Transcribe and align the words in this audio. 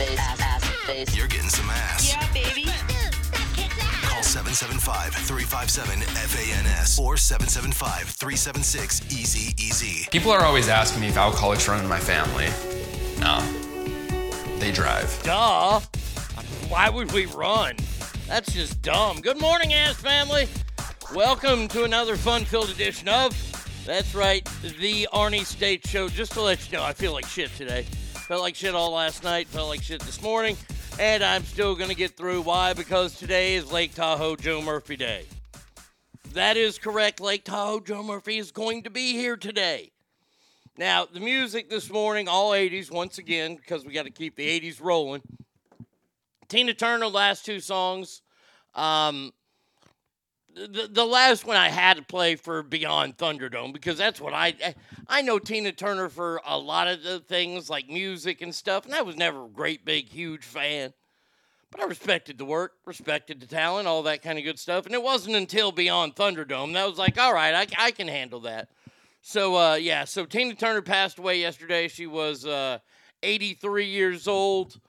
ass 0.00 0.08
face, 0.08 0.18
ass, 0.18 0.40
ass 0.40 0.64
face. 0.86 1.14
You're 1.16 1.28
getting 1.28 1.48
some 1.48 1.70
ass. 1.70 2.12
Yeah, 2.12 2.28
baby. 2.32 2.64
Call 4.02 4.22
775-357-FANS 4.22 6.98
or 6.98 7.14
775-376-EASY-EASY. 7.14 10.08
People 10.10 10.32
are 10.32 10.44
always 10.44 10.68
asking 10.68 11.00
me 11.00 11.08
if 11.08 11.16
alcoholics 11.16 11.66
run 11.68 11.80
in 11.80 11.88
my 11.88 11.98
family. 11.98 12.48
No. 13.20 13.40
They 14.58 14.72
drive. 14.72 15.18
Duh. 15.22 15.80
Why 16.68 16.90
would 16.90 17.12
we 17.12 17.24
run? 17.26 17.76
That's 18.26 18.52
just 18.52 18.82
dumb. 18.82 19.20
Good 19.20 19.40
morning, 19.40 19.72
ass 19.72 19.94
family. 19.96 20.48
Welcome 21.14 21.68
to 21.68 21.84
another 21.84 22.16
fun-filled 22.16 22.70
edition 22.70 23.08
of 23.08 23.32
That's 23.86 24.14
right, 24.16 24.44
the 24.80 25.08
Arnie 25.12 25.46
State 25.46 25.86
Show. 25.86 26.08
Just 26.08 26.32
to 26.32 26.42
let 26.42 26.66
you 26.66 26.72
know, 26.76 26.82
I 26.82 26.92
feel 26.92 27.12
like 27.12 27.24
shit 27.26 27.54
today. 27.54 27.86
Felt 28.26 28.42
like 28.42 28.56
shit 28.56 28.74
all 28.74 28.90
last 28.90 29.22
night. 29.22 29.46
Felt 29.46 29.68
like 29.68 29.80
shit 29.80 30.02
this 30.02 30.20
morning, 30.20 30.56
and 30.98 31.22
I'm 31.22 31.44
still 31.44 31.76
gonna 31.76 31.94
get 31.94 32.16
through. 32.16 32.42
Why? 32.42 32.72
Because 32.72 33.16
today 33.16 33.54
is 33.54 33.70
Lake 33.70 33.94
Tahoe 33.94 34.34
Joe 34.34 34.60
Murphy 34.60 34.96
Day. 34.96 35.26
That 36.32 36.56
is 36.56 36.76
correct. 36.76 37.20
Lake 37.20 37.44
Tahoe 37.44 37.78
Joe 37.78 38.02
Murphy 38.02 38.38
is 38.38 38.50
going 38.50 38.82
to 38.82 38.90
be 38.90 39.12
here 39.12 39.36
today. 39.36 39.92
Now, 40.76 41.06
the 41.06 41.20
music 41.20 41.70
this 41.70 41.88
morning, 41.88 42.26
all 42.26 42.50
80s, 42.50 42.90
once 42.90 43.18
again, 43.18 43.54
because 43.54 43.84
we 43.84 43.92
got 43.92 44.06
to 44.06 44.10
keep 44.10 44.34
the 44.34 44.60
80s 44.60 44.82
rolling. 44.82 45.22
Tina 46.48 46.74
Turner, 46.74 47.06
last 47.06 47.46
two 47.46 47.60
songs. 47.60 48.22
Um, 48.74 49.32
the, 50.56 50.88
the 50.90 51.04
last 51.04 51.44
one 51.44 51.56
I 51.56 51.68
had 51.68 51.98
to 51.98 52.02
play 52.02 52.34
for 52.34 52.62
Beyond 52.62 53.18
Thunderdome 53.18 53.72
because 53.74 53.98
that's 53.98 54.20
what 54.20 54.32
I 54.32 54.54
I 55.06 55.20
know 55.20 55.38
Tina 55.38 55.72
Turner 55.72 56.08
for 56.08 56.40
a 56.46 56.58
lot 56.58 56.88
of 56.88 57.02
the 57.02 57.20
things 57.20 57.68
like 57.68 57.88
music 57.88 58.40
and 58.40 58.54
stuff, 58.54 58.86
and 58.86 58.94
I 58.94 59.02
was 59.02 59.16
never 59.16 59.44
a 59.44 59.48
great 59.48 59.84
big 59.84 60.08
huge 60.08 60.44
fan. 60.44 60.94
But 61.70 61.80
I 61.80 61.84
respected 61.84 62.38
the 62.38 62.44
work, 62.44 62.72
respected 62.86 63.40
the 63.40 63.46
talent, 63.46 63.86
all 63.86 64.04
that 64.04 64.22
kind 64.22 64.38
of 64.38 64.44
good 64.44 64.58
stuff. 64.58 64.86
And 64.86 64.94
it 64.94 65.02
wasn't 65.02 65.36
until 65.36 65.72
Beyond 65.72 66.14
Thunderdome 66.14 66.72
that 66.72 66.84
I 66.84 66.86
was 66.86 66.98
like, 66.98 67.18
all 67.18 67.34
right, 67.34 67.54
I, 67.54 67.86
I 67.86 67.90
can 67.90 68.08
handle 68.08 68.40
that. 68.40 68.70
So 69.20 69.56
uh, 69.56 69.74
yeah, 69.74 70.04
so 70.04 70.24
Tina 70.24 70.54
Turner 70.54 70.80
passed 70.80 71.18
away 71.18 71.40
yesterday. 71.40 71.88
She 71.88 72.06
was 72.06 72.46
uh, 72.46 72.78
83 73.22 73.86
years 73.86 74.26
old. 74.26 74.80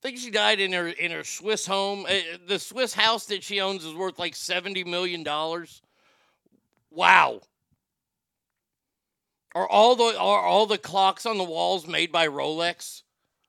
I 0.00 0.08
think 0.08 0.18
she 0.18 0.30
died 0.30 0.60
in 0.60 0.72
her 0.72 0.88
in 0.88 1.10
her 1.10 1.24
Swiss 1.24 1.66
home. 1.66 2.06
Uh, 2.08 2.38
The 2.46 2.58
Swiss 2.58 2.94
house 2.94 3.26
that 3.26 3.44
she 3.44 3.60
owns 3.60 3.84
is 3.84 3.94
worth 3.94 4.18
like 4.18 4.34
70 4.34 4.84
million 4.84 5.22
dollars. 5.22 5.82
Wow. 6.90 7.42
Are 9.54 9.68
all 9.68 9.96
the 9.96 10.18
are 10.18 10.42
all 10.42 10.66
the 10.66 10.78
clocks 10.78 11.26
on 11.26 11.36
the 11.36 11.44
walls 11.44 11.86
made 11.86 12.10
by 12.12 12.28
Rolex? 12.28 13.02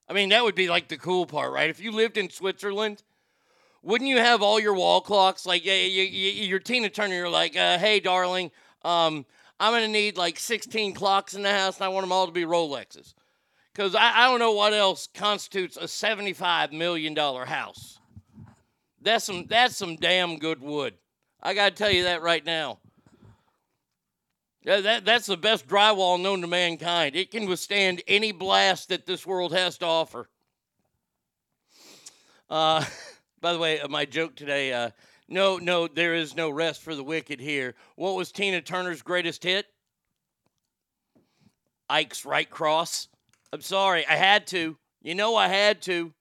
I 0.10 0.14
mean, 0.14 0.30
that 0.30 0.44
would 0.44 0.56
be 0.56 0.68
like 0.70 0.90
the 0.90 0.98
cool 0.98 1.26
part, 1.26 1.54
right? 1.54 1.70
If 1.70 1.80
you 1.80 1.92
lived 1.92 2.18
in 2.18 2.30
Switzerland, 2.30 3.02
wouldn't 3.82 4.10
you 4.10 4.18
have 4.18 4.42
all 4.42 4.60
your 4.60 4.74
wall 4.74 5.00
clocks 5.00 5.46
like 5.46 5.64
yeah, 5.64 5.76
you, 5.76 6.04
you, 6.04 6.44
you're 6.48 6.60
Tina 6.60 6.90
Turner? 6.90 7.16
You're 7.16 7.30
like, 7.30 7.56
uh, 7.56 7.78
hey, 7.78 8.00
darling, 8.02 8.52
um, 8.84 9.26
I'm 9.60 9.74
gonna 9.74 9.88
need 9.88 10.18
like 10.18 10.38
16 10.38 10.96
clocks 10.96 11.34
in 11.34 11.44
the 11.44 11.52
house, 11.52 11.78
and 11.78 11.86
I 11.86 11.88
want 11.88 12.04
them 12.04 12.12
all 12.12 12.26
to 12.26 12.32
be 12.32 12.44
Rolexes, 12.44 13.14
because 13.74 13.96
I, 13.96 14.24
I 14.24 14.30
don't 14.30 14.40
know 14.40 14.52
what 14.52 14.74
else 14.74 15.08
constitutes 15.14 15.78
a 15.78 15.88
75 15.88 16.74
million 16.74 17.14
dollar 17.14 17.46
house. 17.46 18.00
That's 19.02 19.26
some 19.26 19.48
that's 19.48 19.78
some 19.78 19.96
damn 19.96 20.38
good 20.38 20.62
wood. 20.62 20.96
I 21.42 21.54
gotta 21.54 21.76
tell 21.76 21.92
you 21.92 22.04
that 22.04 22.22
right 22.22 22.46
now. 22.46 22.80
Yeah, 24.64 24.80
that, 24.82 25.06
that's 25.06 25.26
the 25.26 25.38
best 25.38 25.68
drywall 25.68 26.22
known 26.22 26.42
to 26.42 26.48
mankind. 26.48 27.16
It 27.16 27.32
can 27.32 27.48
withstand 27.50 28.04
any 28.08 28.32
blast 28.32 28.90
that 28.90 29.08
this 29.08 29.26
world 29.26 29.54
has 29.54 29.80
to 29.80 29.86
offer. 29.88 30.30
Uh, 32.48 32.86
by 33.42 33.54
the 33.54 33.60
way, 33.60 33.80
uh, 33.80 33.88
my 33.88 34.06
joke 34.06 34.36
today 34.36 34.72
uh, 34.72 34.92
no, 35.32 35.58
no, 35.58 35.88
there 35.88 36.14
is 36.14 36.36
no 36.36 36.50
rest 36.50 36.82
for 36.82 36.94
the 36.94 37.06
wicked 37.06 37.40
here. 37.40 37.74
What 37.96 38.16
was 38.16 38.34
Tina 38.34 38.62
Turner's 38.62 39.02
greatest 39.02 39.44
hit? 39.44 39.66
Ike's 41.90 42.26
Right 42.26 42.50
Cross. 42.50 43.08
I'm 43.54 43.60
sorry, 43.60 44.08
I 44.08 44.16
had 44.16 44.48
to. 44.48 44.78
You 45.02 45.14
know, 45.14 45.36
I 45.36 45.50
had 45.50 45.82
to. 45.84 46.14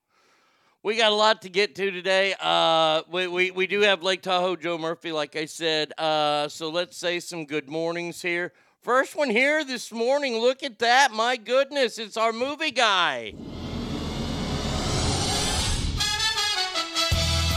We 0.83 0.97
got 0.97 1.13
a 1.13 1.15
lot 1.15 1.43
to 1.43 1.49
get 1.49 1.77
to 1.77 1.93
today. 1.93 2.35
Uh, 2.41 3.03
we, 3.09 3.29
we, 3.29 3.51
we 3.53 3.67
do 3.69 3.83
have 3.83 4.03
Lake 4.03 4.23
Tahoe 4.23 4.57
Joe 4.57 4.79
Murphy, 4.79 5.13
like 5.13 5.37
I 5.37 5.45
said. 5.45 5.93
Uh, 5.97 6.49
so 6.49 6.71
let's 6.71 6.97
say 6.97 7.21
some 7.21 7.45
good 7.45 7.69
mornings 7.69 8.21
here. 8.21 8.53
First 8.81 9.15
one 9.15 9.31
here 9.31 9.65
this 9.65 9.93
morning. 9.93 10.39
Look 10.39 10.65
at 10.65 10.81
that. 10.81 11.13
My 11.13 11.37
goodness, 11.37 11.99
it's 11.99 12.17
our 12.17 12.33
movie 12.33 12.73
guy. 12.73 13.35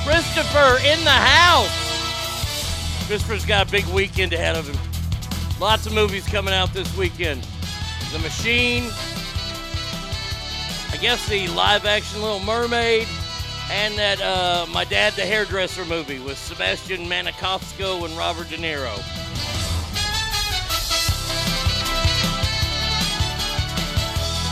Christopher 0.05 0.77
in 0.85 1.03
the 1.03 1.09
house. 1.09 3.07
Christopher's 3.07 3.45
got 3.45 3.69
a 3.69 3.71
big 3.71 3.85
weekend 3.87 4.33
ahead 4.33 4.55
of 4.55 4.67
him. 4.67 4.77
Lots 5.59 5.87
of 5.87 5.93
movies 5.93 6.27
coming 6.27 6.53
out 6.53 6.71
this 6.73 6.95
weekend. 6.95 7.47
The 8.11 8.19
Machine, 8.19 8.91
I 10.93 10.97
guess 10.97 11.27
the 11.27 11.47
live 11.47 11.87
action 11.87 12.21
Little 12.21 12.39
Mermaid, 12.39 13.07
and 13.71 13.97
that 13.97 14.21
uh, 14.21 14.67
My 14.71 14.85
Dad 14.85 15.13
the 15.13 15.23
Hairdresser 15.23 15.85
movie 15.85 16.19
with 16.19 16.37
Sebastian 16.37 17.07
Maniscalco 17.07 18.05
and 18.05 18.15
Robert 18.15 18.47
De 18.47 18.57
Niro. 18.57 18.93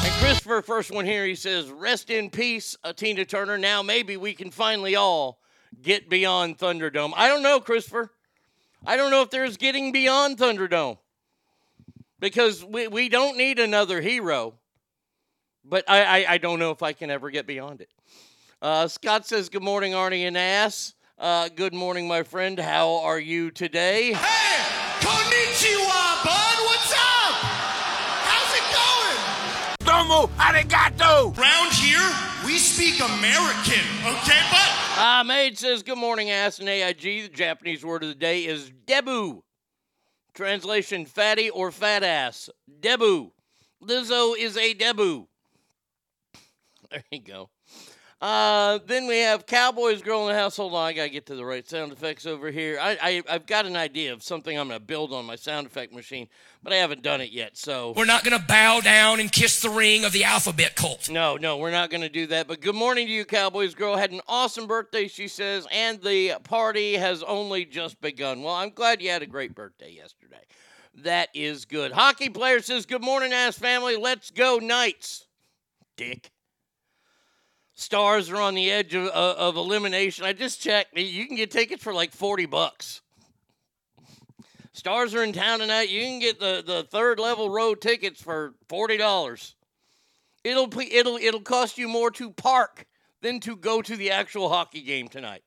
And 0.04 0.14
Christopher, 0.20 0.64
first 0.64 0.90
one 0.90 1.06
here, 1.06 1.28
he 1.28 1.36
says, 1.36 1.70
Rest 1.70 2.10
in 2.10 2.32
peace, 2.32 2.76
Tina 2.96 3.24
Turner. 3.24 3.60
Now 3.60 3.84
maybe 3.84 4.18
we 4.18 4.34
can 4.34 4.50
finally 4.50 4.96
all 4.96 5.42
get 5.80 6.10
beyond 6.10 6.58
Thunderdome. 6.58 7.14
I 7.16 7.28
don't 7.28 7.44
know, 7.44 7.60
Christopher. 7.60 8.10
I 8.84 8.98
don't 8.98 9.12
know 9.12 9.22
if 9.22 9.30
there's 9.30 9.58
getting 9.58 9.92
beyond 9.92 10.40
Thunderdome 10.40 10.98
because 12.20 12.66
we, 12.66 12.88
we 12.88 13.10
don't 13.10 13.38
need 13.38 13.60
another 13.60 14.02
hero. 14.02 14.56
But 15.72 15.86
I, 15.90 16.04
I, 16.04 16.34
I 16.34 16.38
don't 16.38 16.60
know 16.60 16.72
if 16.72 16.84
I 16.84 16.92
can 16.92 17.10
ever 17.10 17.32
get 17.32 17.48
beyond 17.48 17.80
it. 17.80 17.90
Uh, 18.62 18.90
Scott 18.90 19.26
says, 19.26 19.48
Good 19.48 19.64
morning, 19.64 19.94
Arnie 19.94 20.28
and 20.28 20.38
Ass. 20.38 20.96
Uh, 21.18 21.48
good 21.48 21.74
morning, 21.74 22.10
my 22.10 22.24
friend. 22.24 22.60
How 22.60 22.98
are 23.04 23.20
you 23.20 23.52
today? 23.52 24.12
Hey! 24.12 24.64
Konnichiwa, 25.00 26.26
bud! 26.26 26.58
What's 26.66 26.92
up? 26.92 27.38
How's 28.28 28.54
it 28.54 28.68
going? 29.88 30.08
Domo 30.08 30.28
arigato! 30.36 31.38
Round 31.38 31.72
here, 31.72 32.12
we 32.46 32.58
speak 32.58 33.00
American, 33.00 33.88
okay, 34.06 34.42
bud? 34.52 35.00
Uh, 35.00 35.24
Maid 35.24 35.58
says, 35.58 35.84
Good 35.84 35.98
morning, 35.98 36.32
Ass 36.32 36.60
and 36.60 36.68
AIG. 36.68 37.02
The 37.02 37.30
Japanese 37.30 37.86
word 37.86 38.04
of 38.04 38.10
the 38.10 38.16
day 38.16 38.44
is 38.44 38.70
debu. 38.86 39.42
Translation 40.34 41.06
fatty 41.06 41.50
or 41.50 41.72
fat 41.72 42.04
ass. 42.04 42.50
Debu. 42.82 43.32
Lizzo 43.82 44.36
is 44.38 44.58
a 44.58 44.74
debu. 44.74 45.28
There 46.92 47.04
you 47.10 47.22
go. 47.22 47.50
Uh, 48.20 48.78
then 48.86 49.08
we 49.08 49.18
have 49.18 49.48
Cowboys 49.48 50.04
Girl 50.04 50.28
in 50.28 50.28
the 50.28 50.40
House. 50.40 50.56
Hold 50.58 50.76
on, 50.76 50.86
I 50.86 50.94
gotta 50.94 51.10
get 51.10 51.26
to 51.28 51.36
the 51.36 51.44
right 51.44 51.68
sound 51.68 51.92
effects 51.92 52.28
over 52.28 52.52
here. 52.52 52.78
I, 52.80 52.98
I 53.02 53.24
I've 53.28 53.48
got 53.48 53.66
an 53.66 53.76
idea 53.76 54.14
of 54.14 54.22
something 54.22 54.60
I'm 54.60 54.68
gonna 54.68 54.80
build 54.80 55.12
on 55.12 55.26
my 55.26 55.36
sound 55.36 55.66
effect 55.66 55.92
machine, 55.92 56.28
but 56.62 56.72
I 56.72 56.76
haven't 56.76 57.02
done 57.02 57.20
it 57.20 57.32
yet. 57.32 57.58
So 57.58 57.94
We're 57.98 58.06
not 58.06 58.24
going 58.24 58.40
to 58.40 58.46
bow 58.46 58.80
down 58.82 59.20
and 59.20 59.32
kiss 59.32 59.62
the 59.62 59.72
ring 59.72 60.06
of 60.06 60.12
the 60.12 60.24
alphabet 60.24 60.76
cult. 60.76 61.10
no, 61.10 61.36
no, 61.38 61.58
we're 61.58 61.72
not 61.72 61.90
gonna 61.90 62.10
do 62.10 62.28
that. 62.28 62.48
But 62.48 62.62
good 62.62 62.76
morning 62.76 63.08
to 63.08 63.12
you, 63.14 63.26
Cowboys 63.26 63.74
Girl. 63.74 63.96
Had 63.96 64.12
an 64.12 64.22
awesome 64.28 64.68
birthday, 64.68 65.08
she 65.08 65.28
says, 65.28 65.66
and 65.72 66.00
the 66.04 66.36
party 66.44 66.98
has 66.98 67.24
only 67.24 67.66
just 67.66 68.00
begun. 68.02 68.44
Well, 68.44 68.54
I'm 68.54 68.70
glad 68.70 69.02
you 69.02 69.10
had 69.10 69.24
a 69.24 69.28
great 69.28 69.56
birthday 69.56 69.94
yesterday. 69.94 70.44
That 70.94 71.30
is 71.34 71.66
good. 71.66 71.92
Hockey 71.92 72.30
player 72.30 72.62
says, 72.62 72.86
Good 72.86 73.02
morning, 73.02 73.34
ass 73.34 73.58
family. 73.58 73.96
Let's 73.96 74.30
go, 74.30 74.60
Knights. 74.62 75.26
Dick. 75.98 76.30
Stars 77.82 78.30
are 78.30 78.40
on 78.40 78.54
the 78.54 78.70
edge 78.70 78.94
of, 78.94 79.08
of, 79.08 79.38
of 79.38 79.56
elimination. 79.56 80.24
I 80.24 80.34
just 80.34 80.62
checked. 80.62 80.96
You 80.96 81.26
can 81.26 81.36
get 81.36 81.50
tickets 81.50 81.84
for 81.84 81.96
like 81.96 82.12
40 82.12 82.46
bucks. 82.46 83.02
Stars 84.72 85.16
are 85.16 85.24
in 85.24 85.34
town 85.34 85.58
tonight. 85.60 85.90
You 85.90 86.02
can 86.02 86.20
get 86.20 86.40
the, 86.40 86.64
the 86.64 86.84
third 86.84 87.20
level 87.20 87.50
row 87.50 87.74
tickets 87.74 88.22
for 88.22 88.54
$40. 88.70 89.56
It'll 90.44 90.68
be- 90.68 90.94
it'll 90.94 91.18
it'll 91.18 91.42
cost 91.42 91.80
you 91.80 91.88
more 91.88 92.12
to 92.12 92.30
park 92.30 92.86
than 93.22 93.40
to 93.42 93.56
go 93.56 93.82
to 93.82 93.98
the 93.98 94.12
actual 94.12 94.50
hockey 94.50 94.82
game 94.82 95.08
tonight. 95.08 95.42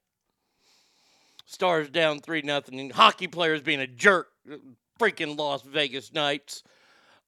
Stars 1.46 1.88
down 1.88 2.18
three 2.18 2.42
nothing, 2.42 2.90
hockey 2.90 3.28
players 3.28 3.62
being 3.62 3.80
a 3.80 3.86
jerk. 3.86 4.28
Uh, 4.52 4.56
freaking 4.98 5.38
Las 5.38 5.62
Vegas 5.62 6.12
Knights. 6.12 6.64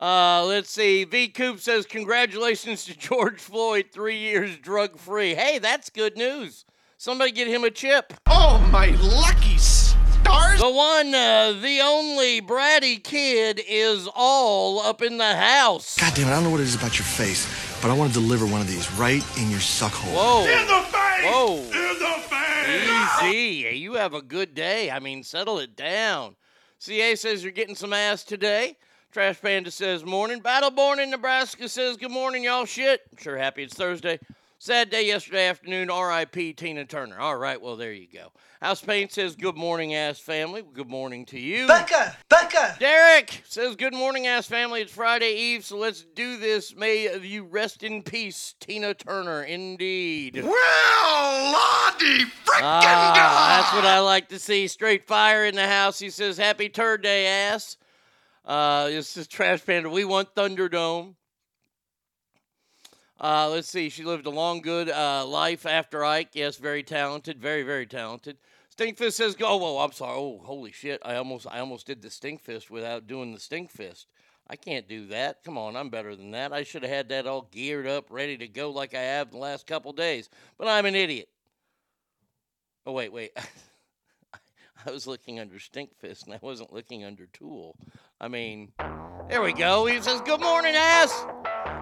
Uh, 0.01 0.45
let's 0.45 0.71
see. 0.71 1.05
V 1.05 1.29
Coop 1.29 1.59
says 1.59 1.87
congratulations 1.87 2.85
to 2.85 2.97
George 2.99 3.41
Floyd, 3.41 3.87
three 3.93 4.19
years 4.19 4.59
drug 4.59 4.99
free. 4.99 5.35
Hey, 5.35 5.59
that's 5.59 5.89
good 5.89 6.17
news. 6.17 6.65
Somebody 6.99 7.33
get 7.33 7.49
him 7.49 7.65
a 7.65 7.71
chip. 7.71 8.13
Oh, 8.27 8.59
my 8.71 8.89
lucky 8.89 9.57
stars! 9.57 10.61
The 10.61 10.71
one, 10.71 11.15
uh, 11.15 11.53
the 11.63 11.81
only 11.83 12.43
bratty 12.43 13.03
kid 13.03 13.61
is 13.67 14.09
all 14.15 14.81
up 14.81 15.01
in 15.01 15.17
the 15.17 15.35
house. 15.35 15.97
God 15.99 16.15
damn 16.15 16.29
it, 16.29 16.31
I 16.31 16.35
don't 16.35 16.45
know 16.45 16.51
what 16.51 16.61
it 16.61 16.65
is 16.65 16.75
about 16.75 16.99
your 16.99 17.07
face, 17.07 17.47
but 17.81 17.91
I 17.91 17.95
want 17.95 18.13
to 18.13 18.21
deliver 18.21 18.47
one 18.47 18.61
of 18.61 18.67
these 18.67 18.91
right 18.93 19.23
in 19.39 19.51
your 19.51 19.61
suck 19.61 19.93
hole. 19.93 20.15
Whoa. 20.15 20.45
In 20.45 20.67
the 20.67 20.83
face! 20.89 21.25
Whoa. 21.25 21.57
In 21.57 21.99
the 21.99 22.23
face! 22.29 23.35
Easy. 23.35 23.79
You 23.79 23.95
have 23.95 24.13
a 24.13 24.23
good 24.23 24.55
day. 24.55 24.91
I 24.91 24.99
mean, 24.99 25.23
settle 25.23 25.59
it 25.59 25.75
down. 25.75 26.37
CA 26.79 27.15
says 27.15 27.43
you're 27.43 27.53
getting 27.53 27.75
some 27.75 27.93
ass 27.95 28.25
today. 28.25 28.77
Trash 29.13 29.41
Panda 29.41 29.71
says 29.71 30.05
morning. 30.05 30.41
Battleborn 30.41 31.03
in 31.03 31.11
Nebraska 31.11 31.69
says 31.69 31.97
good 31.97 32.11
morning, 32.11 32.45
y'all. 32.45 32.67
Shit. 32.67 33.03
I'm 33.11 33.19
Sure 33.23 33.39
happy 33.39 33.63
it's 33.63 33.75
Thursday. 33.75 34.19
Sad 34.59 34.91
day 34.91 35.07
yesterday 35.07 35.49
afternoon. 35.49 35.91
R.I.P. 35.91 36.55
Tina 36.55 36.85
Turner. 36.87 37.19
All 37.19 37.37
right, 37.37 37.61
well, 37.61 37.77
there 37.77 37.93
you 37.93 38.09
go. 38.13 38.33
House 38.61 38.81
Paint 38.81 39.13
says 39.13 39.37
good 39.37 39.57
morning, 39.57 39.95
ass 39.95 40.19
family. 40.19 40.63
Good 40.73 40.89
morning 40.89 41.27
to 41.27 41.39
you. 41.39 41.67
Becca! 41.67 42.17
Becca! 42.29 42.77
Derek 42.81 43.43
says, 43.47 43.77
Good 43.77 43.95
morning, 43.95 44.27
ass 44.27 44.47
family. 44.47 44.81
It's 44.81 44.93
Friday 44.93 45.35
Eve, 45.35 45.65
so 45.65 45.77
let's 45.77 46.03
do 46.03 46.39
this. 46.39 46.75
May 46.75 47.17
you 47.19 47.45
rest 47.45 47.83
in 47.83 48.03
peace, 48.03 48.55
Tina 48.59 48.95
Turner. 48.95 49.43
Indeed. 49.43 50.37
Well, 50.43 51.53
Lottie 51.53 52.25
frickin' 52.25 52.63
Ah, 52.63 53.61
that's 53.61 53.75
what 53.75 53.85
I 53.85 54.01
like 54.01 54.29
to 54.29 54.39
see. 54.39 54.69
Straight 54.69 55.07
fire 55.07 55.45
in 55.45 55.55
the 55.55 55.69
house. 55.69 55.99
He 55.99 56.09
says, 56.09 56.39
Happy 56.39 56.71
Turd 56.71 57.03
Day, 57.03 57.27
ass. 57.27 57.77
Uh, 58.47 58.87
this 58.89 59.17
is 59.17 59.27
Trash 59.27 59.67
Panda. 59.67 59.91
We 59.91 60.05
want 60.05 60.33
Thunderdome. 60.37 61.17
Uh, 63.21 63.49
let's 63.51 63.69
see. 63.69 63.89
She 63.89 64.05
lived 64.05 64.27
a 64.27 64.31
long, 64.31 64.61
good 64.61 64.89
uh, 64.89 65.27
life 65.27 65.67
after 65.67 66.05
Ike. 66.05 66.31
Yes, 66.35 66.57
very 66.57 66.85
talented. 66.85 67.41
Very, 67.41 67.65
very 67.65 67.87
talented. 67.87 68.37
Stinkfist 68.77 69.15
says, 69.15 69.35
"Go." 69.35 69.47
Oh, 69.49 69.57
whoa, 69.57 69.79
I'm 69.79 69.91
sorry. 69.91 70.17
Oh, 70.17 70.41
holy 70.45 70.71
shit! 70.71 71.01
I 71.05 71.17
almost, 71.17 71.49
I 71.51 71.59
almost 71.59 71.89
did 71.89 72.03
the 72.03 72.09
Stinkfist 72.09 72.71
without 72.71 73.09
doing 73.09 73.33
the 73.33 73.41
Stinkfist. 73.41 74.05
I 74.49 74.55
can't 74.55 74.87
do 74.87 75.09
that. 75.09 75.43
Come 75.43 75.59
on, 75.59 75.75
I'm 75.75 75.89
better 75.89 76.15
than 76.15 76.31
that. 76.31 76.53
I 76.53 76.63
should 76.63 76.83
have 76.83 76.93
had 76.93 77.09
that 77.09 77.27
all 77.27 77.49
geared 77.51 77.89
up, 77.89 78.07
ready 78.11 78.37
to 78.37 78.47
go, 78.47 78.71
like 78.71 78.95
I 78.95 79.01
have 79.01 79.33
the 79.33 79.39
last 79.39 79.67
couple 79.67 79.93
days. 79.93 80.29
But 80.57 80.69
I'm 80.69 80.87
an 80.87 80.95
idiot. 80.95 81.29
Oh 82.87 82.93
wait, 82.93 83.13
wait. 83.13 83.33
I 84.87 84.91
was 84.93 85.07
looking 85.07 85.41
under 85.41 85.57
Stinkfist 85.57 86.25
and 86.25 86.35
I 86.35 86.39
wasn't 86.41 86.73
looking 86.73 87.05
under 87.05 87.27
Tool. 87.27 87.77
I 88.21 88.29
mean, 88.29 88.73
there 89.29 89.43
we 89.43 89.53
go. 89.53 89.87
He 89.87 90.01
says, 90.01 90.21
Good 90.21 90.41
morning, 90.41 90.75
ass. 90.77 91.13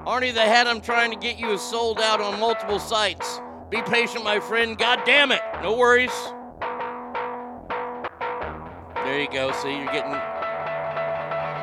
Arnie 0.06 0.32
the 0.32 0.40
Hat, 0.40 0.66
I'm 0.66 0.80
trying 0.80 1.10
to 1.10 1.16
get 1.16 1.38
you 1.38 1.50
is 1.50 1.60
sold 1.60 2.00
out 2.00 2.20
on 2.20 2.40
multiple 2.40 2.78
sites. 2.78 3.40
Be 3.70 3.82
patient, 3.82 4.24
my 4.24 4.40
friend. 4.40 4.78
God 4.78 5.00
damn 5.04 5.32
it. 5.32 5.40
No 5.62 5.76
worries. 5.76 6.12
There 9.04 9.20
you 9.20 9.28
go. 9.30 9.52
See, 9.62 9.76
you're 9.76 9.92
getting. 9.92 10.12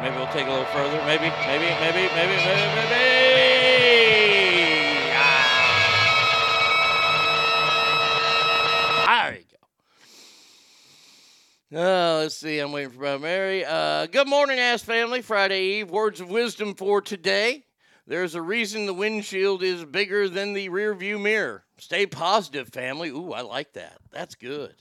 Maybe 0.01 0.15
we'll 0.17 0.31
take 0.33 0.47
a 0.47 0.49
little 0.49 0.65
further. 0.65 0.97
Maybe, 1.05 1.29
maybe, 1.45 1.65
maybe, 1.79 2.09
maybe, 2.15 2.35
maybe, 2.45 2.89
maybe. 2.89 3.50
Uh, 11.73 12.17
let's 12.17 12.35
see. 12.35 12.59
I'm 12.59 12.73
waiting 12.73 12.91
for 12.91 13.17
Mary. 13.17 13.63
Uh, 13.63 14.05
good 14.05 14.27
morning, 14.27 14.59
ass 14.59 14.83
family. 14.83 15.21
Friday 15.21 15.79
Eve. 15.79 15.89
Words 15.89 16.19
of 16.19 16.29
wisdom 16.29 16.75
for 16.75 17.01
today. 17.01 17.63
There's 18.05 18.35
a 18.35 18.41
reason 18.41 18.85
the 18.85 18.93
windshield 18.93 19.63
is 19.63 19.85
bigger 19.85 20.27
than 20.27 20.51
the 20.51 20.67
rear 20.67 20.93
view 20.93 21.17
mirror. 21.17 21.63
Stay 21.77 22.05
positive, 22.05 22.67
family. 22.67 23.07
Ooh, 23.07 23.31
I 23.31 23.39
like 23.41 23.71
that. 23.73 23.99
That's 24.11 24.35
good. 24.35 24.75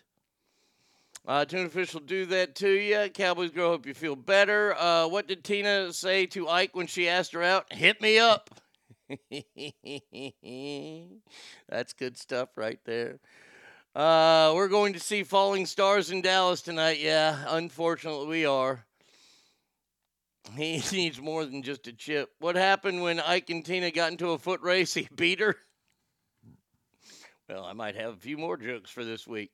Uh, 1.28 1.44
Fish 1.44 1.94
will 1.94 2.00
do 2.00 2.26
that 2.26 2.56
to 2.56 2.68
you. 2.68 3.08
Cowboys 3.14 3.52
girl, 3.52 3.70
hope 3.70 3.86
you 3.86 3.94
feel 3.94 4.16
better. 4.16 4.74
Uh, 4.76 5.06
what 5.06 5.28
did 5.28 5.44
Tina 5.44 5.92
say 5.92 6.26
to 6.26 6.48
Ike 6.48 6.74
when 6.74 6.88
she 6.88 7.08
asked 7.08 7.34
her 7.34 7.42
out? 7.44 7.72
Hit 7.72 8.00
me 8.00 8.18
up. 8.18 8.50
That's 11.68 11.92
good 11.92 12.18
stuff 12.18 12.48
right 12.56 12.80
there. 12.84 13.20
Uh, 13.94 14.52
we're 14.54 14.68
going 14.68 14.92
to 14.92 15.00
see 15.00 15.24
Falling 15.24 15.66
Stars 15.66 16.12
in 16.12 16.22
Dallas 16.22 16.62
tonight. 16.62 17.00
Yeah, 17.00 17.44
unfortunately, 17.48 18.28
we 18.28 18.46
are. 18.46 18.84
He 20.56 20.80
needs 20.92 21.20
more 21.20 21.44
than 21.44 21.62
just 21.62 21.88
a 21.88 21.92
chip. 21.92 22.30
What 22.38 22.54
happened 22.54 23.02
when 23.02 23.18
Ike 23.18 23.50
and 23.50 23.64
Tina 23.64 23.90
got 23.90 24.12
into 24.12 24.30
a 24.30 24.38
foot 24.38 24.60
race? 24.60 24.94
He 25.00 25.08
beat 25.14 25.40
her. 25.40 25.56
Well, 27.48 27.64
I 27.64 27.72
might 27.72 27.96
have 27.96 28.14
a 28.14 28.20
few 28.20 28.38
more 28.38 28.56
jokes 28.56 28.90
for 28.90 29.04
this 29.04 29.26
week. 29.26 29.50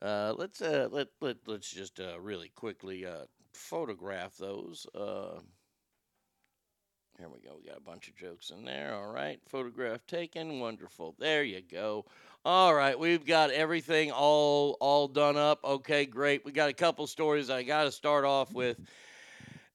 Uh, 0.00 0.32
let's 0.38 0.62
uh, 0.62 0.88
let 0.90 1.08
let 1.20 1.36
let's 1.46 1.70
just 1.70 2.00
uh, 2.00 2.18
really 2.18 2.48
quickly 2.48 3.04
uh, 3.04 3.26
photograph 3.52 4.38
those. 4.38 4.86
Uh, 4.94 5.40
here 7.18 7.28
we 7.28 7.40
go. 7.40 7.58
We 7.58 7.68
got 7.68 7.76
a 7.76 7.82
bunch 7.82 8.08
of 8.08 8.16
jokes 8.16 8.48
in 8.48 8.64
there. 8.64 8.94
All 8.94 9.12
right. 9.12 9.38
Photograph 9.46 10.06
taken. 10.06 10.58
Wonderful. 10.58 11.14
There 11.18 11.44
you 11.44 11.60
go. 11.60 12.06
All 12.44 12.74
right. 12.74 12.98
We've 12.98 13.26
got 13.26 13.50
everything 13.50 14.10
all 14.12 14.78
all 14.80 15.08
done 15.08 15.36
up. 15.36 15.60
Okay, 15.62 16.06
great. 16.06 16.42
We 16.44 16.52
got 16.52 16.70
a 16.70 16.72
couple 16.72 17.06
stories 17.06 17.50
I 17.50 17.62
got 17.64 17.84
to 17.84 17.92
start 17.92 18.24
off 18.24 18.54
with. 18.54 18.80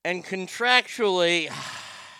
And 0.04 0.25
contractually, 0.25 1.51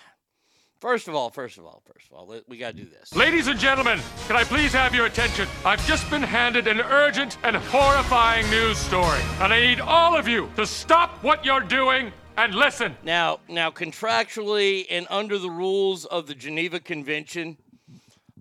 first 0.80 1.08
of 1.08 1.16
all, 1.16 1.32
first 1.32 1.58
of 1.58 1.66
all, 1.66 1.82
first 1.92 2.12
of 2.12 2.18
all, 2.18 2.32
we 2.48 2.58
got 2.58 2.76
to 2.76 2.84
do 2.84 2.88
this. 2.88 3.16
Ladies 3.16 3.48
and 3.48 3.60
gentlemen, 3.60 4.00
can 4.28 4.36
I 4.36 4.44
please 4.44 4.72
have 4.74 4.94
your 4.94 5.08
attention? 5.08 5.48
I've 5.66 5.86
just 5.88 6.08
been 6.12 6.22
handed 6.22 6.68
an 6.68 6.80
urgent 6.80 7.40
and 7.44 7.56
horrifying 7.56 8.48
news 8.52 8.78
story, 8.78 9.22
and 9.40 9.52
I 9.52 9.60
need 9.62 9.80
all 9.80 10.16
of 10.16 10.28
you 10.28 10.52
to 10.58 10.68
stop 10.68 11.24
what 11.24 11.44
you're 11.44 11.60
doing 11.60 12.12
and 12.38 12.54
listen. 12.54 12.96
Now, 13.04 13.40
now 13.48 13.72
contractually 13.72 14.86
and 14.92 15.08
under 15.10 15.40
the 15.40 15.50
rules 15.50 16.06
of 16.06 16.28
the 16.28 16.36
Geneva 16.36 16.80
Convention, 16.80 17.58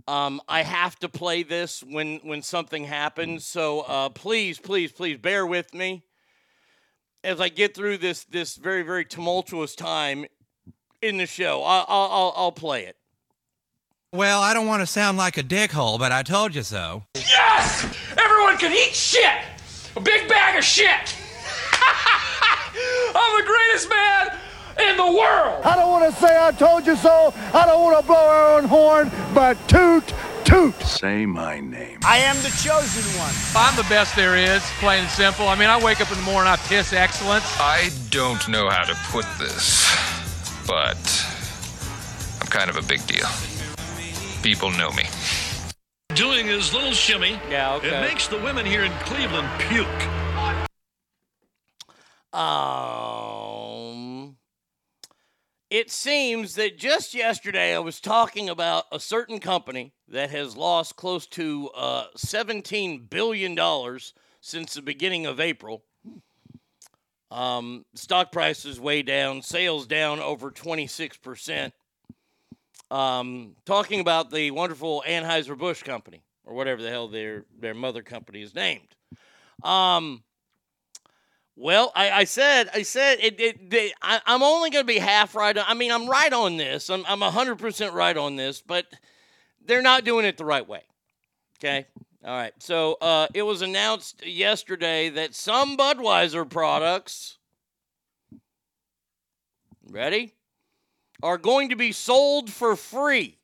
um, 0.06 0.40
I 0.48 0.62
have 0.62 0.98
to 1.00 1.08
play 1.08 1.42
this 1.42 1.82
when 1.82 2.20
when 2.22 2.42
something 2.42 2.84
happens. 2.84 3.46
So 3.46 3.80
uh, 3.80 4.08
please, 4.10 4.58
please, 4.58 4.92
please 4.92 5.18
bear 5.18 5.46
with 5.46 5.72
me 5.74 6.04
as 7.22 7.40
I 7.40 7.48
get 7.48 7.74
through 7.74 7.98
this 7.98 8.24
this 8.24 8.56
very 8.56 8.82
very 8.82 9.04
tumultuous 9.04 9.74
time 9.74 10.26
in 11.00 11.16
the 11.16 11.26
show. 11.26 11.62
I'll 11.62 11.86
I'll, 11.88 12.10
I'll, 12.10 12.34
I'll 12.36 12.52
play 12.52 12.84
it. 12.84 12.96
Well, 14.12 14.42
I 14.42 14.54
don't 14.54 14.68
want 14.68 14.80
to 14.80 14.86
sound 14.86 15.18
like 15.18 15.38
a 15.38 15.42
dickhole, 15.42 15.98
but 15.98 16.12
I 16.12 16.22
told 16.22 16.54
you 16.54 16.62
so. 16.62 17.02
Yes! 17.16 17.84
Everyone 18.16 18.56
can 18.58 18.72
eat 18.72 18.94
shit! 18.94 19.40
A 19.96 20.00
big 20.00 20.28
bag 20.28 20.56
of 20.56 20.62
shit! 20.62 20.86
I'm 23.16 23.40
the 23.40 23.44
greatest 23.44 23.90
man 23.90 24.38
in 24.78 24.96
the 24.96 25.06
world! 25.06 25.64
I 25.64 25.76
don't 25.76 25.90
want 25.90 26.12
to 26.12 26.20
say 26.20 26.36
I 26.38 26.52
told 26.52 26.86
you 26.86 26.96
so. 26.96 27.32
I 27.52 27.66
don't 27.66 27.82
want 27.82 27.98
to 28.00 28.06
blow 28.06 28.16
our 28.16 28.56
own 28.56 28.64
horn, 28.64 29.10
but 29.34 29.56
toot, 29.68 30.12
toot. 30.44 30.74
Say 30.82 31.26
my 31.26 31.60
name. 31.60 31.98
I 32.04 32.18
am 32.18 32.36
the 32.36 32.50
chosen 32.62 33.04
one. 33.18 33.34
I'm 33.56 33.76
the 33.76 33.88
best 33.88 34.16
there 34.16 34.36
is, 34.36 34.62
plain 34.80 35.00
and 35.00 35.10
simple. 35.10 35.48
I 35.48 35.54
mean, 35.54 35.68
I 35.68 35.82
wake 35.82 36.00
up 36.00 36.10
in 36.10 36.18
the 36.18 36.24
morning, 36.24 36.50
I 36.52 36.56
piss 36.56 36.92
excellence. 36.92 37.44
I 37.58 37.90
don't 38.10 38.46
know 38.48 38.68
how 38.68 38.84
to 38.84 38.94
put 39.10 39.26
this, 39.38 39.88
but 40.66 40.98
I'm 42.40 42.48
kind 42.48 42.70
of 42.70 42.76
a 42.76 42.82
big 42.82 43.06
deal. 43.06 43.28
People 44.42 44.70
know 44.72 44.90
me. 44.92 45.04
Doing 46.14 46.46
his 46.46 46.72
little 46.72 46.92
shimmy. 46.92 47.40
Yeah, 47.50 47.74
okay. 47.74 47.88
It 47.88 48.00
makes 48.00 48.28
the 48.28 48.38
women 48.38 48.64
here 48.64 48.84
in 48.84 48.92
Cleveland 49.00 49.48
puke. 49.58 49.88
Um, 52.32 53.93
it 55.70 55.90
seems 55.90 56.54
that 56.54 56.78
just 56.78 57.14
yesterday 57.14 57.74
I 57.74 57.78
was 57.78 58.00
talking 58.00 58.48
about 58.48 58.84
a 58.92 59.00
certain 59.00 59.40
company 59.40 59.92
that 60.08 60.30
has 60.30 60.56
lost 60.56 60.96
close 60.96 61.26
to 61.28 61.70
uh, 61.74 62.04
$17 62.16 63.08
billion 63.08 63.98
since 64.40 64.74
the 64.74 64.82
beginning 64.82 65.26
of 65.26 65.40
April. 65.40 65.82
Um, 67.30 67.84
stock 67.94 68.30
prices 68.30 68.78
way 68.78 69.02
down, 69.02 69.42
sales 69.42 69.86
down 69.86 70.20
over 70.20 70.50
26%. 70.50 71.72
Um, 72.90 73.56
talking 73.64 74.00
about 74.00 74.30
the 74.30 74.50
wonderful 74.52 75.02
Anheuser-Busch 75.06 75.82
company, 75.82 76.22
or 76.44 76.54
whatever 76.54 76.82
the 76.82 76.90
hell 76.90 77.08
their, 77.08 77.46
their 77.58 77.74
mother 77.74 78.02
company 78.02 78.42
is 78.42 78.54
named. 78.54 78.94
Um, 79.64 80.22
well, 81.56 81.92
I, 81.94 82.10
I 82.10 82.24
said, 82.24 82.68
I 82.74 82.82
said, 82.82 83.18
it, 83.20 83.40
it, 83.40 83.70
they, 83.70 83.92
I, 84.02 84.20
I'm 84.26 84.42
only 84.42 84.70
going 84.70 84.82
to 84.82 84.92
be 84.92 84.98
half 84.98 85.34
right. 85.34 85.56
On, 85.56 85.64
I 85.66 85.74
mean, 85.74 85.92
I'm 85.92 86.08
right 86.08 86.32
on 86.32 86.56
this. 86.56 86.90
I'm, 86.90 87.04
I'm 87.06 87.20
100% 87.20 87.92
right 87.92 88.16
on 88.16 88.36
this, 88.36 88.60
but 88.60 88.86
they're 89.64 89.82
not 89.82 90.04
doing 90.04 90.24
it 90.24 90.36
the 90.36 90.44
right 90.44 90.68
way. 90.68 90.82
Okay. 91.58 91.86
All 92.24 92.36
right. 92.36 92.52
So 92.58 92.94
uh, 93.00 93.28
it 93.34 93.42
was 93.42 93.62
announced 93.62 94.26
yesterday 94.26 95.10
that 95.10 95.34
some 95.34 95.76
Budweiser 95.76 96.48
products, 96.48 97.38
ready, 99.88 100.34
are 101.22 101.38
going 101.38 101.68
to 101.68 101.76
be 101.76 101.92
sold 101.92 102.50
for 102.50 102.74
free. 102.74 103.38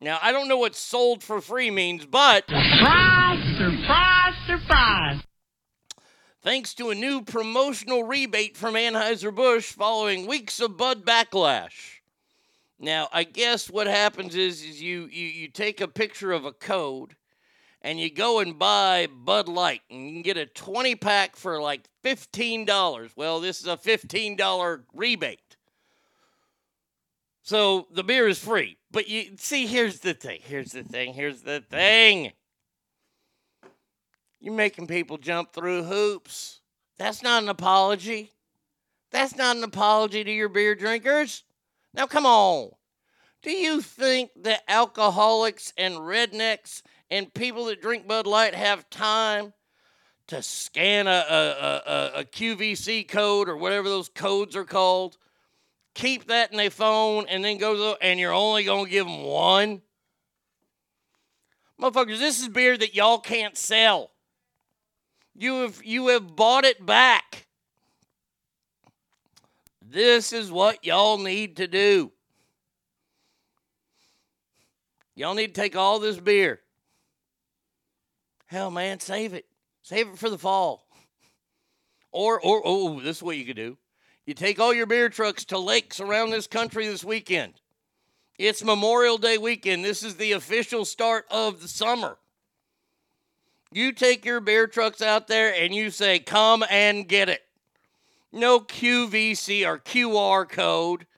Now, 0.00 0.18
I 0.20 0.32
don't 0.32 0.48
know 0.48 0.58
what 0.58 0.74
sold 0.74 1.22
for 1.22 1.40
free 1.40 1.70
means, 1.70 2.04
but. 2.04 2.44
Surprise, 2.48 3.56
surprise, 3.56 4.34
surprise. 4.46 5.22
Thanks 6.44 6.74
to 6.74 6.90
a 6.90 6.94
new 6.94 7.22
promotional 7.22 8.04
rebate 8.04 8.56
from 8.56 8.74
Anheuser-Busch 8.74 9.72
following 9.72 10.26
weeks 10.26 10.60
of 10.60 10.76
Bud 10.76 11.04
backlash. 11.04 12.00
Now, 12.78 13.08
I 13.12 13.24
guess 13.24 13.70
what 13.70 13.86
happens 13.86 14.34
is, 14.34 14.62
is 14.62 14.82
you, 14.82 15.08
you, 15.10 15.26
you 15.26 15.48
take 15.48 15.80
a 15.80 15.88
picture 15.88 16.32
of 16.32 16.44
a 16.44 16.52
code 16.52 17.16
and 17.80 17.98
you 17.98 18.12
go 18.12 18.40
and 18.40 18.58
buy 18.58 19.08
Bud 19.10 19.48
Light 19.48 19.80
and 19.90 20.06
you 20.06 20.12
can 20.12 20.22
get 20.22 20.36
a 20.36 20.44
20 20.44 20.96
pack 20.96 21.34
for 21.34 21.62
like 21.62 21.88
$15. 22.04 23.10
Well, 23.16 23.40
this 23.40 23.60
is 23.60 23.66
a 23.66 23.78
$15 23.78 24.82
rebate. 24.92 25.56
So 27.42 27.86
the 27.90 28.04
beer 28.04 28.28
is 28.28 28.38
free. 28.38 28.76
But 28.90 29.08
you 29.08 29.36
see, 29.38 29.66
here's 29.66 30.00
the 30.00 30.14
thing. 30.14 30.40
Here's 30.42 30.72
the 30.72 30.84
thing. 30.84 31.14
Here's 31.14 31.40
the 31.40 31.64
thing. 31.70 32.32
You're 34.44 34.52
making 34.52 34.88
people 34.88 35.16
jump 35.16 35.54
through 35.54 35.84
hoops. 35.84 36.60
That's 36.98 37.22
not 37.22 37.42
an 37.42 37.48
apology. 37.48 38.30
That's 39.10 39.34
not 39.34 39.56
an 39.56 39.64
apology 39.64 40.22
to 40.22 40.30
your 40.30 40.50
beer 40.50 40.74
drinkers. 40.74 41.44
Now, 41.94 42.06
come 42.06 42.26
on. 42.26 42.72
Do 43.40 43.52
you 43.52 43.80
think 43.80 44.32
that 44.42 44.62
alcoholics 44.68 45.72
and 45.78 45.94
rednecks 45.94 46.82
and 47.10 47.32
people 47.32 47.64
that 47.66 47.80
drink 47.80 48.06
Bud 48.06 48.26
Light 48.26 48.54
have 48.54 48.90
time 48.90 49.54
to 50.26 50.42
scan 50.42 51.06
a, 51.06 51.24
a, 51.30 51.82
a, 51.86 52.10
a 52.16 52.24
QVC 52.24 53.08
code 53.08 53.48
or 53.48 53.56
whatever 53.56 53.88
those 53.88 54.10
codes 54.10 54.54
are 54.56 54.64
called? 54.64 55.16
Keep 55.94 56.26
that 56.26 56.50
in 56.50 56.58
their 56.58 56.68
phone 56.68 57.24
and 57.30 57.42
then 57.42 57.56
go 57.56 57.96
and 58.02 58.20
you're 58.20 58.34
only 58.34 58.64
going 58.64 58.84
to 58.84 58.90
give 58.90 59.06
them 59.06 59.22
one? 59.22 59.80
Motherfuckers, 61.80 62.18
this 62.18 62.42
is 62.42 62.48
beer 62.50 62.76
that 62.76 62.94
y'all 62.94 63.18
can't 63.18 63.56
sell. 63.56 64.10
You 65.36 65.62
have 65.62 65.84
you 65.84 66.08
have 66.08 66.36
bought 66.36 66.64
it 66.64 66.84
back. 66.84 67.46
This 69.82 70.32
is 70.32 70.50
what 70.50 70.84
y'all 70.84 71.18
need 71.18 71.56
to 71.56 71.66
do. 71.66 72.12
Y'all 75.14 75.34
need 75.34 75.54
to 75.54 75.60
take 75.60 75.76
all 75.76 76.00
this 76.00 76.18
beer. 76.18 76.60
Hell, 78.46 78.70
man, 78.70 78.98
save 79.00 79.34
it. 79.34 79.46
Save 79.82 80.08
it 80.08 80.18
for 80.18 80.30
the 80.30 80.38
fall. 80.38 80.86
Or, 82.10 82.40
or, 82.40 82.62
oh, 82.64 82.96
oh 82.96 83.00
this 83.00 83.18
is 83.18 83.22
what 83.22 83.36
you 83.36 83.44
could 83.44 83.56
do. 83.56 83.76
You 84.26 84.34
take 84.34 84.58
all 84.58 84.72
your 84.72 84.86
beer 84.86 85.08
trucks 85.08 85.44
to 85.46 85.58
lakes 85.58 86.00
around 86.00 86.30
this 86.30 86.46
country 86.46 86.86
this 86.86 87.04
weekend. 87.04 87.54
It's 88.38 88.64
Memorial 88.64 89.18
Day 89.18 89.38
weekend. 89.38 89.84
This 89.84 90.02
is 90.02 90.16
the 90.16 90.32
official 90.32 90.84
start 90.84 91.26
of 91.30 91.60
the 91.60 91.68
summer. 91.68 92.16
You 93.74 93.90
take 93.90 94.24
your 94.24 94.38
beer 94.38 94.68
trucks 94.68 95.02
out 95.02 95.26
there 95.26 95.52
and 95.52 95.74
you 95.74 95.90
say, 95.90 96.20
come 96.20 96.64
and 96.70 97.08
get 97.08 97.28
it. 97.28 97.42
No 98.30 98.60
QVC 98.60 99.66
or 99.66 99.80
QR 99.80 100.48
code. 100.48 101.08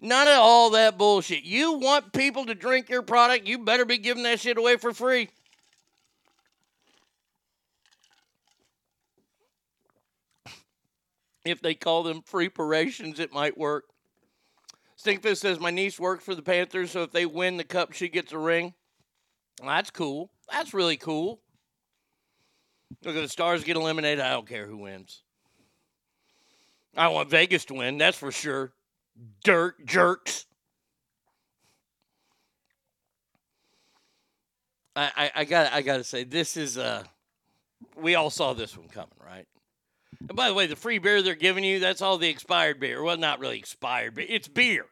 None 0.00 0.28
of 0.28 0.38
all 0.38 0.70
that 0.70 0.96
bullshit. 0.96 1.42
You 1.42 1.72
want 1.72 2.12
people 2.12 2.46
to 2.46 2.54
drink 2.54 2.88
your 2.88 3.02
product, 3.02 3.48
you 3.48 3.58
better 3.58 3.84
be 3.84 3.98
giving 3.98 4.22
that 4.22 4.38
shit 4.38 4.56
away 4.56 4.76
for 4.76 4.94
free. 4.94 5.30
If 11.44 11.60
they 11.60 11.74
call 11.74 12.04
them 12.04 12.22
free 12.22 12.48
parations, 12.48 13.18
it 13.18 13.32
might 13.32 13.58
work. 13.58 13.84
Stinkfist 15.00 15.38
says, 15.38 15.60
My 15.60 15.70
niece 15.70 15.98
works 15.98 16.24
for 16.24 16.34
the 16.36 16.42
Panthers, 16.42 16.92
so 16.92 17.02
if 17.02 17.10
they 17.12 17.26
win 17.26 17.56
the 17.56 17.64
cup, 17.64 17.92
she 17.92 18.08
gets 18.08 18.32
a 18.32 18.38
ring. 18.38 18.74
Well, 19.60 19.70
that's 19.70 19.90
cool. 19.90 20.30
That's 20.50 20.74
really 20.74 20.96
cool. 20.96 21.40
Look, 23.04 23.16
at 23.16 23.22
the 23.22 23.28
Stars 23.28 23.64
get 23.64 23.76
eliminated. 23.76 24.20
I 24.20 24.30
don't 24.30 24.48
care 24.48 24.66
who 24.66 24.78
wins. 24.78 25.22
I 26.96 27.08
want 27.08 27.28
Vegas 27.28 27.64
to 27.66 27.74
win, 27.74 27.98
that's 27.98 28.16
for 28.16 28.32
sure. 28.32 28.72
Dirt 29.44 29.84
jerks. 29.84 30.46
I, 34.94 35.10
I, 35.16 35.30
I 35.36 35.44
got 35.44 35.72
I 35.72 35.82
gotta 35.82 36.04
say 36.04 36.24
this 36.24 36.56
is 36.56 36.78
uh 36.78 37.04
we 38.00 38.14
all 38.14 38.30
saw 38.30 38.54
this 38.54 38.76
one 38.76 38.88
coming, 38.88 39.10
right? 39.24 39.46
And 40.20 40.36
by 40.36 40.48
the 40.48 40.54
way, 40.54 40.66
the 40.66 40.76
free 40.76 40.98
beer 40.98 41.20
they're 41.22 41.34
giving 41.34 41.64
you, 41.64 41.78
that's 41.78 42.00
all 42.00 42.16
the 42.16 42.28
expired 42.28 42.80
beer. 42.80 43.02
Well, 43.02 43.16
not 43.18 43.38
really 43.38 43.58
expired, 43.58 44.14
but 44.14 44.24
it's 44.28 44.48
beer. 44.48 44.86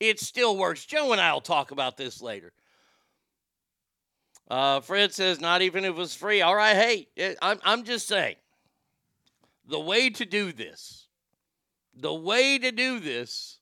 It 0.00 0.18
still 0.18 0.56
works. 0.56 0.84
Joe 0.84 1.12
and 1.12 1.20
I 1.20 1.32
will 1.32 1.40
talk 1.40 1.70
about 1.70 1.96
this 1.96 2.20
later. 2.20 2.52
Uh, 4.48 4.80
Fred 4.80 5.12
says, 5.14 5.40
not 5.40 5.62
even 5.62 5.84
if 5.84 5.90
it 5.90 5.96
was 5.96 6.14
free. 6.14 6.42
All 6.42 6.54
right, 6.54 6.76
hey, 6.76 7.08
it- 7.16 7.38
I'm, 7.40 7.58
I'm 7.64 7.84
just 7.84 8.06
saying. 8.06 8.36
the 9.66 9.80
way 9.80 10.10
to 10.10 10.24
do 10.26 10.52
this, 10.52 11.06
the 11.94 12.12
way 12.12 12.58
to 12.58 12.70
do 12.70 13.00
this, 13.00 13.58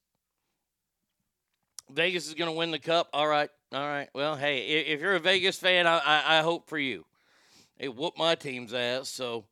Vegas 1.90 2.27
is 2.27 2.35
going 2.35 2.51
to 2.51 2.57
win 2.57 2.71
the 2.73 2.79
cup. 2.79 3.09
All 3.12 3.29
right. 3.29 3.51
All 3.73 3.87
right. 3.87 4.09
Well, 4.14 4.35
hey, 4.37 4.57
i- 4.61 4.90
if 4.92 5.01
you're 5.01 5.14
a 5.14 5.21
Vegas 5.21 5.59
fan, 5.59 5.87
I, 5.87 5.99
I, 5.99 6.38
I 6.38 6.42
hope 6.42 6.68
for 6.68 6.79
you. 6.79 7.05
It 7.79 7.95
whooped 7.95 8.18
my 8.18 8.35
team's 8.35 8.73
ass. 8.75 9.09
So, 9.09 9.45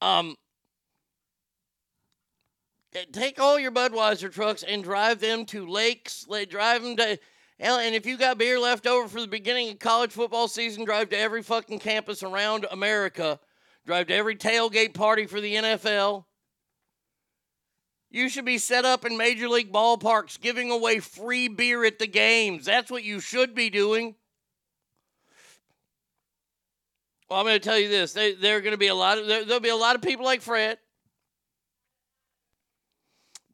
um, 0.00 0.36
eh, 2.94 3.04
take 3.12 3.40
all 3.40 3.58
your 3.58 3.72
Budweiser 3.72 4.32
trucks 4.32 4.62
and 4.62 4.84
drive 4.84 5.20
them 5.20 5.44
to 5.46 5.66
lakes. 5.66 6.26
Drive 6.48 6.82
them 6.82 6.96
to. 6.96 7.18
And 7.60 7.94
if 7.94 8.06
you 8.06 8.16
got 8.16 8.38
beer 8.38 8.58
left 8.58 8.86
over 8.86 9.08
for 9.08 9.20
the 9.20 9.26
beginning 9.26 9.70
of 9.70 9.78
college 9.80 10.12
football 10.12 10.46
season, 10.46 10.84
drive 10.84 11.08
to 11.10 11.18
every 11.18 11.42
fucking 11.42 11.80
campus 11.80 12.22
around 12.22 12.66
America. 12.70 13.40
Drive 13.84 14.06
to 14.08 14.14
every 14.14 14.36
tailgate 14.36 14.94
party 14.94 15.26
for 15.26 15.40
the 15.40 15.54
NFL. 15.54 16.24
You 18.10 18.28
should 18.28 18.44
be 18.44 18.58
set 18.58 18.84
up 18.84 19.04
in 19.04 19.16
major 19.16 19.48
league 19.48 19.72
ballparks 19.72 20.40
giving 20.40 20.70
away 20.70 21.00
free 21.00 21.48
beer 21.48 21.84
at 21.84 21.98
the 21.98 22.06
games. 22.06 22.64
That's 22.66 22.90
what 22.90 23.02
you 23.02 23.20
should 23.20 23.54
be 23.54 23.70
doing. 23.70 24.14
Well, 27.28 27.40
I'm 27.40 27.44
going 27.44 27.60
to 27.60 27.64
tell 27.64 27.78
you 27.78 27.88
this: 27.88 28.14
they, 28.14 28.34
there 28.34 28.56
are 28.56 28.60
going 28.60 28.72
to 28.72 28.78
be 28.78 28.86
a 28.86 28.94
lot 28.94 29.18
of 29.18 29.26
there, 29.26 29.44
there'll 29.44 29.60
be 29.60 29.68
a 29.68 29.76
lot 29.76 29.96
of 29.96 30.00
people 30.00 30.24
like 30.24 30.40
Fred, 30.40 30.78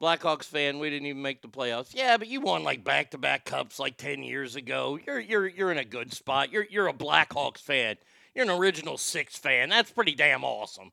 Blackhawks 0.01 0.45
fan. 0.45 0.79
We 0.79 0.91
didn't 0.91 1.07
even 1.07 1.23
make 1.23 1.41
the 1.41 1.49
playoffs. 1.49 1.95
Yeah, 1.95 2.17
but 2.17 2.29
you 2.29 2.41
won 2.41 2.63
like 2.63 2.85
back-to-back 2.85 3.45
cups 3.45 3.79
like 3.79 3.97
ten 3.97 4.23
years 4.23 4.57
ago. 4.57 4.99
You're 5.07 5.21
you're 5.21 5.47
you're 5.47 5.73
in 5.73 5.79
a 5.79 5.85
good 5.85 6.13
spot. 6.13 6.53
You're 6.53 6.67
you're 6.69 6.89
a 6.89 6.93
Blackhawks 6.93 7.59
fan. 7.59 7.97
You're 8.35 8.45
an 8.45 8.51
original 8.51 8.99
six 8.99 9.37
fan. 9.37 9.69
That's 9.69 9.91
pretty 9.91 10.15
damn 10.15 10.45
awesome. 10.45 10.93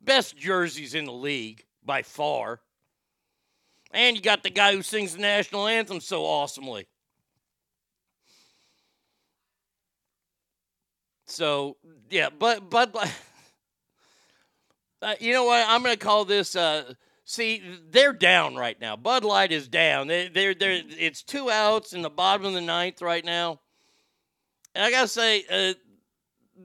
Best 0.00 0.36
jerseys 0.36 0.94
in 0.94 1.04
the 1.04 1.12
league 1.12 1.64
by 1.84 2.02
far. 2.02 2.60
And 3.92 4.16
you 4.16 4.22
got 4.22 4.42
the 4.42 4.50
guy 4.50 4.74
who 4.74 4.82
sings 4.82 5.14
the 5.14 5.20
national 5.20 5.66
anthem 5.66 6.00
so 6.00 6.24
awesomely. 6.24 6.86
So 11.26 11.76
yeah, 12.08 12.28
but 12.36 12.70
but, 12.70 12.92
but 12.92 13.12
uh, 15.02 15.14
you 15.20 15.32
know 15.32 15.44
what? 15.44 15.64
I'm 15.68 15.84
to 15.84 15.96
call 15.96 16.24
this. 16.24 16.56
Uh, 16.56 16.94
see, 17.30 17.62
they're 17.90 18.12
down 18.12 18.56
right 18.56 18.80
now. 18.80 18.96
Bud 18.96 19.24
Light 19.24 19.52
is 19.52 19.68
down. 19.68 20.08
They, 20.08 20.28
they're 20.28 20.54
they're 20.54 20.82
it's 20.98 21.22
two 21.22 21.50
outs 21.50 21.92
in 21.92 22.02
the 22.02 22.10
bottom 22.10 22.46
of 22.46 22.52
the 22.52 22.60
ninth 22.60 23.02
right 23.02 23.24
now. 23.24 23.60
And 24.74 24.84
I 24.84 24.90
gotta 24.90 25.08
say, 25.08 25.44
uh, 25.50 25.74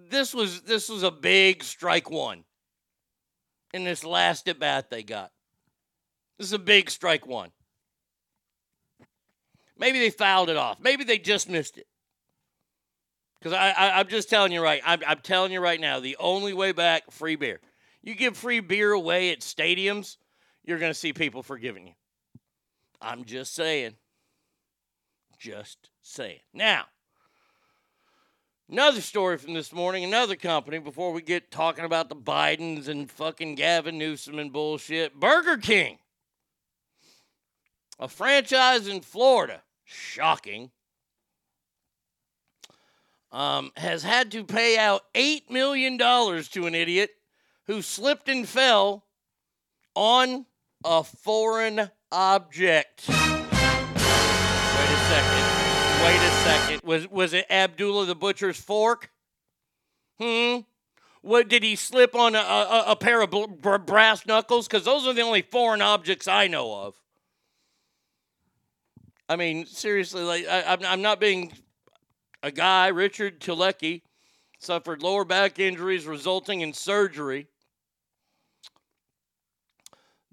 this 0.09 0.33
was 0.33 0.61
this 0.61 0.89
was 0.89 1.03
a 1.03 1.11
big 1.11 1.63
strike 1.63 2.09
one 2.09 2.43
in 3.73 3.83
this 3.83 4.03
last 4.03 4.47
at 4.47 4.59
bat 4.59 4.89
they 4.89 5.03
got. 5.03 5.31
This 6.37 6.47
is 6.47 6.53
a 6.53 6.59
big 6.59 6.89
strike 6.89 7.25
one. 7.25 7.51
Maybe 9.77 9.99
they 9.99 10.09
fouled 10.09 10.49
it 10.49 10.57
off. 10.57 10.79
Maybe 10.79 11.03
they 11.03 11.17
just 11.17 11.49
missed 11.49 11.77
it. 11.77 11.87
Because 13.39 13.53
I, 13.53 13.99
I'm 13.99 14.07
just 14.07 14.29
telling 14.29 14.51
you 14.51 14.61
right. 14.63 14.81
I'm, 14.85 15.01
I'm 15.05 15.19
telling 15.19 15.51
you 15.51 15.59
right 15.59 15.79
now. 15.79 15.99
The 15.99 16.17
only 16.19 16.53
way 16.53 16.71
back, 16.71 17.11
free 17.11 17.35
beer. 17.35 17.59
You 18.01 18.15
give 18.15 18.37
free 18.37 18.61
beer 18.61 18.91
away 18.91 19.31
at 19.31 19.41
stadiums, 19.41 20.17
you're 20.65 20.79
going 20.79 20.91
to 20.91 20.97
see 20.99 21.13
people 21.13 21.43
forgiving 21.43 21.87
you. 21.87 21.93
I'm 23.01 23.23
just 23.23 23.53
saying. 23.53 23.95
Just 25.37 25.89
saying. 26.01 26.39
Now, 26.53 26.85
another 28.69 29.01
story 29.01 29.37
from 29.37 29.53
this 29.53 29.71
morning, 29.71 30.03
another 30.03 30.35
company, 30.35 30.79
before 30.79 31.11
we 31.11 31.21
get 31.21 31.51
talking 31.51 31.85
about 31.85 32.09
the 32.09 32.15
Bidens 32.15 32.87
and 32.87 33.09
fucking 33.09 33.55
Gavin 33.55 33.97
Newsom 33.97 34.39
and 34.39 34.51
bullshit. 34.51 35.19
Burger 35.19 35.57
King, 35.57 35.99
a 37.99 38.07
franchise 38.07 38.87
in 38.87 39.01
Florida, 39.01 39.61
shocking, 39.83 40.71
um, 43.31 43.71
has 43.75 44.01
had 44.01 44.31
to 44.31 44.45
pay 44.45 44.77
out 44.77 45.03
$8 45.13 45.49
million 45.49 45.97
to 45.97 46.65
an 46.65 46.73
idiot 46.73 47.11
who 47.67 47.81
slipped 47.81 48.29
and 48.29 48.47
fell 48.47 49.03
on 49.93 50.45
a 50.85 51.03
foreign 51.03 51.89
object. 52.11 53.09
Wait 53.09 53.15
a 53.17 53.27
second. 55.09 55.45
Wait 56.03 56.21
a 56.21 56.31
second. 56.43 56.81
Was 56.83 57.09
was 57.09 57.33
it 57.33 57.45
Abdullah 57.49 58.05
the 58.05 58.15
butcher's 58.15 58.57
fork? 58.57 59.09
Hmm. 60.19 60.59
What 61.21 61.47
did 61.47 61.63
he 61.63 61.75
slip 61.75 62.13
on 62.13 62.35
a, 62.35 62.39
a, 62.39 62.83
a 62.89 62.95
pair 62.95 63.21
of 63.21 63.31
bl- 63.31 63.47
br- 63.47 63.77
brass 63.77 64.27
knuckles? 64.27 64.67
Because 64.67 64.85
those 64.85 65.07
are 65.07 65.13
the 65.13 65.23
only 65.23 65.41
foreign 65.41 65.81
objects 65.81 66.27
I 66.27 66.45
know 66.47 66.71
of. 66.85 66.93
I 69.27 69.35
mean, 69.35 69.65
seriously, 69.65 70.21
like 70.21 70.45
I, 70.47 70.61
I'm, 70.73 70.85
I'm 70.85 71.01
not 71.01 71.19
being 71.19 71.51
a 72.43 72.51
guy, 72.51 72.89
Richard 72.89 73.41
Tulecki, 73.41 74.03
suffered 74.59 75.01
lower 75.01 75.25
back 75.25 75.57
injuries 75.57 76.05
resulting 76.05 76.61
in 76.61 76.73
surgery. 76.73 77.47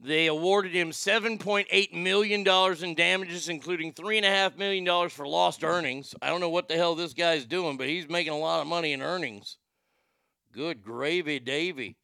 They 0.05 0.27
awarded 0.27 0.73
him 0.73 0.91
$7.8 0.91 1.93
million 1.95 2.41
in 2.83 2.95
damages, 2.97 3.49
including 3.49 3.93
$3.5 3.93 4.59
million 4.59 5.09
for 5.09 5.29
lost 5.29 5.63
earnings. 5.63 6.13
I 6.21 6.27
don't 6.27 6.41
know 6.41 6.49
what 6.49 6.67
the 6.67 6.75
hell 6.75 6.97
this 6.97 7.15
guy's 7.15 7.47
doing, 7.47 7.77
but 7.77 7.87
he's 7.87 8.09
making 8.09 8.33
a 8.33 8.39
lot 8.39 8.61
of 8.61 8.67
money 8.67 8.93
in 8.93 9.01
earnings. 9.01 9.59
Good 10.51 10.83
gravy, 10.83 11.39
Davy. 11.39 11.97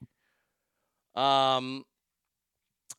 Um, 1.16 1.84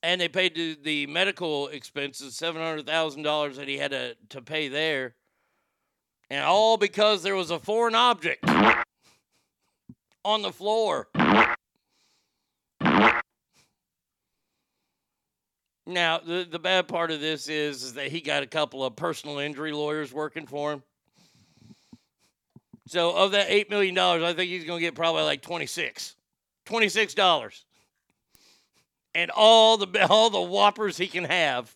and 0.04 0.20
they 0.20 0.28
paid 0.28 0.54
the, 0.56 0.78
the 0.84 1.08
medical 1.08 1.70
expenses, 1.70 2.34
$700,000 2.38 3.56
that 3.56 3.68
he 3.70 3.78
had 3.78 3.92
to, 3.92 4.16
to 4.30 4.42
pay 4.42 4.68
there. 4.68 5.16
And 6.30 6.44
all 6.44 6.76
because 6.76 7.24
there 7.24 7.38
was 7.38 7.52
a 7.52 7.60
foreign 7.60 7.96
object 7.96 8.44
on 10.26 10.42
the 10.42 10.52
floor. 10.52 11.08
Now, 15.90 16.20
the, 16.20 16.48
the 16.50 16.60
bad 16.60 16.88
part 16.88 17.10
of 17.10 17.20
this 17.20 17.50
is, 17.50 17.82
is 17.82 17.94
that 17.96 18.12
he 18.12 18.22
got 18.22 18.44
a 18.44 18.48
couple 18.48 18.86
of 18.86 18.96
personal 18.96 19.40
injury 19.40 19.72
lawyers 19.72 20.14
working 20.14 20.46
for 20.46 20.72
him. 20.72 20.84
So, 22.86 23.16
of 23.16 23.32
that 23.32 23.50
$8 23.50 23.72
million, 23.72 23.98
I 23.98 24.34
think 24.34 24.52
he's 24.52 24.66
going 24.66 24.78
to 24.78 24.86
get 24.86 24.94
probably 24.94 25.24
like 25.24 25.42
26 25.42 26.16
$26. 26.68 27.64
And 29.16 29.32
all 29.32 29.78
the, 29.78 30.08
all 30.10 30.30
the 30.30 30.42
whoppers 30.42 30.96
he 30.96 31.08
can 31.08 31.24
have. 31.24 31.76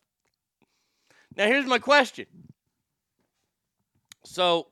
Now, 1.35 1.47
here's 1.47 1.65
my 1.65 1.79
question. 1.79 2.27
So, 4.25 4.67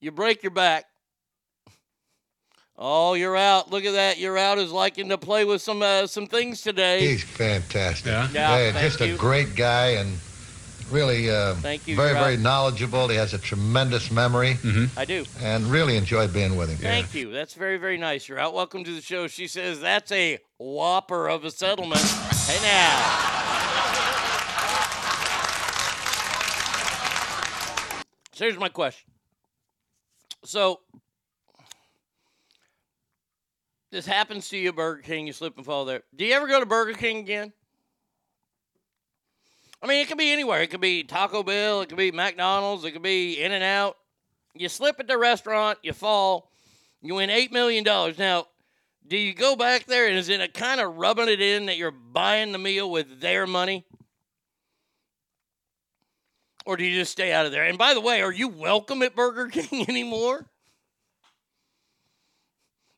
you 0.00 0.10
break 0.10 0.42
your 0.42 0.50
back. 0.50 0.86
Oh, 2.82 3.12
you're 3.12 3.36
out. 3.36 3.70
Look 3.70 3.84
at 3.84 3.92
that. 3.92 4.16
You're 4.16 4.38
out 4.38 4.56
is 4.56 4.72
liking 4.72 5.10
to 5.10 5.18
play 5.18 5.44
with 5.44 5.60
some 5.60 5.82
uh, 5.82 6.06
some 6.06 6.26
things 6.26 6.62
today. 6.62 7.06
He's 7.06 7.22
fantastic. 7.22 8.06
Yeah? 8.06 8.28
Yeah, 8.32 8.72
thank 8.72 8.78
just 8.78 9.00
you. 9.00 9.14
a 9.14 9.18
great 9.18 9.54
guy 9.54 9.88
and 9.88 10.16
really 10.90 11.28
uh, 11.30 11.56
Thank 11.56 11.86
you, 11.86 11.94
very, 11.94 12.14
Rob. 12.14 12.24
very 12.24 12.36
knowledgeable. 12.38 13.06
He 13.08 13.16
has 13.16 13.34
a 13.34 13.38
tremendous 13.38 14.10
memory. 14.10 14.56
I 14.96 15.04
do. 15.04 15.26
And 15.42 15.66
really 15.66 15.98
enjoyed 15.98 16.32
being 16.32 16.56
with 16.56 16.70
him. 16.70 16.78
Thank 16.78 17.14
you. 17.14 17.30
That's 17.30 17.52
very, 17.52 17.76
very 17.76 17.98
nice. 17.98 18.26
You're 18.26 18.38
out. 18.38 18.54
Welcome 18.54 18.82
to 18.84 18.94
the 18.94 19.02
show. 19.02 19.26
She 19.26 19.46
says 19.46 19.80
that's 19.80 20.10
a 20.10 20.38
whopper 20.56 21.28
of 21.28 21.44
a 21.44 21.50
settlement. 21.50 22.00
Hey 22.00 22.62
now. 22.62 23.26
So 28.32 28.46
here's 28.46 28.58
my 28.58 28.70
question. 28.70 29.10
So 30.44 30.80
this 33.90 34.06
happens 34.06 34.48
to 34.50 34.56
you, 34.56 34.72
Burger 34.72 35.02
King, 35.02 35.26
you 35.26 35.32
slip 35.32 35.56
and 35.56 35.66
fall 35.66 35.84
there. 35.84 36.02
Do 36.14 36.24
you 36.24 36.34
ever 36.34 36.46
go 36.46 36.60
to 36.60 36.66
Burger 36.66 36.92
King 36.92 37.18
again? 37.18 37.52
I 39.82 39.86
mean, 39.86 40.02
it 40.02 40.08
could 40.08 40.18
be 40.18 40.32
anywhere. 40.32 40.62
It 40.62 40.70
could 40.70 40.80
be 40.80 41.02
Taco 41.02 41.42
Bell, 41.42 41.80
it 41.80 41.88
could 41.88 41.98
be 41.98 42.12
McDonald's, 42.12 42.84
it 42.84 42.92
could 42.92 43.02
be 43.02 43.40
In 43.40 43.52
and 43.52 43.64
Out. 43.64 43.96
You 44.54 44.68
slip 44.68 45.00
at 45.00 45.08
the 45.08 45.16
restaurant, 45.16 45.78
you 45.82 45.92
fall, 45.92 46.50
you 47.00 47.14
win 47.14 47.30
$8 47.30 47.50
million. 47.50 47.84
Now, 47.84 48.46
do 49.06 49.16
you 49.16 49.34
go 49.34 49.56
back 49.56 49.86
there 49.86 50.06
and 50.06 50.16
is 50.16 50.28
it 50.28 50.40
a 50.40 50.48
kind 50.48 50.80
of 50.80 50.96
rubbing 50.96 51.28
it 51.28 51.40
in 51.40 51.66
that 51.66 51.76
you're 51.76 51.90
buying 51.90 52.52
the 52.52 52.58
meal 52.58 52.90
with 52.90 53.20
their 53.20 53.46
money? 53.46 53.84
Or 56.66 56.76
do 56.76 56.84
you 56.84 56.98
just 56.98 57.12
stay 57.12 57.32
out 57.32 57.46
of 57.46 57.52
there? 57.52 57.64
And 57.64 57.78
by 57.78 57.94
the 57.94 58.00
way, 58.00 58.22
are 58.22 58.32
you 58.32 58.48
welcome 58.48 59.02
at 59.02 59.16
Burger 59.16 59.48
King 59.52 59.88
anymore? 59.88 60.49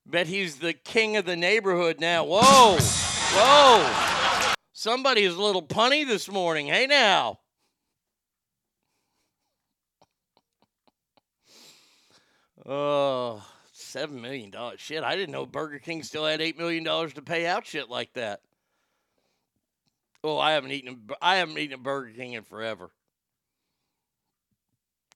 Bet 0.06 0.26
he's 0.26 0.56
the 0.56 0.72
king 0.72 1.16
of 1.16 1.24
the 1.24 1.36
neighborhood 1.36 2.00
now. 2.00 2.24
Whoa, 2.24 2.78
whoa. 2.78 4.54
Somebody 4.72 5.22
is 5.22 5.34
a 5.34 5.42
little 5.42 5.62
punny 5.62 6.06
this 6.06 6.28
morning. 6.28 6.66
Hey 6.66 6.86
now. 6.86 7.38
Oh, 12.64 13.42
Seven 13.92 14.22
million 14.22 14.48
dollars. 14.48 14.80
Shit, 14.80 15.04
I 15.04 15.16
didn't 15.16 15.32
know 15.32 15.44
Burger 15.44 15.78
King 15.78 16.02
still 16.02 16.24
had 16.24 16.40
eight 16.40 16.56
million 16.56 16.82
dollars 16.82 17.12
to 17.12 17.20
pay 17.20 17.46
out 17.46 17.66
shit 17.66 17.90
like 17.90 18.10
that. 18.14 18.40
Oh, 20.24 20.38
I 20.38 20.52
haven't 20.52 20.72
eaten. 20.72 21.10
I 21.20 21.36
haven't 21.36 21.58
eaten 21.58 21.74
a 21.74 21.78
Burger 21.78 22.10
King 22.16 22.32
in 22.32 22.42
forever. 22.42 22.90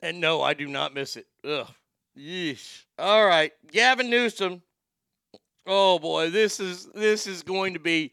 And 0.02 0.20
no, 0.20 0.42
I 0.42 0.52
do 0.52 0.68
not 0.68 0.92
miss 0.92 1.16
it. 1.16 1.26
Ugh. 1.42 1.66
Yeesh. 2.18 2.84
All 2.98 3.24
right, 3.24 3.52
Gavin 3.72 4.10
Newsom. 4.10 4.60
Oh 5.66 5.98
boy, 5.98 6.30
this 6.30 6.60
is 6.60 6.86
this 6.94 7.26
is 7.26 7.42
going 7.42 7.74
to 7.74 7.80
be 7.80 8.12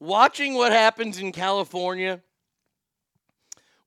watching 0.00 0.54
what 0.54 0.72
happens 0.72 1.18
in 1.18 1.32
California 1.32 2.20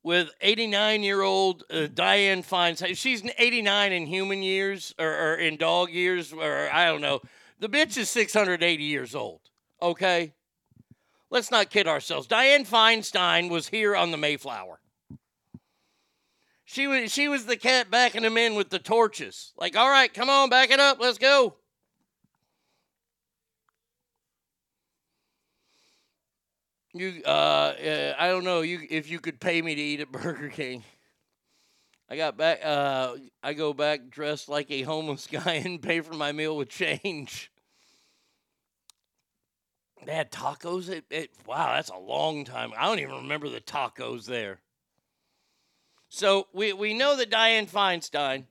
with 0.03 0.31
89 0.41 1.03
year 1.03 1.21
old 1.21 1.63
uh, 1.69 1.87
Dianne 1.93 2.45
Feinstein. 2.45 2.97
She's 2.97 3.23
89 3.37 3.91
in 3.91 4.05
human 4.07 4.41
years 4.41 4.95
or, 4.97 5.05
or 5.07 5.35
in 5.35 5.57
dog 5.57 5.91
years, 5.91 6.33
or 6.33 6.69
I 6.71 6.87
don't 6.87 7.01
know. 7.01 7.21
The 7.59 7.69
bitch 7.69 7.97
is 7.97 8.09
680 8.09 8.83
years 8.83 9.13
old. 9.13 9.41
Okay? 9.79 10.33
Let's 11.29 11.51
not 11.51 11.69
kid 11.69 11.87
ourselves. 11.87 12.27
Dianne 12.27 12.67
Feinstein 12.67 13.49
was 13.49 13.67
here 13.67 13.95
on 13.95 14.09
the 14.09 14.17
Mayflower. 14.17 14.79
She 16.65 16.87
was 16.87 17.11
she 17.11 17.27
was 17.27 17.45
the 17.45 17.57
cat 17.57 17.91
backing 17.91 18.23
him 18.23 18.37
in 18.37 18.55
with 18.55 18.69
the 18.69 18.79
torches. 18.79 19.51
Like, 19.57 19.75
all 19.75 19.89
right, 19.89 20.11
come 20.11 20.29
on, 20.29 20.49
back 20.49 20.71
it 20.71 20.79
up, 20.79 20.99
let's 20.99 21.17
go. 21.17 21.55
You, 26.93 27.21
uh, 27.25 27.29
uh, 27.29 28.13
I 28.19 28.27
don't 28.27 28.43
know. 28.43 28.61
You, 28.61 28.85
if 28.89 29.09
you 29.09 29.19
could 29.19 29.39
pay 29.39 29.61
me 29.61 29.75
to 29.75 29.81
eat 29.81 30.01
at 30.01 30.11
Burger 30.11 30.49
King, 30.49 30.83
I 32.09 32.17
got 32.17 32.35
back. 32.35 32.59
Uh, 32.63 33.15
I 33.41 33.53
go 33.53 33.73
back 33.73 34.09
dressed 34.09 34.49
like 34.49 34.69
a 34.69 34.81
homeless 34.81 35.27
guy 35.31 35.53
and 35.63 35.81
pay 35.81 36.01
for 36.01 36.13
my 36.13 36.33
meal 36.33 36.57
with 36.57 36.69
change. 36.69 37.51
They 40.05 40.13
had 40.13 40.31
tacos. 40.31 40.89
It, 40.89 41.05
it, 41.09 41.29
wow, 41.45 41.75
that's 41.75 41.89
a 41.89 41.97
long 41.97 42.43
time. 42.43 42.73
I 42.77 42.87
don't 42.87 42.99
even 42.99 43.15
remember 43.15 43.47
the 43.47 43.61
tacos 43.61 44.25
there. 44.25 44.59
So 46.09 46.47
we 46.51 46.73
we 46.73 46.93
know 46.93 47.15
that 47.15 47.31
Dianne 47.31 47.69
Feinstein 47.69 48.45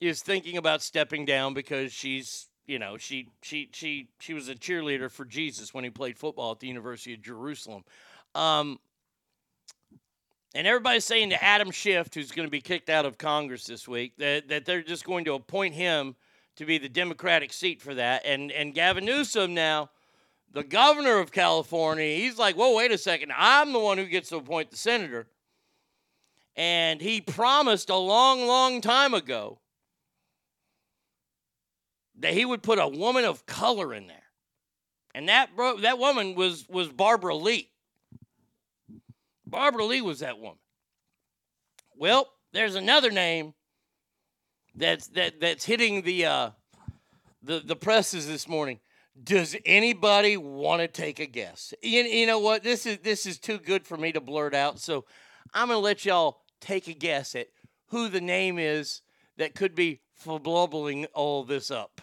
is 0.00 0.20
thinking 0.20 0.58
about 0.58 0.82
stepping 0.82 1.24
down 1.24 1.54
because 1.54 1.92
she's 1.92 2.48
you 2.66 2.78
know 2.78 2.96
she 2.96 3.28
she 3.42 3.68
she 3.72 4.08
she 4.18 4.34
was 4.34 4.48
a 4.48 4.54
cheerleader 4.54 5.10
for 5.10 5.24
Jesus 5.24 5.74
when 5.74 5.84
he 5.84 5.90
played 5.90 6.18
football 6.18 6.52
at 6.52 6.60
the 6.60 6.68
University 6.68 7.14
of 7.14 7.22
Jerusalem. 7.22 7.84
Um, 8.34 8.78
and 10.54 10.66
everybody's 10.66 11.04
saying 11.04 11.30
to 11.30 11.42
Adam 11.42 11.70
Schiff, 11.70 12.12
who's 12.12 12.30
going 12.30 12.46
to 12.46 12.50
be 12.50 12.60
kicked 12.60 12.90
out 12.90 13.06
of 13.06 13.16
Congress 13.16 13.64
this 13.64 13.88
week, 13.88 14.12
that, 14.18 14.48
that 14.48 14.66
they're 14.66 14.82
just 14.82 15.04
going 15.04 15.24
to 15.24 15.32
appoint 15.32 15.74
him 15.74 16.14
to 16.56 16.66
be 16.66 16.76
the 16.76 16.90
Democratic 16.90 17.54
seat 17.54 17.80
for 17.80 17.94
that. 17.94 18.26
And 18.26 18.52
and 18.52 18.74
Gavin 18.74 19.04
Newsom 19.04 19.54
now, 19.54 19.90
the 20.52 20.62
governor 20.62 21.18
of 21.18 21.32
California, 21.32 22.16
he's 22.16 22.38
like, 22.38 22.56
whoa, 22.56 22.76
wait 22.76 22.92
a 22.92 22.98
second, 22.98 23.32
I'm 23.36 23.72
the 23.72 23.78
one 23.78 23.98
who 23.98 24.06
gets 24.06 24.28
to 24.30 24.36
appoint 24.36 24.70
the 24.70 24.76
senator. 24.76 25.26
And 26.54 27.00
he 27.00 27.22
promised 27.22 27.88
a 27.88 27.96
long, 27.96 28.46
long 28.46 28.82
time 28.82 29.14
ago 29.14 29.58
that 32.22 32.34
he 32.34 32.44
would 32.44 32.62
put 32.62 32.78
a 32.78 32.88
woman 32.88 33.24
of 33.24 33.44
color 33.46 33.92
in 33.92 34.06
there. 34.06 34.16
And 35.14 35.28
that 35.28 35.54
bro- 35.54 35.78
that 35.78 35.98
woman 35.98 36.34
was 36.34 36.66
was 36.68 36.88
Barbara 36.88 37.34
Lee. 37.34 37.68
Barbara 39.46 39.84
Lee 39.84 40.00
was 40.00 40.20
that 40.20 40.38
woman. 40.38 40.58
Well, 41.96 42.32
there's 42.52 42.76
another 42.76 43.10
name 43.10 43.54
that's 44.74 45.08
that 45.08 45.40
that's 45.40 45.64
hitting 45.64 46.02
the 46.02 46.24
uh 46.24 46.50
the 47.42 47.60
the 47.60 47.76
presses 47.76 48.26
this 48.26 48.48
morning. 48.48 48.80
Does 49.22 49.54
anybody 49.66 50.38
want 50.38 50.80
to 50.80 50.88
take 50.88 51.20
a 51.20 51.26
guess? 51.26 51.74
You, 51.82 52.02
you 52.02 52.26
know 52.26 52.38
what? 52.38 52.62
This 52.62 52.86
is 52.86 52.98
this 52.98 53.26
is 53.26 53.38
too 53.38 53.58
good 53.58 53.84
for 53.84 53.98
me 53.98 54.12
to 54.12 54.20
blurt 54.20 54.54
out. 54.54 54.78
So 54.78 55.04
I'm 55.52 55.68
gonna 55.68 55.80
let 55.80 56.06
y'all 56.06 56.40
take 56.60 56.88
a 56.88 56.94
guess 56.94 57.34
at 57.34 57.48
who 57.88 58.08
the 58.08 58.22
name 58.22 58.58
is 58.58 59.02
that 59.36 59.54
could 59.54 59.74
be 59.74 60.01
blubbling 60.24 61.06
all 61.14 61.44
this 61.44 61.70
up. 61.70 62.00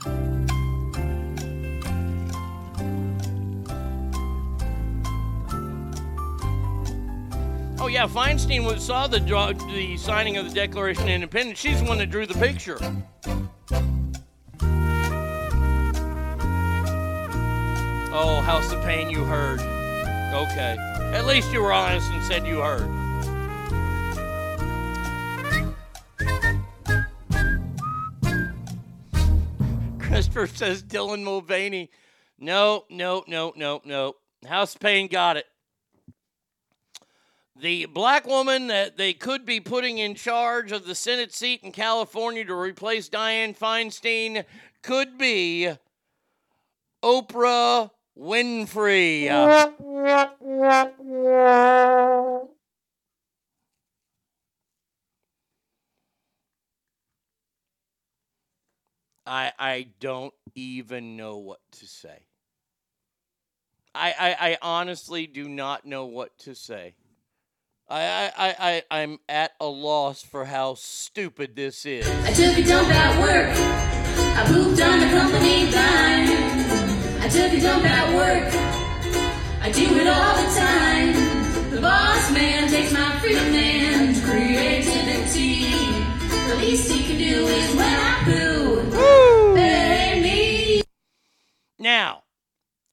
Oh 7.81 7.87
yeah, 7.87 8.07
Feinstein 8.07 8.79
saw 8.79 9.07
the 9.07 9.19
the 9.19 9.97
signing 9.97 10.35
of 10.37 10.47
the 10.47 10.53
Declaration 10.53 11.03
of 11.03 11.09
Independence. 11.09 11.59
She's 11.59 11.81
the 11.81 11.87
one 11.87 11.97
that 11.99 12.11
drew 12.11 12.25
the 12.25 12.33
picture. 12.33 12.77
Oh, 18.11 18.41
House 18.41 18.71
of 18.73 18.81
Pain, 18.83 19.09
you 19.09 19.23
heard. 19.23 19.61
Okay, 20.33 20.75
at 21.13 21.25
least 21.25 21.53
you 21.53 21.61
were 21.61 21.71
honest 21.71 22.11
and 22.11 22.23
said 22.25 22.45
you 22.45 22.59
heard. 22.59 22.98
Says 30.47 30.83
Dylan 30.83 31.23
Mulvaney. 31.23 31.89
No, 32.37 32.85
no, 32.89 33.23
no, 33.27 33.53
no, 33.55 33.81
no. 33.83 34.15
House 34.47 34.75
Pain 34.75 35.07
got 35.07 35.37
it. 35.37 35.45
The 37.61 37.87
black 37.87 38.25
woman 38.25 38.67
that 38.67 38.95
they 38.95 39.11
could 39.11 39.45
be 39.45 39.59
putting 39.59 39.97
in 39.97 40.15
charge 40.15 40.71
of 40.71 40.85
the 40.85 40.95
Senate 40.95 41.33
seat 41.33 41.61
in 41.61 41.73
California 41.73 42.45
to 42.45 42.55
replace 42.55 43.09
Dianne 43.09 43.57
Feinstein 43.57 44.45
could 44.81 45.17
be 45.17 45.69
Oprah 47.03 47.91
Winfrey. 48.17 49.27
I 59.29 59.53
I 59.59 59.87
don't 59.99 60.33
even 60.55 61.15
know 61.15 61.37
what 61.37 61.59
to 61.73 61.87
say. 61.87 62.25
I 63.93 64.13
I, 64.19 64.49
I 64.49 64.57
honestly 64.61 65.27
do 65.27 65.47
not 65.47 65.85
know 65.85 66.05
what 66.05 66.37
to 66.39 66.55
say. 66.55 66.95
I, 67.91 68.31
I, 68.37 68.55
I, 68.59 68.83
I'm 69.01 69.17
at 69.27 69.53
a 69.59 69.65
loss 69.65 70.21
for 70.21 70.45
how 70.45 70.75
stupid 70.75 71.55
this 71.55 71.87
is. 71.87 72.07
I 72.07 72.31
took 72.33 72.55
a 72.55 72.63
dump 72.63 72.87
at 72.89 73.19
work. 73.19 73.49
I 74.37 74.45
pooped 74.45 74.79
on 74.79 74.99
the 74.99 75.07
company 75.07 75.71
dime. 75.71 77.19
I 77.19 77.27
took 77.29 77.51
a 77.51 77.59
dump 77.59 77.85
at 77.85 78.13
work. 78.13 78.53
I 79.63 79.71
do 79.71 79.85
it 79.97 80.07
all 80.07 80.35
the 80.37 80.59
time. 80.59 81.71
The 81.71 81.81
boss 81.81 82.31
man 82.31 82.69
takes 82.69 82.93
my 82.93 83.19
freedom 83.21 83.55
and 83.55 84.23
creativity. 84.23 85.73
The 86.47 86.55
least 86.57 86.91
he 86.91 87.03
can 87.07 87.17
do 87.17 87.47
is 87.47 87.75
when 87.75 87.85
I 87.85 88.18
Now, 91.79 92.23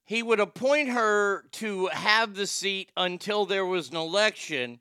he 0.04 0.22
would 0.22 0.38
appoint 0.38 0.90
her 0.90 1.44
to 1.52 1.88
have 1.88 2.34
the 2.34 2.46
seat 2.46 2.90
until 2.96 3.44
there 3.44 3.66
was 3.66 3.90
an 3.90 3.96
election 3.96 4.78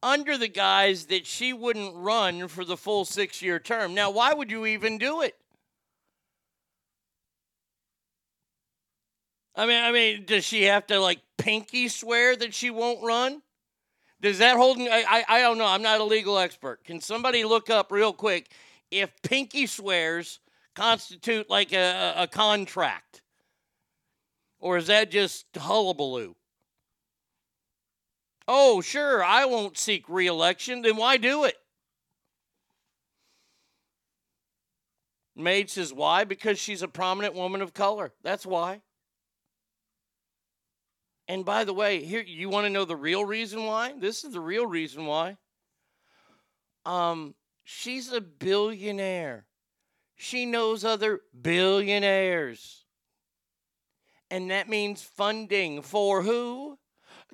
under 0.00 0.38
the 0.38 0.48
guise 0.48 1.06
that 1.06 1.26
she 1.26 1.52
wouldn't 1.52 1.96
run 1.96 2.46
for 2.46 2.64
the 2.64 2.76
full 2.76 3.04
six 3.04 3.42
year 3.42 3.58
term. 3.58 3.92
Now, 3.92 4.10
why 4.10 4.32
would 4.32 4.52
you 4.52 4.64
even 4.66 4.96
do 4.96 5.22
it? 5.22 5.34
I 9.56 9.66
mean, 9.66 9.82
I 9.82 9.90
mean, 9.90 10.24
does 10.24 10.44
she 10.44 10.62
have 10.64 10.86
to 10.86 11.00
like 11.00 11.18
pinky 11.36 11.88
swear 11.88 12.36
that 12.36 12.54
she 12.54 12.70
won't 12.70 13.04
run? 13.04 13.42
Does 14.20 14.38
that 14.38 14.56
hold? 14.56 14.78
I, 14.78 15.02
I, 15.08 15.24
I 15.28 15.40
don't 15.40 15.58
know. 15.58 15.66
I'm 15.66 15.82
not 15.82 16.00
a 16.00 16.04
legal 16.04 16.38
expert. 16.38 16.84
Can 16.84 17.00
somebody 17.00 17.42
look 17.42 17.68
up 17.68 17.90
real 17.90 18.12
quick 18.12 18.52
if 18.92 19.10
pinky 19.22 19.66
swears 19.66 20.38
constitute 20.76 21.50
like 21.50 21.72
a, 21.72 22.14
a 22.16 22.26
contract? 22.28 23.22
Or 24.60 24.76
is 24.76 24.88
that 24.88 25.10
just 25.10 25.46
hullabaloo? 25.56 26.34
Oh, 28.46 28.80
sure, 28.80 29.22
I 29.22 29.44
won't 29.44 29.76
seek 29.76 30.08
reelection. 30.08 30.82
Then 30.82 30.96
why 30.96 31.16
do 31.18 31.44
it? 31.44 31.56
Maid 35.36 35.70
says, 35.70 35.92
why? 35.92 36.24
Because 36.24 36.58
she's 36.58 36.82
a 36.82 36.88
prominent 36.88 37.34
woman 37.34 37.62
of 37.62 37.72
color. 37.72 38.12
That's 38.24 38.44
why. 38.44 38.80
And 41.28 41.44
by 41.44 41.64
the 41.64 41.74
way, 41.74 42.02
here 42.02 42.22
you 42.22 42.48
want 42.48 42.64
to 42.64 42.70
know 42.70 42.86
the 42.86 42.96
real 42.96 43.24
reason 43.24 43.64
why? 43.64 43.92
This 43.96 44.24
is 44.24 44.32
the 44.32 44.40
real 44.40 44.66
reason 44.66 45.04
why. 45.04 45.36
Um, 46.86 47.34
she's 47.64 48.10
a 48.10 48.20
billionaire. 48.20 49.46
She 50.16 50.46
knows 50.46 50.84
other 50.84 51.20
billionaires. 51.40 52.86
And 54.30 54.50
that 54.50 54.68
means 54.68 55.02
funding 55.02 55.82
for 55.82 56.22
who? 56.22 56.78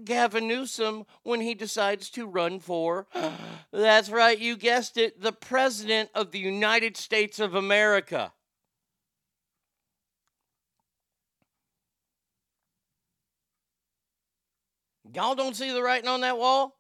Gavin 0.03 0.49
Newsom 0.49 1.07
when 1.23 1.41
he 1.41 1.55
decides 1.55 2.11
to 2.11 2.27
run 2.27 2.59
for, 2.61 3.07
that's 3.73 4.11
right, 4.11 4.39
you 4.39 4.57
guessed 4.57 4.97
it, 4.97 5.21
the 5.21 5.33
President 5.33 6.11
of 6.15 6.33
the 6.33 6.39
United 6.39 6.97
States 6.97 7.39
of 7.39 7.55
America. 7.55 8.33
Y'all 15.15 15.37
don't 15.37 15.55
see 15.55 15.73
the 15.73 15.83
writing 15.83 16.09
on 16.09 16.23
that 16.23 16.39
wall? 16.39 16.77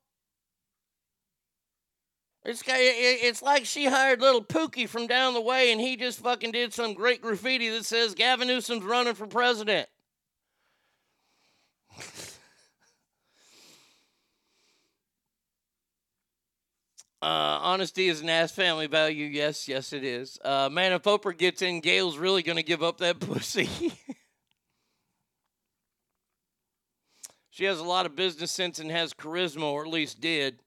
It's, 2.44 2.62
it's 2.66 3.42
like 3.42 3.64
she 3.64 3.86
hired 3.86 4.20
little 4.20 4.44
Pookie 4.44 4.88
from 4.88 5.06
down 5.06 5.34
the 5.34 5.40
way 5.40 5.72
and 5.72 5.80
he 5.80 5.96
just 5.96 6.18
fucking 6.18 6.52
did 6.52 6.74
some 6.74 6.92
great 6.92 7.22
graffiti 7.22 7.70
that 7.70 7.86
says 7.86 8.14
Gavin 8.14 8.48
Newsom's 8.48 8.84
running 8.84 9.14
for 9.14 9.26
president. 9.26 9.88
Uh, 17.24 17.58
honesty 17.62 18.08
is 18.08 18.20
an 18.20 18.28
ass 18.28 18.52
family 18.52 18.86
value. 18.86 19.24
Yes, 19.24 19.66
yes, 19.66 19.94
it 19.94 20.04
is. 20.04 20.38
Uh, 20.44 20.68
man, 20.70 20.92
if 20.92 21.04
Oprah 21.04 21.34
gets 21.34 21.62
in, 21.62 21.80
Gail's 21.80 22.18
really 22.18 22.42
going 22.42 22.58
to 22.58 22.62
give 22.62 22.82
up 22.82 22.98
that 22.98 23.18
pussy. 23.20 23.66
she 27.48 27.64
has 27.64 27.78
a 27.78 27.82
lot 27.82 28.04
of 28.04 28.14
business 28.14 28.52
sense 28.52 28.78
and 28.78 28.90
has 28.90 29.14
charisma, 29.14 29.62
or 29.62 29.86
at 29.86 29.90
least 29.90 30.20
did. 30.20 30.60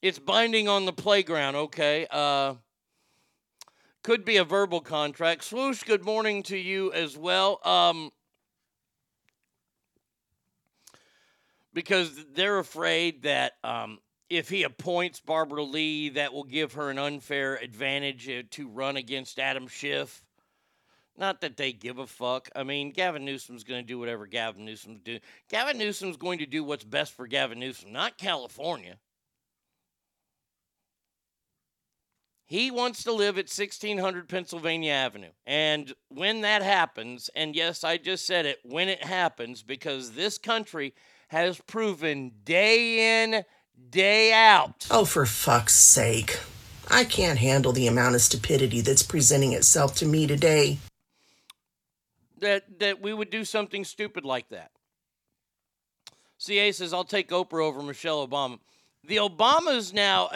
It's 0.00 0.18
binding 0.18 0.66
on 0.66 0.86
the 0.86 0.94
playground, 0.94 1.56
okay. 1.56 2.06
Uh, 2.10 2.54
could 4.02 4.24
be 4.24 4.38
a 4.38 4.44
verbal 4.44 4.80
contract. 4.80 5.44
Swoosh, 5.44 5.82
good 5.82 6.06
morning 6.06 6.42
to 6.44 6.56
you 6.56 6.90
as 6.94 7.18
well. 7.18 7.60
Um, 7.66 8.12
because 11.78 12.10
they're 12.34 12.58
afraid 12.58 13.22
that 13.22 13.52
um, 13.62 14.00
if 14.28 14.48
he 14.48 14.64
appoints 14.64 15.20
Barbara 15.20 15.62
Lee, 15.62 16.08
that 16.08 16.32
will 16.32 16.42
give 16.42 16.72
her 16.72 16.90
an 16.90 16.98
unfair 16.98 17.54
advantage 17.54 18.28
uh, 18.28 18.42
to 18.50 18.68
run 18.68 18.96
against 18.96 19.38
Adam 19.38 19.68
Schiff. 19.68 20.20
Not 21.16 21.40
that 21.42 21.56
they 21.56 21.70
give 21.70 21.98
a 21.98 22.06
fuck. 22.08 22.48
I 22.56 22.64
mean, 22.64 22.90
Gavin 22.90 23.24
Newsom's 23.24 23.62
going 23.62 23.80
to 23.80 23.86
do 23.86 23.96
whatever 23.96 24.26
Gavin 24.26 24.64
Newsom's 24.64 24.98
do. 25.04 25.20
Gavin 25.50 25.78
Newsom's 25.78 26.16
going 26.16 26.40
to 26.40 26.46
do 26.46 26.64
what's 26.64 26.82
best 26.82 27.12
for 27.12 27.28
Gavin 27.28 27.60
Newsom, 27.60 27.92
not 27.92 28.18
California. 28.18 28.96
He 32.44 32.72
wants 32.72 33.04
to 33.04 33.12
live 33.12 33.38
at 33.38 33.44
1600 33.44 34.28
Pennsylvania 34.28 34.94
Avenue. 34.94 35.30
And 35.46 35.92
when 36.08 36.40
that 36.40 36.62
happens, 36.62 37.30
and 37.36 37.54
yes, 37.54 37.84
I 37.84 37.98
just 37.98 38.26
said 38.26 38.46
it, 38.46 38.58
when 38.64 38.88
it 38.88 39.04
happens, 39.04 39.62
because 39.62 40.10
this 40.10 40.38
country 40.38 40.92
has 41.28 41.60
proven 41.66 42.32
day 42.44 43.22
in, 43.22 43.44
day 43.90 44.32
out. 44.32 44.86
Oh, 44.90 45.04
for 45.04 45.24
fuck's 45.26 45.74
sake. 45.74 46.40
I 46.90 47.04
can't 47.04 47.38
handle 47.38 47.72
the 47.72 47.86
amount 47.86 48.14
of 48.14 48.22
stupidity 48.22 48.80
that's 48.80 49.02
presenting 49.02 49.52
itself 49.52 49.94
to 49.96 50.06
me 50.06 50.26
today. 50.26 50.78
that 52.40 52.78
that 52.80 53.02
we 53.02 53.12
would 53.12 53.30
do 53.30 53.44
something 53.44 53.84
stupid 53.84 54.24
like 54.24 54.48
that. 54.48 54.70
CA 56.38 56.72
says 56.72 56.92
I'll 56.92 57.04
take 57.04 57.30
Oprah 57.30 57.64
over 57.64 57.82
Michelle 57.82 58.26
Obama. 58.26 58.58
The 59.04 59.16
Obamas 59.16 59.92
now 59.92 60.30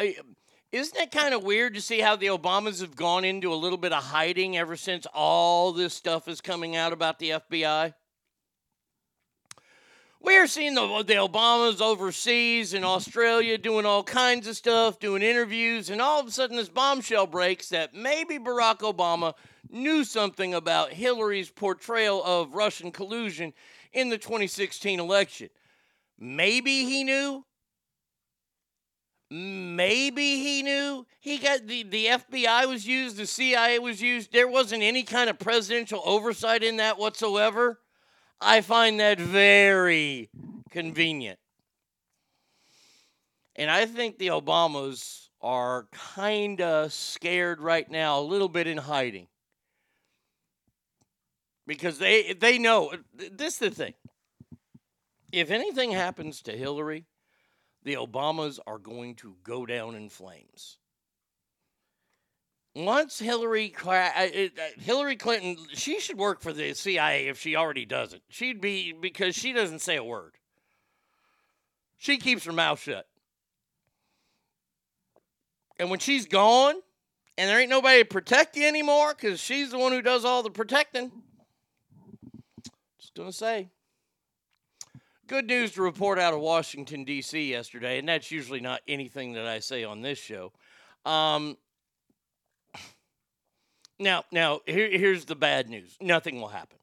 isn't 0.72 0.98
it 0.98 1.10
kind 1.12 1.34
of 1.34 1.44
weird 1.44 1.74
to 1.74 1.80
see 1.80 2.00
how 2.00 2.16
the 2.16 2.26
Obamas 2.26 2.80
have 2.80 2.96
gone 2.96 3.24
into 3.24 3.52
a 3.52 3.54
little 3.54 3.78
bit 3.78 3.92
of 3.92 4.02
hiding 4.02 4.56
ever 4.56 4.76
since 4.76 5.06
all 5.14 5.72
this 5.72 5.94
stuff 5.94 6.28
is 6.28 6.40
coming 6.40 6.76
out 6.76 6.92
about 6.92 7.18
the 7.18 7.30
FBI? 7.30 7.94
We're 10.24 10.46
seeing 10.46 10.74
the, 10.74 11.02
the 11.04 11.14
Obamas 11.14 11.80
overseas 11.80 12.74
in 12.74 12.84
Australia 12.84 13.58
doing 13.58 13.84
all 13.84 14.04
kinds 14.04 14.46
of 14.46 14.56
stuff, 14.56 15.00
doing 15.00 15.20
interviews, 15.20 15.90
and 15.90 16.00
all 16.00 16.20
of 16.20 16.28
a 16.28 16.30
sudden 16.30 16.56
this 16.56 16.68
bombshell 16.68 17.26
breaks 17.26 17.70
that 17.70 17.92
maybe 17.92 18.38
Barack 18.38 18.78
Obama 18.78 19.34
knew 19.68 20.04
something 20.04 20.54
about 20.54 20.92
Hillary's 20.92 21.50
portrayal 21.50 22.22
of 22.22 22.54
Russian 22.54 22.92
collusion 22.92 23.52
in 23.92 24.10
the 24.10 24.18
2016 24.18 25.00
election. 25.00 25.50
Maybe 26.20 26.84
he 26.84 27.02
knew. 27.02 27.44
Maybe 29.28 30.36
he 30.36 30.62
knew. 30.62 31.04
He 31.18 31.38
got 31.38 31.66
the, 31.66 31.82
the 31.82 32.06
FBI 32.06 32.68
was 32.68 32.86
used, 32.86 33.16
the 33.16 33.26
CIA 33.26 33.80
was 33.80 34.00
used. 34.00 34.32
There 34.32 34.46
wasn't 34.46 34.84
any 34.84 35.02
kind 35.02 35.28
of 35.28 35.40
presidential 35.40 36.00
oversight 36.04 36.62
in 36.62 36.76
that 36.76 36.96
whatsoever. 36.96 37.80
I 38.42 38.60
find 38.60 39.00
that 39.00 39.18
very 39.18 40.28
convenient. 40.70 41.38
And 43.56 43.70
I 43.70 43.86
think 43.86 44.18
the 44.18 44.28
Obamas 44.28 45.28
are 45.40 45.86
kind 45.92 46.60
of 46.60 46.92
scared 46.92 47.60
right 47.60 47.88
now, 47.90 48.18
a 48.18 48.22
little 48.22 48.48
bit 48.48 48.66
in 48.66 48.78
hiding. 48.78 49.28
Because 51.66 51.98
they 51.98 52.32
they 52.32 52.58
know 52.58 52.92
this 53.14 53.54
is 53.54 53.58
the 53.58 53.70
thing. 53.70 53.94
If 55.30 55.50
anything 55.50 55.92
happens 55.92 56.42
to 56.42 56.56
Hillary, 56.56 57.06
the 57.84 57.94
Obamas 57.94 58.58
are 58.66 58.78
going 58.78 59.14
to 59.16 59.36
go 59.44 59.64
down 59.64 59.94
in 59.94 60.08
flames. 60.08 60.78
Once 62.74 63.18
Hillary 63.18 63.68
cla- 63.68 64.12
uh, 64.16 64.28
uh, 64.34 64.48
Hillary 64.78 65.16
Clinton, 65.16 65.58
she 65.74 66.00
should 66.00 66.16
work 66.16 66.40
for 66.40 66.52
the 66.52 66.72
CIA 66.72 67.28
if 67.28 67.38
she 67.38 67.54
already 67.54 67.84
doesn't. 67.84 68.22
She'd 68.28 68.60
be 68.60 68.92
because 68.92 69.34
she 69.34 69.52
doesn't 69.52 69.80
say 69.80 69.96
a 69.96 70.04
word. 70.04 70.32
She 71.98 72.16
keeps 72.16 72.44
her 72.44 72.52
mouth 72.52 72.80
shut. 72.80 73.06
And 75.78 75.90
when 75.90 75.98
she's 75.98 76.26
gone, 76.26 76.76
and 77.36 77.48
there 77.48 77.60
ain't 77.60 77.70
nobody 77.70 78.00
to 78.00 78.04
protect 78.04 78.56
you 78.56 78.66
anymore, 78.66 79.14
because 79.14 79.38
she's 79.38 79.70
the 79.70 79.78
one 79.78 79.92
who 79.92 80.02
does 80.02 80.24
all 80.24 80.42
the 80.42 80.50
protecting. 80.50 81.12
Just 82.98 83.14
gonna 83.14 83.32
say. 83.32 83.68
Good 85.26 85.46
news 85.46 85.72
to 85.72 85.82
report 85.82 86.18
out 86.18 86.34
of 86.34 86.40
Washington, 86.40 87.04
D.C. 87.04 87.50
yesterday, 87.50 87.98
and 87.98 88.08
that's 88.08 88.30
usually 88.30 88.60
not 88.60 88.80
anything 88.88 89.34
that 89.34 89.46
I 89.46 89.60
say 89.60 89.84
on 89.84 90.02
this 90.02 90.18
show. 90.18 90.52
Um, 91.04 91.56
now, 94.02 94.24
now 94.32 94.60
here, 94.66 94.90
here's 94.90 95.24
the 95.24 95.36
bad 95.36 95.68
news 95.68 95.96
nothing 96.00 96.40
will 96.40 96.48
happen. 96.48 96.78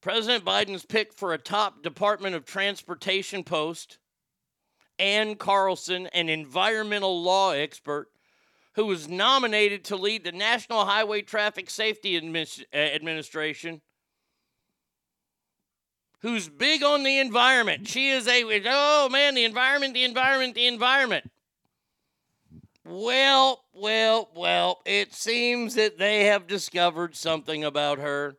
President 0.00 0.44
Biden's 0.44 0.84
pick 0.84 1.12
for 1.12 1.32
a 1.32 1.38
top 1.38 1.82
Department 1.82 2.34
of 2.34 2.44
Transportation 2.44 3.44
post, 3.44 3.98
Ann 4.98 5.36
Carlson, 5.36 6.08
an 6.08 6.28
environmental 6.28 7.22
law 7.22 7.52
expert 7.52 8.08
who 8.74 8.86
was 8.86 9.08
nominated 9.08 9.84
to 9.84 9.96
lead 9.96 10.24
the 10.24 10.32
National 10.32 10.84
Highway 10.84 11.22
Traffic 11.22 11.70
Safety 11.70 12.20
Admis- 12.20 12.64
uh, 12.72 12.76
Administration, 12.76 13.80
who's 16.20 16.48
big 16.48 16.82
on 16.82 17.02
the 17.02 17.18
environment. 17.18 17.86
She 17.86 18.08
is 18.08 18.26
a, 18.26 18.42
oh 18.66 19.08
man, 19.10 19.34
the 19.34 19.44
environment, 19.44 19.94
the 19.94 20.04
environment, 20.04 20.54
the 20.54 20.66
environment. 20.66 21.30
Well, 22.84 23.64
well, 23.72 24.30
well, 24.34 24.82
it 24.84 25.14
seems 25.14 25.74
that 25.76 25.98
they 25.98 26.24
have 26.24 26.46
discovered 26.48 27.14
something 27.14 27.62
about 27.62 27.98
her. 27.98 28.36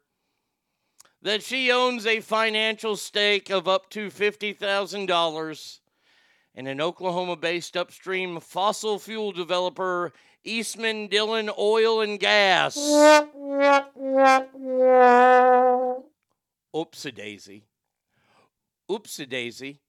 That 1.21 1.41
she 1.41 1.71
owns 1.71 2.05
a 2.05 2.19
financial 2.19 2.97
stake 2.97 3.49
of 3.49 3.67
up 3.69 3.89
to 3.91 4.09
$50,000 4.09 5.79
in 6.55 6.67
an 6.67 6.81
Oklahoma 6.81 7.37
based 7.37 7.77
upstream 7.77 8.41
fossil 8.41 8.99
fuel 8.99 9.31
developer, 9.31 10.11
Eastman 10.43 11.07
Dillon 11.07 11.49
Oil 11.57 12.01
and 12.01 12.19
Gas. 12.19 12.75
Oopsie 16.75 17.15
daisy. 17.15 17.63
Oopsie 18.89 19.29
daisy. 19.29 19.79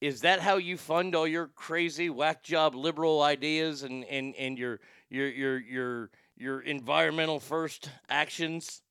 Is 0.00 0.20
that 0.20 0.40
how 0.40 0.56
you 0.56 0.76
fund 0.76 1.14
all 1.14 1.26
your 1.26 1.46
crazy 1.48 2.10
whack 2.10 2.42
job 2.42 2.74
liberal 2.74 3.22
ideas 3.22 3.82
and, 3.82 4.04
and, 4.04 4.34
and 4.36 4.58
your 4.58 4.80
your 5.08 5.28
your 5.28 5.58
your 5.58 6.10
your 6.36 6.60
environmental 6.60 7.40
first 7.40 7.88
actions? 8.08 8.82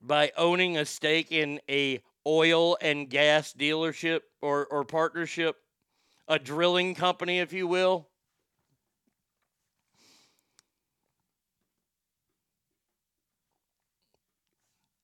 By 0.00 0.32
owning 0.36 0.78
a 0.78 0.86
stake 0.86 1.30
in 1.30 1.60
a 1.68 2.00
oil 2.26 2.78
and 2.80 3.08
gas 3.10 3.52
dealership 3.52 4.20
or, 4.40 4.66
or 4.66 4.84
partnership, 4.84 5.56
a 6.26 6.38
drilling 6.38 6.94
company, 6.94 7.38
if 7.38 7.52
you 7.52 7.66
will. 7.66 8.08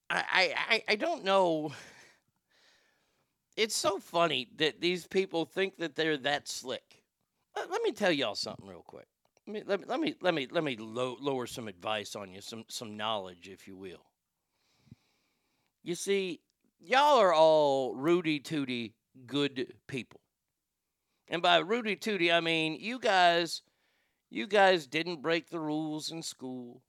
I, 0.09 0.55
I, 0.57 0.83
I 0.89 0.97
don't 0.97 1.25
know. 1.25 1.73
It's 3.57 3.75
so 3.75 3.99
funny 3.99 4.49
that 4.57 4.81
these 4.81 5.07
people 5.07 5.47
think 5.47 5.79
that 5.79 5.97
they're 5.97 6.19
that 6.19 6.47
slick. 6.47 7.03
Let, 7.57 7.71
let 7.71 7.83
me 7.83 7.93
tell 7.93 8.13
y'all 8.13 8.35
something 8.35 8.69
real 8.69 8.85
quick. 8.87 9.07
Let 9.47 9.55
me 9.55 9.63
let 9.87 10.01
me 10.01 10.15
let 10.21 10.35
me 10.35 10.49
let 10.51 10.65
me, 10.65 10.77
low, 10.77 11.17
lower 11.21 11.47
some 11.47 11.69
advice 11.69 12.17
on 12.17 12.33
you, 12.33 12.41
some 12.41 12.65
some 12.69 12.97
knowledge, 12.97 13.49
if 13.49 13.69
you 13.69 13.77
will. 13.77 14.05
You 15.85 15.95
see, 15.95 16.41
y'all 16.81 17.19
are 17.19 17.33
all 17.33 17.95
Rudy 17.95 18.41
Tooty 18.41 18.95
good 19.27 19.73
people. 19.87 20.21
And 21.29 21.41
by 21.41 21.59
Rudy 21.59 21.97
Tooty, 21.97 22.33
I 22.33 22.41
mean 22.41 22.77
you 22.81 22.99
guys 22.99 23.63
you 24.31 24.47
guys 24.47 24.87
didn't 24.87 25.23
break 25.23 25.49
the 25.49 25.61
rules 25.61 26.11
in 26.11 26.23
school. 26.23 26.83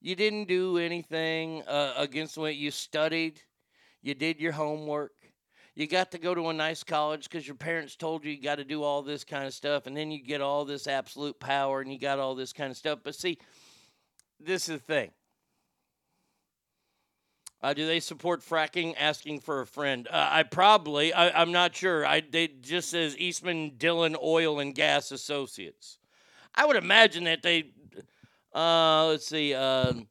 You 0.00 0.16
didn't 0.16 0.48
do 0.48 0.78
anything 0.78 1.62
uh, 1.68 1.94
against 1.96 2.36
what 2.36 2.56
you 2.56 2.70
studied. 2.70 3.40
You 4.02 4.14
did 4.14 4.40
your 4.40 4.52
homework. 4.52 5.12
You 5.80 5.86
got 5.86 6.10
to 6.10 6.18
go 6.18 6.34
to 6.34 6.50
a 6.50 6.52
nice 6.52 6.84
college 6.84 7.24
because 7.24 7.46
your 7.46 7.56
parents 7.56 7.96
told 7.96 8.22
you 8.22 8.32
you 8.32 8.42
got 8.42 8.56
to 8.56 8.64
do 8.64 8.82
all 8.82 9.00
this 9.00 9.24
kind 9.24 9.46
of 9.46 9.54
stuff. 9.54 9.86
And 9.86 9.96
then 9.96 10.10
you 10.10 10.22
get 10.22 10.42
all 10.42 10.66
this 10.66 10.86
absolute 10.86 11.40
power 11.40 11.80
and 11.80 11.90
you 11.90 11.98
got 11.98 12.18
all 12.18 12.34
this 12.34 12.52
kind 12.52 12.70
of 12.70 12.76
stuff. 12.76 12.98
But 13.02 13.14
see, 13.14 13.38
this 14.38 14.68
is 14.68 14.74
the 14.74 14.78
thing. 14.78 15.10
Uh, 17.62 17.72
do 17.72 17.86
they 17.86 17.98
support 17.98 18.42
fracking? 18.42 18.94
Asking 18.98 19.40
for 19.40 19.62
a 19.62 19.66
friend. 19.66 20.06
Uh, 20.10 20.28
I 20.30 20.42
probably. 20.42 21.14
I, 21.14 21.40
I'm 21.40 21.50
not 21.50 21.74
sure. 21.74 22.04
I 22.04 22.20
they 22.20 22.48
just 22.48 22.90
says 22.90 23.16
Eastman 23.16 23.72
Dillon 23.78 24.16
Oil 24.22 24.60
and 24.60 24.74
Gas 24.74 25.12
Associates. 25.12 25.98
I 26.54 26.66
would 26.66 26.76
imagine 26.76 27.24
that 27.24 27.40
they. 27.40 27.72
Uh, 28.54 29.06
let's 29.06 29.26
see. 29.26 29.54
Um, 29.54 30.08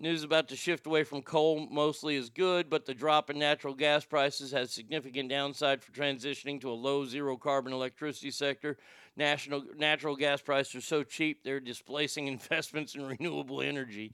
news 0.00 0.24
about 0.24 0.48
to 0.48 0.56
shift 0.56 0.86
away 0.86 1.04
from 1.04 1.22
coal 1.22 1.68
mostly 1.70 2.16
is 2.16 2.30
good, 2.30 2.70
but 2.70 2.86
the 2.86 2.94
drop 2.94 3.30
in 3.30 3.38
natural 3.38 3.74
gas 3.74 4.04
prices 4.04 4.50
has 4.52 4.70
significant 4.70 5.28
downside 5.28 5.82
for 5.82 5.92
transitioning 5.92 6.60
to 6.60 6.70
a 6.70 6.72
low 6.72 7.04
zero 7.04 7.36
carbon 7.36 7.72
electricity 7.72 8.30
sector. 8.30 8.78
National 9.16 9.62
natural 9.76 10.16
gas 10.16 10.40
prices 10.40 10.74
are 10.76 10.80
so 10.80 11.02
cheap 11.02 11.44
they're 11.44 11.60
displacing 11.60 12.26
investments 12.28 12.94
in 12.94 13.04
renewable 13.04 13.60
energy. 13.60 14.12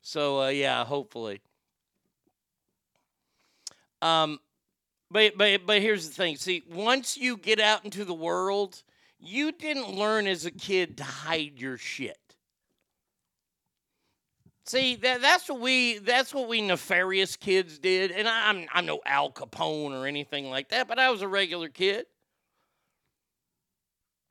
So 0.00 0.42
uh, 0.42 0.48
yeah, 0.48 0.84
hopefully. 0.84 1.40
Um, 4.00 4.38
but 5.10 5.36
but 5.36 5.66
but 5.66 5.82
here's 5.82 6.08
the 6.08 6.14
thing. 6.14 6.36
See, 6.36 6.62
once 6.70 7.16
you 7.16 7.36
get 7.36 7.60
out 7.60 7.84
into 7.84 8.04
the 8.04 8.14
world, 8.14 8.82
you 9.18 9.52
didn't 9.52 9.94
learn 9.94 10.26
as 10.26 10.44
a 10.44 10.50
kid 10.50 10.98
to 10.98 11.04
hide 11.04 11.54
your 11.58 11.76
shit. 11.76 12.25
See, 14.66 14.96
that 14.96 15.22
that's 15.22 15.48
what 15.48 15.60
we 15.60 15.98
that's 15.98 16.34
what 16.34 16.48
we 16.48 16.60
nefarious 16.60 17.36
kids 17.36 17.78
did. 17.78 18.10
And 18.10 18.28
I'm 18.28 18.66
I'm 18.72 18.86
no 18.86 19.00
Al 19.06 19.30
Capone 19.30 19.92
or 19.92 20.06
anything 20.06 20.50
like 20.50 20.70
that, 20.70 20.88
but 20.88 20.98
I 20.98 21.10
was 21.10 21.22
a 21.22 21.28
regular 21.28 21.68
kid. 21.68 22.06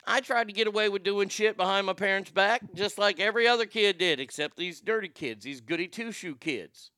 I 0.08 0.20
tried 0.20 0.50
to 0.50 0.54
get 0.54 0.68
away 0.68 0.90
with 0.90 1.04
doing 1.04 1.30
shit 1.30 1.58
behind 1.58 1.88
my 1.88 1.94
parents' 1.94 2.30
back, 2.30 2.62
just 2.76 3.00
like 3.00 3.20
every 3.20 3.48
other 3.48 3.66
kid 3.66 3.98
did, 3.98 4.20
except 4.20 4.56
these 4.56 4.80
dirty 4.80 5.08
kids, 5.08 5.46
these 5.46 5.62
goody 5.62 5.88
two 5.88 6.12
shoe 6.12 6.36
kids 6.36 6.92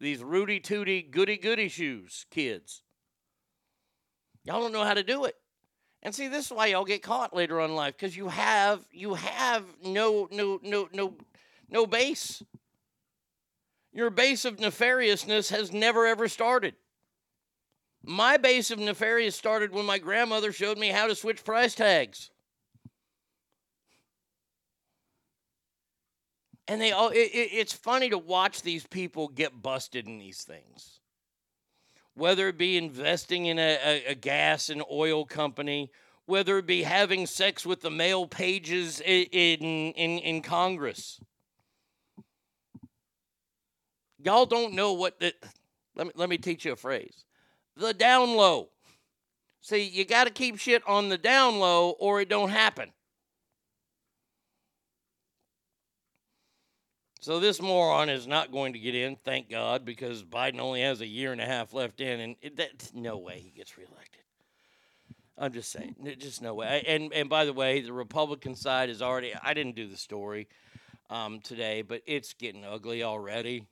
these 0.00 0.22
Rudy 0.22 0.60
Tooty 0.60 1.02
goody 1.02 1.36
goody 1.36 1.68
shoes 1.68 2.26
kids. 2.30 2.82
Y'all 4.44 4.60
don't 4.60 4.72
know 4.72 4.84
how 4.84 4.94
to 4.94 5.02
do 5.02 5.24
it. 5.24 5.36
And 6.02 6.14
see, 6.14 6.28
this 6.28 6.46
is 6.46 6.52
why 6.52 6.66
y'all 6.66 6.84
get 6.84 7.02
caught 7.02 7.34
later 7.34 7.60
on 7.60 7.70
in 7.70 7.76
life 7.76 7.96
because 7.96 8.16
you 8.16 8.28
have 8.28 8.84
you 8.92 9.14
have 9.14 9.64
no 9.84 10.28
no 10.30 10.60
no 10.62 10.88
no 10.92 11.14
no 11.68 11.86
base. 11.86 12.42
Your 13.92 14.10
base 14.10 14.44
of 14.44 14.56
nefariousness 14.56 15.50
has 15.50 15.72
never 15.72 16.06
ever 16.06 16.28
started. 16.28 16.74
My 18.04 18.36
base 18.36 18.70
of 18.70 18.78
nefarious 18.78 19.34
started 19.34 19.72
when 19.72 19.84
my 19.84 19.98
grandmother 19.98 20.52
showed 20.52 20.78
me 20.78 20.88
how 20.88 21.08
to 21.08 21.14
switch 21.14 21.44
price 21.44 21.74
tags. 21.74 22.30
and 26.68 26.80
they 26.80 26.92
all 26.92 27.08
it, 27.08 27.16
it, 27.16 27.48
it's 27.52 27.72
funny 27.72 28.10
to 28.10 28.18
watch 28.18 28.62
these 28.62 28.86
people 28.86 29.28
get 29.28 29.62
busted 29.62 30.06
in 30.06 30.18
these 30.18 30.42
things 30.42 31.00
whether 32.14 32.48
it 32.48 32.58
be 32.58 32.76
investing 32.76 33.46
in 33.46 33.60
a, 33.60 33.78
a, 33.84 34.04
a, 34.10 34.14
gas 34.14 34.68
and 34.68 34.82
oil 34.90 35.24
company 35.24 35.90
whether 36.26 36.58
it 36.58 36.66
be 36.66 36.82
having 36.82 37.26
sex 37.26 37.64
with 37.64 37.80
the 37.80 37.90
male 37.90 38.26
pages 38.26 39.00
in, 39.00 39.24
in, 39.32 39.92
in, 39.92 40.18
in 40.18 40.42
congress 40.42 41.20
y'all 44.22 44.46
don't 44.46 44.74
know 44.74 44.92
what 44.92 45.18
the 45.20 45.32
let 45.94 46.06
me, 46.06 46.12
let 46.16 46.28
me 46.28 46.38
teach 46.38 46.64
you 46.64 46.72
a 46.72 46.76
phrase 46.76 47.24
the 47.76 47.92
down 47.92 48.34
low 48.34 48.68
see 49.60 49.88
you 49.88 50.04
got 50.04 50.24
to 50.24 50.32
keep 50.32 50.58
shit 50.58 50.82
on 50.86 51.08
the 51.08 51.18
down 51.18 51.58
low 51.58 51.90
or 51.98 52.20
it 52.20 52.28
don't 52.28 52.50
happen 52.50 52.90
So 57.20 57.40
this 57.40 57.60
moron 57.60 58.08
is 58.08 58.26
not 58.26 58.52
going 58.52 58.72
to 58.72 58.78
get 58.78 58.94
in, 58.94 59.16
thank 59.16 59.50
God, 59.50 59.84
because 59.84 60.22
Biden 60.22 60.60
only 60.60 60.82
has 60.82 61.00
a 61.00 61.06
year 61.06 61.32
and 61.32 61.40
a 61.40 61.44
half 61.44 61.74
left 61.74 62.00
in, 62.00 62.20
and 62.20 62.36
it, 62.40 62.90
no 62.94 63.18
way 63.18 63.40
he 63.40 63.50
gets 63.50 63.76
reelected. 63.76 64.22
I'm 65.36 65.52
just 65.52 65.70
saying, 65.70 65.96
There's 66.02 66.16
just 66.16 66.42
no 66.42 66.54
way. 66.54 66.84
And 66.86 67.12
and 67.12 67.28
by 67.28 67.44
the 67.44 67.52
way, 67.52 67.80
the 67.80 67.92
Republican 67.92 68.54
side 68.54 68.88
is 68.88 69.02
already. 69.02 69.32
I 69.42 69.52
didn't 69.52 69.76
do 69.76 69.88
the 69.88 69.96
story 69.96 70.48
um, 71.10 71.40
today, 71.40 71.82
but 71.82 72.02
it's 72.06 72.32
getting 72.32 72.64
ugly 72.64 73.02
already. 73.02 73.66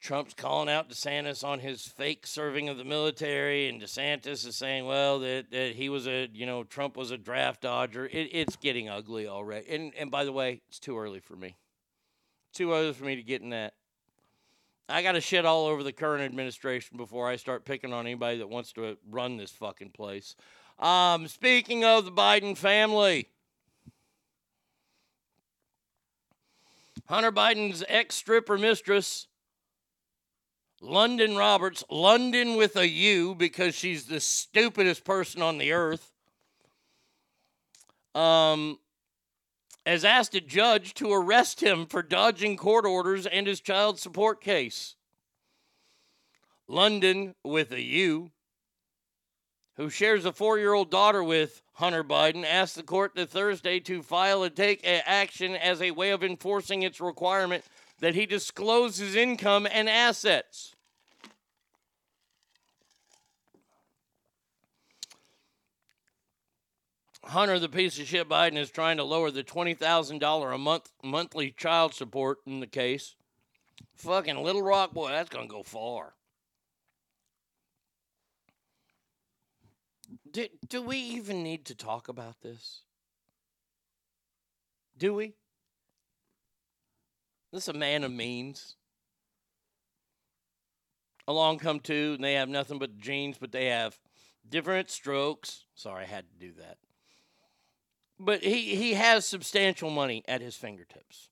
Trump's 0.00 0.34
calling 0.34 0.68
out 0.68 0.88
DeSantis 0.88 1.44
on 1.44 1.60
his 1.60 1.82
fake 1.82 2.26
serving 2.26 2.68
of 2.68 2.78
the 2.78 2.84
military, 2.84 3.68
and 3.68 3.80
DeSantis 3.80 4.46
is 4.46 4.56
saying, 4.56 4.86
well, 4.86 5.18
that, 5.20 5.50
that 5.50 5.74
he 5.74 5.88
was 5.88 6.06
a, 6.06 6.28
you 6.32 6.46
know, 6.46 6.64
Trump 6.64 6.96
was 6.96 7.10
a 7.10 7.18
draft 7.18 7.62
dodger. 7.62 8.06
It, 8.06 8.28
it's 8.32 8.56
getting 8.56 8.88
ugly 8.88 9.26
already. 9.26 9.66
And, 9.68 9.92
and 9.98 10.10
by 10.10 10.24
the 10.24 10.32
way, 10.32 10.62
it's 10.68 10.78
too 10.78 10.98
early 10.98 11.20
for 11.20 11.36
me. 11.36 11.56
Too 12.52 12.72
early 12.72 12.92
for 12.92 13.04
me 13.04 13.16
to 13.16 13.22
get 13.22 13.42
in 13.42 13.50
that. 13.50 13.74
I 14.88 15.02
got 15.02 15.12
to 15.12 15.20
shit 15.20 15.44
all 15.44 15.66
over 15.66 15.82
the 15.82 15.92
current 15.92 16.22
administration 16.22 16.96
before 16.96 17.28
I 17.28 17.36
start 17.36 17.64
picking 17.64 17.92
on 17.92 18.06
anybody 18.06 18.38
that 18.38 18.48
wants 18.48 18.72
to 18.74 18.96
run 19.10 19.36
this 19.36 19.50
fucking 19.50 19.90
place. 19.90 20.36
Um, 20.78 21.26
speaking 21.26 21.84
of 21.84 22.04
the 22.04 22.12
Biden 22.12 22.56
family, 22.56 23.28
Hunter 27.08 27.32
Biden's 27.32 27.82
ex 27.88 28.14
stripper 28.14 28.58
mistress 28.58 29.26
Lunden 30.82 31.38
Roberts, 31.38 31.84
London 31.90 32.56
with 32.56 32.76
a 32.76 32.88
U 32.88 33.34
because 33.34 33.74
she's 33.74 34.06
the 34.06 34.20
stupidest 34.20 35.04
person 35.04 35.42
on 35.42 35.58
the 35.58 35.72
earth, 35.72 36.12
um, 38.14 38.78
has 39.84 40.04
asked 40.04 40.34
a 40.34 40.40
judge 40.40 40.94
to 40.94 41.12
arrest 41.12 41.62
him 41.62 41.86
for 41.86 42.02
dodging 42.02 42.56
court 42.56 42.84
orders 42.84 43.26
and 43.26 43.46
his 43.46 43.60
child 43.60 43.98
support 43.98 44.40
case. 44.40 44.96
London 46.68 47.34
with 47.44 47.70
a 47.72 47.80
U, 47.80 48.32
who 49.76 49.88
shares 49.88 50.24
a 50.24 50.32
four 50.32 50.58
year 50.58 50.72
old 50.72 50.90
daughter 50.90 51.22
with 51.22 51.62
Hunter 51.74 52.02
Biden, 52.02 52.44
asked 52.44 52.74
the 52.74 52.82
court 52.82 53.12
this 53.14 53.30
Thursday 53.30 53.78
to 53.80 54.02
file 54.02 54.42
and 54.42 54.56
take 54.56 54.80
action 54.84 55.54
as 55.54 55.80
a 55.80 55.92
way 55.92 56.10
of 56.10 56.24
enforcing 56.24 56.82
its 56.82 57.00
requirement 57.00 57.64
that 58.00 58.14
he 58.14 58.26
disclose 58.26 58.98
his 58.98 59.14
income 59.14 59.66
and 59.70 59.88
assets. 59.88 60.74
Hunter, 67.24 67.58
the 67.58 67.68
piece 67.68 67.98
of 67.98 68.06
shit 68.06 68.28
Biden, 68.28 68.56
is 68.56 68.70
trying 68.70 68.98
to 68.98 69.04
lower 69.04 69.30
the 69.30 69.42
$20,000 69.42 70.54
a 70.54 70.58
month 70.58 70.92
monthly 71.02 71.50
child 71.50 71.92
support 71.92 72.38
in 72.46 72.60
the 72.60 72.66
case. 72.66 73.16
Fucking 73.96 74.36
Little 74.36 74.62
Rock, 74.62 74.92
boy, 74.92 75.08
that's 75.08 75.28
going 75.28 75.48
to 75.48 75.52
go 75.52 75.62
far. 75.62 76.14
Do, 80.30 80.46
do 80.68 80.82
we 80.82 80.98
even 80.98 81.42
need 81.42 81.64
to 81.66 81.74
talk 81.74 82.08
about 82.08 82.40
this? 82.42 82.82
Do 84.96 85.14
we? 85.14 85.34
This 87.56 87.70
is 87.70 87.74
a 87.74 87.78
man 87.78 88.04
of 88.04 88.12
means. 88.12 88.76
Along 91.26 91.58
come 91.58 91.80
two, 91.80 92.12
and 92.14 92.22
they 92.22 92.34
have 92.34 92.50
nothing 92.50 92.78
but 92.78 92.98
jeans, 92.98 93.38
but 93.40 93.50
they 93.50 93.68
have 93.68 93.98
different 94.46 94.90
strokes. 94.90 95.64
Sorry, 95.74 96.02
I 96.02 96.06
had 96.06 96.26
to 96.28 96.38
do 96.38 96.52
that. 96.58 96.76
But 98.20 98.42
he, 98.42 98.76
he 98.76 98.92
has 98.92 99.24
substantial 99.24 99.88
money 99.88 100.22
at 100.28 100.42
his 100.42 100.54
fingertips. 100.54 101.30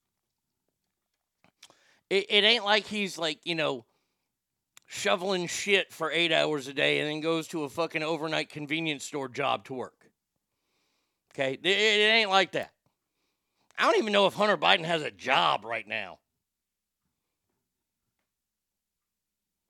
It, 2.09 2.25
it 2.31 2.43
ain't 2.43 2.65
like 2.65 2.87
he's 2.87 3.19
like, 3.19 3.41
you 3.45 3.55
know, 3.55 3.85
shoveling 4.87 5.47
shit 5.47 5.93
for 5.93 6.11
eight 6.11 6.33
hours 6.33 6.69
a 6.69 6.73
day 6.73 7.01
and 7.01 7.11
then 7.11 7.21
goes 7.21 7.49
to 7.49 7.65
a 7.65 7.69
fucking 7.69 8.03
overnight 8.03 8.49
convenience 8.49 9.05
store 9.05 9.29
job 9.29 9.67
to 9.67 9.75
work. 9.75 10.11
Okay? 11.35 11.59
It, 11.63 11.67
it 11.67 12.15
ain't 12.15 12.31
like 12.31 12.53
that. 12.53 12.71
I 13.79 13.85
don't 13.85 13.99
even 13.99 14.13
know 14.13 14.27
if 14.27 14.35
Hunter 14.35 14.57
Biden 14.57 14.85
has 14.85 15.03
a 15.03 15.11
job 15.11 15.65
right 15.65 15.87
now. 15.87 16.19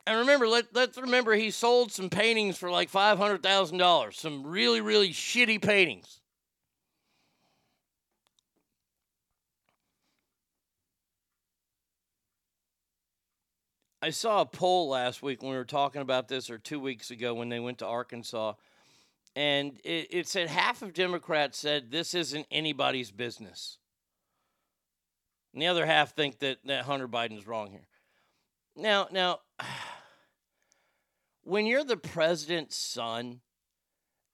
And 0.07 0.19
remember, 0.19 0.47
let, 0.47 0.67
let's 0.75 0.99
remember 0.99 1.35
he 1.35 1.51
sold 1.51 1.91
some 1.91 2.11
paintings 2.11 2.59
for 2.59 2.71
like 2.71 2.93
$500,000. 2.93 4.15
Some 4.15 4.47
really, 4.47 4.83
really 4.83 5.11
shitty 5.11 5.63
paintings. 5.63 6.21
I 14.03 14.11
saw 14.11 14.43
a 14.43 14.47
poll 14.47 14.91
last 14.91 15.23
week 15.23 15.43
when 15.43 15.53
we 15.53 15.57
were 15.57 15.65
talking 15.65 16.03
about 16.03 16.29
this, 16.29 16.51
or 16.51 16.59
two 16.59 16.79
weeks 16.79 17.11
ago 17.11 17.33
when 17.33 17.49
they 17.49 17.59
went 17.59 17.79
to 17.79 17.87
Arkansas, 17.87 18.53
and 19.35 19.81
it, 19.83 20.09
it 20.11 20.29
said 20.29 20.51
half 20.51 20.83
of 20.83 20.93
Democrats 20.93 21.57
said 21.57 21.91
this 21.91 22.13
isn't 22.13 22.47
anybody's 22.51 23.11
business. 23.11 23.79
And 25.55 25.63
the 25.63 25.69
other 25.69 25.87
half 25.87 26.17
think 26.17 26.41
that, 26.41 26.59
that 26.65 26.85
Hunter 26.85 27.07
Biden 27.07 27.39
is 27.39 27.47
wrong 27.47 27.71
here. 27.71 27.87
Now, 28.77 29.07
now, 29.13 29.39
when 31.45 31.65
you're 31.65 31.85
the 31.85 31.97
president's 31.97 32.77
son 32.77 33.41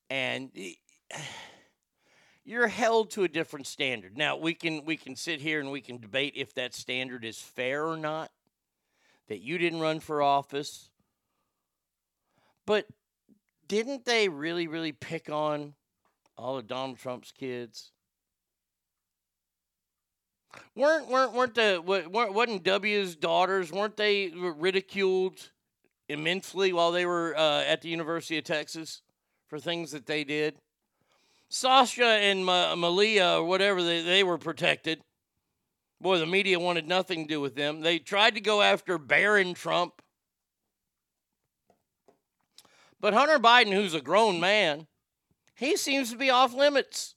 and 0.08 0.50
you're 2.44 2.68
held 2.68 3.10
to 3.10 3.24
a 3.24 3.28
different 3.28 3.66
standard. 3.66 4.16
Now, 4.16 4.38
we 4.38 4.54
can 4.54 4.84
we 4.86 4.96
can 4.96 5.14
sit 5.14 5.40
here 5.40 5.60
and 5.60 5.70
we 5.70 5.82
can 5.82 5.98
debate 5.98 6.32
if 6.36 6.54
that 6.54 6.74
standard 6.74 7.24
is 7.24 7.38
fair 7.38 7.86
or 7.86 7.98
not. 7.98 8.30
That 9.28 9.40
you 9.40 9.58
didn't 9.58 9.80
run 9.80 10.00
for 10.00 10.22
office. 10.22 10.88
But 12.66 12.86
didn't 13.68 14.06
they 14.06 14.30
really 14.30 14.66
really 14.66 14.92
pick 14.92 15.28
on 15.28 15.74
all 16.38 16.56
of 16.56 16.66
Donald 16.66 16.98
Trump's 16.98 17.30
kids? 17.30 17.92
Weren't 20.74 21.08
weren't 21.08 21.32
weren't 21.32 21.54
the 21.54 21.82
weren't 21.84 22.32
wasn't 22.32 22.62
W's 22.62 23.16
daughters 23.16 23.72
weren't 23.72 23.96
they 23.96 24.32
ridiculed 24.34 25.50
immensely 26.08 26.72
while 26.72 26.92
they 26.92 27.06
were 27.06 27.36
uh, 27.36 27.62
at 27.62 27.82
the 27.82 27.88
University 27.88 28.38
of 28.38 28.44
Texas 28.44 29.02
for 29.48 29.58
things 29.58 29.92
that 29.92 30.06
they 30.06 30.24
did? 30.24 30.56
Sasha 31.48 32.04
and 32.04 32.44
Ma- 32.44 32.76
Malia 32.76 33.38
or 33.38 33.44
whatever 33.44 33.82
they, 33.82 34.02
they 34.02 34.22
were 34.22 34.38
protected. 34.38 35.02
Boy, 36.00 36.18
the 36.18 36.26
media 36.26 36.58
wanted 36.58 36.86
nothing 36.88 37.26
to 37.26 37.34
do 37.34 37.40
with 37.40 37.56
them. 37.56 37.80
They 37.80 37.98
tried 37.98 38.34
to 38.36 38.40
go 38.40 38.62
after 38.62 38.96
Barron 38.98 39.54
Trump. 39.54 40.00
But 43.00 43.14
Hunter 43.14 43.38
Biden, 43.38 43.72
who's 43.72 43.94
a 43.94 44.00
grown 44.00 44.40
man, 44.40 44.86
he 45.54 45.76
seems 45.76 46.10
to 46.10 46.16
be 46.16 46.30
off 46.30 46.54
limits 46.54 47.16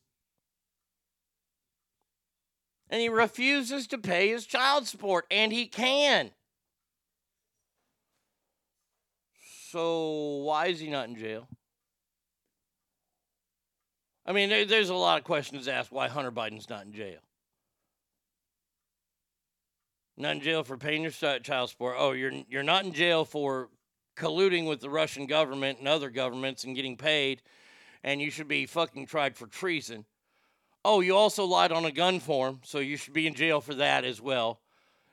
and 2.93 3.01
he 3.01 3.09
refuses 3.09 3.87
to 3.87 3.97
pay 3.97 4.29
his 4.29 4.45
child 4.45 4.87
support, 4.87 5.25
and 5.31 5.51
he 5.51 5.65
can. 5.65 6.29
So, 9.71 10.43
why 10.45 10.67
is 10.67 10.79
he 10.79 10.91
not 10.91 11.09
in 11.09 11.15
jail? 11.15 11.47
I 14.27 14.31
mean, 14.31 14.49
there's 14.67 14.89
a 14.89 14.93
lot 14.93 15.17
of 15.17 15.23
questions 15.23 15.67
asked 15.67 15.91
why 15.91 16.07
Hunter 16.07 16.31
Biden's 16.31 16.69
not 16.69 16.85
in 16.85 16.93
jail. 16.93 17.17
Not 20.15 20.35
in 20.35 20.41
jail 20.41 20.63
for 20.63 20.77
paying 20.77 21.01
your 21.01 21.39
child 21.39 21.71
support. 21.71 21.95
Oh, 21.97 22.11
you're 22.11 22.43
you're 22.47 22.61
not 22.61 22.85
in 22.85 22.93
jail 22.93 23.25
for 23.25 23.69
colluding 24.15 24.69
with 24.69 24.81
the 24.81 24.89
Russian 24.91 25.25
government 25.25 25.79
and 25.79 25.87
other 25.87 26.11
governments 26.11 26.63
and 26.63 26.75
getting 26.75 26.95
paid, 26.95 27.41
and 28.03 28.21
you 28.21 28.29
should 28.29 28.47
be 28.47 28.67
fucking 28.67 29.07
tried 29.07 29.35
for 29.35 29.47
treason. 29.47 30.05
Oh, 30.85 30.99
you 30.99 31.15
also 31.15 31.45
lied 31.45 31.71
on 31.71 31.85
a 31.85 31.91
gun 31.91 32.19
form, 32.19 32.59
so 32.63 32.79
you 32.79 32.97
should 32.97 33.13
be 33.13 33.25
in 33.25 33.35
jail 33.35 33.61
for 33.61 33.73
that 33.75 34.03
as 34.03 34.19
well. 34.19 34.59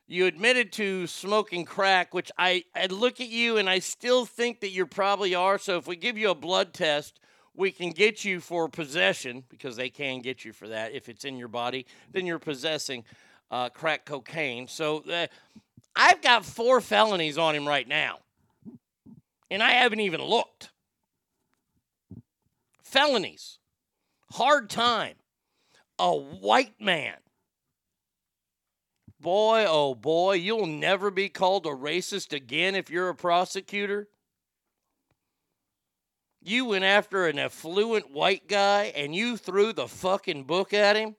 You 0.08 0.26
admitted 0.26 0.72
to 0.72 1.06
smoking 1.06 1.64
crack, 1.64 2.12
which 2.12 2.32
I, 2.36 2.64
I 2.74 2.86
look 2.86 3.20
at 3.20 3.28
you 3.28 3.58
and 3.58 3.70
I 3.70 3.78
still 3.78 4.26
think 4.26 4.60
that 4.60 4.70
you 4.70 4.84
probably 4.84 5.36
are. 5.36 5.56
So 5.58 5.76
if 5.76 5.86
we 5.86 5.94
give 5.94 6.18
you 6.18 6.30
a 6.30 6.34
blood 6.34 6.74
test, 6.74 7.20
we 7.54 7.70
can 7.70 7.90
get 7.90 8.24
you 8.24 8.40
for 8.40 8.68
possession 8.68 9.44
because 9.48 9.76
they 9.76 9.88
can 9.88 10.20
get 10.20 10.44
you 10.44 10.52
for 10.52 10.66
that. 10.66 10.92
If 10.92 11.08
it's 11.08 11.24
in 11.24 11.36
your 11.36 11.46
body, 11.46 11.86
then 12.10 12.26
you're 12.26 12.40
possessing 12.40 13.04
uh, 13.52 13.68
crack 13.68 14.04
cocaine. 14.04 14.66
So 14.66 15.04
uh, 15.08 15.28
I've 15.94 16.20
got 16.20 16.44
four 16.44 16.80
felonies 16.80 17.38
on 17.38 17.54
him 17.54 17.68
right 17.68 17.86
now, 17.86 18.18
and 19.48 19.62
I 19.62 19.70
haven't 19.70 20.00
even 20.00 20.20
looked. 20.20 20.70
Felonies, 22.82 23.60
hard 24.32 24.68
time 24.68 25.14
a 26.00 26.16
white 26.16 26.80
man. 26.80 27.14
Boy, 29.20 29.66
oh 29.68 29.94
boy, 29.94 30.32
you'll 30.32 30.66
never 30.66 31.10
be 31.10 31.28
called 31.28 31.66
a 31.66 31.70
racist 31.70 32.32
again 32.32 32.74
if 32.74 32.88
you're 32.88 33.10
a 33.10 33.14
prosecutor. 33.14 34.08
You 36.42 36.64
went 36.64 36.84
after 36.84 37.26
an 37.26 37.38
affluent 37.38 38.10
white 38.10 38.48
guy 38.48 38.84
and 38.96 39.14
you 39.14 39.36
threw 39.36 39.74
the 39.74 39.86
fucking 39.86 40.44
book 40.44 40.72
at 40.72 40.96
him. 40.96 41.16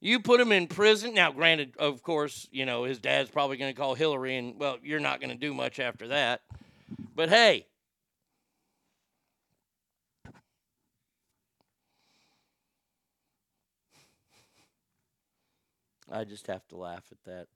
You 0.00 0.20
put 0.20 0.40
him 0.40 0.52
in 0.52 0.68
prison. 0.68 1.14
Now, 1.14 1.32
granted, 1.32 1.74
of 1.76 2.04
course, 2.04 2.46
you 2.52 2.66
know, 2.66 2.84
his 2.84 3.00
dad's 3.00 3.30
probably 3.30 3.56
going 3.56 3.74
to 3.74 3.80
call 3.80 3.96
Hillary, 3.96 4.36
and, 4.36 4.60
well, 4.60 4.76
you're 4.80 5.00
not 5.00 5.20
going 5.20 5.30
to 5.30 5.36
do 5.36 5.52
much 5.52 5.80
after 5.80 6.06
that. 6.08 6.42
But 7.16 7.30
hey, 7.30 7.66
I 16.10 16.24
just 16.24 16.46
have 16.46 16.66
to 16.68 16.76
laugh 16.76 17.04
at 17.10 17.22
that. 17.24 17.46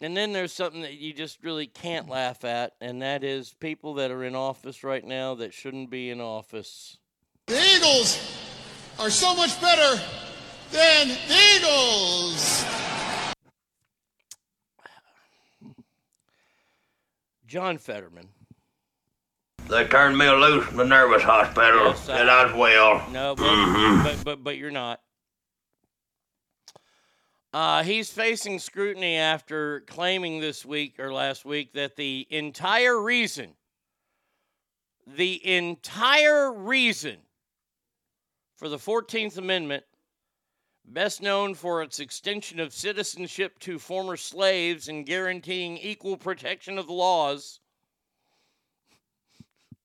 And 0.00 0.16
then 0.16 0.32
there's 0.32 0.52
something 0.52 0.82
that 0.82 0.94
you 0.94 1.12
just 1.12 1.42
really 1.44 1.66
can't 1.66 2.08
laugh 2.08 2.44
at, 2.44 2.72
and 2.80 3.02
that 3.02 3.22
is 3.22 3.54
people 3.54 3.94
that 3.94 4.10
are 4.10 4.24
in 4.24 4.34
office 4.34 4.82
right 4.82 5.04
now 5.04 5.34
that 5.36 5.54
shouldn't 5.54 5.90
be 5.90 6.10
in 6.10 6.20
office. 6.20 6.98
The 7.46 7.60
Eagles 7.76 8.18
are 8.98 9.10
so 9.10 9.34
much 9.36 9.60
better 9.60 10.00
than 10.72 11.08
the 11.08 11.56
Eagles. 11.56 12.64
John 17.46 17.78
Fetterman. 17.78 18.28
They 19.68 19.86
turned 19.86 20.18
me 20.18 20.28
loose 20.28 20.68
in 20.70 20.76
the 20.76 20.84
nervous 20.84 21.22
hospital, 21.22 21.88
Yes, 21.88 22.08
I- 22.08 22.18
and 22.20 22.30
I 22.30 22.44
was 22.46 22.54
well. 22.54 23.10
No, 23.10 23.34
but, 23.36 23.44
Mhm. 23.44 24.02
but, 24.04 24.24
but 24.24 24.44
but 24.44 24.56
you're 24.56 24.70
not. 24.70 25.00
Uh, 27.52 27.82
he's 27.82 28.10
facing 28.10 28.58
scrutiny 28.58 29.16
after 29.16 29.80
claiming 29.80 30.40
this 30.40 30.64
week 30.64 30.98
or 30.98 31.12
last 31.12 31.44
week 31.44 31.74
that 31.74 31.96
the 31.96 32.26
entire 32.30 32.98
reason, 33.00 33.52
the 35.06 35.46
entire 35.46 36.50
reason 36.50 37.18
for 38.56 38.70
the 38.70 38.78
14th 38.78 39.36
Amendment, 39.36 39.84
best 40.86 41.20
known 41.20 41.54
for 41.54 41.82
its 41.82 42.00
extension 42.00 42.58
of 42.58 42.72
citizenship 42.72 43.58
to 43.58 43.78
former 43.78 44.16
slaves 44.16 44.88
and 44.88 45.04
guaranteeing 45.04 45.76
equal 45.76 46.16
protection 46.16 46.78
of 46.78 46.86
the 46.86 46.92
laws, 46.94 47.60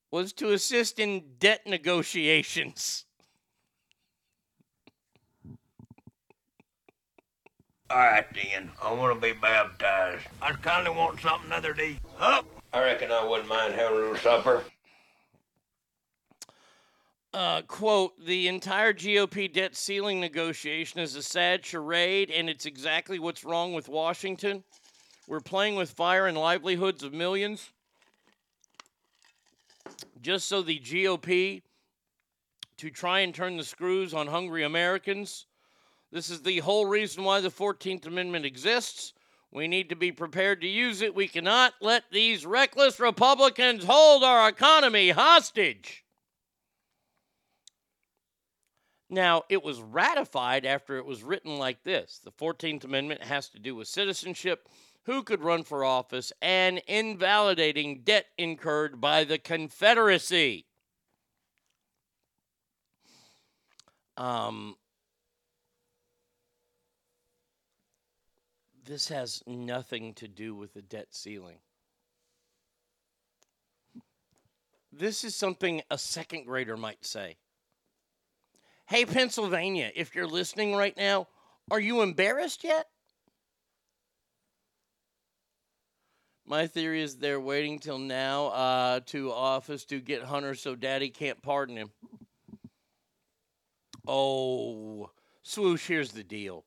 was 0.10 0.32
to 0.32 0.54
assist 0.54 1.00
in 1.00 1.22
debt 1.38 1.68
negotiations. 1.68 3.04
All 7.90 7.98
right, 7.98 8.26
then. 8.34 8.70
I 8.84 8.92
want 8.92 9.16
to 9.16 9.22
be 9.22 9.34
baptized. 9.34 10.26
I 10.42 10.52
kind 10.54 10.88
of 10.88 10.96
want 10.96 11.22
something 11.22 11.52
other 11.52 11.74
to 11.74 11.82
eat. 11.82 12.00
Up. 12.20 12.46
I 12.74 12.84
reckon 12.84 13.12
I 13.12 13.24
wouldn't 13.24 13.48
mind 13.48 13.74
having 13.74 13.98
a 13.98 14.02
little 14.02 14.16
supper. 14.18 14.64
Uh, 17.34 17.62
quote, 17.62 18.14
the 18.26 18.48
entire 18.48 18.94
GOP 18.94 19.52
debt 19.52 19.76
ceiling 19.76 20.20
negotiation 20.20 21.00
is 21.00 21.16
a 21.16 21.24
sad 21.24 21.66
charade, 21.66 22.32
and 22.32 22.50
it's 22.50 22.66
exactly 22.66 23.20
what's 23.20 23.44
wrong 23.44 23.74
with 23.74 23.88
Washington. 23.88 24.64
We're 25.28 25.40
playing 25.40 25.76
with 25.76 25.92
fire 25.92 26.28
and 26.28 26.38
livelihoods 26.38 27.04
of 27.04 27.14
millions 27.14 27.72
just 30.22 30.48
so 30.48 30.62
the 30.62 30.80
GOP 30.80 31.62
to 32.78 32.90
try 32.90 33.22
and 33.22 33.34
turn 33.34 33.58
the 33.58 33.64
screws 33.64 34.14
on 34.14 34.28
hungry 34.28 34.64
Americans. 34.64 35.47
This 36.18 36.32
is 36.32 36.42
the 36.42 36.58
whole 36.62 36.88
reason 36.88 37.24
why 37.24 37.42
the 37.42 37.52
14th 37.52 38.08
Amendment 38.08 38.44
exists. 38.44 39.14
We 39.52 39.68
need 39.68 39.90
to 39.90 39.96
be 39.96 40.12
prepared 40.12 40.62
to 40.62 40.68
use 40.68 41.04
it. 41.04 41.14
We 41.14 41.28
cannot 41.28 41.76
let 41.80 42.06
these 42.12 42.44
reckless 42.44 43.00
Republicans 43.00 43.84
hold 43.84 44.24
our 44.24 44.50
economy 44.50 45.12
hostage. 45.12 46.04
Now, 49.12 49.44
it 49.48 49.62
was 49.62 49.80
ratified 49.80 50.66
after 50.66 50.98
it 50.98 51.06
was 51.06 51.22
written 51.22 51.60
like 51.60 51.84
this 51.84 52.20
The 52.24 52.32
14th 52.32 52.84
Amendment 52.84 53.22
has 53.22 53.50
to 53.50 53.60
do 53.60 53.76
with 53.76 53.88
citizenship, 53.88 54.68
who 55.04 55.22
could 55.22 55.44
run 55.44 55.62
for 55.62 55.86
office, 55.86 56.34
and 56.42 56.80
invalidating 56.88 58.02
debt 58.02 58.26
incurred 58.40 59.00
by 59.00 59.24
the 59.24 59.38
Confederacy. 59.38 60.66
Um, 64.18 64.78
this 68.88 69.10
has 69.10 69.44
nothing 69.46 70.14
to 70.16 70.28
do 70.28 70.56
with 70.56 70.74
the 70.74 70.82
debt 70.82 71.08
ceiling. 71.12 71.58
This 74.92 75.24
is 75.24 75.36
something 75.36 75.82
a 75.92 75.98
second 75.98 76.46
grader 76.46 76.78
might 76.78 77.06
say. 77.06 77.36
Hey, 78.88 79.06
Pennsylvania, 79.06 79.92
if 79.94 80.16
you're 80.16 80.26
listening 80.26 80.74
right 80.74 80.96
now, 80.96 81.28
are 81.70 81.80
you 81.80 82.02
embarrassed 82.02 82.64
yet? 82.64 82.88
My 86.46 86.66
theory 86.66 87.02
is 87.02 87.18
they're 87.18 87.42
waiting 87.42 87.80
till 87.80 88.00
now 88.00 88.46
uh, 88.48 89.00
to 89.08 89.34
office 89.34 89.84
to 89.86 90.00
get 90.00 90.24
Hunter 90.24 90.56
so 90.56 90.76
daddy 90.76 91.10
can't 91.10 91.42
pardon 91.42 91.76
him. 91.76 91.92
Oh, 94.08 95.12
swoosh, 95.44 95.86
here's 95.86 96.14
the 96.14 96.24
deal. 96.24 96.64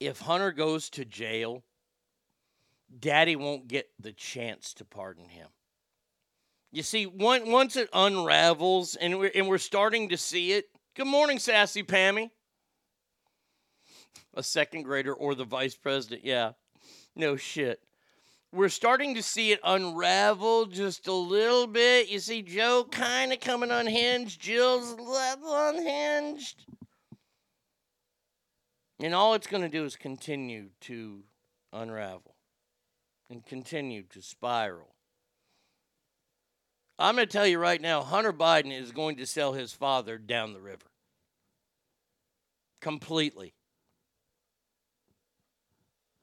If 0.00 0.20
Hunter 0.20 0.52
goes 0.52 0.90
to 0.90 1.04
jail, 1.04 1.64
Daddy 2.98 3.36
won't 3.36 3.68
get 3.68 3.88
the 3.98 4.12
chance 4.12 4.72
to 4.74 4.84
pardon 4.84 5.28
him. 5.28 5.48
You 6.70 6.82
see, 6.82 7.06
one, 7.06 7.50
once 7.50 7.76
it 7.76 7.88
unravels, 7.92 8.94
and 8.94 9.18
we're, 9.18 9.32
and 9.34 9.48
we're 9.48 9.58
starting 9.58 10.10
to 10.10 10.16
see 10.16 10.52
it. 10.52 10.66
Good 10.94 11.06
morning, 11.06 11.38
sassy 11.38 11.82
Pammy. 11.82 12.30
A 14.34 14.42
second 14.42 14.82
grader 14.82 15.14
or 15.14 15.34
the 15.34 15.44
vice 15.44 15.74
president. 15.74 16.24
Yeah, 16.24 16.52
no 17.16 17.36
shit. 17.36 17.80
We're 18.52 18.68
starting 18.68 19.14
to 19.14 19.22
see 19.22 19.52
it 19.52 19.60
unravel 19.64 20.66
just 20.66 21.06
a 21.06 21.12
little 21.12 21.66
bit. 21.66 22.08
You 22.08 22.18
see 22.18 22.42
Joe 22.42 22.86
kind 22.90 23.32
of 23.32 23.40
coming 23.40 23.70
unhinged, 23.70 24.40
Jill's 24.40 24.92
little 24.92 25.54
unhinged. 25.54 26.64
And 29.00 29.14
all 29.14 29.34
it's 29.34 29.46
going 29.46 29.62
to 29.62 29.68
do 29.68 29.84
is 29.84 29.96
continue 29.96 30.70
to 30.82 31.22
unravel 31.72 32.34
and 33.30 33.44
continue 33.44 34.02
to 34.10 34.22
spiral. 34.22 34.94
I'm 36.98 37.14
going 37.14 37.26
to 37.26 37.32
tell 37.32 37.46
you 37.46 37.58
right 37.58 37.80
now 37.80 38.02
Hunter 38.02 38.32
Biden 38.32 38.76
is 38.76 38.90
going 38.90 39.16
to 39.16 39.26
sell 39.26 39.52
his 39.52 39.72
father 39.72 40.18
down 40.18 40.52
the 40.52 40.60
river. 40.60 40.86
Completely. 42.80 43.54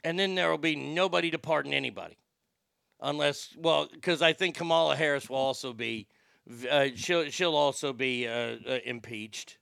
And 0.04 0.20
then 0.20 0.36
there 0.36 0.50
will 0.50 0.58
be 0.58 0.76
nobody 0.76 1.32
to 1.32 1.40
pardon 1.40 1.74
anybody. 1.74 2.18
Unless, 3.02 3.56
well, 3.58 3.88
because 3.92 4.22
I 4.22 4.34
think 4.34 4.56
Kamala 4.56 4.96
Harris 4.96 5.30
will 5.30 5.38
also 5.38 5.74
be, 5.74 6.08
uh, 6.70 6.88
she'll, 6.96 7.30
she'll 7.30 7.56
also 7.56 7.94
be 7.94 8.28
uh, 8.28 8.56
uh, 8.68 8.80
impeached. 8.86 9.58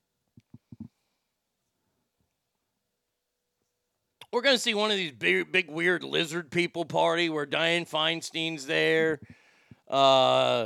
We're 4.34 4.42
going 4.42 4.56
to 4.56 4.62
see 4.62 4.74
one 4.74 4.90
of 4.90 4.98
these 4.98 5.12
big, 5.12 5.52
big, 5.52 5.70
weird 5.70 6.04
lizard 6.04 6.50
people 6.50 6.86
party 6.86 7.30
where 7.30 7.46
Dianne 7.46 7.88
Feinstein's 7.88 8.66
there. 8.66 9.20
Uh, 9.88 10.66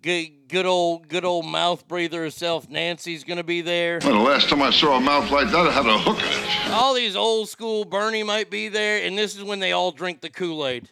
good, 0.00 0.48
good 0.48 0.64
old, 0.64 1.08
good 1.08 1.26
old 1.26 1.44
mouth 1.44 1.86
breather 1.86 2.22
herself, 2.22 2.70
Nancy's 2.70 3.22
going 3.22 3.36
to 3.36 3.44
be 3.44 3.60
there. 3.60 3.98
Well, 4.02 4.14
the 4.14 4.18
last 4.30 4.48
time 4.48 4.62
I 4.62 4.70
saw 4.70 4.96
a 4.96 5.00
mouth 5.00 5.30
like 5.30 5.50
that, 5.50 5.66
it 5.66 5.72
had 5.74 5.84
a 5.84 5.98
hook 5.98 6.20
in 6.20 6.70
it. 6.70 6.72
All 6.72 6.94
these 6.94 7.14
old 7.14 7.50
school 7.50 7.84
Bernie 7.84 8.22
might 8.22 8.48
be 8.48 8.68
there, 8.68 9.04
and 9.04 9.18
this 9.18 9.36
is 9.36 9.44
when 9.44 9.58
they 9.58 9.72
all 9.72 9.92
drink 9.92 10.22
the 10.22 10.30
Kool 10.30 10.66
Aid. 10.66 10.88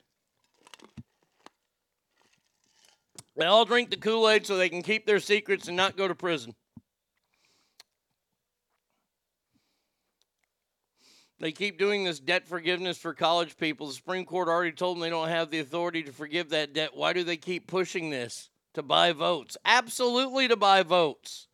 They 3.35 3.47
all 3.47 3.65
drink 3.65 3.89
the 3.89 3.97
Kool 3.97 4.29
Aid 4.29 4.45
so 4.45 4.59
they 4.59 4.69
can 4.69 4.83
keep 4.83 5.07
their 5.07 5.21
secrets 5.21 5.69
and 5.69 5.77
not 5.77 5.97
go 5.97 6.07
to 6.07 6.15
prison. 6.15 6.55
They 11.41 11.53
keep 11.53 11.79
doing 11.79 12.05
this 12.05 12.21
debt 12.21 12.47
forgiveness 12.47 12.99
for 12.99 13.15
college 13.15 13.57
people. 13.57 13.87
The 13.87 13.95
Supreme 13.95 14.27
Court 14.27 14.49
already 14.49 14.73
told 14.73 14.97
them 14.97 15.03
they 15.03 15.09
don't 15.09 15.29
have 15.29 15.51
the 15.51 15.61
authority 15.61 16.03
to 16.03 16.13
forgive 16.13 16.51
that 16.51 16.75
debt. 16.75 16.91
Why 16.95 17.15
do 17.15 17.25
they 17.25 17.39
keep 17.39 17.67
pushing 17.67 18.11
this? 18.11 18.51
To 18.75 18.83
buy 18.83 19.13
votes. 19.13 19.57
Absolutely 19.65 20.49
to 20.49 20.57
buy 20.57 20.83
votes. 20.83 21.49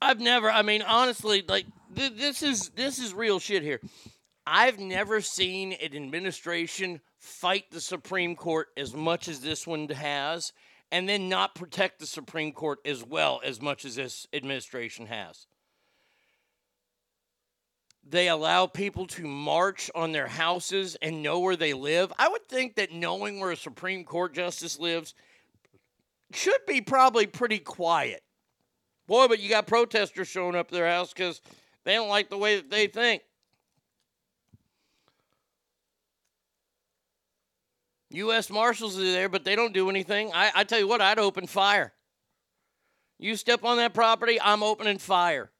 I've 0.00 0.20
never, 0.20 0.50
I 0.50 0.62
mean, 0.62 0.80
honestly, 0.80 1.44
like 1.46 1.66
th- 1.94 2.14
this 2.16 2.42
is 2.42 2.70
this 2.70 2.98
is 2.98 3.12
real 3.12 3.38
shit 3.40 3.62
here. 3.62 3.80
I've 4.46 4.78
never 4.78 5.20
seen 5.20 5.72
an 5.72 5.94
administration 5.94 7.00
fight 7.18 7.64
the 7.70 7.80
Supreme 7.80 8.36
Court 8.36 8.68
as 8.76 8.94
much 8.94 9.28
as 9.28 9.40
this 9.40 9.66
one 9.66 9.88
has, 9.88 10.52
and 10.92 11.08
then 11.08 11.28
not 11.28 11.54
protect 11.54 11.98
the 11.98 12.06
Supreme 12.06 12.52
Court 12.52 12.78
as 12.84 13.04
well 13.04 13.40
as 13.44 13.60
much 13.60 13.84
as 13.84 13.96
this 13.96 14.26
administration 14.32 15.06
has. 15.06 15.46
They 18.06 18.28
allow 18.28 18.66
people 18.66 19.06
to 19.08 19.26
march 19.26 19.90
on 19.94 20.12
their 20.12 20.26
houses 20.26 20.96
and 21.00 21.22
know 21.22 21.40
where 21.40 21.56
they 21.56 21.72
live. 21.72 22.12
I 22.18 22.28
would 22.28 22.46
think 22.48 22.76
that 22.76 22.92
knowing 22.92 23.40
where 23.40 23.52
a 23.52 23.56
Supreme 23.56 24.04
Court 24.04 24.34
justice 24.34 24.78
lives 24.78 25.14
should 26.32 26.60
be 26.66 26.80
probably 26.80 27.26
pretty 27.26 27.58
quiet. 27.58 28.22
Boy, 29.06 29.28
but 29.28 29.40
you 29.40 29.48
got 29.48 29.66
protesters 29.66 30.28
showing 30.28 30.54
up 30.54 30.70
their 30.70 30.88
house 30.88 31.12
because 31.12 31.40
they 31.84 31.94
don't 31.94 32.08
like 32.08 32.28
the 32.28 32.38
way 32.38 32.56
that 32.56 32.70
they 32.70 32.86
think. 32.86 33.22
U.S. 38.10 38.48
Marshals 38.48 38.98
are 38.98 39.02
there, 39.02 39.28
but 39.28 39.44
they 39.44 39.56
don't 39.56 39.74
do 39.74 39.90
anything. 39.90 40.30
I, 40.32 40.52
I 40.54 40.64
tell 40.64 40.78
you 40.78 40.86
what, 40.86 41.00
I'd 41.00 41.18
open 41.18 41.46
fire. 41.46 41.92
You 43.18 43.36
step 43.36 43.64
on 43.64 43.78
that 43.78 43.94
property, 43.94 44.40
I'm 44.40 44.62
opening 44.62 44.98
fire. 44.98 45.50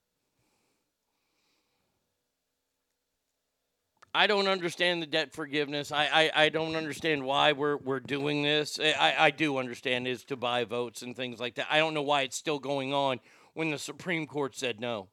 I 4.17 4.29
don't 4.29 4.47
understand 4.47 5.03
the 5.03 5.07
debt 5.07 5.33
forgiveness. 5.33 5.91
I, 5.91 6.05
I, 6.07 6.45
I 6.45 6.49
don't 6.49 6.77
understand 6.77 7.25
why 7.25 7.51
we're, 7.51 7.77
we're 7.79 7.99
doing 7.99 8.45
this. 8.45 8.79
I, 8.79 9.15
I 9.19 9.31
do 9.33 9.59
understand 9.59 10.07
is 10.07 10.23
to 10.27 10.37
buy 10.37 10.63
votes 10.63 11.03
and 11.03 11.17
things 11.17 11.41
like 11.41 11.57
that. 11.57 11.67
I 11.69 11.79
don't 11.79 11.95
know 11.95 12.03
why 12.03 12.23
it's 12.23 12.37
still 12.37 12.61
going 12.61 12.95
on 12.95 13.19
when 13.55 13.71
the 13.71 13.79
Supreme 13.79 14.29
Court 14.29 14.55
said 14.55 14.79
no. 14.79 15.09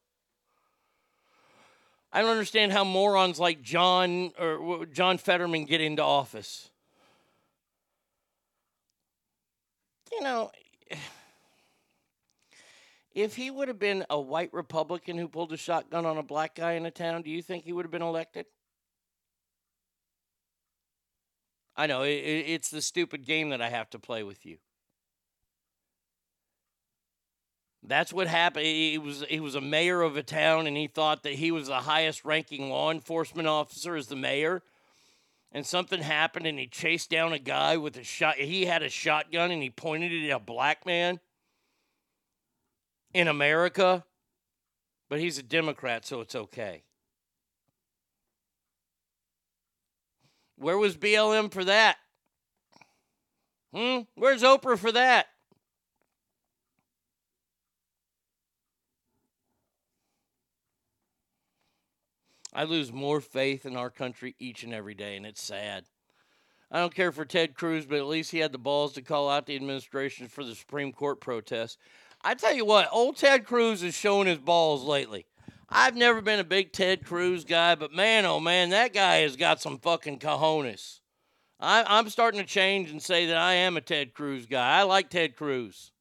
I 2.14 2.22
don't 2.22 2.30
understand 2.30 2.74
how 2.74 2.84
morons 2.84 3.40
like 3.40 3.64
John 3.64 4.34
or 4.38 4.86
John 4.86 5.18
Fetterman 5.18 5.66
get 5.66 5.82
into 5.82 6.04
office. 6.04 6.70
You 10.12 10.22
know, 10.22 10.52
if 13.16 13.36
he 13.36 13.50
would 13.50 13.68
have 13.68 13.80
been 13.80 14.06
a 14.12 14.20
white 14.20 14.54
Republican 14.54 15.18
who 15.18 15.28
pulled 15.28 15.54
a 15.54 15.58
shotgun 15.58 16.06
on 16.06 16.20
a 16.20 16.24
black 16.24 16.54
guy 16.54 16.74
in 16.74 16.86
a 16.86 16.92
town, 16.92 17.24
do 17.24 17.32
you 17.32 17.42
think 17.42 17.64
he 17.64 17.74
would 17.74 17.86
have 17.86 17.92
been 17.92 18.04
elected? 18.04 18.46
I 21.76 21.88
know 21.88 22.04
it, 22.04 22.12
it's 22.12 22.70
the 22.70 22.82
stupid 22.82 23.26
game 23.26 23.50
that 23.50 23.62
I 23.62 23.70
have 23.70 23.90
to 23.92 24.00
play 24.00 24.24
with 24.24 24.46
you. 24.46 24.58
That's 27.84 28.14
what 28.14 28.28
happened. 28.28 28.66
He 28.66 28.98
was 29.00 29.24
he 29.28 29.40
was 29.40 29.56
a 29.56 29.62
mayor 29.62 30.02
of 30.02 30.16
a 30.16 30.24
town, 30.24 30.68
and 30.68 30.78
he 30.78 30.88
thought 30.88 31.24
that 31.24 31.34
he 31.34 31.52
was 31.52 31.68
the 31.68 31.80
highest 31.80 32.24
ranking 32.24 32.70
law 32.70 32.92
enforcement 32.92 33.48
officer 33.48 33.96
as 33.96 34.08
the 34.08 34.16
mayor. 34.16 34.62
And 35.52 35.66
something 35.66 36.02
happened, 36.02 36.48
and 36.48 36.58
he 36.58 36.68
chased 36.68 37.10
down 37.10 37.34
a 37.34 37.40
guy 37.40 37.76
with 37.78 37.98
a 37.98 38.04
shot. 38.04 38.38
He 38.38 38.66
had 38.66 38.84
a 38.84 38.90
shotgun, 38.90 39.52
and 39.52 39.62
he 39.62 39.70
pointed 39.70 40.12
it 40.12 40.30
at 40.30 40.36
a 40.36 40.40
black 40.40 40.86
man 40.86 41.20
in 43.14 43.28
America. 43.28 44.06
But 45.10 45.20
he's 45.20 45.38
a 45.38 45.44
Democrat, 45.44 46.06
so 46.06 46.22
it's 46.22 46.36
okay. 46.36 46.84
Where 50.62 50.78
was 50.78 50.96
BLM 50.96 51.52
for 51.52 51.64
that? 51.66 51.98
Hmm? 53.74 54.02
Where's 54.14 54.44
Oprah 54.44 54.78
for 54.78 54.92
that? 54.92 55.26
I 62.54 62.66
lose 62.66 62.92
more 62.92 63.22
faith 63.22 63.66
in 63.66 63.76
our 63.76 63.90
country 63.90 64.36
each 64.38 64.64
and 64.64 64.74
every 64.74 64.94
day, 64.94 65.16
and 65.16 65.26
it's 65.26 65.42
sad. 65.42 65.86
I 66.70 66.80
don't 66.80 66.94
care 66.94 67.12
for 67.12 67.26
Ted 67.26 67.56
Cruz, 67.56 67.88
but 67.88 67.98
at 67.98 68.06
least 68.06 68.30
he 68.30 68.38
had 68.38 68.52
the 68.52 68.58
balls 68.60 68.94
to 68.94 69.02
call 69.02 69.30
out 69.30 69.48
the 69.48 69.56
administration 69.56 70.28
for 70.28 70.44
the 70.44 70.54
Supreme 70.54 70.92
Court 70.92 71.20
protest. 71.20 71.80
I 72.24 72.36
tell 72.36 72.54
you 72.54 72.66
what, 72.66 72.88
old 72.92 73.18
Ted 73.18 73.46
Cruz 73.46 73.82
is 73.82 73.96
showing 73.96 74.28
his 74.28 74.38
balls 74.38 74.84
lately. 74.84 75.26
I've 75.74 75.96
never 75.96 76.20
been 76.20 76.40
a 76.40 76.44
big 76.44 76.74
Ted 76.74 77.06
Cruz 77.06 77.46
guy, 77.46 77.76
but 77.76 77.94
man, 77.94 78.26
oh 78.26 78.42
man, 78.42 78.72
that 78.72 78.94
guy 78.94 79.18
has 79.18 79.38
got 79.38 79.62
some 79.62 79.80
fucking 79.80 80.20
cojones. 80.20 81.00
I, 81.62 81.86
I'm 81.88 82.10
starting 82.10 82.42
to 82.42 82.46
change 82.46 82.92
and 82.92 83.02
say 83.02 83.28
that 83.28 83.38
I 83.38 83.54
am 83.54 83.78
a 83.78 83.82
Ted 83.82 84.14
Cruz 84.14 84.46
guy. 84.46 84.80
I 84.80 84.84
like 84.84 85.10
Ted 85.10 85.38
Cruz. 85.38 85.92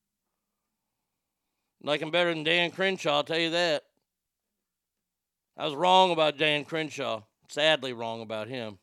Like 1.82 2.00
him 2.00 2.10
better 2.10 2.34
than 2.34 2.42
Dan 2.42 2.72
Crenshaw, 2.72 3.18
I'll 3.18 3.24
tell 3.24 3.38
you 3.38 3.50
that. 3.50 3.84
I 5.56 5.64
was 5.66 5.74
wrong 5.74 6.10
about 6.10 6.36
Dan 6.36 6.64
Crenshaw. 6.64 7.22
Sadly, 7.48 7.92
wrong 7.92 8.22
about 8.22 8.48
him. 8.48 8.78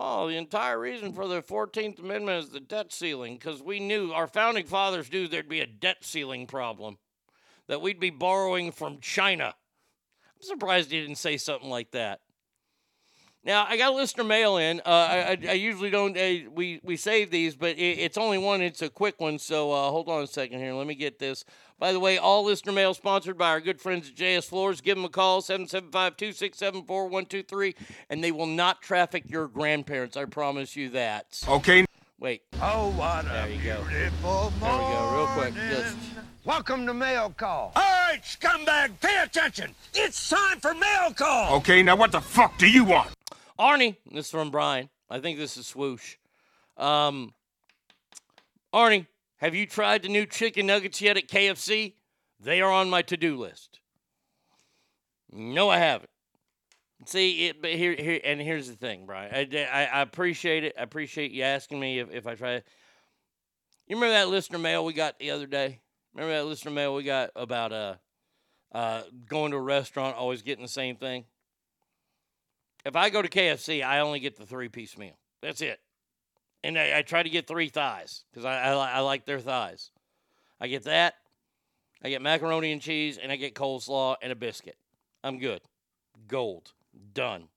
Oh, 0.00 0.28
the 0.28 0.36
entire 0.36 0.78
reason 0.78 1.12
for 1.12 1.26
the 1.26 1.42
14th 1.42 1.98
Amendment 1.98 2.44
is 2.44 2.50
the 2.50 2.60
debt 2.60 2.92
ceiling 2.92 3.34
because 3.34 3.60
we 3.60 3.80
knew, 3.80 4.12
our 4.12 4.28
founding 4.28 4.64
fathers 4.64 5.10
knew 5.10 5.26
there'd 5.26 5.48
be 5.48 5.58
a 5.58 5.66
debt 5.66 6.04
ceiling 6.04 6.46
problem, 6.46 6.98
that 7.66 7.82
we'd 7.82 7.98
be 7.98 8.10
borrowing 8.10 8.70
from 8.70 9.00
China. 9.00 9.46
I'm 10.36 10.42
surprised 10.42 10.92
he 10.92 11.00
didn't 11.00 11.16
say 11.16 11.36
something 11.36 11.68
like 11.68 11.90
that. 11.90 12.20
Now 13.44 13.66
I 13.68 13.76
got 13.76 13.92
a 13.92 13.96
listener 13.96 14.24
mail 14.24 14.56
in. 14.56 14.80
Uh, 14.80 14.88
I, 14.88 15.18
I, 15.18 15.38
I, 15.50 15.52
usually 15.52 15.90
don't. 15.90 16.16
Uh, 16.16 16.50
we 16.52 16.80
we 16.82 16.96
save 16.96 17.30
these, 17.30 17.54
but 17.56 17.78
it, 17.78 17.98
it's 17.98 18.18
only 18.18 18.38
one. 18.38 18.60
It's 18.60 18.82
a 18.82 18.90
quick 18.90 19.20
one. 19.20 19.38
So 19.38 19.70
uh, 19.72 19.90
hold 19.90 20.08
on 20.08 20.22
a 20.22 20.26
second 20.26 20.58
here. 20.58 20.74
Let 20.74 20.86
me 20.86 20.94
get 20.94 21.18
this. 21.18 21.44
By 21.78 21.92
the 21.92 22.00
way, 22.00 22.16
all 22.18 22.44
listener 22.44 22.72
mail 22.72 22.94
sponsored 22.94 23.38
by 23.38 23.50
our 23.50 23.60
good 23.60 23.80
friends 23.80 24.08
at 24.08 24.16
JS 24.16 24.46
Floors. 24.46 24.80
Give 24.80 24.96
them 24.96 25.04
a 25.04 25.08
call 25.08 25.42
775-267-4123, 25.42 27.76
and 28.10 28.24
they 28.24 28.32
will 28.32 28.46
not 28.46 28.82
traffic 28.82 29.30
your 29.30 29.46
grandparents. 29.46 30.16
I 30.16 30.24
promise 30.24 30.74
you 30.74 30.88
that. 30.90 31.40
Okay. 31.48 31.84
Wait. 32.18 32.42
Oh, 32.60 32.90
what 32.96 33.26
there 33.26 33.46
a 33.46 33.48
you 33.48 33.62
go. 33.62 33.80
beautiful 33.88 34.52
There 34.60 34.72
we 34.72 34.78
go. 34.78 35.14
Real 35.14 35.28
quick. 35.28 35.54
Just 35.54 35.96
Welcome 36.48 36.86
to 36.86 36.94
Mail 36.94 37.34
Call. 37.36 37.72
All 37.76 37.82
right, 37.82 38.22
scumbag, 38.22 38.98
pay 39.02 39.22
attention. 39.22 39.74
It's 39.92 40.30
time 40.30 40.58
for 40.60 40.72
mail 40.72 41.12
call. 41.14 41.56
Okay, 41.56 41.82
now 41.82 41.94
what 41.94 42.10
the 42.10 42.22
fuck 42.22 42.56
do 42.56 42.66
you 42.66 42.84
want? 42.84 43.10
Arnie, 43.58 43.96
this 44.10 44.26
is 44.26 44.30
from 44.30 44.50
Brian. 44.50 44.88
I 45.10 45.20
think 45.20 45.38
this 45.38 45.56
is 45.56 45.66
swoosh. 45.66 46.16
Um, 46.76 47.34
Arnie, 48.72 49.06
have 49.38 49.54
you 49.54 49.66
tried 49.66 50.02
the 50.02 50.08
new 50.08 50.26
chicken 50.26 50.66
nuggets 50.66 51.00
yet 51.00 51.16
at 51.16 51.28
KFC? 51.28 51.94
They 52.40 52.60
are 52.60 52.70
on 52.70 52.88
my 52.88 53.02
to-do 53.02 53.36
list. 53.36 53.80
No, 55.32 55.68
I 55.68 55.78
haven't. 55.78 56.10
See, 57.06 57.46
it, 57.46 57.62
but 57.62 57.72
here, 57.72 57.94
here, 57.94 58.20
and 58.24 58.40
here's 58.40 58.68
the 58.68 58.74
thing, 58.74 59.06
Brian. 59.06 59.32
I, 59.34 59.66
I, 59.72 59.84
I 59.86 60.00
appreciate 60.02 60.64
it. 60.64 60.74
I 60.78 60.82
appreciate 60.82 61.30
you 61.30 61.42
asking 61.42 61.78
me 61.78 62.00
if, 62.00 62.10
if 62.10 62.26
I 62.26 62.34
try. 62.34 62.52
It. 62.54 62.66
You 63.86 63.96
remember 63.96 64.14
that 64.14 64.28
listener 64.28 64.58
mail 64.58 64.84
we 64.84 64.92
got 64.92 65.18
the 65.18 65.30
other 65.30 65.46
day? 65.46 65.80
Remember 66.14 66.36
that 66.36 66.46
listener 66.46 66.72
mail 66.72 66.94
we 66.94 67.04
got 67.04 67.30
about 67.36 67.72
uh, 67.72 67.94
uh, 68.72 69.02
going 69.28 69.52
to 69.52 69.56
a 69.56 69.60
restaurant, 69.60 70.16
always 70.16 70.42
getting 70.42 70.62
the 70.64 70.68
same 70.68 70.96
thing? 70.96 71.24
If 72.84 72.96
I 72.96 73.10
go 73.10 73.22
to 73.22 73.28
KFC, 73.28 73.84
I 73.84 74.00
only 74.00 74.20
get 74.20 74.36
the 74.36 74.46
three 74.46 74.68
piece 74.68 74.96
meal. 74.96 75.18
That's 75.42 75.60
it. 75.60 75.80
And 76.64 76.78
I, 76.78 76.98
I 76.98 77.02
try 77.02 77.22
to 77.22 77.30
get 77.30 77.46
three 77.46 77.68
thighs 77.68 78.24
because 78.30 78.44
I, 78.44 78.58
I, 78.58 78.72
I 78.72 79.00
like 79.00 79.26
their 79.26 79.40
thighs. 79.40 79.90
I 80.60 80.68
get 80.68 80.84
that. 80.84 81.14
I 82.02 82.10
get 82.10 82.22
macaroni 82.22 82.72
and 82.72 82.80
cheese, 82.80 83.18
and 83.18 83.32
I 83.32 83.36
get 83.36 83.54
coleslaw 83.54 84.16
and 84.22 84.30
a 84.30 84.36
biscuit. 84.36 84.76
I'm 85.24 85.38
good. 85.38 85.60
Gold. 86.28 86.72
Done. 87.12 87.48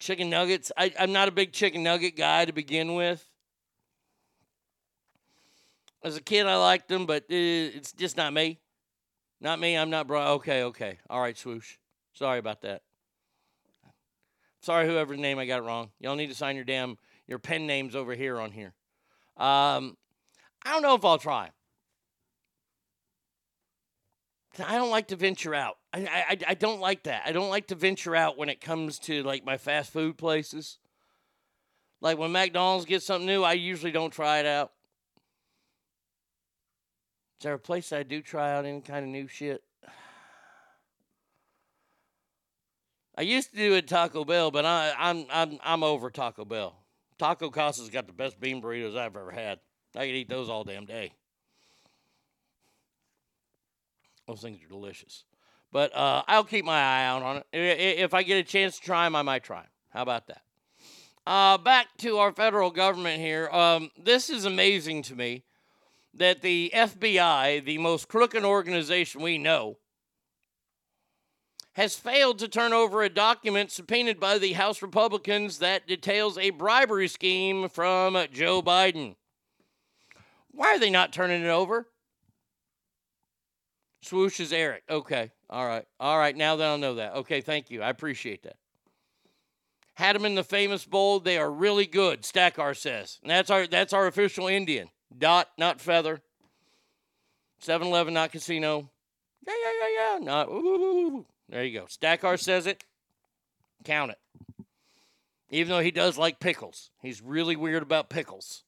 Chicken 0.00 0.28
nuggets. 0.28 0.72
I, 0.76 0.92
I'm 0.98 1.12
not 1.12 1.28
a 1.28 1.32
big 1.32 1.52
chicken 1.52 1.82
nugget 1.82 2.16
guy 2.16 2.44
to 2.44 2.52
begin 2.52 2.94
with. 2.94 3.24
As 6.02 6.16
a 6.16 6.20
kid, 6.20 6.46
I 6.46 6.56
liked 6.56 6.88
them, 6.88 7.06
but 7.06 7.22
uh, 7.22 7.26
it's 7.30 7.92
just 7.92 8.16
not 8.16 8.32
me. 8.32 8.58
Not 9.40 9.60
me. 9.60 9.76
I'm 9.76 9.90
not 9.90 10.06
bro. 10.06 10.34
Okay, 10.34 10.64
okay. 10.64 10.98
All 11.08 11.20
right, 11.20 11.36
swoosh. 11.36 11.76
Sorry 12.12 12.38
about 12.38 12.60
that. 12.62 12.82
Sorry, 14.64 14.86
whoever's 14.86 15.18
name 15.18 15.38
I 15.38 15.44
got 15.44 15.62
wrong. 15.62 15.90
Y'all 16.00 16.16
need 16.16 16.28
to 16.28 16.34
sign 16.34 16.56
your 16.56 16.64
damn 16.64 16.96
your 17.26 17.38
pen 17.38 17.66
names 17.66 17.94
over 17.94 18.14
here 18.14 18.40
on 18.40 18.50
here. 18.50 18.72
Um, 19.36 19.98
I 20.64 20.70
don't 20.70 20.80
know 20.80 20.94
if 20.94 21.04
I'll 21.04 21.18
try. 21.18 21.50
I 24.64 24.76
don't 24.76 24.90
like 24.90 25.08
to 25.08 25.16
venture 25.16 25.54
out. 25.54 25.76
I, 25.92 26.06
I 26.30 26.38
I 26.48 26.54
don't 26.54 26.80
like 26.80 27.02
that. 27.02 27.24
I 27.26 27.32
don't 27.32 27.50
like 27.50 27.66
to 27.66 27.74
venture 27.74 28.16
out 28.16 28.38
when 28.38 28.48
it 28.48 28.62
comes 28.62 28.98
to 29.00 29.22
like 29.22 29.44
my 29.44 29.58
fast 29.58 29.92
food 29.92 30.16
places. 30.16 30.78
Like 32.00 32.16
when 32.16 32.32
McDonald's 32.32 32.86
gets 32.86 33.04
something 33.04 33.26
new, 33.26 33.42
I 33.42 33.52
usually 33.52 33.92
don't 33.92 34.12
try 34.14 34.38
it 34.38 34.46
out. 34.46 34.72
Is 37.38 37.44
there 37.44 37.52
a 37.52 37.58
place 37.58 37.92
I 37.92 38.02
do 38.02 38.22
try 38.22 38.54
out 38.54 38.64
any 38.64 38.80
kind 38.80 39.04
of 39.04 39.10
new 39.10 39.28
shit? 39.28 39.62
I 43.16 43.22
used 43.22 43.50
to 43.50 43.56
do 43.56 43.74
it 43.74 43.78
at 43.78 43.88
Taco 43.88 44.24
Bell, 44.24 44.50
but 44.50 44.64
I, 44.64 44.92
I'm 44.98 45.26
I'm 45.30 45.58
I'm 45.62 45.82
over 45.82 46.10
Taco 46.10 46.44
Bell. 46.44 46.76
Taco 47.18 47.50
Casa's 47.50 47.90
got 47.90 48.06
the 48.06 48.12
best 48.12 48.40
bean 48.40 48.60
burritos 48.60 48.96
I've 48.96 49.16
ever 49.16 49.30
had. 49.30 49.60
I 49.94 50.06
could 50.06 50.16
eat 50.16 50.28
those 50.28 50.48
all 50.48 50.64
damn 50.64 50.84
day. 50.84 51.12
Those 54.26 54.40
things 54.40 54.58
are 54.64 54.68
delicious. 54.68 55.24
But 55.70 55.94
uh, 55.94 56.22
I'll 56.26 56.44
keep 56.44 56.64
my 56.64 56.78
eye 56.78 57.04
out 57.04 57.22
on 57.22 57.36
it. 57.38 57.46
If 57.52 58.14
I 58.14 58.22
get 58.22 58.38
a 58.38 58.44
chance 58.44 58.78
to 58.78 58.82
try 58.82 59.04
them, 59.04 59.16
I 59.16 59.22
might 59.22 59.44
try 59.44 59.60
'em. 59.60 59.68
How 59.90 60.02
about 60.02 60.26
that? 60.28 60.42
Uh, 61.26 61.58
back 61.58 61.88
to 61.98 62.18
our 62.18 62.32
federal 62.32 62.70
government 62.70 63.20
here. 63.20 63.48
Um, 63.50 63.90
this 63.96 64.28
is 64.28 64.44
amazing 64.44 65.02
to 65.04 65.14
me 65.14 65.44
that 66.14 66.42
the 66.42 66.70
FBI, 66.74 67.64
the 67.64 67.78
most 67.78 68.08
crooked 68.08 68.44
organization 68.44 69.22
we 69.22 69.38
know, 69.38 69.78
has 71.74 71.96
failed 71.96 72.38
to 72.38 72.48
turn 72.48 72.72
over 72.72 73.02
a 73.02 73.08
document 73.08 73.70
subpoenaed 73.70 74.20
by 74.20 74.38
the 74.38 74.52
House 74.52 74.80
Republicans 74.80 75.58
that 75.58 75.86
details 75.86 76.38
a 76.38 76.50
bribery 76.50 77.08
scheme 77.08 77.68
from 77.68 78.16
Joe 78.32 78.62
Biden. 78.62 79.16
Why 80.52 80.68
are 80.68 80.78
they 80.78 80.90
not 80.90 81.12
turning 81.12 81.42
it 81.42 81.48
over? 81.48 81.88
Swoosh 84.02 84.38
is 84.38 84.52
Eric. 84.52 84.84
Okay. 84.88 85.32
All 85.50 85.66
right. 85.66 85.84
All 85.98 86.18
right. 86.18 86.36
Now 86.36 86.56
that 86.56 86.66
I'll 86.66 86.78
know 86.78 86.94
that. 86.96 87.14
Okay. 87.14 87.40
Thank 87.40 87.70
you. 87.70 87.82
I 87.82 87.88
appreciate 87.88 88.44
that. 88.44 88.56
Had 89.94 90.14
them 90.14 90.24
in 90.24 90.34
the 90.34 90.44
famous 90.44 90.84
bowl. 90.84 91.20
They 91.20 91.38
are 91.38 91.50
really 91.50 91.86
good. 91.86 92.22
Stackar 92.22 92.76
says. 92.76 93.18
And 93.22 93.30
that's 93.30 93.50
our 93.50 93.66
that's 93.66 93.92
our 93.92 94.06
official 94.06 94.46
Indian. 94.46 94.90
Dot, 95.16 95.48
not 95.58 95.80
feather. 95.80 96.20
7-Eleven, 97.62 98.12
not 98.12 98.32
casino. 98.32 98.90
Yeah, 99.46 99.54
yeah, 99.64 99.72
yeah, 99.80 100.12
yeah. 100.12 100.24
Not. 100.24 100.48
ooh. 100.48 101.24
There 101.54 101.62
you 101.62 101.78
go. 101.78 101.86
Stackar 101.86 102.36
says 102.36 102.66
it. 102.66 102.82
Count 103.84 104.10
it. 104.10 104.18
Even 105.50 105.70
though 105.70 105.78
he 105.82 105.92
does 105.92 106.18
like 106.18 106.40
pickles, 106.40 106.90
he's 107.00 107.22
really 107.22 107.54
weird 107.54 107.84
about 107.84 108.10
pickles. 108.10 108.64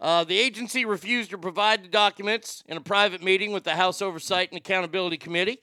Uh, 0.00 0.24
the 0.24 0.38
agency 0.38 0.86
refused 0.86 1.28
to 1.32 1.36
provide 1.36 1.84
the 1.84 1.88
documents 1.88 2.64
in 2.66 2.78
a 2.78 2.80
private 2.80 3.22
meeting 3.22 3.52
with 3.52 3.64
the 3.64 3.74
House 3.74 4.00
Oversight 4.00 4.50
and 4.50 4.56
Accountability 4.56 5.18
Committee. 5.18 5.60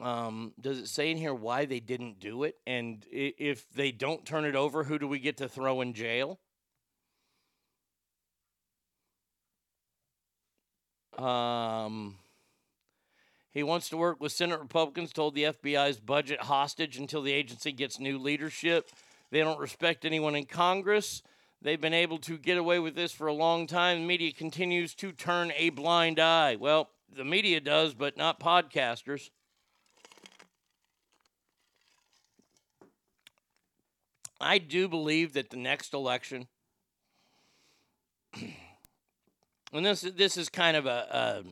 Um, 0.00 0.52
does 0.60 0.80
it 0.80 0.88
say 0.88 1.12
in 1.12 1.16
here 1.16 1.32
why 1.32 1.66
they 1.66 1.78
didn't 1.78 2.18
do 2.18 2.42
it? 2.42 2.56
And 2.66 3.06
if 3.12 3.70
they 3.70 3.92
don't 3.92 4.26
turn 4.26 4.44
it 4.44 4.56
over, 4.56 4.82
who 4.82 4.98
do 4.98 5.06
we 5.06 5.20
get 5.20 5.36
to 5.36 5.48
throw 5.48 5.82
in 5.82 5.94
jail? 5.94 6.40
Um, 11.16 12.16
he 13.52 13.62
wants 13.62 13.88
to 13.88 13.96
work 13.96 14.20
with 14.20 14.32
Senate 14.32 14.60
Republicans, 14.60 15.12
told 15.12 15.34
the 15.34 15.44
FBI's 15.44 15.98
budget 15.98 16.42
hostage 16.42 16.96
until 16.96 17.22
the 17.22 17.32
agency 17.32 17.72
gets 17.72 17.98
new 17.98 18.18
leadership. 18.18 18.88
They 19.30 19.40
don't 19.40 19.58
respect 19.58 20.04
anyone 20.04 20.36
in 20.36 20.46
Congress. 20.46 21.22
They've 21.62 21.80
been 21.80 21.94
able 21.94 22.18
to 22.18 22.38
get 22.38 22.58
away 22.58 22.78
with 22.78 22.94
this 22.94 23.12
for 23.12 23.26
a 23.26 23.34
long 23.34 23.66
time. 23.66 24.00
The 24.00 24.06
media 24.06 24.32
continues 24.32 24.94
to 24.96 25.12
turn 25.12 25.52
a 25.56 25.70
blind 25.70 26.20
eye. 26.20 26.56
Well, 26.56 26.90
the 27.14 27.24
media 27.24 27.60
does, 27.60 27.92
but 27.92 28.16
not 28.16 28.40
podcasters. 28.40 29.30
I 34.40 34.58
do 34.58 34.88
believe 34.88 35.34
that 35.34 35.50
the 35.50 35.58
next 35.58 35.92
election, 35.92 36.46
and 38.40 39.84
this 39.84 40.00
this 40.00 40.38
is 40.38 40.48
kind 40.48 40.78
of 40.78 40.86
a 40.86 41.44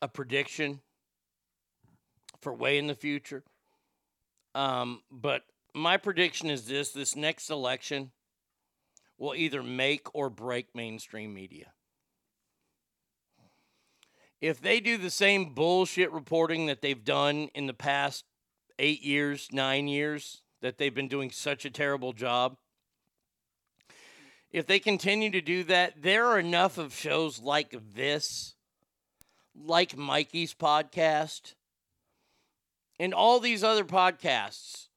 a, 0.00 0.08
prediction 0.08 0.80
for 2.40 2.52
way 2.52 2.78
in 2.78 2.86
the 2.86 2.94
future. 2.94 3.42
Um, 4.54 5.02
but 5.10 5.42
my 5.74 5.96
prediction 5.96 6.50
is 6.50 6.66
this: 6.66 6.90
this 6.90 7.16
next 7.16 7.50
election 7.50 8.12
will 9.18 9.34
either 9.34 9.62
make 9.62 10.14
or 10.14 10.28
break 10.30 10.74
mainstream 10.74 11.32
media. 11.32 11.72
If 14.40 14.60
they 14.60 14.80
do 14.80 14.98
the 14.98 15.10
same 15.10 15.54
bullshit 15.54 16.12
reporting 16.12 16.66
that 16.66 16.82
they've 16.82 17.04
done 17.04 17.48
in 17.54 17.66
the 17.66 17.74
past 17.74 18.24
eight 18.78 19.02
years, 19.02 19.48
nine 19.50 19.88
years, 19.88 20.42
that 20.60 20.76
they've 20.76 20.94
been 20.94 21.08
doing 21.08 21.30
such 21.30 21.64
a 21.64 21.70
terrible 21.70 22.12
job, 22.12 22.56
if 24.50 24.66
they 24.66 24.78
continue 24.78 25.30
to 25.30 25.40
do 25.40 25.64
that, 25.64 26.02
there 26.02 26.26
are 26.26 26.38
enough 26.38 26.78
of 26.78 26.94
shows 26.94 27.40
like 27.40 27.74
this, 27.94 28.55
like 29.64 29.96
Mikey's 29.96 30.54
podcast, 30.54 31.54
and 32.98 33.12
all 33.14 33.40
these 33.40 33.64
other 33.64 33.84
podcasts 33.84 34.88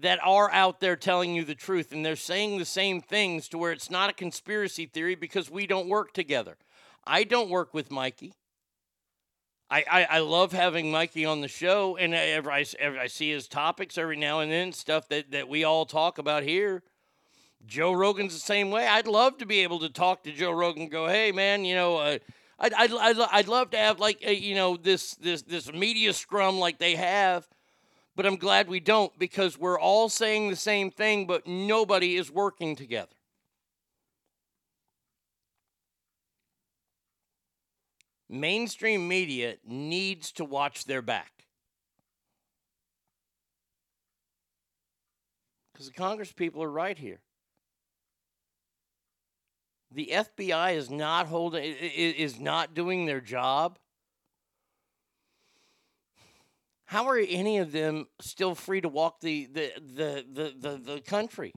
that 0.00 0.18
are 0.24 0.50
out 0.50 0.80
there 0.80 0.96
telling 0.96 1.34
you 1.34 1.44
the 1.44 1.54
truth 1.54 1.92
and 1.92 2.04
they're 2.04 2.16
saying 2.16 2.58
the 2.58 2.64
same 2.64 3.00
things 3.00 3.48
to 3.48 3.58
where 3.58 3.72
it's 3.72 3.90
not 3.90 4.10
a 4.10 4.14
conspiracy 4.14 4.86
theory 4.86 5.14
because 5.14 5.50
we 5.50 5.66
don't 5.66 5.88
work 5.88 6.12
together. 6.12 6.56
I 7.06 7.24
don't 7.24 7.50
work 7.50 7.74
with 7.74 7.90
Mikey. 7.90 8.34
I, 9.70 9.84
I, 9.90 10.04
I 10.04 10.18
love 10.18 10.52
having 10.52 10.90
Mikey 10.90 11.24
on 11.24 11.40
the 11.40 11.48
show, 11.48 11.96
and 11.96 12.14
ever 12.14 12.50
I, 12.50 12.64
I 12.80 13.06
see 13.06 13.30
his 13.30 13.48
topics 13.48 13.96
every 13.96 14.16
now 14.16 14.40
and 14.40 14.50
then, 14.50 14.72
stuff 14.72 15.08
that, 15.08 15.30
that 15.30 15.48
we 15.48 15.64
all 15.64 15.86
talk 15.86 16.18
about 16.18 16.42
here. 16.42 16.82
Joe 17.66 17.92
Rogan's 17.92 18.34
the 18.34 18.40
same 18.40 18.70
way. 18.70 18.86
I'd 18.86 19.06
love 19.06 19.38
to 19.38 19.46
be 19.46 19.60
able 19.60 19.78
to 19.80 19.88
talk 19.88 20.22
to 20.24 20.32
Joe 20.32 20.52
Rogan 20.52 20.88
go, 20.88 21.08
hey, 21.08 21.32
man, 21.32 21.64
you 21.64 21.74
know, 21.74 21.96
uh, 21.96 22.18
I'd, 22.58 22.72
I'd, 22.74 22.92
I'd, 22.92 23.18
I'd 23.32 23.48
love 23.48 23.70
to 23.70 23.76
have 23.76 24.00
like, 24.00 24.22
a, 24.22 24.34
you 24.34 24.54
know, 24.54 24.76
this, 24.76 25.14
this, 25.16 25.42
this 25.42 25.72
media 25.72 26.12
scrum 26.12 26.58
like 26.58 26.78
they 26.78 26.94
have, 26.94 27.48
but 28.16 28.26
I'm 28.26 28.36
glad 28.36 28.68
we 28.68 28.80
don't 28.80 29.16
because 29.18 29.58
we're 29.58 29.78
all 29.78 30.08
saying 30.08 30.50
the 30.50 30.56
same 30.56 30.90
thing, 30.90 31.26
but 31.26 31.46
nobody 31.46 32.16
is 32.16 32.30
working 32.30 32.76
together. 32.76 33.08
Mainstream 38.28 39.06
media 39.06 39.56
needs 39.66 40.32
to 40.32 40.44
watch 40.44 40.86
their 40.86 41.02
back. 41.02 41.30
Because 45.72 45.88
the 45.88 45.92
Congress 45.92 46.32
people 46.32 46.62
are 46.62 46.70
right 46.70 46.96
here. 46.96 47.20
The 49.94 50.10
FBI 50.12 50.74
is 50.74 50.90
not 50.90 51.26
holding 51.26 51.62
is 51.62 52.38
not 52.38 52.74
doing 52.74 53.06
their 53.06 53.20
job. 53.20 53.78
How 56.86 57.08
are 57.08 57.18
any 57.18 57.58
of 57.58 57.72
them 57.72 58.08
still 58.20 58.54
free 58.54 58.80
to 58.80 58.88
walk 58.88 59.20
the 59.20 59.46
the 59.46 59.72
the 59.78 60.24
the, 60.30 60.54
the, 60.58 60.76
the 60.94 61.00
country? 61.00 61.52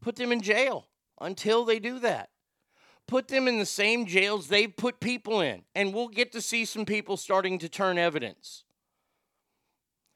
Put 0.00 0.16
them 0.16 0.32
in 0.32 0.40
jail 0.40 0.88
until 1.20 1.64
they 1.64 1.78
do 1.78 1.98
that. 2.00 2.30
Put 3.06 3.28
them 3.28 3.48
in 3.48 3.58
the 3.58 3.66
same 3.66 4.06
jails 4.06 4.48
they've 4.48 4.74
put 4.74 5.00
people 5.00 5.40
in, 5.40 5.64
and 5.74 5.92
we'll 5.92 6.08
get 6.08 6.32
to 6.32 6.40
see 6.40 6.64
some 6.64 6.84
people 6.84 7.16
starting 7.16 7.58
to 7.58 7.68
turn 7.68 7.98
evidence. 7.98 8.64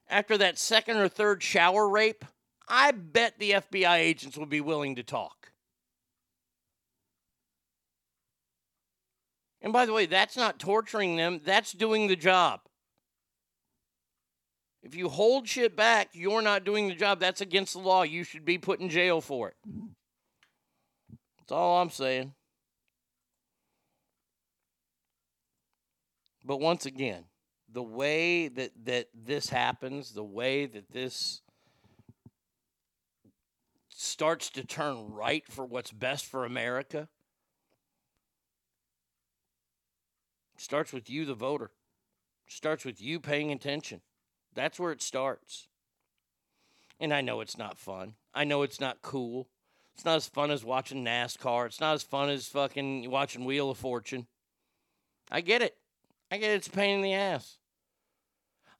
After 0.08 0.38
that 0.38 0.58
second 0.58 0.98
or 0.98 1.08
third 1.08 1.42
shower 1.42 1.88
rape, 1.88 2.24
I 2.68 2.92
bet 2.92 3.38
the 3.38 3.52
FBI 3.52 3.96
agents 3.96 4.38
will 4.38 4.46
be 4.46 4.60
willing 4.60 4.94
to 4.96 5.02
talk. 5.02 5.43
And 9.64 9.72
by 9.72 9.86
the 9.86 9.94
way, 9.94 10.04
that's 10.04 10.36
not 10.36 10.58
torturing 10.58 11.16
them, 11.16 11.40
that's 11.42 11.72
doing 11.72 12.06
the 12.06 12.16
job. 12.16 12.60
If 14.82 14.94
you 14.94 15.08
hold 15.08 15.48
shit 15.48 15.74
back, 15.74 16.10
you're 16.12 16.42
not 16.42 16.64
doing 16.64 16.88
the 16.88 16.94
job. 16.94 17.18
That's 17.18 17.40
against 17.40 17.72
the 17.72 17.78
law. 17.78 18.02
You 18.02 18.22
should 18.22 18.44
be 18.44 18.58
put 18.58 18.80
in 18.80 18.90
jail 18.90 19.22
for 19.22 19.48
it. 19.48 19.56
That's 21.38 21.52
all 21.52 21.80
I'm 21.80 21.88
saying. 21.88 22.34
But 26.44 26.60
once 26.60 26.84
again, 26.84 27.24
the 27.72 27.82
way 27.82 28.48
that, 28.48 28.72
that 28.84 29.06
this 29.14 29.48
happens, 29.48 30.12
the 30.12 30.22
way 30.22 30.66
that 30.66 30.92
this 30.92 31.40
starts 33.88 34.50
to 34.50 34.64
turn 34.64 35.10
right 35.10 35.44
for 35.48 35.64
what's 35.64 35.90
best 35.90 36.26
for 36.26 36.44
America, 36.44 37.08
starts 40.64 40.92
with 40.92 41.10
you, 41.10 41.24
the 41.24 41.34
voter. 41.34 41.70
Starts 42.48 42.84
with 42.84 43.00
you 43.00 43.20
paying 43.20 43.52
attention. 43.52 44.00
That's 44.54 44.80
where 44.80 44.92
it 44.92 45.02
starts. 45.02 45.68
And 46.98 47.12
I 47.12 47.20
know 47.20 47.40
it's 47.40 47.58
not 47.58 47.78
fun. 47.78 48.14
I 48.34 48.44
know 48.44 48.62
it's 48.62 48.80
not 48.80 49.02
cool. 49.02 49.48
It's 49.94 50.04
not 50.04 50.16
as 50.16 50.26
fun 50.26 50.50
as 50.50 50.64
watching 50.64 51.04
NASCAR. 51.04 51.66
It's 51.66 51.80
not 51.80 51.94
as 51.94 52.02
fun 52.02 52.30
as 52.30 52.48
fucking 52.48 53.10
watching 53.10 53.44
Wheel 53.44 53.70
of 53.70 53.78
Fortune. 53.78 54.26
I 55.30 55.40
get 55.40 55.62
it. 55.62 55.76
I 56.30 56.38
get 56.38 56.50
it's 56.50 56.66
a 56.66 56.70
pain 56.70 56.96
in 56.96 57.02
the 57.02 57.14
ass. 57.14 57.58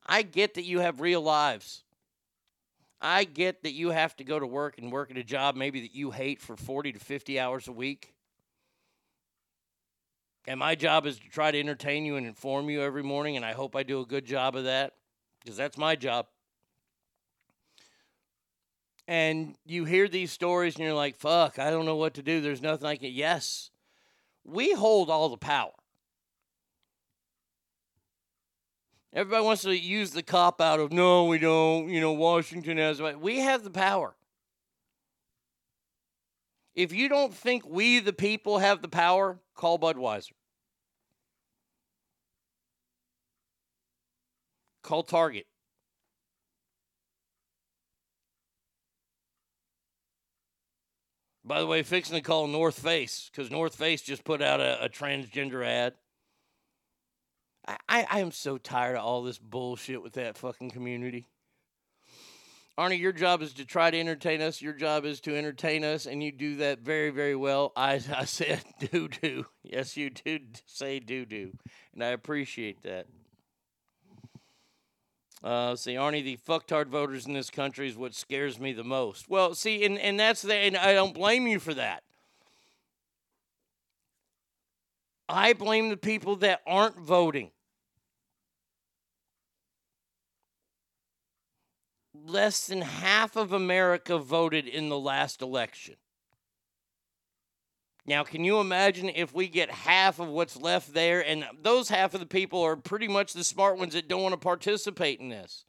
I 0.06 0.22
get 0.22 0.54
that 0.54 0.64
you 0.64 0.80
have 0.80 1.00
real 1.00 1.20
lives. 1.20 1.84
I 3.00 3.24
get 3.24 3.62
that 3.62 3.72
you 3.72 3.90
have 3.90 4.16
to 4.16 4.24
go 4.24 4.38
to 4.38 4.46
work 4.46 4.78
and 4.78 4.90
work 4.90 5.10
at 5.10 5.18
a 5.18 5.24
job 5.24 5.56
maybe 5.56 5.82
that 5.82 5.94
you 5.94 6.10
hate 6.10 6.40
for 6.40 6.56
40 6.56 6.92
to 6.92 6.98
50 6.98 7.38
hours 7.38 7.68
a 7.68 7.72
week. 7.72 8.13
And 10.46 10.60
my 10.60 10.74
job 10.74 11.06
is 11.06 11.18
to 11.18 11.28
try 11.28 11.50
to 11.50 11.58
entertain 11.58 12.04
you 12.04 12.16
and 12.16 12.26
inform 12.26 12.68
you 12.68 12.82
every 12.82 13.02
morning, 13.02 13.36
and 13.36 13.44
I 13.44 13.52
hope 13.52 13.74
I 13.74 13.82
do 13.82 14.00
a 14.00 14.06
good 14.06 14.26
job 14.26 14.56
of 14.56 14.64
that 14.64 14.92
because 15.42 15.56
that's 15.56 15.78
my 15.78 15.96
job. 15.96 16.26
And 19.06 19.56
you 19.66 19.84
hear 19.84 20.08
these 20.08 20.32
stories 20.32 20.76
and 20.76 20.84
you're 20.84 20.94
like, 20.94 21.16
fuck, 21.16 21.58
I 21.58 21.70
don't 21.70 21.84
know 21.84 21.96
what 21.96 22.14
to 22.14 22.22
do. 22.22 22.40
There's 22.40 22.62
nothing 22.62 22.86
I 22.86 22.96
can. 22.96 23.10
Yes, 23.12 23.70
we 24.44 24.72
hold 24.72 25.10
all 25.10 25.28
the 25.28 25.36
power. 25.36 25.72
Everybody 29.12 29.44
wants 29.44 29.62
to 29.62 29.76
use 29.76 30.10
the 30.10 30.22
cop 30.22 30.60
out 30.60 30.80
of, 30.80 30.92
no, 30.92 31.26
we 31.26 31.38
don't. 31.38 31.88
You 31.88 32.00
know, 32.00 32.12
Washington 32.12 32.78
has. 32.78 33.00
We 33.00 33.40
have 33.40 33.62
the 33.62 33.70
power. 33.70 34.16
If 36.74 36.92
you 36.92 37.08
don't 37.08 37.32
think 37.32 37.64
we, 37.66 38.00
the 38.00 38.12
people, 38.12 38.58
have 38.58 38.82
the 38.82 38.88
power, 38.88 39.38
call 39.54 39.78
Budweiser. 39.78 40.32
Call 44.82 45.02
Target. 45.02 45.46
By 51.44 51.60
the 51.60 51.66
way, 51.66 51.82
fixing 51.82 52.16
to 52.16 52.22
call 52.22 52.46
North 52.46 52.78
Face 52.78 53.30
because 53.30 53.50
North 53.50 53.76
Face 53.76 54.00
just 54.00 54.24
put 54.24 54.40
out 54.40 54.60
a, 54.60 54.84
a 54.84 54.88
transgender 54.88 55.64
ad. 55.64 55.94
I, 57.66 57.76
I, 57.88 58.06
I 58.10 58.20
am 58.20 58.32
so 58.32 58.56
tired 58.56 58.96
of 58.96 59.04
all 59.04 59.22
this 59.22 59.38
bullshit 59.38 60.02
with 60.02 60.14
that 60.14 60.38
fucking 60.38 60.70
community. 60.70 61.28
Arnie, 62.76 62.98
your 62.98 63.12
job 63.12 63.40
is 63.40 63.52
to 63.54 63.64
try 63.64 63.90
to 63.90 63.98
entertain 63.98 64.42
us. 64.42 64.60
Your 64.60 64.72
job 64.72 65.04
is 65.04 65.20
to 65.20 65.36
entertain 65.36 65.84
us, 65.84 66.06
and 66.06 66.22
you 66.22 66.32
do 66.32 66.56
that 66.56 66.80
very, 66.80 67.10
very 67.10 67.36
well. 67.36 67.72
I, 67.76 68.00
I 68.16 68.24
said 68.24 68.62
do 68.90 69.08
do. 69.08 69.46
Yes, 69.62 69.96
you 69.96 70.10
do 70.10 70.40
say 70.66 70.98
do 70.98 71.24
do, 71.24 71.52
and 71.92 72.02
I 72.02 72.08
appreciate 72.08 72.82
that. 72.82 73.06
Uh, 75.42 75.76
see, 75.76 75.94
Arnie, 75.94 76.24
the 76.24 76.38
fucktard 76.38 76.86
voters 76.86 77.26
in 77.26 77.34
this 77.34 77.50
country 77.50 77.86
is 77.86 77.98
what 77.98 78.14
scares 78.14 78.58
me 78.58 78.72
the 78.72 78.82
most. 78.82 79.28
Well, 79.28 79.54
see, 79.54 79.84
and, 79.84 79.98
and 79.98 80.18
that's 80.18 80.40
the, 80.40 80.54
and 80.54 80.74
I 80.74 80.94
don't 80.94 81.12
blame 81.12 81.46
you 81.46 81.60
for 81.60 81.74
that. 81.74 82.02
I 85.28 85.52
blame 85.52 85.90
the 85.90 85.98
people 85.98 86.36
that 86.36 86.62
aren't 86.66 86.98
voting. 86.98 87.50
Less 92.26 92.66
than 92.66 92.80
half 92.80 93.36
of 93.36 93.52
America 93.52 94.18
voted 94.18 94.66
in 94.66 94.88
the 94.88 94.98
last 94.98 95.42
election. 95.42 95.96
Now, 98.06 98.24
can 98.24 98.44
you 98.44 98.60
imagine 98.60 99.10
if 99.10 99.34
we 99.34 99.46
get 99.46 99.70
half 99.70 100.18
of 100.18 100.28
what's 100.28 100.56
left 100.56 100.94
there, 100.94 101.26
and 101.26 101.44
those 101.62 101.88
half 101.88 102.14
of 102.14 102.20
the 102.20 102.26
people 102.26 102.62
are 102.62 102.76
pretty 102.76 103.08
much 103.08 103.32
the 103.32 103.44
smart 103.44 103.78
ones 103.78 103.92
that 103.92 104.08
don't 104.08 104.22
want 104.22 104.32
to 104.32 104.38
participate 104.38 105.20
in 105.20 105.28
this? 105.28 105.64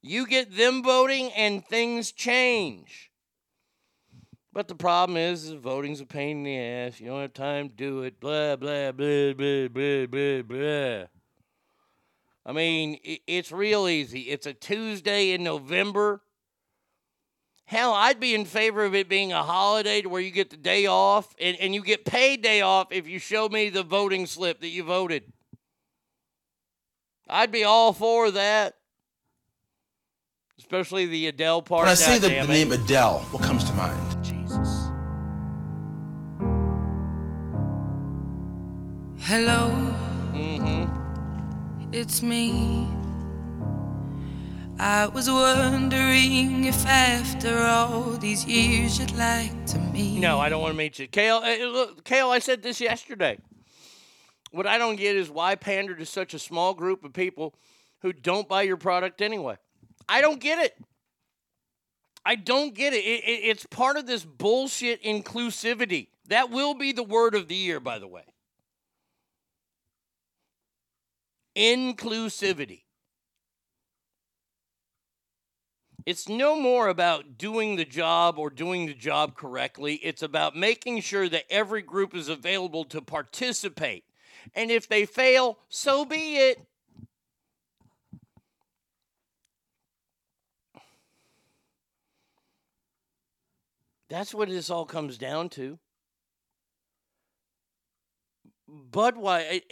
You 0.00 0.26
get 0.26 0.56
them 0.56 0.82
voting, 0.82 1.32
and 1.32 1.64
things 1.64 2.12
change. 2.12 3.10
But 4.52 4.68
the 4.68 4.74
problem 4.74 5.16
is, 5.16 5.44
is 5.44 5.54
voting's 5.54 6.00
a 6.00 6.06
pain 6.06 6.38
in 6.38 6.42
the 6.44 6.58
ass. 6.58 7.00
You 7.00 7.06
don't 7.06 7.22
have 7.22 7.32
time 7.32 7.70
to 7.70 7.74
do 7.74 8.02
it. 8.02 8.20
Blah 8.20 8.56
blah 8.56 8.92
blah 8.92 9.32
blah 9.32 9.68
blah 9.68 10.06
blah 10.06 10.42
blah. 10.42 11.21
I 12.44 12.52
mean, 12.52 12.98
it's 13.26 13.52
real 13.52 13.86
easy. 13.86 14.22
It's 14.22 14.46
a 14.46 14.52
Tuesday 14.52 15.30
in 15.30 15.44
November. 15.44 16.22
Hell, 17.64 17.94
I'd 17.94 18.18
be 18.18 18.34
in 18.34 18.44
favor 18.44 18.84
of 18.84 18.94
it 18.94 19.08
being 19.08 19.32
a 19.32 19.42
holiday 19.42 20.02
to 20.02 20.08
where 20.08 20.20
you 20.20 20.30
get 20.30 20.50
the 20.50 20.56
day 20.56 20.86
off 20.86 21.34
and, 21.40 21.56
and 21.58 21.74
you 21.74 21.82
get 21.82 22.04
paid 22.04 22.42
day 22.42 22.60
off 22.60 22.88
if 22.90 23.08
you 23.08 23.18
show 23.18 23.48
me 23.48 23.70
the 23.70 23.84
voting 23.84 24.26
slip 24.26 24.60
that 24.60 24.68
you 24.68 24.82
voted. 24.82 25.22
I'd 27.28 27.52
be 27.52 27.64
all 27.64 27.92
for 27.92 28.30
that. 28.32 28.74
Especially 30.58 31.06
the 31.06 31.28
Adele 31.28 31.62
part. 31.62 31.82
When 31.82 31.90
I 31.90 31.94
say 31.94 32.18
the, 32.18 32.28
the 32.28 32.46
name 32.46 32.72
Adele, 32.72 33.20
what 33.30 33.42
comes 33.42 33.64
to 33.64 33.72
mind? 33.74 34.24
Jesus. 34.24 34.88
Hello. 39.18 40.01
It's 41.92 42.22
me. 42.22 42.88
I 44.78 45.06
was 45.06 45.30
wondering 45.30 46.64
if 46.64 46.84
after 46.86 47.58
all 47.58 48.12
these 48.18 48.44
years 48.44 48.98
you'd 48.98 49.12
like 49.12 49.66
to 49.66 49.78
meet. 49.78 50.18
No, 50.18 50.40
I 50.40 50.48
don't 50.48 50.60
want 50.60 50.72
to 50.72 50.78
meet 50.78 50.98
you. 50.98 51.06
Kale, 51.06 51.36
uh, 51.36 51.56
look, 51.66 52.04
Kale, 52.04 52.30
I 52.30 52.38
said 52.40 52.62
this 52.62 52.80
yesterday. 52.80 53.38
What 54.50 54.66
I 54.66 54.78
don't 54.78 54.96
get 54.96 55.16
is 55.16 55.30
why 55.30 55.54
pander 55.54 55.94
to 55.94 56.04
such 56.06 56.34
a 56.34 56.38
small 56.38 56.74
group 56.74 57.04
of 57.04 57.12
people 57.12 57.54
who 58.00 58.12
don't 58.12 58.48
buy 58.48 58.62
your 58.62 58.76
product 58.76 59.22
anyway. 59.22 59.56
I 60.08 60.20
don't 60.20 60.40
get 60.40 60.58
it. 60.58 60.76
I 62.24 62.34
don't 62.34 62.74
get 62.74 62.92
it. 62.92 63.04
It- 63.04 63.24
it- 63.24 63.44
It's 63.50 63.66
part 63.66 63.96
of 63.96 64.06
this 64.06 64.24
bullshit 64.24 65.02
inclusivity. 65.02 66.08
That 66.26 66.50
will 66.50 66.74
be 66.74 66.92
the 66.92 67.02
word 67.02 67.34
of 67.34 67.48
the 67.48 67.54
year, 67.54 67.78
by 67.80 67.98
the 67.98 68.08
way. 68.08 68.24
Inclusivity. 71.56 72.82
It's 76.04 76.28
no 76.28 76.56
more 76.56 76.88
about 76.88 77.38
doing 77.38 77.76
the 77.76 77.84
job 77.84 78.38
or 78.38 78.50
doing 78.50 78.86
the 78.86 78.94
job 78.94 79.36
correctly. 79.36 79.94
It's 79.96 80.22
about 80.22 80.56
making 80.56 81.00
sure 81.02 81.28
that 81.28 81.44
every 81.48 81.82
group 81.82 82.14
is 82.14 82.28
available 82.28 82.84
to 82.86 83.00
participate. 83.00 84.04
And 84.54 84.70
if 84.70 84.88
they 84.88 85.06
fail, 85.06 85.58
so 85.68 86.04
be 86.04 86.36
it. 86.36 86.66
That's 94.08 94.34
what 94.34 94.48
this 94.48 94.68
all 94.68 94.84
comes 94.84 95.16
down 95.16 95.48
to. 95.50 95.78
Budweiser. 98.68 99.62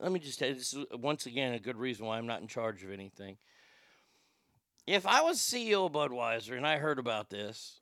Let 0.00 0.12
me 0.12 0.18
just 0.18 0.38
tell 0.38 0.48
you 0.48 0.54
this 0.54 0.74
is 0.74 0.84
once 0.92 1.26
again 1.26 1.54
a 1.54 1.58
good 1.58 1.76
reason 1.76 2.06
why 2.06 2.18
I'm 2.18 2.26
not 2.26 2.40
in 2.40 2.48
charge 2.48 2.82
of 2.82 2.90
anything. 2.90 3.36
If 4.86 5.06
I 5.06 5.22
was 5.22 5.38
CEO 5.38 5.86
of 5.86 5.92
Budweiser 5.92 6.56
and 6.56 6.66
I 6.66 6.78
heard 6.78 6.98
about 6.98 7.30
this, 7.30 7.80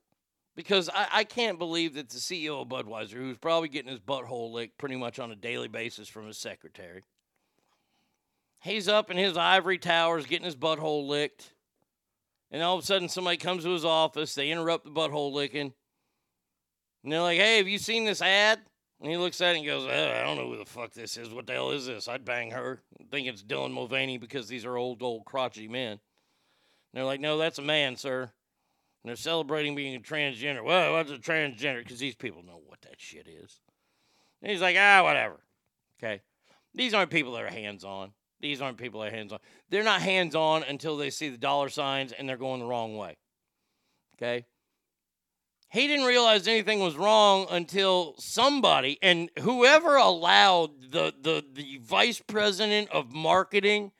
because 0.56 0.88
I, 0.88 1.06
I 1.12 1.24
can't 1.24 1.58
believe 1.58 1.94
that 1.94 2.08
the 2.08 2.18
CEO 2.18 2.62
of 2.62 2.68
Budweiser, 2.68 3.14
who's 3.14 3.38
probably 3.38 3.68
getting 3.68 3.90
his 3.90 4.00
butthole 4.00 4.52
licked 4.52 4.78
pretty 4.78 4.96
much 4.96 5.18
on 5.18 5.30
a 5.30 5.36
daily 5.36 5.68
basis 5.68 6.08
from 6.08 6.26
his 6.26 6.38
secretary, 6.38 7.02
he's 8.62 8.88
up 8.88 9.10
in 9.10 9.16
his 9.16 9.36
ivory 9.36 9.78
towers 9.78 10.26
getting 10.26 10.46
his 10.46 10.56
butthole 10.56 11.06
licked. 11.06 11.52
And 12.50 12.62
all 12.62 12.76
of 12.76 12.84
a 12.84 12.86
sudden, 12.86 13.08
somebody 13.08 13.36
comes 13.36 13.64
to 13.64 13.70
his 13.70 13.84
office. 13.84 14.34
They 14.34 14.50
interrupt 14.50 14.84
the 14.84 14.90
butthole 14.90 15.32
licking. 15.32 15.72
And 17.02 17.12
they're 17.12 17.20
like, 17.20 17.38
hey, 17.38 17.58
have 17.58 17.68
you 17.68 17.78
seen 17.78 18.04
this 18.04 18.22
ad? 18.22 18.60
And 19.00 19.10
he 19.10 19.16
looks 19.16 19.40
at 19.40 19.54
it 19.54 19.58
and 19.58 19.66
goes, 19.66 19.84
"Uh, 19.84 20.14
I 20.18 20.22
don't 20.22 20.36
know 20.36 20.48
who 20.48 20.56
the 20.56 20.64
fuck 20.64 20.92
this 20.92 21.16
is. 21.16 21.30
What 21.30 21.46
the 21.46 21.52
hell 21.52 21.72
is 21.72 21.86
this? 21.86 22.08
I'd 22.08 22.24
bang 22.24 22.52
her. 22.52 22.82
I 23.00 23.04
think 23.10 23.26
it's 23.26 23.42
Dylan 23.42 23.72
Mulvaney 23.72 24.18
because 24.18 24.48
these 24.48 24.64
are 24.64 24.76
old, 24.76 25.02
old, 25.02 25.24
crotchety 25.24 25.68
men. 25.68 25.92
And 25.92 26.00
they're 26.92 27.04
like, 27.04 27.20
no, 27.20 27.36
that's 27.36 27.58
a 27.58 27.62
man, 27.62 27.96
sir. 27.96 28.22
And 28.22 29.08
they're 29.08 29.16
celebrating 29.16 29.74
being 29.74 29.96
a 29.96 30.00
transgender. 30.00 30.64
Well, 30.64 30.92
what's 30.92 31.10
a 31.10 31.18
transgender? 31.18 31.82
Because 31.82 31.98
these 31.98 32.14
people 32.14 32.42
know 32.42 32.60
what 32.64 32.82
that 32.82 33.00
shit 33.00 33.26
is. 33.26 33.60
And 34.40 34.50
he's 34.50 34.62
like, 34.62 34.76
ah, 34.78 35.02
whatever. 35.02 35.40
Okay. 35.98 36.22
These 36.72 36.94
aren't 36.94 37.10
people 37.10 37.32
that 37.32 37.44
are 37.44 37.48
hands 37.48 37.84
on. 37.84 38.12
These 38.40 38.60
aren't 38.60 38.78
people 38.78 39.00
that 39.00 39.12
are 39.12 39.16
hands 39.16 39.32
on. 39.32 39.38
They're 39.70 39.82
not 39.82 40.02
hands 40.02 40.34
on 40.34 40.62
until 40.62 40.96
they 40.96 41.10
see 41.10 41.28
the 41.28 41.38
dollar 41.38 41.68
signs 41.68 42.12
and 42.12 42.28
they're 42.28 42.36
going 42.36 42.60
the 42.60 42.66
wrong 42.66 42.96
way. 42.96 43.16
Okay. 44.16 44.46
He 45.74 45.88
didn't 45.88 46.06
realize 46.06 46.46
anything 46.46 46.78
was 46.78 46.96
wrong 46.96 47.48
until 47.50 48.14
somebody 48.16 48.96
and 49.02 49.28
whoever 49.40 49.96
allowed 49.96 50.92
the 50.92 51.12
the 51.20 51.44
the 51.52 51.80
vice 51.82 52.22
president 52.24 52.90
of 52.92 53.12
marketing. 53.12 53.90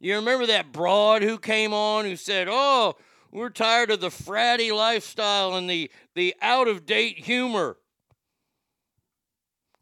You 0.00 0.16
remember 0.16 0.46
that 0.46 0.72
broad 0.72 1.22
who 1.22 1.38
came 1.38 1.72
on 1.72 2.04
who 2.04 2.16
said, 2.16 2.48
"Oh, 2.50 2.96
we're 3.30 3.48
tired 3.48 3.92
of 3.92 4.00
the 4.00 4.08
fratty 4.08 4.74
lifestyle 4.74 5.54
and 5.54 5.70
the 5.70 5.88
the 6.16 6.34
out 6.42 6.66
of 6.66 6.84
date 6.84 7.20
humor." 7.20 7.76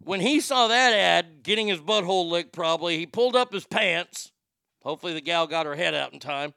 When 0.01 0.21
he 0.21 0.41
saw 0.41 0.69
that 0.69 0.93
ad, 0.93 1.43
getting 1.43 1.69
his 1.69 1.81
butthole 1.81 2.29
licked, 2.29 2.53
probably 2.53 2.99
he 2.99 3.07
pulled 3.07 3.37
up 3.37 3.55
his 3.55 3.65
pants. 3.65 4.33
Hopefully, 4.83 5.15
the 5.15 5.23
gal 5.23 5.47
got 5.47 5.65
her 5.65 5.77
head 5.77 5.95
out 5.95 6.13
in 6.13 6.21
time. 6.21 6.53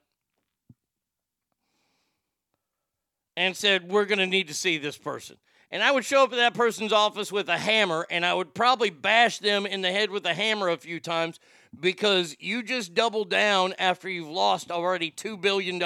And 3.36 3.56
said, 3.56 3.90
We're 3.90 4.06
going 4.06 4.20
to 4.20 4.28
need 4.28 4.48
to 4.48 4.54
see 4.54 4.78
this 4.78 4.98
person. 4.98 5.38
And 5.72 5.82
I 5.82 5.92
would 5.92 6.04
show 6.04 6.24
up 6.24 6.34
at 6.34 6.36
that 6.36 6.54
person's 6.54 6.92
office 6.92 7.32
with 7.32 7.48
a 7.48 7.58
hammer 7.58 8.06
and 8.10 8.26
I 8.26 8.34
would 8.34 8.54
probably 8.54 8.90
bash 8.90 9.40
them 9.40 9.66
in 9.66 9.82
the 9.82 9.92
head 9.92 10.10
with 10.10 10.26
a 10.26 10.34
hammer 10.34 10.68
a 10.68 10.76
few 10.76 11.00
times 11.00 11.40
because 11.80 12.36
you 12.40 12.62
just 12.62 12.94
doubled 12.94 13.30
down 13.30 13.74
after 13.80 14.10
you've 14.10 14.28
lost 14.28 14.70
already 14.70 15.12
$2 15.12 15.40
billion. 15.40 15.82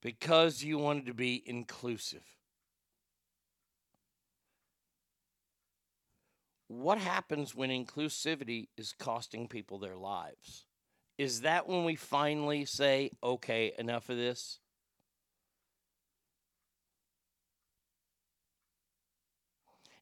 Because 0.00 0.64
you 0.64 0.78
wanted 0.78 1.04
to 1.04 1.14
be 1.14 1.42
inclusive. 1.44 2.24
What 6.68 6.96
happens 6.96 7.54
when 7.54 7.68
inclusivity 7.68 8.68
is 8.78 8.94
costing 8.98 9.48
people 9.48 9.78
their 9.78 9.96
lives? 9.96 10.64
Is 11.20 11.42
that 11.42 11.68
when 11.68 11.84
we 11.84 11.96
finally 11.96 12.64
say, 12.64 13.10
okay, 13.22 13.74
enough 13.78 14.08
of 14.08 14.16
this? 14.16 14.58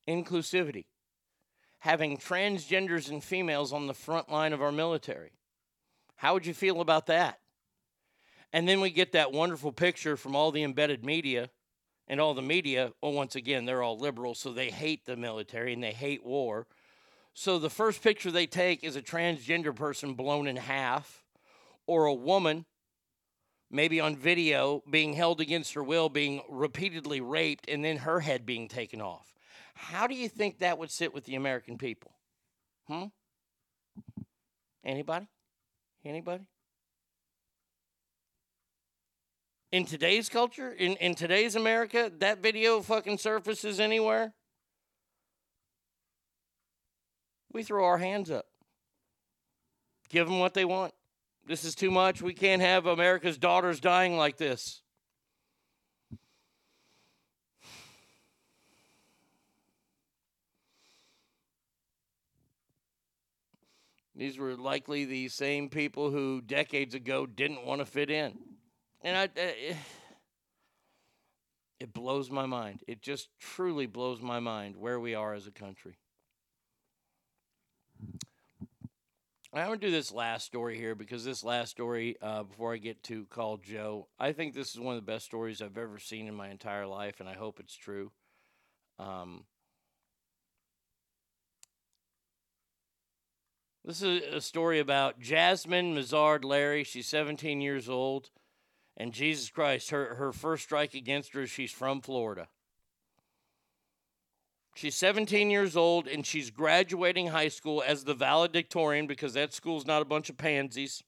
Inclusivity. 0.07 0.85
Having 1.81 2.19
transgenders 2.19 3.11
and 3.11 3.25
females 3.25 3.73
on 3.73 3.89
the 3.89 3.95
front 3.95 4.31
line 4.31 4.53
of 4.53 4.63
our 4.63 4.71
military. 4.71 5.33
How 6.15 6.35
would 6.35 6.47
you 6.47 6.55
feel 6.55 6.81
about 6.81 7.07
that? 7.07 7.41
And 8.53 8.69
then 8.69 8.81
we 8.81 8.91
get 8.91 9.11
that 9.11 9.33
wonderful 9.33 9.73
picture 9.73 10.17
from 10.17 10.37
all 10.37 10.53
the 10.53 10.63
embedded 10.63 11.05
media 11.05 11.51
and 12.07 12.21
all 12.21 12.33
the 12.33 12.43
media. 12.43 12.93
Well, 13.03 13.13
once 13.13 13.35
again, 13.35 13.65
they're 13.65 13.83
all 13.83 13.99
liberal, 13.99 14.37
so 14.37 14.53
they 14.53 14.71
hate 14.71 15.05
the 15.05 15.17
military 15.17 15.73
and 15.73 15.83
they 15.83 15.91
hate 15.91 16.25
war. 16.25 16.69
So 17.41 17.61
the 17.61 17.71
first 17.71 18.03
picture 18.03 18.33
they 18.33 18.49
take 18.49 18.83
is 18.83 18.97
a 18.97 19.01
transgender 19.01 19.73
person 19.73 20.15
blown 20.15 20.49
in 20.49 20.57
half, 20.57 21.23
or 21.87 22.07
a 22.07 22.13
woman, 22.13 22.65
maybe 23.71 24.01
on 24.01 24.17
video, 24.17 24.83
being 24.91 25.13
held 25.13 25.41
against 25.41 25.75
her 25.75 25.85
will, 25.85 26.09
being 26.09 26.43
repeatedly 26.49 27.21
raped, 27.21 27.69
and 27.69 27.85
then 27.85 27.99
her 27.99 28.19
head 28.19 28.45
being 28.45 28.67
taken 28.67 29.01
off. 29.01 29.37
How 29.75 30.09
do 30.09 30.17
you 30.17 30.29
think 30.29 30.59
that 30.59 30.79
would 30.79 30.91
sit 30.91 31.15
with 31.15 31.27
the 31.27 31.37
American 31.37 31.79
people? 31.79 32.11
Hmm? 32.89 33.05
Anybody? 34.85 35.29
Anybody? 36.05 36.43
In 39.71 39.85
today's 39.85 40.29
culture, 40.29 40.73
in, 40.73 40.97
in 40.97 41.15
today's 41.15 41.55
America, 41.55 42.11
that 42.19 42.43
video 42.43 42.81
fucking 42.81 43.19
surfaces 43.19 43.79
anywhere. 43.79 44.35
We 47.59 47.65
throw 47.65 47.85
our 47.87 47.99
hands 47.99 48.31
up. 48.31 48.47
Give 50.09 50.29
them 50.29 50.39
what 50.39 50.55
they 50.55 50.65
want. 50.65 50.95
This 51.45 51.65
is 51.65 51.75
too 51.75 51.91
much. 51.91 52.23
We 52.23 52.33
can't 52.33 52.63
have 52.63 52.87
America's 52.87 53.37
daughters 53.37 53.81
dying 53.81 54.17
like 54.17 54.37
this. 54.37 54.81
These 64.15 64.39
were 64.39 64.55
likely 64.55 65.05
the 65.05 65.29
same 65.29 65.69
people 65.69 66.13
who 66.13 66.41
decades 66.41 66.95
ago 66.95 67.27
didn't 67.27 67.67
want 67.67 67.81
to 67.81 67.85
fit 67.85 68.09
in. 68.09 68.39
And 69.03 69.17
I, 69.17 69.29
I 69.37 69.77
it 71.81 71.93
blows 71.93 72.31
my 72.31 72.47
mind. 72.47 72.85
It 72.87 73.03
just 73.03 73.31
truly 73.41 73.87
blows 73.87 74.23
my 74.23 74.39
mind 74.39 74.77
where 74.77 75.01
we 75.01 75.17
are 75.17 75.35
as 75.35 75.49
a 75.49 75.53
country. 75.53 75.99
I 79.59 79.69
want 79.69 79.81
to 79.81 79.87
do 79.87 79.91
this 79.91 80.13
last 80.13 80.47
story 80.47 80.77
here 80.77 80.95
because 80.95 81.25
this 81.25 81.43
last 81.43 81.71
story, 81.71 82.17
uh, 82.23 82.43
before 82.45 82.75
I 82.75 82.77
get 82.77 83.03
to 83.05 83.25
call 83.27 83.57
Joe, 83.57 84.09
I 84.19 84.33
think 84.33 84.55
this 84.55 84.75
is 84.75 84.81
one 84.81 84.97
of 84.97 85.05
the 85.05 85.11
best 85.11 85.25
stories 85.25 85.61
I've 85.61 85.79
ever 85.79 85.99
seen 85.99 86.27
in 86.29 86.35
my 86.35 86.49
entire 86.49 86.87
life, 86.87 87.21
and 87.21 87.29
I 87.29 87.35
hope 87.35 87.59
it's 87.59 87.75
true. 87.75 88.13
Um, 88.99 89.45
this 93.85 94.03
is 94.03 94.23
a 94.33 94.41
story 94.41 94.81
about 94.81 95.19
Jasmine 95.19 95.95
Mazard 95.95 96.45
Larry. 96.45 96.85
She's 96.85 97.07
17 97.07 97.61
years 97.61 97.89
old, 97.89 98.31
and 98.97 99.13
Jesus 99.13 99.51
Christ, 99.51 99.91
her, 99.91 100.17
her 100.17 100.33
first 100.33 100.65
strike 100.65 100.95
against 100.95 101.33
her 101.35 101.47
she's 101.47 101.73
from 101.73 102.01
Florida. 102.01 102.49
She's 104.79 104.95
17 104.95 105.51
years 105.51 105.77
old 105.77 106.07
and 106.07 106.25
she's 106.25 106.53
graduating 106.53 107.27
high 107.27 107.49
school 107.49 107.83
as 107.85 108.05
the 108.05 108.15
valedictorian 108.15 109.09
because 109.09 109.33
that 109.33 109.53
school's 109.53 109.85
not 109.85 110.03
a 110.03 110.05
bunch 110.05 110.31
of 110.31 110.37
pansies. 110.37 111.03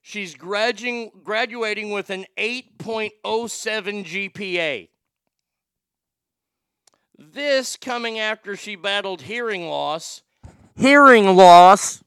She's 0.00 0.36
graduating, 0.36 1.10
graduating 1.24 1.90
with 1.90 2.10
an 2.10 2.26
8.07 2.38 4.04
GPA. 4.04 4.88
This 7.18 7.76
coming 7.76 8.20
after 8.20 8.54
she 8.54 8.76
battled 8.76 9.22
hearing 9.22 9.66
loss. 9.66 10.22
Hearing 10.76 11.34
loss. 11.34 12.04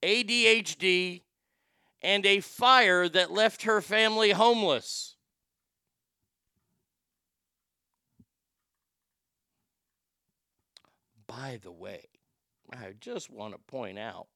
ADHD 0.00 1.22
and 2.00 2.24
a 2.24 2.38
fire 2.38 3.08
that 3.08 3.32
left 3.32 3.62
her 3.64 3.80
family 3.80 4.30
homeless. 4.30 5.07
By 11.28 11.60
the 11.62 11.70
way, 11.70 12.06
I 12.72 12.94
just 13.00 13.30
want 13.30 13.54
to 13.54 13.60
point 13.60 13.98
out 13.98 14.26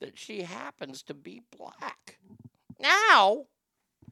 that 0.00 0.18
she 0.18 0.42
happens 0.42 1.02
to 1.04 1.14
be 1.14 1.42
black. 1.56 2.18
Now, 2.78 3.46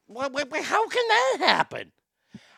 how 0.09 0.89
can 0.89 1.09
that 1.09 1.37
happen? 1.41 1.93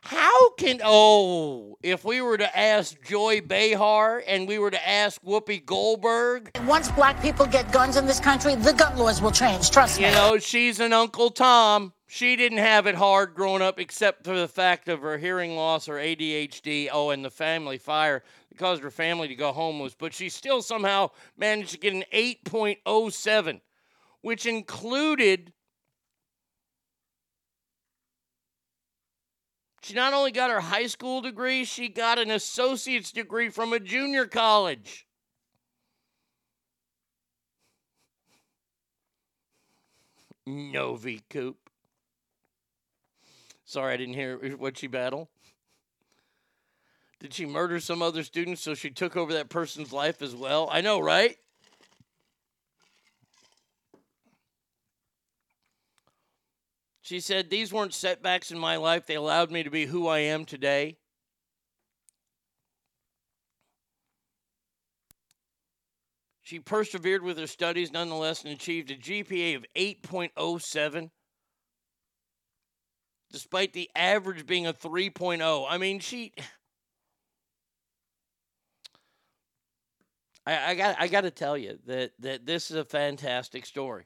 How 0.04 0.50
can 0.54 0.80
oh, 0.84 1.78
if 1.82 2.04
we 2.04 2.20
were 2.20 2.36
to 2.36 2.58
ask 2.58 3.00
Joy 3.04 3.40
Behar 3.40 4.22
and 4.26 4.48
we 4.48 4.58
were 4.58 4.70
to 4.70 4.88
ask 4.88 5.22
Whoopi 5.22 5.64
Goldberg, 5.64 6.50
Once 6.66 6.90
black 6.90 7.22
people 7.22 7.46
get 7.46 7.70
guns 7.70 7.96
in 7.96 8.04
this 8.04 8.18
country, 8.18 8.56
the 8.56 8.72
gun 8.72 8.98
laws 8.98 9.22
will 9.22 9.30
change. 9.30 9.70
Trust 9.70 10.00
me. 10.00 10.06
you 10.06 10.12
know, 10.12 10.38
she's 10.38 10.80
an 10.80 10.92
Uncle 10.92 11.30
Tom. 11.30 11.92
She 12.08 12.36
didn't 12.36 12.58
have 12.58 12.86
it 12.86 12.96
hard 12.96 13.34
growing 13.34 13.62
up, 13.62 13.78
except 13.78 14.24
for 14.24 14.38
the 14.38 14.48
fact 14.48 14.88
of 14.88 15.00
her 15.00 15.18
hearing 15.18 15.56
loss 15.56 15.88
or 15.88 15.94
ADHD. 15.94 16.88
Oh, 16.92 17.10
and 17.10 17.24
the 17.24 17.30
family 17.30 17.78
fire 17.78 18.24
that 18.52 18.58
caused 18.58 18.82
her 18.82 18.90
family 18.90 19.28
to 19.28 19.34
go 19.34 19.52
homeless. 19.52 19.94
But 19.98 20.12
she 20.12 20.28
still 20.28 20.62
somehow 20.62 21.10
managed 21.36 21.70
to 21.70 21.78
get 21.78 21.94
an 21.94 22.04
8.07, 22.12 23.60
which 24.20 24.46
included. 24.46 25.52
She 29.82 29.94
not 29.94 30.12
only 30.12 30.30
got 30.30 30.50
her 30.50 30.60
high 30.60 30.86
school 30.86 31.22
degree, 31.22 31.64
she 31.64 31.88
got 31.88 32.18
an 32.18 32.30
associate's 32.30 33.10
degree 33.10 33.48
from 33.48 33.72
a 33.72 33.80
junior 33.80 34.26
college. 34.26 35.06
Novi 40.46 41.22
Coop. 41.30 41.56
Sorry, 43.64 43.94
I 43.94 43.96
didn't 43.96 44.14
hear 44.14 44.36
what 44.56 44.76
she 44.76 44.86
battled. 44.86 45.28
Did 47.22 47.34
she 47.34 47.46
murder 47.46 47.78
some 47.78 48.02
other 48.02 48.24
students 48.24 48.62
so 48.62 48.74
she 48.74 48.90
took 48.90 49.16
over 49.16 49.32
that 49.34 49.48
person's 49.48 49.92
life 49.92 50.22
as 50.22 50.34
well? 50.34 50.68
I 50.72 50.80
know, 50.80 50.98
right? 50.98 51.36
She 57.00 57.20
said, 57.20 57.48
These 57.48 57.72
weren't 57.72 57.94
setbacks 57.94 58.50
in 58.50 58.58
my 58.58 58.74
life. 58.74 59.06
They 59.06 59.14
allowed 59.14 59.52
me 59.52 59.62
to 59.62 59.70
be 59.70 59.86
who 59.86 60.08
I 60.08 60.18
am 60.18 60.44
today. 60.44 60.96
She 66.42 66.58
persevered 66.58 67.22
with 67.22 67.38
her 67.38 67.46
studies 67.46 67.92
nonetheless 67.92 68.42
and 68.42 68.52
achieved 68.52 68.90
a 68.90 68.96
GPA 68.96 69.54
of 69.54 69.64
8.07, 69.76 71.10
despite 73.30 73.72
the 73.74 73.88
average 73.94 74.44
being 74.44 74.66
a 74.66 74.72
3.0. 74.72 75.66
I 75.70 75.78
mean, 75.78 76.00
she. 76.00 76.32
I, 80.46 80.70
I 80.70 80.74
got 80.74 80.96
I 80.98 81.08
got 81.08 81.20
to 81.22 81.30
tell 81.30 81.56
you 81.56 81.78
that 81.86 82.12
that 82.20 82.46
this 82.46 82.70
is 82.70 82.76
a 82.76 82.84
fantastic 82.84 83.66
story. 83.66 84.04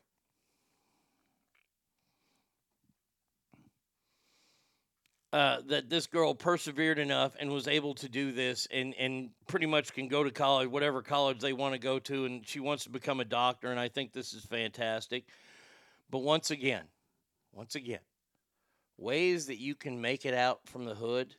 Uh, 5.32 5.60
that 5.66 5.90
this 5.90 6.06
girl 6.06 6.34
persevered 6.34 6.98
enough 6.98 7.32
and 7.38 7.50
was 7.50 7.68
able 7.68 7.94
to 7.94 8.08
do 8.08 8.32
this 8.32 8.66
and, 8.70 8.94
and 8.94 9.28
pretty 9.46 9.66
much 9.66 9.92
can 9.92 10.08
go 10.08 10.24
to 10.24 10.30
college, 10.30 10.66
whatever 10.66 11.02
college 11.02 11.40
they 11.40 11.52
want 11.52 11.74
to 11.74 11.78
go 11.78 11.98
to, 11.98 12.24
and 12.24 12.46
she 12.46 12.58
wants 12.58 12.84
to 12.84 12.90
become 12.90 13.20
a 13.20 13.24
doctor, 13.24 13.70
and 13.70 13.78
I 13.78 13.88
think 13.88 14.12
this 14.12 14.32
is 14.32 14.46
fantastic. 14.46 15.24
But 16.10 16.20
once 16.20 16.50
again, 16.50 16.84
once 17.52 17.74
again, 17.74 18.00
ways 18.96 19.46
that 19.46 19.58
you 19.58 19.74
can 19.74 20.00
make 20.00 20.24
it 20.24 20.32
out 20.32 20.60
from 20.66 20.86
the 20.86 20.94
hood 20.94 21.34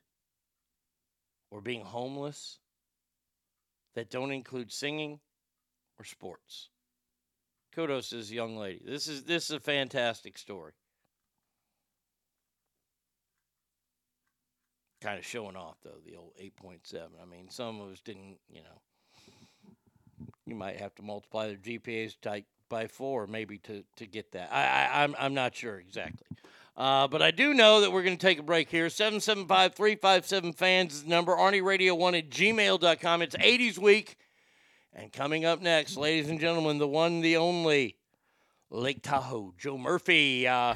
or 1.49 1.61
being 1.61 1.81
homeless 1.81 2.59
that 3.97 4.11
don't 4.11 4.31
include 4.31 4.71
singing 4.71 5.19
or 5.97 6.05
sports. 6.05 6.69
Kudos 7.73 8.09
to 8.09 8.17
this 8.17 8.31
young 8.31 8.55
lady. 8.55 8.79
This 8.85 9.07
is 9.07 9.23
this 9.23 9.45
is 9.45 9.55
a 9.55 9.59
fantastic 9.59 10.37
story. 10.37 10.73
Kind 15.01 15.17
of 15.17 15.25
showing 15.25 15.55
off 15.55 15.77
though, 15.83 15.97
the 16.05 16.15
old 16.15 16.33
eight 16.37 16.55
point 16.55 16.81
seven. 16.85 17.13
I 17.19 17.25
mean, 17.25 17.49
some 17.49 17.81
of 17.81 17.91
us 17.91 17.99
didn't, 18.01 18.37
you 18.47 18.61
know. 18.61 18.81
You 20.45 20.53
might 20.53 20.79
have 20.79 20.93
to 20.95 21.01
multiply 21.01 21.47
their 21.47 21.57
GPAs 21.57 22.21
type 22.21 22.45
by 22.69 22.85
four, 22.85 23.25
maybe 23.25 23.57
to 23.59 23.83
to 23.95 24.05
get 24.05 24.31
that. 24.33 24.53
I, 24.53 24.61
I 24.61 25.03
I'm 25.03 25.15
I'm 25.17 25.33
not 25.33 25.55
sure 25.55 25.79
exactly. 25.79 26.27
Uh, 26.77 27.07
but 27.07 27.23
I 27.23 27.31
do 27.31 27.55
know 27.55 27.81
that 27.81 27.91
we're 27.91 28.03
going 28.03 28.17
to 28.17 28.25
take 28.25 28.37
a 28.37 28.43
break 28.43 28.69
here. 28.69 28.87
775 28.89 29.73
357 29.73 30.53
fans 30.53 30.93
is 30.93 31.03
the 31.03 31.09
number. 31.09 31.35
Arnie 31.35 31.63
Radio 31.63 31.95
1 31.95 32.13
at 32.13 32.29
gmail.com. 32.29 33.21
It's 33.23 33.35
80s 33.35 33.79
week. 33.79 34.17
And 34.93 35.11
coming 35.11 35.43
up 35.43 35.59
next, 35.59 35.97
ladies 35.97 36.29
and 36.29 36.39
gentlemen, 36.39 36.77
the 36.77 36.87
one, 36.87 37.21
the 37.21 37.37
only 37.37 37.97
Lake 38.69 39.01
Tahoe, 39.01 39.55
Joe 39.57 39.77
Murphy. 39.77 40.47
Uh, 40.47 40.75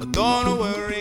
Don't 0.11 0.59
worry. 0.59 0.99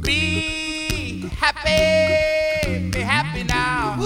Be 0.00 1.28
happy. 1.28 2.90
Be 2.90 3.00
happy 3.00 3.44
now. 3.44 3.96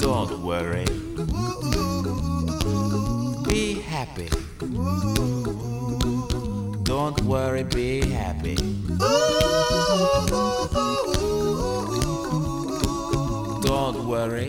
Don't 0.00 0.38
worry. 0.42 0.86
Be 3.44 3.74
happy. 3.82 4.28
Don't 6.84 7.20
worry, 7.22 7.64
be 7.64 8.00
happy. 8.08 8.56
Don't 13.62 14.08
worry. 14.08 14.48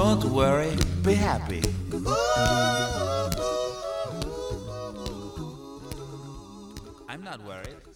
Don't 0.00 0.24
worry, 0.32 0.72
be 1.02 1.12
happy. 1.12 1.60
I'm 7.06 7.22
not 7.22 7.44
worried. 7.44 7.89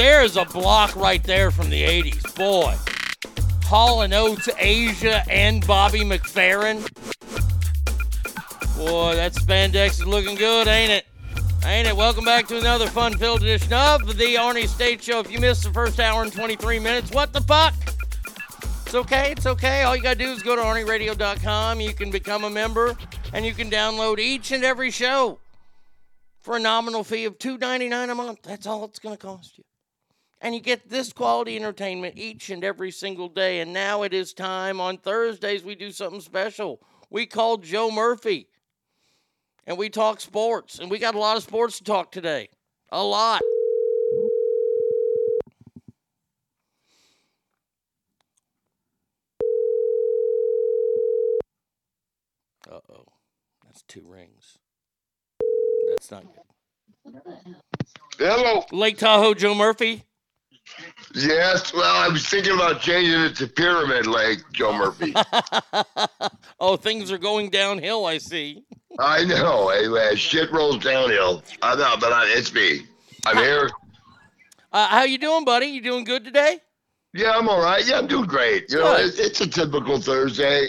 There's 0.00 0.38
a 0.38 0.46
block 0.46 0.96
right 0.96 1.22
there 1.22 1.50
from 1.50 1.68
the 1.68 1.82
80s. 1.82 2.34
Boy. 2.34 2.74
Hall 3.64 4.00
and 4.00 4.14
Oates, 4.14 4.48
Asia, 4.56 5.22
and 5.30 5.66
Bobby 5.66 6.00
McFerrin. 6.00 6.80
Boy, 8.78 9.14
that 9.16 9.34
spandex 9.34 10.00
is 10.00 10.06
looking 10.06 10.36
good, 10.36 10.68
ain't 10.68 10.90
it? 10.90 11.06
Ain't 11.66 11.86
it? 11.86 11.94
Welcome 11.94 12.24
back 12.24 12.48
to 12.48 12.56
another 12.56 12.86
fun-filled 12.86 13.42
edition 13.42 13.74
of 13.74 14.16
the 14.16 14.36
Arnie 14.36 14.66
State 14.66 15.02
Show. 15.02 15.20
If 15.20 15.30
you 15.30 15.38
missed 15.38 15.64
the 15.64 15.70
first 15.70 16.00
hour 16.00 16.22
and 16.22 16.32
23 16.32 16.78
minutes, 16.78 17.10
what 17.10 17.34
the 17.34 17.42
fuck? 17.42 17.74
It's 18.86 18.94
okay. 18.94 19.32
It's 19.32 19.44
okay. 19.44 19.82
All 19.82 19.94
you 19.94 20.02
got 20.02 20.16
to 20.16 20.24
do 20.24 20.32
is 20.32 20.42
go 20.42 20.56
to 20.56 20.62
ArnieRadio.com. 20.62 21.78
You 21.78 21.92
can 21.92 22.10
become 22.10 22.44
a 22.44 22.50
member, 22.50 22.96
and 23.34 23.44
you 23.44 23.52
can 23.52 23.70
download 23.70 24.18
each 24.18 24.50
and 24.50 24.64
every 24.64 24.90
show 24.90 25.40
for 26.40 26.56
a 26.56 26.58
nominal 26.58 27.04
fee 27.04 27.26
of 27.26 27.38
$2.99 27.38 28.10
a 28.10 28.14
month. 28.14 28.38
That's 28.44 28.66
all 28.66 28.86
it's 28.86 28.98
going 28.98 29.14
to 29.14 29.22
cost 29.22 29.58
you. 29.58 29.64
And 30.40 30.54
you 30.54 30.60
get 30.60 30.88
this 30.88 31.12
quality 31.12 31.56
entertainment 31.56 32.16
each 32.16 32.48
and 32.48 32.64
every 32.64 32.90
single 32.90 33.28
day. 33.28 33.60
And 33.60 33.72
now 33.72 34.02
it 34.02 34.14
is 34.14 34.32
time. 34.32 34.80
On 34.80 34.96
Thursdays, 34.96 35.62
we 35.62 35.74
do 35.74 35.90
something 35.92 36.20
special. 36.20 36.80
We 37.10 37.26
call 37.26 37.58
Joe 37.58 37.90
Murphy, 37.90 38.48
and 39.66 39.76
we 39.76 39.90
talk 39.90 40.20
sports. 40.20 40.78
And 40.78 40.90
we 40.90 40.98
got 40.98 41.14
a 41.14 41.18
lot 41.18 41.36
of 41.36 41.42
sports 41.42 41.78
to 41.78 41.84
talk 41.84 42.10
today. 42.10 42.48
A 42.90 43.02
lot. 43.02 43.42
Uh 52.70 52.78
oh. 52.88 53.04
That's 53.64 53.82
two 53.82 54.04
rings. 54.06 54.58
That's 55.88 56.10
not 56.10 56.24
good. 57.04 57.14
Hello. 58.18 58.64
Lake 58.70 58.96
Tahoe, 58.96 59.34
Joe 59.34 59.54
Murphy. 59.54 60.04
Yes, 61.14 61.74
well, 61.74 61.96
I 61.96 62.08
was 62.08 62.26
thinking 62.26 62.54
about 62.54 62.80
changing 62.80 63.20
it 63.20 63.34
to 63.36 63.46
Pyramid 63.48 64.06
Lake, 64.06 64.38
Joe 64.52 64.72
Murphy. 64.72 65.12
oh, 66.60 66.76
things 66.76 67.10
are 67.10 67.18
going 67.18 67.50
downhill, 67.50 68.06
I 68.06 68.18
see. 68.18 68.64
I 68.98 69.24
know. 69.24 69.70
eh, 69.70 69.88
eh, 69.88 70.14
shit 70.14 70.52
rolls 70.52 70.78
downhill. 70.78 71.42
I 71.62 71.74
know, 71.74 71.96
but 72.00 72.12
I, 72.12 72.26
it's 72.28 72.54
me. 72.54 72.82
I'm 73.26 73.36
here. 73.38 73.70
Uh, 74.72 74.86
how 74.86 75.02
you 75.02 75.18
doing, 75.18 75.44
buddy? 75.44 75.66
You 75.66 75.82
doing 75.82 76.04
good 76.04 76.24
today? 76.24 76.58
Yeah, 77.12 77.32
I'm 77.32 77.48
all 77.48 77.60
right. 77.60 77.84
Yeah, 77.84 77.98
I'm 77.98 78.06
doing 78.06 78.26
great. 78.26 78.70
You 78.70 78.78
know, 78.78 78.94
it's 78.96 79.40
a 79.40 79.46
typical 79.46 80.00
Thursday. 80.00 80.68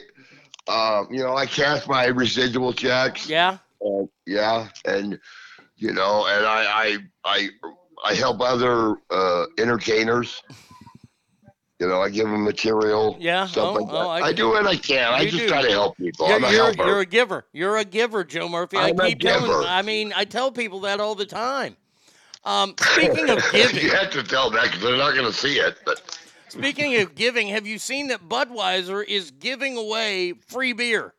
Um, 0.67 1.07
you 1.11 1.19
know, 1.19 1.35
I 1.35 1.45
cash 1.45 1.87
my 1.87 2.05
residual 2.05 2.73
checks. 2.73 3.29
Yeah. 3.29 3.57
Uh, 3.85 4.05
yeah, 4.25 4.69
and 4.85 5.19
you 5.77 5.93
know, 5.93 6.25
and 6.27 6.45
I 6.45 6.63
I 6.65 6.97
I, 7.25 7.49
I 8.03 8.13
help 8.15 8.41
other 8.41 8.95
uh, 9.09 9.45
entertainers. 9.57 10.41
You 11.79 11.87
know, 11.87 12.01
I 12.01 12.09
give 12.09 12.29
them 12.29 12.43
material. 12.43 13.17
Yeah. 13.19 13.47
stuff 13.47 13.69
oh, 13.69 13.73
like 13.73 13.87
that. 13.87 13.95
oh, 13.95 14.09
I, 14.09 14.33
do 14.33 14.49
what 14.49 14.67
I 14.67 14.75
can. 14.75 15.13
I 15.13 15.25
just 15.25 15.37
do. 15.37 15.47
try 15.47 15.63
to 15.63 15.71
help 15.71 15.97
people. 15.97 16.27
You're, 16.27 16.35
I'm 16.35 16.43
a 16.43 16.51
you're, 16.51 16.65
helper. 16.65 16.85
you're 16.85 16.99
a 16.99 17.05
giver. 17.05 17.45
You're 17.53 17.77
a 17.77 17.85
giver, 17.85 18.23
Joe 18.23 18.47
Murphy. 18.47 18.77
I'm 18.77 18.99
I 19.01 19.05
a 19.05 19.09
keep 19.09 19.21
telling. 19.21 19.47
giver. 19.47 19.63
I 19.63 19.81
mean, 19.81 20.13
I 20.15 20.25
tell 20.25 20.51
people 20.51 20.81
that 20.81 20.99
all 20.99 21.15
the 21.15 21.25
time. 21.25 21.75
Um, 22.43 22.75
speaking 22.79 23.29
of 23.29 23.43
giving, 23.51 23.83
you 23.83 23.91
have 23.91 24.11
to 24.11 24.21
tell 24.23 24.51
that 24.51 24.65
because 24.65 24.81
they're 24.81 24.97
not 24.97 25.15
going 25.15 25.25
to 25.25 25.33
see 25.33 25.55
it. 25.55 25.77
But 25.83 26.19
speaking 26.49 26.95
of 27.01 27.15
giving, 27.15 27.47
have 27.47 27.65
you 27.65 27.79
seen 27.79 28.07
that 28.09 28.27
Budweiser 28.27 29.03
is 29.03 29.31
giving 29.31 29.77
away 29.77 30.33
free 30.33 30.73
beer? 30.73 31.13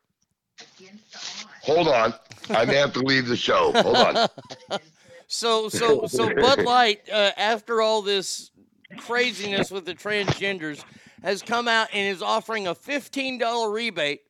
hold 1.61 1.87
on, 1.87 2.13
I 2.49 2.65
may 2.65 2.75
have 2.75 2.93
to 2.93 2.99
leave 2.99 3.27
the 3.27 3.37
show. 3.37 3.71
Hold 3.81 3.95
on. 3.95 4.27
So, 5.27 5.69
so, 5.69 6.05
so 6.07 6.33
Bud 6.33 6.61
Light, 6.63 7.09
uh, 7.11 7.31
after 7.37 7.81
all 7.81 8.01
this 8.01 8.51
craziness 8.97 9.71
with 9.71 9.85
the 9.85 9.95
transgenders, 9.95 10.83
has 11.23 11.41
come 11.41 11.67
out 11.67 11.87
and 11.93 12.07
is 12.13 12.21
offering 12.21 12.67
a 12.67 12.75
fifteen 12.75 13.37
dollar 13.37 13.71
rebate. 13.71 14.21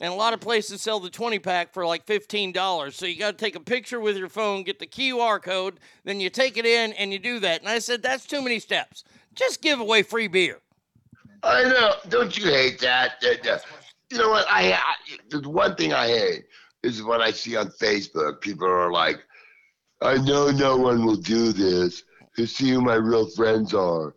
And 0.00 0.12
a 0.12 0.16
lot 0.16 0.32
of 0.32 0.40
places 0.40 0.80
sell 0.80 1.00
the 1.00 1.10
20 1.10 1.40
pack 1.40 1.72
for 1.72 1.84
like 1.84 2.06
$15. 2.06 2.92
So 2.92 3.04
you 3.04 3.18
got 3.18 3.36
to 3.36 3.44
take 3.44 3.56
a 3.56 3.60
picture 3.60 3.98
with 3.98 4.16
your 4.16 4.28
phone, 4.28 4.62
get 4.62 4.78
the 4.78 4.86
QR 4.86 5.42
code, 5.42 5.80
then 6.04 6.20
you 6.20 6.30
take 6.30 6.56
it 6.56 6.64
in 6.64 6.92
and 6.92 7.12
you 7.12 7.18
do 7.18 7.40
that. 7.40 7.60
And 7.60 7.68
I 7.68 7.80
said, 7.80 8.00
that's 8.00 8.24
too 8.24 8.40
many 8.40 8.60
steps. 8.60 9.02
Just 9.34 9.60
give 9.60 9.80
away 9.80 10.04
free 10.04 10.28
beer. 10.28 10.60
I 11.42 11.64
know. 11.64 11.94
Don't 12.08 12.36
you 12.36 12.46
hate 12.46 12.78
that? 12.80 13.22
You 14.10 14.18
know 14.18 14.30
what? 14.30 14.46
I, 14.48 14.72
I 14.72 14.94
the 15.30 15.48
one 15.48 15.74
thing 15.76 15.92
I 15.92 16.08
hate 16.08 16.44
is 16.82 17.02
what 17.02 17.20
I 17.20 17.30
see 17.30 17.56
on 17.56 17.68
Facebook 17.68 18.40
people 18.40 18.66
are 18.66 18.90
like, 18.92 19.24
"I 20.00 20.16
know 20.16 20.50
no 20.50 20.76
one 20.76 21.04
will 21.04 21.16
do 21.16 21.52
this 21.52 22.02
to 22.36 22.46
see 22.46 22.70
who 22.70 22.80
my 22.80 22.94
real 22.94 23.26
friends 23.30 23.74
are." 23.74 24.14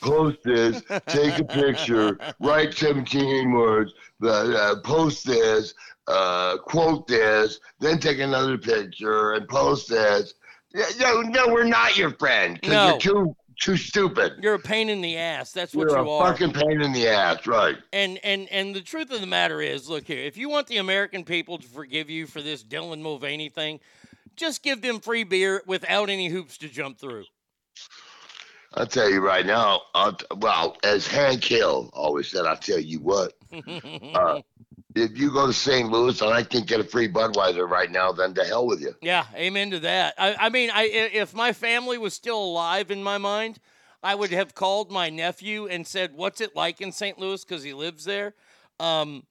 Post 0.00 0.38
this, 0.42 0.82
take 1.06 1.38
a 1.38 1.44
picture, 1.44 2.18
write 2.40 2.72
17 2.72 3.52
words, 3.52 3.92
uh, 4.22 4.28
uh, 4.28 4.80
post 4.80 5.26
this, 5.26 5.74
uh, 6.06 6.56
quote 6.56 7.06
this, 7.06 7.60
then 7.78 7.98
take 7.98 8.18
another 8.20 8.56
picture 8.56 9.34
and 9.34 9.46
post 9.48 9.90
this. 9.90 10.32
No, 10.98 11.20
no, 11.20 11.48
we're 11.48 11.64
not 11.64 11.98
your 11.98 12.12
friend 12.12 12.54
because 12.54 12.72
No. 12.72 12.88
you're 12.88 12.98
too 12.98 13.36
too 13.60 13.76
stupid. 13.76 14.32
You're 14.40 14.54
a 14.54 14.58
pain 14.58 14.88
in 14.88 15.02
the 15.02 15.18
ass. 15.18 15.52
That's 15.52 15.74
what 15.74 15.88
You're 15.90 15.98
you 15.98 16.08
a 16.08 16.16
are. 16.18 16.32
fucking 16.32 16.52
pain 16.54 16.80
in 16.80 16.92
the 16.92 17.08
ass, 17.08 17.46
right? 17.46 17.76
And 17.92 18.18
and 18.24 18.48
and 18.48 18.74
the 18.74 18.80
truth 18.80 19.10
of 19.10 19.20
the 19.20 19.26
matter 19.26 19.60
is, 19.60 19.86
look 19.90 20.06
here, 20.06 20.24
if 20.24 20.38
you 20.38 20.48
want 20.48 20.68
the 20.68 20.78
American 20.78 21.24
people 21.24 21.58
to 21.58 21.66
forgive 21.68 22.08
you 22.08 22.26
for 22.26 22.40
this 22.40 22.64
Dylan 22.64 23.02
Mulvaney 23.02 23.50
thing, 23.50 23.80
just 24.40 24.62
give 24.64 24.82
them 24.82 24.98
free 25.00 25.22
beer 25.24 25.62
without 25.66 26.10
any 26.10 26.28
hoops 26.28 26.58
to 26.58 26.68
jump 26.68 26.98
through. 26.98 27.24
I'll 28.74 28.86
tell 28.86 29.10
you 29.10 29.20
right 29.20 29.44
now. 29.44 29.82
I'll 29.94 30.12
t- 30.14 30.26
well, 30.36 30.76
as 30.84 31.06
Hank 31.06 31.42
Hill 31.44 31.90
always 31.92 32.28
said, 32.28 32.46
I'll 32.46 32.56
tell 32.56 32.78
you 32.80 32.98
what. 33.00 33.34
Uh, 34.14 34.40
if 34.96 35.16
you 35.16 35.30
go 35.32 35.46
to 35.46 35.52
St. 35.52 35.88
Louis 35.90 36.20
and 36.20 36.32
I 36.34 36.42
can 36.42 36.64
get 36.64 36.80
a 36.80 36.84
free 36.84 37.08
Budweiser 37.08 37.68
right 37.68 37.90
now, 37.90 38.10
then 38.10 38.34
to 38.34 38.44
hell 38.44 38.66
with 38.66 38.80
you. 38.80 38.92
yeah, 39.00 39.24
amen 39.36 39.70
to 39.70 39.78
that. 39.80 40.14
I, 40.18 40.34
I 40.34 40.48
mean, 40.48 40.68
I 40.72 40.82
i- 40.82 41.10
if 41.14 41.32
my 41.34 41.52
family 41.52 41.96
was 41.96 42.12
still 42.14 42.38
alive 42.42 42.90
in 42.90 43.02
my 43.02 43.16
mind, 43.18 43.60
I 44.02 44.14
would 44.16 44.30
have 44.32 44.54
called 44.56 44.90
my 44.90 45.08
nephew 45.10 45.66
and 45.68 45.86
said, 45.86 46.14
"What's 46.14 46.40
it 46.40 46.56
like 46.56 46.80
in 46.80 46.90
St. 46.90 47.18
Louis?" 47.20 47.44
Because 47.44 47.62
he 47.62 47.72
lives 47.72 48.04
there. 48.04 48.34
Um, 48.80 49.24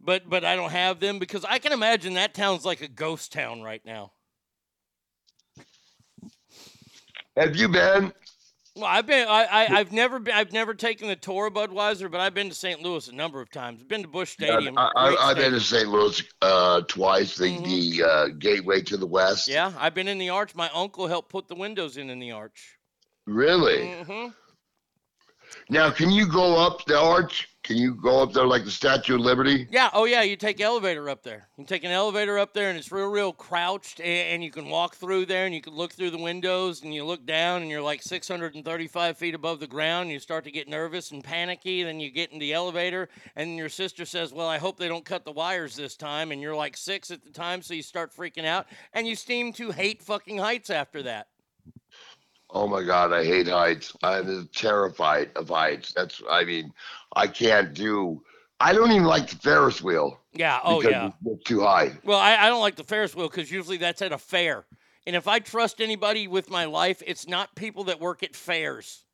but 0.00 0.28
but 0.28 0.44
I 0.44 0.54
don't 0.56 0.72
have 0.72 1.00
them 1.00 1.18
because 1.18 1.44
I 1.46 1.58
can 1.60 1.72
imagine 1.72 2.14
that 2.14 2.34
town's 2.34 2.64
like 2.66 2.82
a 2.82 2.88
ghost 2.88 3.32
town 3.32 3.62
right 3.62 3.84
now. 3.86 4.12
Have 7.36 7.56
you 7.56 7.68
been? 7.68 8.12
Well, 8.76 8.84
I've 8.84 9.06
been. 9.06 9.26
I, 9.26 9.44
I 9.44 9.66
I've 9.78 9.92
never 9.92 10.18
been. 10.18 10.34
I've 10.34 10.52
never 10.52 10.74
taken 10.74 11.08
the 11.08 11.16
tour 11.16 11.46
of 11.46 11.54
Budweiser, 11.54 12.10
but 12.10 12.20
I've 12.20 12.34
been 12.34 12.50
to 12.50 12.54
St. 12.54 12.82
Louis 12.82 13.08
a 13.08 13.14
number 13.14 13.40
of 13.40 13.50
times. 13.50 13.82
Been 13.82 14.02
to 14.02 14.08
Busch 14.08 14.32
Stadium. 14.32 14.76
I, 14.76 14.90
I, 14.94 15.16
I've 15.16 15.36
been 15.36 15.52
to 15.52 15.60
St. 15.60 15.88
Louis 15.88 16.22
uh, 16.42 16.82
twice. 16.82 17.36
The 17.36 17.58
the 17.62 18.04
uh, 18.04 18.26
gateway 18.38 18.82
to 18.82 18.98
the 18.98 19.06
west. 19.06 19.48
Yeah, 19.48 19.72
I've 19.78 19.94
been 19.94 20.08
in 20.08 20.18
the 20.18 20.28
arch. 20.28 20.54
My 20.54 20.70
uncle 20.74 21.06
helped 21.06 21.30
put 21.30 21.48
the 21.48 21.54
windows 21.54 21.96
in 21.96 22.10
in 22.10 22.18
the 22.18 22.32
arch. 22.32 22.76
Really? 23.26 23.92
hmm 24.04 24.28
Now, 25.70 25.90
can 25.90 26.10
you 26.10 26.26
go 26.26 26.56
up 26.56 26.84
the 26.84 26.98
arch? 26.98 27.48
Can 27.66 27.78
you 27.78 27.96
go 27.96 28.22
up 28.22 28.32
there 28.32 28.46
like 28.46 28.64
the 28.64 28.70
Statue 28.70 29.16
of 29.16 29.22
Liberty? 29.22 29.66
Yeah. 29.72 29.90
Oh, 29.92 30.04
yeah. 30.04 30.22
You 30.22 30.36
take 30.36 30.60
elevator 30.60 31.10
up 31.10 31.24
there. 31.24 31.48
You 31.58 31.64
take 31.64 31.82
an 31.82 31.90
elevator 31.90 32.38
up 32.38 32.54
there, 32.54 32.70
and 32.70 32.78
it's 32.78 32.92
real, 32.92 33.08
real 33.08 33.32
crouched, 33.32 34.00
and, 34.00 34.44
you 34.44 34.52
can 34.52 34.68
walk 34.68 34.94
through 34.94 35.26
there, 35.26 35.46
and 35.46 35.54
you 35.54 35.60
can 35.60 35.74
look 35.74 35.92
through 35.92 36.10
the 36.10 36.18
windows, 36.18 36.82
and 36.82 36.94
you 36.94 37.04
look 37.04 37.26
down, 37.26 37.62
and 37.62 37.70
you're 37.70 37.82
like 37.82 38.02
635 38.02 39.18
feet 39.18 39.34
above 39.34 39.58
the 39.58 39.66
ground. 39.66 40.12
You 40.12 40.20
start 40.20 40.44
to 40.44 40.52
get 40.52 40.68
nervous 40.68 41.10
and 41.10 41.24
panicky. 41.24 41.82
Then 41.82 41.98
you 41.98 42.12
get 42.12 42.30
in 42.30 42.38
the 42.38 42.52
elevator, 42.52 43.08
and 43.34 43.56
your 43.56 43.68
sister 43.68 44.04
says, 44.04 44.32
"Well, 44.32 44.46
I 44.46 44.58
hope 44.58 44.78
they 44.78 44.86
don't 44.86 45.04
cut 45.04 45.24
the 45.24 45.32
wires 45.32 45.74
this 45.74 45.96
time." 45.96 46.30
And 46.30 46.40
you're 46.40 46.54
like 46.54 46.76
six 46.76 47.10
at 47.10 47.24
the 47.24 47.32
time, 47.32 47.62
so 47.62 47.74
you 47.74 47.82
start 47.82 48.14
freaking 48.14 48.44
out, 48.46 48.68
and 48.92 49.08
you 49.08 49.16
seem 49.16 49.52
to 49.54 49.72
hate 49.72 50.04
fucking 50.04 50.38
heights 50.38 50.70
after 50.70 51.02
that. 51.02 51.26
Oh 52.56 52.66
my 52.66 52.82
God, 52.82 53.12
I 53.12 53.22
hate 53.22 53.48
heights. 53.48 53.94
I'm 54.02 54.48
terrified 54.54 55.28
of 55.36 55.50
heights. 55.50 55.92
That's, 55.92 56.22
I 56.30 56.42
mean, 56.42 56.72
I 57.14 57.26
can't 57.26 57.74
do. 57.74 58.22
I 58.60 58.72
don't 58.72 58.90
even 58.92 59.04
like 59.04 59.28
the 59.28 59.36
Ferris 59.36 59.82
wheel. 59.82 60.18
Yeah. 60.32 60.60
Oh, 60.64 60.80
yeah. 60.80 61.10
It's 61.26 61.44
too 61.44 61.60
high. 61.60 61.92
Well, 62.02 62.18
I, 62.18 62.34
I 62.36 62.48
don't 62.48 62.62
like 62.62 62.76
the 62.76 62.82
Ferris 62.82 63.14
wheel 63.14 63.28
because 63.28 63.52
usually 63.52 63.76
that's 63.76 64.00
at 64.00 64.10
a 64.10 64.16
fair. 64.16 64.64
And 65.06 65.14
if 65.14 65.28
I 65.28 65.38
trust 65.38 65.82
anybody 65.82 66.28
with 66.28 66.48
my 66.48 66.64
life, 66.64 67.02
it's 67.06 67.28
not 67.28 67.54
people 67.56 67.84
that 67.84 68.00
work 68.00 68.22
at 68.22 68.34
fairs. 68.34 69.04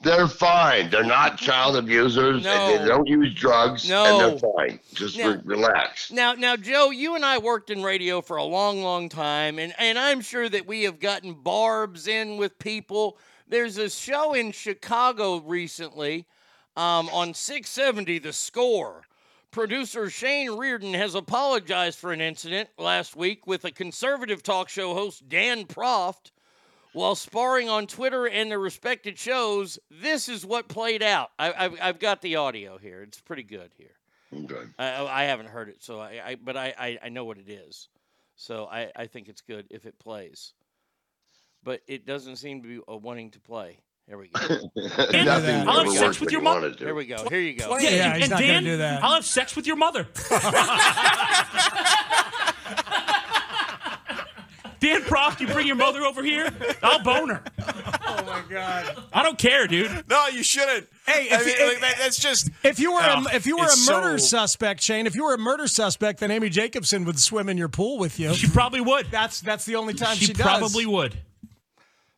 They're 0.00 0.28
fine. 0.28 0.90
They're 0.90 1.02
not 1.02 1.38
child 1.38 1.76
abusers. 1.76 2.44
No. 2.44 2.50
and 2.74 2.84
They 2.84 2.88
don't 2.88 3.08
use 3.08 3.34
drugs. 3.34 3.88
No. 3.88 4.04
And 4.04 4.40
they're 4.40 4.52
fine. 4.52 4.78
Just 4.94 5.18
No. 5.18 5.30
re- 5.32 5.40
relax. 5.44 6.12
Now, 6.12 6.34
now, 6.34 6.56
Joe, 6.56 6.90
you 6.90 7.16
and 7.16 7.24
I 7.24 7.38
worked 7.38 7.70
in 7.70 7.82
radio 7.82 8.20
for 8.20 8.36
a 8.36 8.44
long, 8.44 8.82
long 8.82 9.08
time, 9.08 9.58
and, 9.58 9.74
and 9.76 9.98
I'm 9.98 10.20
sure 10.20 10.48
that 10.48 10.66
we 10.66 10.84
have 10.84 11.00
gotten 11.00 11.34
barbs 11.34 12.06
in 12.06 12.36
with 12.36 12.58
people. 12.60 13.18
There's 13.48 13.76
a 13.76 13.90
show 13.90 14.34
in 14.34 14.52
Chicago 14.52 15.38
recently 15.38 16.26
um, 16.76 17.08
on 17.08 17.34
670 17.34 18.20
The 18.20 18.32
Score. 18.32 19.02
Producer 19.50 20.10
Shane 20.10 20.52
Reardon 20.52 20.94
has 20.94 21.16
apologized 21.16 21.98
for 21.98 22.12
an 22.12 22.20
incident 22.20 22.68
last 22.78 23.16
week 23.16 23.46
with 23.48 23.64
a 23.64 23.72
conservative 23.72 24.44
talk 24.44 24.68
show 24.68 24.94
host, 24.94 25.28
Dan 25.28 25.64
Proft. 25.64 26.30
While 26.92 27.14
sparring 27.14 27.68
on 27.68 27.86
Twitter 27.86 28.26
and 28.26 28.50
their 28.50 28.58
respected 28.58 29.18
shows, 29.18 29.78
this 29.90 30.28
is 30.28 30.44
what 30.44 30.68
played 30.68 31.02
out. 31.02 31.30
I, 31.38 31.52
I've, 31.52 31.80
I've 31.80 31.98
got 31.98 32.22
the 32.22 32.36
audio 32.36 32.78
here. 32.78 33.02
It's 33.02 33.20
pretty 33.20 33.42
good 33.42 33.70
here. 33.76 33.94
Okay. 34.34 34.68
I, 34.78 35.04
I 35.04 35.24
haven't 35.24 35.48
heard 35.48 35.68
it, 35.68 35.82
so 35.82 36.00
I, 36.00 36.20
I 36.24 36.34
but 36.36 36.56
I, 36.56 36.74
I, 36.78 36.98
I 37.04 37.08
know 37.08 37.24
what 37.24 37.38
it 37.38 37.48
is. 37.48 37.88
So 38.36 38.66
I, 38.70 38.90
I 38.94 39.06
think 39.06 39.28
it's 39.28 39.40
good 39.40 39.66
if 39.70 39.84
it 39.86 39.98
plays. 39.98 40.52
But 41.64 41.80
it 41.86 42.06
doesn't 42.06 42.36
seem 42.36 42.62
to 42.62 42.68
be 42.68 42.80
uh, 42.88 42.96
wanting 42.96 43.30
to 43.32 43.40
play. 43.40 43.80
Here 44.06 44.16
we 44.16 44.28
go. 44.28 44.40
Nothing 44.76 45.68
I'll 45.68 45.84
have 45.84 45.92
sex 45.92 46.18
with 46.20 46.32
your 46.32 46.40
mother. 46.40 46.60
want 46.62 46.74
it 46.74 46.78
to. 46.78 46.84
Here 46.86 46.94
we 46.94 47.04
go. 47.04 47.28
Here 47.28 47.40
you 47.40 47.52
go. 47.54 47.76
Yeah, 47.78 47.90
Yeah, 47.90 48.12
and 48.12 48.22
he's 48.22 48.30
not 48.30 48.40
Dan, 48.40 48.64
do 48.64 48.76
that. 48.78 49.02
I'll 49.02 49.14
have 49.14 49.24
sex 49.26 49.54
with 49.54 49.66
your 49.66 49.76
mother. 49.76 50.08
Dan 54.80 55.02
Proft, 55.02 55.40
you 55.40 55.46
bring 55.48 55.66
your 55.66 55.76
mother 55.76 56.02
over 56.02 56.22
here, 56.22 56.48
I'll 56.82 57.02
bone 57.02 57.30
her. 57.30 57.42
Oh 58.06 58.22
my 58.26 58.42
god. 58.48 58.96
I 59.12 59.22
don't 59.22 59.38
care, 59.38 59.66
dude. 59.66 60.04
No, 60.08 60.26
you 60.28 60.42
shouldn't. 60.42 60.86
Hey, 61.06 61.28
I 61.30 61.38
mean, 61.44 61.48
you- 61.58 61.66
like, 61.68 61.80
that, 61.80 61.96
that's 61.98 62.18
just. 62.18 62.50
if 62.62 62.78
you 62.78 62.92
were 62.92 63.00
Oh, 63.02 63.24
a, 63.30 63.34
if 63.34 63.46
you 63.46 63.56
were 63.56 63.64
a 63.66 63.76
murder 63.90 64.18
so- 64.18 64.38
suspect, 64.38 64.80
Shane, 64.82 65.06
if 65.06 65.14
you 65.14 65.24
were 65.24 65.34
a 65.34 65.38
murder 65.38 65.66
suspect, 65.66 66.20
then 66.20 66.30
Amy 66.30 66.48
Jacobson 66.48 67.04
would 67.04 67.18
swim 67.18 67.48
in 67.48 67.56
your 67.58 67.68
pool 67.68 67.98
with 67.98 68.18
you. 68.20 68.32
She 68.34 68.46
probably 68.48 68.80
would. 68.80 69.06
That's 69.10 69.40
that's 69.40 69.64
the 69.64 69.76
only 69.76 69.94
time 69.94 70.16
She, 70.16 70.26
she, 70.26 70.32
does. 70.32 70.42
probably 70.46 70.86
would. 70.86 71.16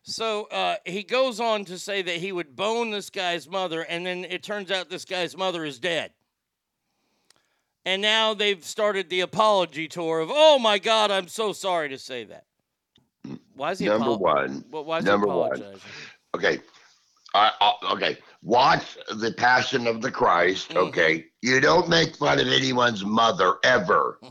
So 0.03 0.45
uh, 0.45 0.75
he 0.85 1.03
goes 1.03 1.39
on 1.39 1.63
to 1.65 1.77
say 1.77 2.01
that 2.01 2.15
he 2.17 2.31
would 2.31 2.55
bone 2.55 2.89
this 2.91 3.09
guy's 3.09 3.47
mother, 3.47 3.81
and 3.81 4.05
then 4.05 4.25
it 4.25 4.43
turns 4.43 4.71
out 4.71 4.89
this 4.89 5.05
guy's 5.05 5.37
mother 5.37 5.63
is 5.63 5.79
dead. 5.79 6.11
And 7.85 8.01
now 8.01 8.33
they've 8.33 8.63
started 8.63 9.09
the 9.09 9.21
apology 9.21 9.87
tour 9.87 10.19
of, 10.19 10.29
oh 10.31 10.59
my 10.59 10.77
God, 10.79 11.09
I'm 11.11 11.27
so 11.27 11.51
sorry 11.53 11.89
to 11.89 11.97
say 11.97 12.23
that. 12.25 12.45
Why 13.55 13.71
is 13.71 13.79
he 13.79 13.85
Number 13.85 14.15
one. 14.15 14.65
Well, 14.71 14.85
why 14.85 14.99
is 14.99 15.05
Number 15.05 15.27
he 15.27 15.33
one. 15.33 15.63
Okay. 16.35 16.59
I, 17.33 17.51
I, 17.61 17.93
okay. 17.93 18.17
Watch 18.43 18.97
the 19.15 19.33
Passion 19.33 19.87
of 19.87 20.01
the 20.01 20.11
Christ. 20.11 20.69
Mm-hmm. 20.69 20.87
Okay. 20.89 21.25
You 21.41 21.59
don't 21.59 21.87
make 21.89 22.15
fun 22.15 22.39
of 22.39 22.47
anyone's 22.47 23.05
mother 23.05 23.55
ever. 23.63 24.19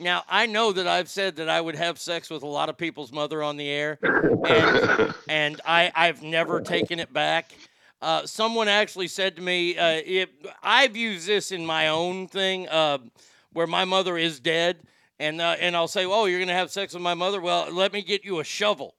Now 0.00 0.22
I 0.28 0.46
know 0.46 0.72
that 0.72 0.86
I've 0.86 1.08
said 1.08 1.36
that 1.36 1.48
I 1.48 1.60
would 1.60 1.74
have 1.74 1.98
sex 1.98 2.30
with 2.30 2.42
a 2.42 2.46
lot 2.46 2.68
of 2.68 2.76
people's 2.76 3.12
mother 3.12 3.42
on 3.42 3.56
the 3.56 3.68
air, 3.68 3.98
and, 4.02 5.14
and 5.28 5.60
I 5.66 5.90
I've 5.94 6.22
never 6.22 6.60
taken 6.60 7.00
it 7.00 7.12
back. 7.12 7.52
Uh, 8.00 8.24
someone 8.24 8.68
actually 8.68 9.08
said 9.08 9.34
to 9.34 9.42
me, 9.42 9.76
uh, 9.76 10.00
if, 10.04 10.28
I've 10.62 10.96
used 10.96 11.26
this 11.26 11.50
in 11.50 11.66
my 11.66 11.88
own 11.88 12.28
thing 12.28 12.68
uh, 12.68 12.98
where 13.52 13.66
my 13.66 13.84
mother 13.84 14.16
is 14.16 14.38
dead, 14.38 14.78
and 15.18 15.40
uh, 15.40 15.56
and 15.60 15.76
I'll 15.76 15.88
say, 15.88 16.04
oh, 16.04 16.26
you're 16.26 16.40
gonna 16.40 16.52
have 16.52 16.70
sex 16.70 16.94
with 16.94 17.02
my 17.02 17.14
mother? 17.14 17.40
Well, 17.40 17.70
let 17.72 17.92
me 17.92 18.02
get 18.02 18.24
you 18.24 18.40
a 18.40 18.44
shovel. 18.44 18.94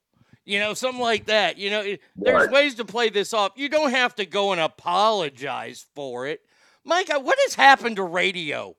You 0.45 0.59
know, 0.59 0.73
something 0.73 1.01
like 1.01 1.25
that. 1.27 1.57
You 1.57 1.69
know, 1.69 1.81
it- 1.81 2.01
there's 2.15 2.43
Right. 2.47 2.51
ways 2.51 2.75
to 2.75 2.85
play 2.85 3.09
this 3.09 3.33
off. 3.33 3.51
You 3.55 3.69
don't 3.69 3.91
have 3.91 4.15
to 4.15 4.25
go 4.25 4.51
and 4.51 4.59
apologize 4.61 5.85
for 5.95 6.25
it. 6.27 6.41
Mike, 6.83 7.09
what 7.09 7.37
has 7.45 7.53
happened 7.55 7.97
to 7.97 8.03
radio? 8.03 8.75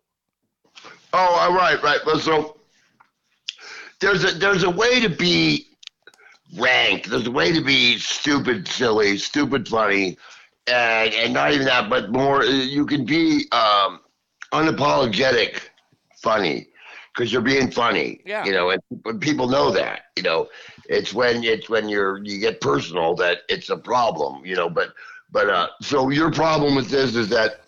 Oh, 1.13 1.19
all 1.19 1.55
right, 1.55 1.81
right. 1.83 2.01
Well, 2.07 2.19
so 2.19 2.57
there's 4.01 4.25
a 4.25 4.33
there's 4.39 4.63
a 4.65 4.71
way 4.71 5.01
to 5.01 5.09
be 5.09 5.67
rank. 6.57 7.07
There's 7.07 7.27
a 7.27 7.31
way 7.31 7.53
to 7.53 7.61
be 7.63 7.99
stupid, 7.99 8.67
silly, 8.67 9.17
stupid, 9.19 9.69
funny, 9.69 10.17
and 10.67 11.13
and 11.15 11.33
not 11.35 11.53
even 11.53 11.67
that, 11.67 11.89
but 11.91 12.11
more. 12.11 12.45
You 12.45 12.87
can 12.87 13.05
be 13.05 13.45
um, 13.53 14.01
unapologetic, 14.53 15.61
funny, 16.23 16.69
because 17.15 17.33
you're 17.33 17.43
being 17.43 17.71
funny. 17.71 18.21
Yeah. 18.25 18.45
You 18.45 18.53
know, 18.53 18.71
and 18.71 18.81
when 19.03 19.19
people 19.19 19.49
know 19.49 19.71
that, 19.73 20.03
you 20.17 20.23
know, 20.23 20.49
it's 20.89 21.13
when 21.13 21.43
it's 21.45 21.69
when 21.69 21.89
you're 21.89 22.19
you 22.25 22.39
get 22.41 22.61
personal 22.61 23.15
that 23.17 23.39
it's 23.49 23.71
a 23.71 23.77
problem. 23.77 24.45
You 24.45 24.57
know, 24.57 24.69
but 24.71 24.95
but 25.31 25.49
uh, 25.49 25.69
so 25.83 26.11
your 26.11 26.31
problem 26.31 26.75
with 26.75 26.89
this 26.89 27.15
is 27.17 27.29
that. 27.31 27.61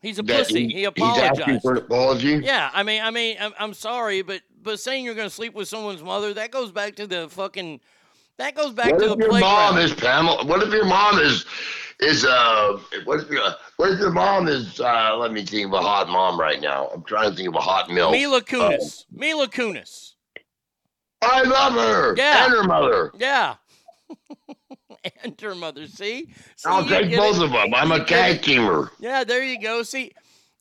He's 0.00 0.20
a 0.20 0.22
that 0.22 0.46
pussy. 0.46 0.68
he- 0.68 0.74
He 0.74 0.80
He's 0.94 1.18
asking 1.18 1.58
for 1.60 1.72
an 1.72 1.78
apology. 1.78 2.36
Yeah, 2.36 2.70
I 2.72 2.84
mean, 2.84 3.02
I 3.02 3.10
mean, 3.10 3.36
I'm, 3.40 3.52
I'm 3.58 3.74
sorry, 3.74 4.22
but 4.22 4.42
but 4.62 4.78
saying 4.78 5.04
you're 5.04 5.14
gonna 5.16 5.28
sleep 5.30 5.54
with 5.54 5.66
someone's 5.68 6.02
mother 6.02 6.32
that 6.34 6.50
goes 6.52 6.70
back 6.70 6.94
to 6.96 7.06
the 7.06 7.28
fucking 7.28 7.80
that 8.36 8.54
goes 8.54 8.72
back 8.72 8.92
what 8.92 8.98
to 9.00 9.04
if 9.06 9.10
the 9.10 9.16
your 9.18 9.28
playground. 9.30 9.74
mom 9.74 9.78
is 9.78 9.92
Pamela? 9.94 10.44
What 10.46 10.62
if 10.62 10.72
your 10.72 10.84
mom 10.84 11.18
is 11.18 11.44
is 12.00 12.24
uh? 12.24 12.78
What 13.04 13.20
if 13.20 13.30
your 13.30 13.42
what 13.76 13.90
if 13.92 13.98
your 13.98 14.12
mom 14.12 14.48
is? 14.48 14.80
uh 14.80 15.16
Let 15.16 15.32
me 15.32 15.44
think 15.44 15.66
of 15.66 15.72
a 15.72 15.80
hot 15.80 16.08
mom 16.08 16.38
right 16.38 16.60
now. 16.60 16.88
I'm 16.94 17.02
trying 17.02 17.30
to 17.30 17.36
think 17.36 17.48
of 17.48 17.54
a 17.54 17.60
hot 17.60 17.90
milk. 17.90 18.12
Mila 18.12 18.40
Kunis. 18.42 19.04
Mila 19.12 19.48
Kunis. 19.48 20.14
I 21.22 21.42
love 21.42 21.72
her. 21.74 22.16
Yeah. 22.16 22.44
and 22.44 22.52
her 22.54 22.62
mother. 22.64 23.12
Yeah. 23.18 23.56
and 25.24 25.40
her 25.40 25.54
mother. 25.54 25.86
See, 25.86 26.28
See, 26.56 26.68
I'll 26.68 26.86
take 26.86 27.10
both 27.16 27.36
it. 27.38 27.42
of 27.42 27.50
them. 27.52 27.74
I'm 27.74 27.92
a 27.92 28.04
tag 28.04 28.40
teamer. 28.42 28.90
Yeah, 29.00 29.24
there 29.24 29.42
you 29.42 29.60
go. 29.60 29.82
See, 29.82 30.12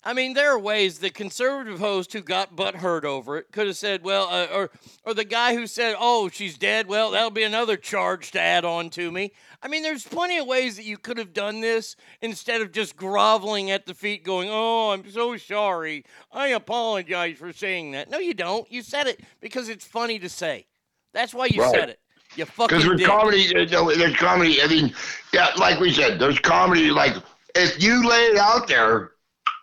I 0.08 0.14
mean, 0.14 0.36
there 0.36 0.54
are 0.54 0.60
ways 0.60 1.00
the 1.00 1.10
conservative 1.10 1.80
host 1.80 2.14
who 2.14 2.22
got 2.22 2.56
butt 2.56 2.76
hurt 2.76 3.04
over 3.04 3.38
it 3.38 3.52
could 3.52 3.68
have 3.68 3.76
said, 3.76 4.04
well, 4.06 4.30
uh, 4.30 4.46
or 4.54 4.70
or 5.04 5.14
the 5.14 5.26
guy 5.26 5.54
who 5.54 5.68
said, 5.68 5.98
oh, 6.00 6.30
she's 6.30 6.58
dead. 6.58 6.88
Well, 6.88 7.12
that'll 7.12 7.30
be 7.30 7.44
another 7.44 7.76
charge 7.76 8.32
to 8.32 8.40
add 8.40 8.64
on 8.64 8.90
to 8.92 9.12
me. 9.12 9.34
I 9.62 9.68
mean, 9.68 9.84
there's 9.84 10.08
plenty 10.08 10.38
of 10.38 10.48
ways 10.48 10.78
that 10.78 10.86
you 10.86 10.98
could 10.98 11.18
have 11.18 11.34
done 11.34 11.60
this 11.60 11.98
instead 12.22 12.62
of 12.62 12.72
just 12.72 12.96
groveling 12.96 13.70
at 13.70 13.86
the 13.86 13.94
feet, 13.94 14.24
going, 14.24 14.48
"Oh, 14.50 14.92
I'm 14.92 15.10
so 15.12 15.36
sorry. 15.36 16.06
I 16.32 16.48
apologize 16.48 17.38
for 17.38 17.52
saying 17.52 17.92
that." 17.92 18.10
No, 18.10 18.18
you 18.18 18.34
don't. 18.34 18.72
You 18.72 18.84
said 18.84 19.08
it 19.08 19.20
because 19.42 19.68
it's 19.68 19.86
funny 19.86 20.20
to 20.20 20.30
say. 20.30 20.68
That's 21.14 21.34
why 21.34 21.48
you 21.48 21.62
Right. 21.62 21.76
said 21.76 21.90
it. 21.90 22.00
You 22.38 22.46
fucking 22.46 22.78
Because 22.78 22.88
with 22.90 23.00
did. 23.00 23.08
comedy, 23.08 23.52
there's 23.52 24.16
comedy. 24.16 24.62
I 24.62 24.68
mean, 24.68 24.94
yeah, 25.34 25.50
like 25.58 25.82
we 25.82 25.92
said, 25.92 26.18
there's 26.18 26.40
comedy. 26.40 26.92
Like 26.92 27.16
if 27.56 27.84
you 27.84 28.08
lay 28.08 28.22
it 28.28 28.38
out 28.38 28.70
there, 28.70 29.12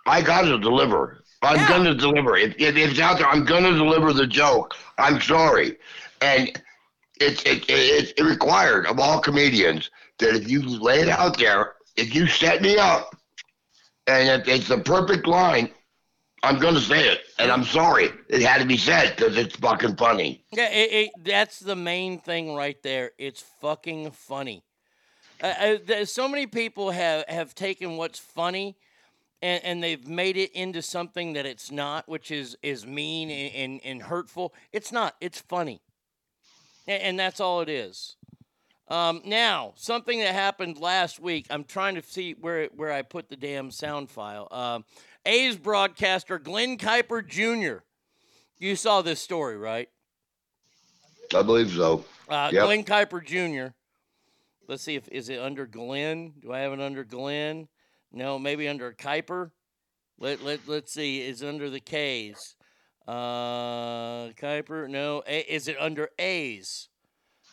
I 0.07 0.23
got 0.23 0.43
to 0.43 0.59
deliver. 0.59 1.25
I'm 1.45 1.69
gonna 1.69 1.95
deliver. 1.95 2.37
If, 2.37 2.55
if 2.59 2.77
it's 2.77 3.01
out 3.01 3.19
there, 3.19 3.27
I'm 3.27 3.45
gonna 3.45 3.73
deliver 3.73 4.13
the 4.13 4.27
joke. 4.27 4.75
I'm 4.99 5.21
sorry, 5.21 5.77
and 6.23 6.51
it's 7.21 7.43
it, 7.43 7.69
it, 7.69 8.13
it's 8.17 8.23
required 8.23 8.87
of 8.87 8.99
all 8.99 9.21
comedians 9.21 9.91
that 10.19 10.35
if 10.35 10.49
you 10.49 10.63
lay 10.63 11.01
it 11.01 11.09
out 11.09 11.39
there, 11.39 11.75
if 11.97 12.15
you 12.15 12.27
set 12.27 12.63
me 12.63 12.79
up, 12.79 13.15
and 14.07 14.29
it, 14.29 14.49
it's 14.49 14.69
the 14.69 14.79
perfect 14.79 15.27
line, 15.27 15.71
I'm 16.43 16.59
gonna 16.59 16.81
say 16.81 17.09
it, 17.09 17.21
and 17.39 17.51
I'm 17.51 17.65
sorry. 17.65 18.11
It 18.29 18.43
had 18.43 18.63
to 18.63 18.67
be 18.67 18.79
said 18.79 19.17
because 19.17 19.37
it's 19.37 19.57
fucking 19.57 19.97
funny. 19.97 20.45
Yeah, 20.53 20.71
it, 20.71 20.93
it, 20.93 21.11
that's 21.25 21.59
the 21.59 21.77
main 21.77 22.19
thing 22.21 22.55
right 22.55 22.83
there. 22.83 23.13
It's 23.19 23.43
fucking 23.61 24.11
funny. 24.13 24.65
Uh, 25.43 25.47
uh, 25.61 25.79
there's 25.85 26.13
so 26.13 26.29
many 26.29 26.47
people 26.47 26.91
have, 26.91 27.25
have 27.29 27.55
taken 27.55 27.97
what's 27.97 28.19
funny 28.19 28.77
and, 29.45 29.63
and 29.63 29.83
they've 29.83 30.09
made 30.09 30.39
it 30.39 30.53
into 30.53 30.81
something 30.81 31.35
that 31.35 31.45
it's 31.45 31.71
not, 31.71 32.09
which 32.09 32.31
is, 32.31 32.57
is 32.63 32.87
mean 32.87 33.31
and, 33.31 33.55
and, 33.55 33.81
and 33.85 34.03
hurtful. 34.03 34.55
It's 34.73 34.91
not. 34.91 35.17
It's 35.21 35.39
funny. 35.39 35.83
And, 36.89 37.03
and 37.03 37.19
that's 37.19 37.41
all 37.41 37.61
it 37.61 37.69
is. 37.69 38.17
Um, 38.89 39.21
now, 39.27 39.75
something 39.77 40.19
that 40.21 40.35
happened 40.35 40.79
last 40.79 41.21
week. 41.21 41.47
I'm 41.51 41.65
trying 41.65 41.95
to 41.97 42.03
see 42.03 42.35
where 42.41 42.67
where 42.75 42.93
I 42.93 43.03
put 43.03 43.29
the 43.29 43.37
damn 43.37 43.71
sound 43.71 44.11
file. 44.11 44.49
Um, 44.51 44.85
A's 45.27 45.57
broadcaster 45.57 46.39
Glen 46.39 46.79
Kuiper 46.79 47.27
Jr. 47.27 47.83
You 48.59 48.77
saw 48.77 49.03
this 49.03 49.21
story, 49.21 49.59
right? 49.59 49.89
I 51.35 51.43
believe 51.43 51.71
so. 51.71 52.05
Uh, 52.29 52.51
Yep. 52.53 52.65
Glen 52.65 52.85
Kuiper 52.85 53.25
Jr. 53.25 53.75
Let's 54.69 54.83
see 54.83 54.95
if 54.97 55.07
is 55.09 55.29
it 55.29 55.41
under 55.41 55.67
Glen. 55.67 56.33
Do 56.41 56.53
I 56.53 56.61
have 56.61 56.73
it 56.73 56.81
under 56.81 57.05
Glen? 57.05 57.69
No, 58.15 58.39
maybe 58.39 58.69
under 58.69 58.93
Kuiper. 58.93 59.51
Let 60.19 60.43
let 60.43 60.61
let's 60.69 60.93
see. 60.93 61.21
Is 61.21 61.43
under 61.43 61.69
the 61.69 61.81
K's? 61.81 62.55
Uh, 63.07 64.29
Kuiper. 64.41 64.89
No. 64.89 65.23
A, 65.27 65.41
is 65.41 65.69
it 65.69 65.77
under 65.79 66.09
A's? 66.19 66.89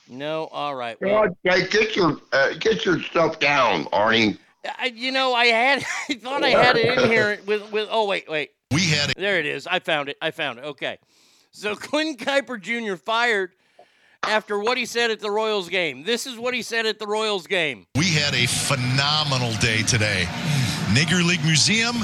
No. 0.07 0.45
All 0.51 0.75
right. 0.75 0.99
Well, 1.01 1.23
God, 1.23 1.35
hey, 1.43 1.67
get 1.67 1.95
your 1.95 2.17
uh, 2.31 2.53
get 2.59 2.85
your 2.85 3.01
stuff 3.01 3.39
down, 3.39 3.85
Arnie. 3.85 4.37
I, 4.77 4.93
you 4.95 5.11
know, 5.11 5.33
I 5.33 5.45
had 5.45 5.83
I 6.09 6.13
thought 6.13 6.43
I 6.43 6.49
had 6.49 6.77
it 6.77 6.97
in 6.97 7.09
here 7.09 7.39
with 7.45 7.71
with. 7.71 7.87
Oh 7.91 8.07
wait, 8.07 8.29
wait. 8.29 8.51
We 8.71 8.81
had 8.81 9.09
it. 9.09 9.17
There 9.17 9.39
it 9.39 9.45
is. 9.45 9.67
I 9.67 9.79
found 9.79 10.09
it. 10.09 10.17
I 10.21 10.31
found 10.31 10.59
it. 10.59 10.65
Okay. 10.65 10.97
So 11.51 11.75
Glen 11.75 12.17
Kuiper 12.17 12.59
Jr. 12.61 12.95
fired 12.95 13.53
after 14.27 14.59
what 14.59 14.77
he 14.77 14.85
said 14.85 15.11
at 15.11 15.19
the 15.19 15.31
Royals 15.31 15.69
game. 15.69 16.03
This 16.03 16.25
is 16.27 16.37
what 16.37 16.53
he 16.53 16.61
said 16.61 16.85
at 16.85 16.99
the 16.99 17.07
Royals 17.07 17.47
game. 17.47 17.85
We 17.95 18.05
had 18.05 18.33
a 18.33 18.45
phenomenal 18.45 19.53
day 19.59 19.83
today. 19.83 20.25
Nigger 20.93 21.25
League 21.25 21.43
Museum 21.43 21.95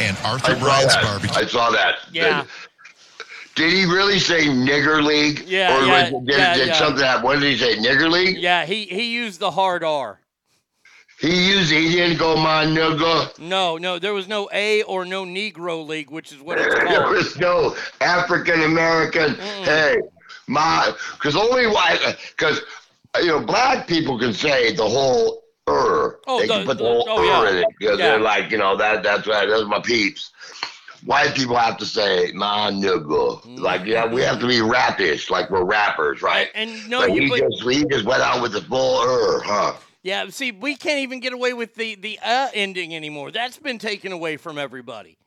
and 0.00 0.16
Arthur 0.24 0.52
I 0.52 0.54
saw 0.54 0.60
Bryant's 0.60 0.96
barbecue. 0.96 1.42
I 1.42 1.46
saw 1.46 1.70
that. 1.70 1.96
Yeah. 2.12 2.44
Did 3.54 3.72
he 3.72 3.84
really 3.84 4.18
say 4.18 4.46
nigger 4.46 5.04
league? 5.04 5.40
Yeah, 5.46 5.76
Or 5.76 5.86
yeah, 5.86 6.10
did, 6.10 6.22
yeah, 6.24 6.54
did 6.54 6.66
yeah. 6.68 6.72
something 6.74 7.04
happen? 7.04 7.24
What 7.24 7.40
did 7.40 7.52
he 7.52 7.58
say? 7.58 7.76
Nigger 7.76 8.10
league? 8.10 8.38
Yeah, 8.38 8.64
he 8.64 8.86
he 8.86 9.12
used 9.12 9.40
the 9.40 9.50
hard 9.50 9.84
R. 9.84 10.20
He 11.20 11.50
used. 11.50 11.70
He 11.70 11.92
didn't 11.92 12.18
go 12.18 12.34
my 12.34 12.64
nigga. 12.64 13.38
No, 13.38 13.76
no, 13.76 13.98
there 13.98 14.14
was 14.14 14.26
no 14.26 14.48
A 14.52 14.82
or 14.84 15.04
no 15.04 15.24
Negro 15.24 15.86
League, 15.86 16.10
which 16.10 16.32
is 16.32 16.40
what 16.40 16.58
it's 16.60 16.74
There 16.74 17.08
was 17.08 17.38
no 17.38 17.76
African 18.00 18.62
American. 18.62 19.34
Hey, 19.34 19.98
my, 20.46 20.92
because 21.12 21.36
only 21.36 21.66
white 21.66 22.16
because 22.36 22.60
you 23.20 23.26
know, 23.26 23.40
black 23.40 23.86
people 23.86 24.18
can 24.18 24.32
say 24.32 24.72
the 24.72 24.88
whole 24.88 25.42
er. 25.68 26.20
Oh, 26.26 26.40
they 26.40 26.46
the- 26.46 26.54
can 26.54 26.66
put 26.66 26.78
the, 26.78 26.84
the- 26.84 26.90
whole 26.90 27.04
oh, 27.08 27.22
er 27.22 27.24
yeah. 27.24 27.50
in 27.50 27.56
it 27.58 27.66
because 27.78 27.98
Yeah. 27.98 28.06
they're 28.12 28.20
like, 28.20 28.50
you 28.50 28.58
know, 28.58 28.76
that 28.76 29.02
that's 29.02 29.26
right. 29.26 29.46
Those 29.46 29.62
are 29.64 29.68
my 29.68 29.80
peeps. 29.80 30.30
White 31.04 31.34
people 31.34 31.56
have 31.56 31.78
to 31.78 31.86
say 31.86 32.30
my 32.32 32.70
nigga. 32.70 33.58
Like, 33.58 33.84
yeah, 33.84 34.06
we 34.06 34.22
have 34.22 34.38
to 34.38 34.46
be 34.46 34.58
rappish, 34.58 35.30
like 35.30 35.50
we're 35.50 35.64
rappers, 35.64 36.22
right? 36.22 36.48
And 36.54 36.88
no, 36.88 37.00
but 37.00 37.12
you 37.12 37.22
he 37.22 37.28
but, 37.28 37.40
just 37.40 37.62
he 37.68 37.84
just 37.86 38.04
went 38.04 38.22
out 38.22 38.40
with 38.40 38.52
the 38.52 38.62
full 38.62 39.02
er, 39.02 39.40
huh? 39.44 39.74
yeah. 40.02 40.28
See, 40.28 40.52
we 40.52 40.76
can't 40.76 41.00
even 41.00 41.18
get 41.18 41.32
away 41.32 41.54
with 41.54 41.74
the 41.74 41.96
the 41.96 42.20
uh 42.22 42.50
ending 42.54 42.94
anymore. 42.94 43.32
That's 43.32 43.58
been 43.58 43.78
taken 43.78 44.12
away 44.12 44.36
from 44.36 44.58
everybody. 44.58 45.18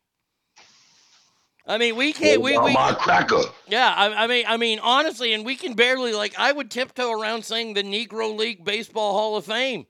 I 1.68 1.78
mean, 1.80 1.96
we 1.96 2.14
can't. 2.14 2.42
We, 2.42 2.56
Oh, 2.56 2.64
we 2.64 2.74
my 2.74 2.94
cracker. 2.94 3.42
Yeah, 3.68 3.92
I, 3.96 4.24
I 4.26 4.28
mean, 4.28 4.46
I 4.48 4.58
mean, 4.58 4.80
honestly, 4.80 5.34
and 5.34 5.44
we 5.46 5.56
can 5.56 5.74
barely 5.74 6.14
like. 6.14 6.38
I 6.38 6.52
would 6.52 6.70
tiptoe 6.70 7.12
around 7.12 7.44
saying 7.44 7.74
the 7.74 7.84
Negro 7.84 8.38
League 8.38 8.64
Baseball 8.64 9.14
Hall 9.14 9.36
of 9.36 9.46
Fame. 9.46 9.88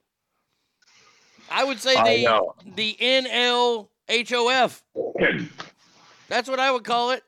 I 1.52 1.64
would 1.64 1.80
say 1.80 1.95
I 1.95 2.18
the 2.18 2.23
know. 2.23 2.56
the 2.76 2.95
NLHOF. 2.99 4.81
That's 6.27 6.49
what 6.49 6.60
I 6.60 6.72
would 6.72 6.84
call 6.84 7.11
it. 7.11 7.23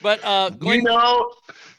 But 0.00 0.24
uh, 0.24 0.50
Do 0.50 0.72
you 0.72 0.82
know? 0.82 1.32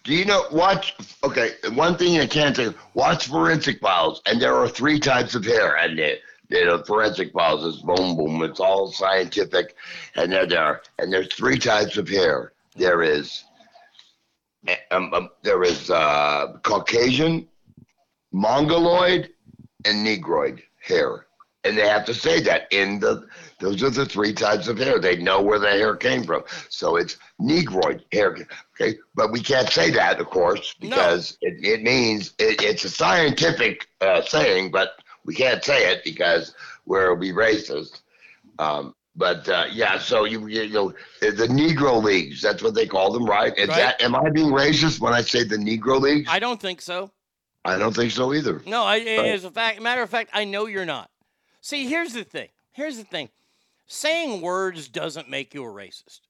Do 0.03 0.13
you 0.13 0.25
know? 0.25 0.43
Watch. 0.51 0.95
Okay, 1.23 1.51
one 1.73 1.97
thing 1.97 2.19
I 2.19 2.27
can't 2.27 2.55
say. 2.55 2.73
Watch 2.93 3.27
forensic 3.27 3.79
files, 3.79 4.21
and 4.25 4.41
there 4.41 4.55
are 4.55 4.67
three 4.67 4.99
types 4.99 5.33
of 5.35 5.45
hair, 5.45 5.77
and 5.77 5.97
it. 5.99 6.21
You 6.49 6.65
know, 6.65 6.83
forensic 6.83 7.31
files 7.31 7.63
is 7.63 7.81
boom, 7.83 8.17
boom. 8.17 8.41
It's 8.43 8.59
all 8.59 8.91
scientific, 8.91 9.75
and 10.15 10.31
they're 10.31 10.47
there. 10.47 10.81
And 10.97 11.13
there's 11.13 11.31
three 11.33 11.59
types 11.59 11.97
of 11.97 12.09
hair. 12.09 12.53
There 12.75 13.03
is, 13.03 13.43
um, 14.89 15.13
um, 15.13 15.29
there 15.43 15.63
is 15.63 15.91
uh, 15.91 16.57
Caucasian, 16.63 17.47
Mongoloid, 18.31 19.29
and 19.85 20.03
Negroid 20.03 20.63
hair, 20.81 21.27
and 21.63 21.77
they 21.77 21.87
have 21.87 22.05
to 22.05 22.13
say 22.13 22.41
that 22.41 22.67
in 22.71 22.99
the 22.99 23.27
Those 23.59 23.83
are 23.83 23.89
the 23.89 24.05
three 24.05 24.33
types 24.33 24.67
of 24.67 24.77
hair. 24.77 24.99
They 24.99 25.17
know 25.17 25.41
where 25.41 25.59
the 25.59 25.69
hair 25.69 25.95
came 25.95 26.23
from. 26.23 26.43
So 26.69 26.95
it's 26.95 27.17
Negroid 27.39 28.03
hair. 28.11 28.35
Okay, 28.73 28.97
but 29.15 29.31
we 29.31 29.41
can't 29.41 29.69
say 29.69 29.91
that, 29.91 30.19
of 30.19 30.29
course, 30.29 30.75
because 30.79 31.37
it, 31.41 31.63
it 31.63 31.83
means 31.83 32.33
it, 32.39 32.61
it's 32.63 32.85
a 32.85 32.89
scientific 32.89 33.87
uh, 34.01 34.21
saying, 34.21 34.71
but 34.71 34.93
we 35.25 35.33
can't 35.35 35.63
say 35.63 35.91
it 35.91 36.03
because 36.03 36.53
we'll 36.85 37.15
be 37.15 37.31
racist. 37.31 38.01
Um, 38.57 38.95
but 39.15 39.47
uh, 39.49 39.65
yeah, 39.71 39.97
so 39.99 40.23
you 40.25 40.47
you 40.47 40.69
know 40.69 40.93
the 41.21 41.47
Negro 41.47 42.01
leagues. 42.01 42.41
That's 42.41 42.63
what 42.63 42.73
they 42.75 42.85
call 42.87 43.11
them, 43.11 43.25
right? 43.25 43.57
Is 43.57 43.67
Right. 43.69 43.77
that 43.77 44.01
am 44.01 44.15
I 44.15 44.29
being 44.29 44.49
racist 44.51 44.99
when 44.99 45.13
I 45.13 45.21
say 45.21 45.43
the 45.43 45.57
Negro 45.57 45.99
leagues? 45.99 46.29
I 46.31 46.39
don't 46.39 46.61
think 46.61 46.81
so. 46.81 47.11
I 47.65 47.77
don't 47.77 47.93
think 47.95 48.11
so 48.11 48.33
either. 48.33 48.61
No, 48.65 48.83
I, 48.83 48.97
Right. 48.99 49.31
as 49.31 49.43
a 49.43 49.51
fact, 49.51 49.81
matter 49.81 50.01
of 50.01 50.09
fact, 50.09 50.29
I 50.33 50.45
know 50.45 50.65
you're 50.67 50.85
not. 50.85 51.09
See, 51.61 51.87
here's 51.87 52.13
the 52.13 52.23
thing. 52.23 52.47
Here's 52.71 52.97
the 52.97 53.03
thing. 53.03 53.29
Saying 53.87 54.41
words 54.41 54.87
doesn't 54.87 55.29
make 55.29 55.53
you 55.53 55.63
a 55.65 55.67
racist. 55.67 56.21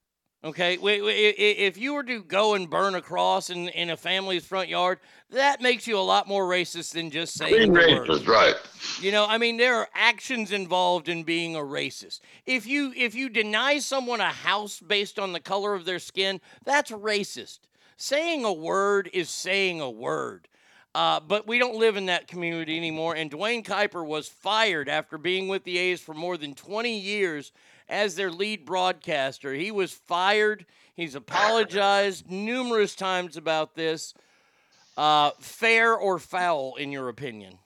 Okay, 0.41 0.77
Wait, 0.77 1.01
wait, 1.03 1.35
i- 1.37 1.41
i- 1.41 1.55
if 1.67 1.77
you 1.77 1.93
were 1.93 2.03
to 2.03 2.23
go 2.23 2.53
and 2.53 2.69
burn 2.69 2.95
a 2.95 3.01
cross 3.01 3.49
in, 3.49 3.67
in 3.69 3.89
a 3.89 3.97
family's 3.97 4.45
front 4.45 4.69
yard, 4.69 4.99
that 5.31 5.59
makes 5.61 5.85
you 5.85 5.97
a 5.97 5.99
lot 5.99 6.27
more 6.29 6.47
racist 6.47 6.93
than 6.93 7.11
just 7.11 7.33
saying 7.37 7.73
Being 7.73 7.73
racist, 7.73 8.25
right? 8.25 8.55
You 9.01 9.11
know, 9.11 9.25
I 9.27 9.37
mean, 9.37 9.57
there 9.57 9.75
are 9.75 9.89
actions 9.93 10.53
involved 10.53 11.09
in 11.09 11.23
being 11.23 11.57
a 11.57 11.59
racist. 11.59 12.21
If 12.45 12.65
you 12.65 12.93
if 12.95 13.15
you 13.15 13.27
deny 13.27 13.79
someone 13.79 14.21
a 14.21 14.29
house 14.31 14.79
based 14.79 15.19
on 15.19 15.33
the 15.33 15.41
color 15.41 15.73
of 15.73 15.83
their 15.83 15.99
skin, 15.99 16.39
that's 16.63 16.89
racist. 16.91 17.59
Saying 17.97 18.45
a 18.45 18.53
word 18.53 19.09
is 19.11 19.29
saying 19.29 19.81
a 19.81 19.89
word. 19.89 20.47
Uh, 20.95 21.19
but 21.19 21.47
we 21.47 21.59
don't 21.59 21.75
live 21.75 21.97
in 21.97 22.05
that 22.07 22.27
community 22.27 22.77
anymore. 22.77 23.13
And 23.15 23.29
Dwayne 23.29 23.63
Kuiper 23.63 24.05
was 24.05 24.27
fired 24.29 24.87
after 24.89 25.17
being 25.17 25.49
with 25.49 25.65
the 25.65 25.77
A's 25.77 25.99
for 26.01 26.13
more 26.15 26.37
than 26.37 26.55
20 26.55 26.97
years 26.97 27.51
as 27.89 28.15
their 28.15 28.31
lead 28.31 28.65
broadcaster. 28.65 29.53
He 29.53 29.71
was 29.71 29.91
fired. 29.91 30.65
He's 30.95 31.15
apologized 31.15 32.29
numerous 32.29 32.95
times 32.95 33.35
about 33.35 33.75
this. 33.75 34.13
Uh, 34.95 35.31
fair 35.39 35.95
or 35.95 36.19
foul, 36.19 36.75
in 36.75 36.91
your 36.91 37.09
opinion? 37.09 37.57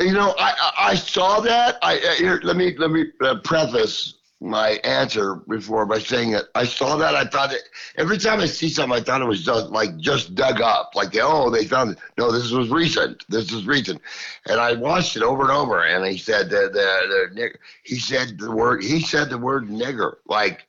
You 0.00 0.12
know, 0.12 0.34
I 0.38 0.72
I, 0.78 0.94
saw 0.94 1.40
that. 1.40 1.78
I 1.82 1.98
here, 2.16 2.40
let 2.42 2.56
me 2.56 2.74
let 2.76 2.90
me 2.90 3.06
uh, 3.20 3.36
preface 3.44 4.14
my 4.42 4.70
answer 4.84 5.36
before 5.36 5.86
by 5.86 5.98
saying 5.98 6.32
that 6.32 6.44
I 6.54 6.64
saw 6.64 6.96
that. 6.96 7.14
I 7.14 7.24
thought 7.24 7.52
it 7.52 7.62
every 7.96 8.18
time 8.18 8.40
I 8.40 8.46
see 8.46 8.68
something, 8.68 8.98
I 8.98 9.02
thought 9.02 9.22
it 9.22 9.28
was 9.28 9.44
just 9.44 9.70
like 9.70 9.96
just 9.98 10.34
dug 10.34 10.60
up. 10.60 10.94
Like 10.94 11.16
oh, 11.20 11.50
they 11.50 11.64
found 11.64 11.92
it. 11.92 11.98
No, 12.18 12.32
this 12.32 12.50
was 12.50 12.68
recent. 12.68 13.24
This 13.28 13.52
is 13.52 13.66
recent, 13.66 14.00
and 14.46 14.60
I 14.60 14.74
watched 14.74 15.16
it 15.16 15.22
over 15.22 15.42
and 15.42 15.52
over. 15.52 15.84
And 15.84 16.04
he 16.04 16.18
said 16.18 16.50
the 16.50 16.68
the, 16.72 17.28
the 17.34 17.50
he 17.84 17.96
said 17.96 18.38
the 18.38 18.50
word 18.50 18.82
he 18.82 19.00
said 19.00 19.30
the 19.30 19.38
word 19.38 19.68
nigger 19.68 20.16
like. 20.26 20.66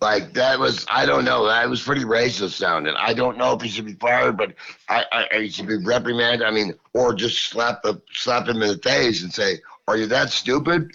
Like 0.00 0.34
that 0.34 0.58
was, 0.58 0.84
I 0.90 1.06
don't 1.06 1.24
know. 1.24 1.46
That 1.46 1.70
was 1.70 1.80
pretty 1.80 2.02
racist 2.02 2.54
sounding. 2.54 2.92
I 2.98 3.14
don't 3.14 3.38
know 3.38 3.52
if 3.52 3.62
he 3.62 3.68
should 3.68 3.86
be 3.86 3.92
fired, 3.92 4.36
but 4.36 4.52
I, 4.88 5.04
I 5.12 5.38
he 5.42 5.48
should 5.48 5.68
be 5.68 5.76
reprimanded. 5.76 6.44
I 6.44 6.50
mean, 6.50 6.74
or 6.92 7.14
just 7.14 7.50
slap 7.50 7.84
the 7.84 8.02
slap 8.12 8.48
him 8.48 8.60
in 8.62 8.68
the 8.68 8.78
face 8.78 9.22
and 9.22 9.32
say, 9.32 9.58
"Are 9.86 9.96
you 9.96 10.06
that 10.06 10.30
stupid? 10.30 10.90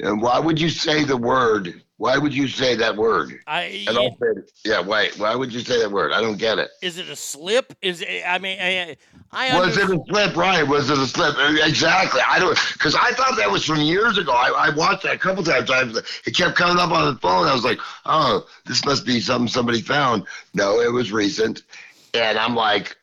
And 0.00 0.22
why 0.22 0.38
would 0.38 0.60
you 0.60 0.68
say 0.68 1.04
the 1.04 1.16
word? 1.16 1.82
Why 1.96 2.16
would 2.16 2.32
you 2.32 2.46
say 2.46 2.76
that 2.76 2.96
word?" 2.96 3.40
I 3.48 3.84
say, 3.88 4.42
yeah, 4.64 4.80
wait. 4.80 5.18
Why 5.18 5.34
would 5.34 5.52
you 5.52 5.60
say 5.60 5.80
that 5.80 5.90
word? 5.90 6.12
I 6.12 6.20
don't 6.20 6.36
get 6.36 6.58
it. 6.58 6.70
Is 6.80 6.98
it 6.98 7.08
a 7.08 7.16
slip? 7.16 7.74
Is 7.82 8.02
it, 8.02 8.22
I 8.24 8.38
mean, 8.38 8.58
I, 8.60 8.96
I 9.32 9.58
Was 9.58 9.76
it 9.76 9.90
a 9.90 10.00
slip? 10.08 10.36
Right? 10.36 10.62
Was 10.62 10.90
it 10.90 10.98
a 10.98 11.06
slip? 11.06 11.34
Exactly. 11.66 12.20
I 12.24 12.38
don't 12.38 12.56
because 12.74 12.94
I 12.94 13.10
thought 13.12 13.36
that 13.36 13.50
was 13.50 13.64
from 13.64 13.80
years 13.80 14.18
ago. 14.18 14.32
I, 14.32 14.68
I 14.68 14.70
watched 14.70 15.02
that 15.02 15.16
a 15.16 15.18
couple 15.18 15.42
times. 15.42 15.68
times. 15.68 15.96
It 16.24 16.36
kept 16.36 16.56
coming 16.56 16.78
up 16.78 16.92
on 16.92 17.12
the 17.12 17.20
phone. 17.20 17.46
I 17.46 17.54
was 17.54 17.64
like, 17.64 17.80
oh, 18.06 18.46
this 18.66 18.84
must 18.84 19.04
be 19.04 19.18
something 19.18 19.48
somebody 19.48 19.80
found. 19.80 20.24
No, 20.54 20.80
it 20.80 20.92
was 20.92 21.10
recent, 21.10 21.62
and 22.14 22.38
I'm 22.38 22.54
like. 22.54 22.97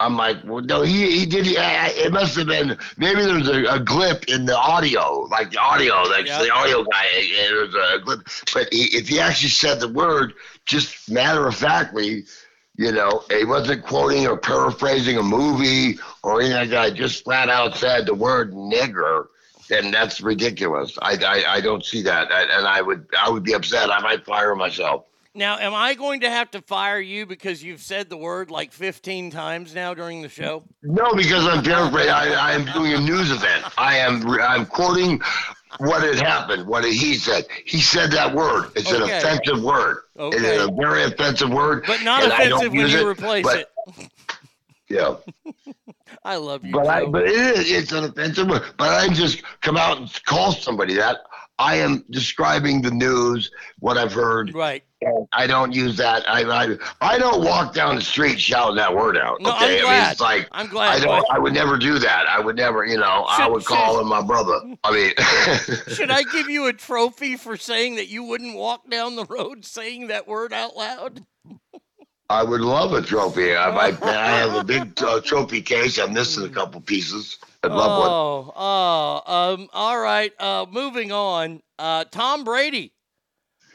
I'm 0.00 0.16
like, 0.16 0.38
well, 0.44 0.62
no, 0.62 0.80
he, 0.82 1.18
he 1.20 1.26
did. 1.26 1.56
I- 1.58 1.88
It 1.94 2.10
must 2.12 2.34
have 2.36 2.46
been 2.46 2.76
maybe 2.96 3.20
there's 3.22 3.46
a, 3.48 3.64
a 3.66 3.78
glip 3.78 4.24
in 4.34 4.46
the 4.46 4.56
audio, 4.56 5.20
like 5.30 5.50
the 5.50 5.58
audio, 5.58 6.02
like 6.04 6.26
Yeah. 6.26 6.42
the 6.42 6.50
audio 6.50 6.82
guy. 6.84 7.04
It 7.12 7.66
was 7.66 7.74
a 7.74 8.02
glip, 8.04 8.52
but 8.54 8.72
he, 8.72 8.84
if 8.96 9.08
he 9.08 9.20
actually 9.20 9.50
said 9.50 9.78
the 9.78 9.88
word, 9.88 10.32
just 10.64 11.10
matter 11.10 11.46
of 11.46 11.54
factly, 11.54 12.24
you 12.76 12.92
know, 12.92 13.22
he 13.30 13.44
wasn't 13.44 13.84
quoting 13.84 14.26
or 14.26 14.38
paraphrasing 14.38 15.18
a 15.18 15.22
movie 15.22 15.98
or 16.22 16.40
anything 16.40 16.56
like 16.58 16.70
that. 16.70 16.94
Just 16.94 17.22
flat 17.24 17.50
out 17.50 17.76
said 17.76 18.06
the 18.06 18.14
word 18.14 18.52
nigger, 18.54 19.26
then 19.68 19.90
that's 19.90 20.22
ridiculous. 20.22 20.96
I, 21.02 21.16
I, 21.22 21.56
I 21.56 21.60
don't 21.60 21.84
see 21.84 22.00
that, 22.04 22.32
I- 22.32 22.44
and 22.58 22.66
I 22.66 22.80
would 22.80 23.06
I 23.18 23.28
would 23.28 23.42
be 23.44 23.52
upset. 23.52 23.90
I 23.90 24.00
might 24.00 24.24
fire 24.24 24.54
myself. 24.56 25.04
Now, 25.34 25.58
am 25.58 25.74
I 25.74 25.94
going 25.94 26.20
to 26.20 26.30
have 26.30 26.50
to 26.52 26.62
fire 26.62 26.98
you 26.98 27.24
because 27.24 27.62
you've 27.62 27.80
said 27.80 28.08
the 28.08 28.16
word 28.16 28.50
like 28.50 28.72
15 28.72 29.30
times 29.30 29.74
now 29.74 29.94
during 29.94 30.22
the 30.22 30.28
show? 30.28 30.64
No, 30.82 31.12
because 31.14 31.46
I'm 31.46 31.62
paraphrasing. 31.62 32.10
I, 32.10 32.32
I 32.34 32.52
am 32.52 32.64
doing 32.66 32.94
a 32.94 33.00
news 33.00 33.30
event. 33.30 33.64
I 33.78 33.98
am 33.98 34.28
I'm 34.28 34.66
quoting 34.66 35.20
what 35.78 36.02
had 36.02 36.16
happened, 36.16 36.66
what 36.66 36.84
he 36.84 37.14
said. 37.14 37.44
He 37.64 37.80
said 37.80 38.10
that 38.10 38.34
word. 38.34 38.72
It's 38.74 38.90
an 38.90 39.02
offensive 39.02 39.62
word. 39.62 39.98
It 40.16 40.42
is 40.42 40.66
a 40.66 40.72
very 40.72 41.04
offensive 41.04 41.50
word. 41.50 41.84
But 41.86 42.02
not 42.02 42.24
and 42.24 42.32
I 42.32 42.48
don't 42.48 42.66
offensive 42.66 42.72
when 42.72 42.88
you 42.88 43.08
it, 43.08 43.10
replace 43.10 43.44
but- 43.44 43.70
it. 43.98 44.10
Yeah. 44.90 45.14
I 46.24 46.34
love 46.34 46.64
you. 46.64 46.72
But 46.72 46.88
I, 46.88 47.06
but 47.06 47.22
it 47.22 47.30
is, 47.30 47.70
it's 47.70 47.92
an 47.92 48.02
offensive 48.02 48.48
word. 48.48 48.62
But 48.76 48.88
I 48.88 49.06
just 49.06 49.42
come 49.60 49.76
out 49.76 49.98
and 49.98 50.24
call 50.24 50.50
somebody 50.50 50.94
that. 50.94 51.18
I 51.60 51.76
am 51.76 52.04
describing 52.08 52.80
the 52.80 52.90
news, 52.90 53.50
what 53.80 53.98
I've 53.98 54.14
heard. 54.14 54.54
Right. 54.54 54.82
And 55.02 55.28
I 55.32 55.46
don't 55.46 55.72
use 55.72 55.96
that. 55.98 56.26
I, 56.26 56.42
I 56.42 56.76
I 57.02 57.18
don't 57.18 57.44
walk 57.44 57.74
down 57.74 57.96
the 57.96 58.02
street 58.02 58.40
shouting 58.40 58.76
that 58.76 58.94
word 58.94 59.16
out. 59.16 59.40
No, 59.40 59.50
I'm 59.50 59.56
okay, 59.56 59.66
I 59.66 59.74
mean 59.74 59.82
glad. 59.82 60.12
it's 60.12 60.20
like 60.20 60.48
I'm 60.52 60.68
glad, 60.68 60.96
I 60.96 61.04
don't. 61.04 61.26
I 61.30 61.38
would 61.38 61.52
never 61.52 61.78
do 61.78 61.98
that. 61.98 62.26
I 62.28 62.40
would 62.40 62.56
never. 62.56 62.84
You 62.84 62.96
know, 62.96 63.26
I 63.28 63.46
would 63.46 63.64
call 63.64 63.94
should- 63.94 64.02
him 64.02 64.08
my 64.08 64.22
brother. 64.22 64.58
I 64.84 64.90
mean, 64.90 65.12
Should 65.94 66.10
I 66.10 66.22
give 66.24 66.48
you 66.48 66.66
a 66.66 66.72
trophy 66.72 67.36
for 67.36 67.56
saying 67.56 67.96
that 67.96 68.08
you 68.08 68.24
wouldn't 68.24 68.56
walk 68.56 68.88
down 68.90 69.16
the 69.16 69.26
road 69.26 69.64
saying 69.64 70.08
that 70.08 70.26
word 70.26 70.52
out 70.52 70.76
loud? 70.76 71.24
I 72.30 72.42
would 72.42 72.60
love 72.60 72.92
a 72.92 73.02
trophy. 73.02 73.54
I, 73.54 73.70
I, 73.70 73.86
I 74.02 74.30
have 74.38 74.54
a 74.54 74.64
big 74.64 75.02
uh, 75.02 75.20
trophy 75.20 75.60
case. 75.60 75.98
I'm 75.98 76.12
missing 76.12 76.44
a 76.44 76.48
couple 76.48 76.80
pieces. 76.80 77.38
I'd 77.62 77.72
love 77.72 77.98
one. 77.98 78.08
Oh, 78.10 78.52
oh, 78.56 79.54
um, 79.54 79.68
all 79.72 79.98
right. 79.98 80.32
Uh, 80.40 80.66
moving 80.70 81.12
on. 81.12 81.62
Uh, 81.78 82.04
Tom 82.04 82.44
Brady 82.44 82.92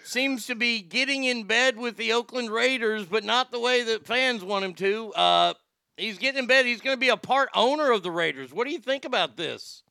seems 0.04 0.48
to 0.48 0.56
be 0.56 0.82
getting 0.82 1.24
in 1.24 1.44
bed 1.44 1.78
with 1.78 1.98
the 1.98 2.14
Oakland 2.14 2.50
Raiders, 2.52 3.06
but 3.06 3.24
not 3.24 3.52
the 3.52 3.60
way 3.60 3.84
that 3.84 4.06
fans 4.06 4.44
want 4.44 4.66
him 4.66 4.74
to. 4.76 5.14
Uh, 5.14 5.54
he's 5.98 6.18
getting 6.18 6.40
in 6.40 6.48
bed. 6.48 6.66
He's 6.66 6.82
going 6.82 6.96
to 6.96 7.00
be 7.00 7.10
a 7.10 7.18
part 7.18 7.50
owner 7.54 7.92
of 7.92 8.02
the 8.04 8.12
Raiders. 8.12 8.52
What 8.54 8.66
do 8.66 8.74
you 8.74 8.80
think 8.80 9.06
about 9.06 9.38
this? 9.38 9.84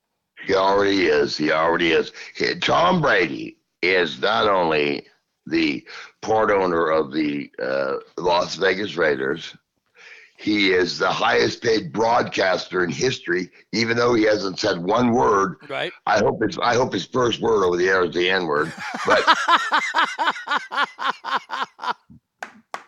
He 0.45 0.55
already 0.55 1.07
is. 1.07 1.37
He 1.37 1.53
already 1.53 1.93
is. 1.93 2.13
He- 2.37 2.59
Tom 2.59 3.01
Brady 3.01 3.59
is 3.83 4.21
not 4.21 4.49
only 4.49 5.07
the 5.47 5.87
part 6.23 6.51
owner 6.51 6.89
of 6.91 7.13
the 7.13 7.51
uh, 7.63 7.97
Las 8.17 8.57
Vegas 8.57 8.97
Raiders, 8.97 9.55
he 10.37 10.73
is 10.73 10.99
the 10.99 11.11
highest 11.11 11.63
paid 11.63 11.93
broadcaster 11.93 12.85
in 12.85 12.91
history, 12.91 13.51
even 13.73 13.97
though 13.97 14.15
he 14.15 14.25
hasn't 14.25 14.59
said 14.59 14.83
one 14.83 15.13
word. 15.13 15.57
Right. 15.69 15.93
I 16.07 16.19
hope 16.19 16.43
his 16.43 16.59
I 16.59 16.75
hope 16.75 16.93
his 16.93 17.07
first 17.07 17.41
word 17.41 17.65
over 17.65 17.77
the 17.77 17.89
air 17.89 18.05
is 18.05 18.15
the 18.15 18.31
N 18.31 18.47
word. 18.47 18.73
But 19.07 19.25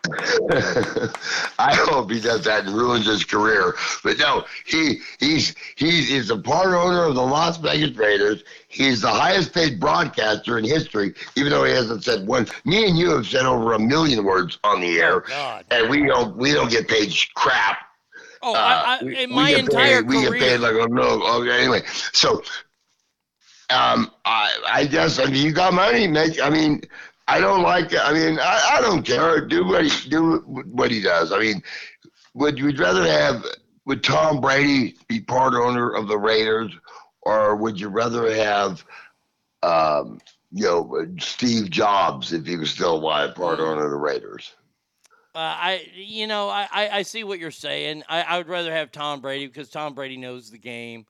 I 1.59 1.75
hope 1.75 2.11
he 2.11 2.19
does 2.19 2.43
that 2.45 2.65
and 2.65 2.75
ruins 2.75 3.05
his 3.05 3.23
career. 3.23 3.75
But 4.03 4.19
no, 4.19 4.45
he 4.65 4.99
he's 5.19 5.55
he 5.75 6.15
is 6.15 6.29
a 6.29 6.37
part 6.37 6.67
owner 6.67 7.03
of 7.03 7.15
the 7.15 7.21
Las 7.21 7.57
Vegas 7.57 7.95
Raiders. 7.97 8.43
He's 8.77 9.01
the 9.01 9.09
highest 9.09 9.53
paid 9.53 9.79
broadcaster 9.79 10.57
in 10.57 10.63
history, 10.65 11.13
even 11.35 11.51
though 11.51 11.63
he 11.63 11.71
hasn't 11.73 12.03
said 12.03 12.27
one. 12.27 12.47
Me 12.65 12.87
and 12.87 12.97
you 12.97 13.09
have 13.11 13.25
said 13.27 13.45
over 13.45 13.73
a 13.73 13.79
million 13.79 14.23
words 14.23 14.59
on 14.63 14.79
the 14.81 14.99
air, 14.99 15.21
God. 15.21 15.65
and 15.71 15.89
we 15.89 16.05
don't 16.05 16.37
we 16.37 16.53
don't 16.53 16.69
get 16.69 16.87
paid 16.87 17.11
crap. 17.35 17.79
Oh, 18.43 18.53
Uh, 18.53 18.57
I, 18.57 18.95
I, 18.95 18.99
in 18.99 19.29
we 19.29 19.35
my 19.35 19.49
entire 19.49 20.03
paid, 20.03 20.07
we 20.09 20.21
get 20.21 20.33
paid 20.33 20.57
like 20.59 20.75
a 20.75 20.87
no. 20.87 21.21
Okay, 21.41 21.57
anyway, 21.59 21.81
so 22.13 22.43
um, 23.69 24.11
I 24.25 24.53
I 24.71 24.85
guess 24.85 25.19
I 25.19 25.25
mean 25.25 25.45
you 25.45 25.51
got 25.51 25.73
money, 25.73 26.07
make. 26.07 26.39
I 26.41 26.49
mean, 26.49 26.81
I 27.27 27.39
don't 27.39 27.63
like. 27.63 27.93
I 27.95 28.13
mean, 28.13 28.39
I, 28.39 28.77
I 28.77 28.81
don't 28.81 29.03
care. 29.03 29.41
Do 29.45 29.65
what 29.65 29.85
he 29.85 30.09
do 30.09 30.37
what 30.71 30.91
he 30.91 31.01
does. 31.01 31.31
I 31.33 31.39
mean, 31.39 31.61
would 32.35 32.57
you 32.59 32.71
rather 32.77 33.03
have 33.03 33.43
would 33.85 34.03
Tom 34.03 34.39
Brady 34.39 34.97
be 35.07 35.19
part 35.21 35.53
owner 35.53 35.93
of 35.95 36.07
the 36.07 36.17
Raiders, 36.17 36.71
or 37.27 37.55
would 37.55 37.79
you 37.79 37.89
rather 37.89 38.33
have 38.33 38.85
um, 39.63 40.19
you 40.51 40.63
know 40.63 41.07
Steve 41.19 41.69
Jobs 41.69 42.31
if 42.31 42.45
he 42.45 42.55
was 42.55 42.71
still 42.71 42.95
alive, 42.95 43.35
part 43.35 43.59
owner 43.59 43.83
of 43.85 43.91
the 43.91 43.97
Raiders? 43.97 44.53
Uh, 45.35 45.39
I, 45.39 45.87
you 45.93 46.25
know, 46.25 46.49
I, 46.49 46.67
I, 46.71 47.01
see 47.03 47.23
what 47.23 47.37
you're 47.37 47.51
saying. 47.51 48.01
I, 48.09 48.23
I 48.23 48.37
would 48.39 48.47
rather 48.47 48.73
have 48.73 48.91
Tom 48.91 49.21
Brady 49.21 49.45
because 49.45 49.69
Tom 49.69 49.93
Brady 49.93 50.17
knows 50.17 50.49
the 50.49 50.57
game. 50.57 51.05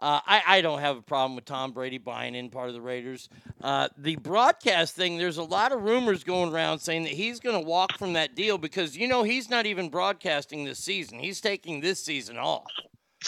Uh, 0.00 0.20
I, 0.26 0.42
I 0.46 0.60
don't 0.62 0.78
have 0.78 0.96
a 0.96 1.02
problem 1.02 1.36
with 1.36 1.44
Tom 1.44 1.72
Brady 1.72 1.98
buying 1.98 2.34
in 2.34 2.48
part 2.48 2.68
of 2.68 2.74
the 2.74 2.80
Raiders. 2.80 3.28
Uh, 3.62 3.88
the 3.98 4.16
broadcast 4.16 4.94
thing, 4.94 5.18
there's 5.18 5.36
a 5.36 5.42
lot 5.42 5.72
of 5.72 5.82
rumors 5.82 6.24
going 6.24 6.54
around 6.54 6.78
saying 6.78 7.02
that 7.02 7.12
he's 7.12 7.38
going 7.38 7.62
to 7.62 7.68
walk 7.68 7.98
from 7.98 8.14
that 8.14 8.34
deal 8.34 8.56
because, 8.56 8.96
you 8.96 9.08
know, 9.08 9.24
he's 9.24 9.50
not 9.50 9.66
even 9.66 9.90
broadcasting 9.90 10.64
this 10.64 10.78
season. 10.78 11.18
He's 11.18 11.42
taking 11.42 11.80
this 11.80 12.02
season 12.02 12.38
off. 12.38 12.64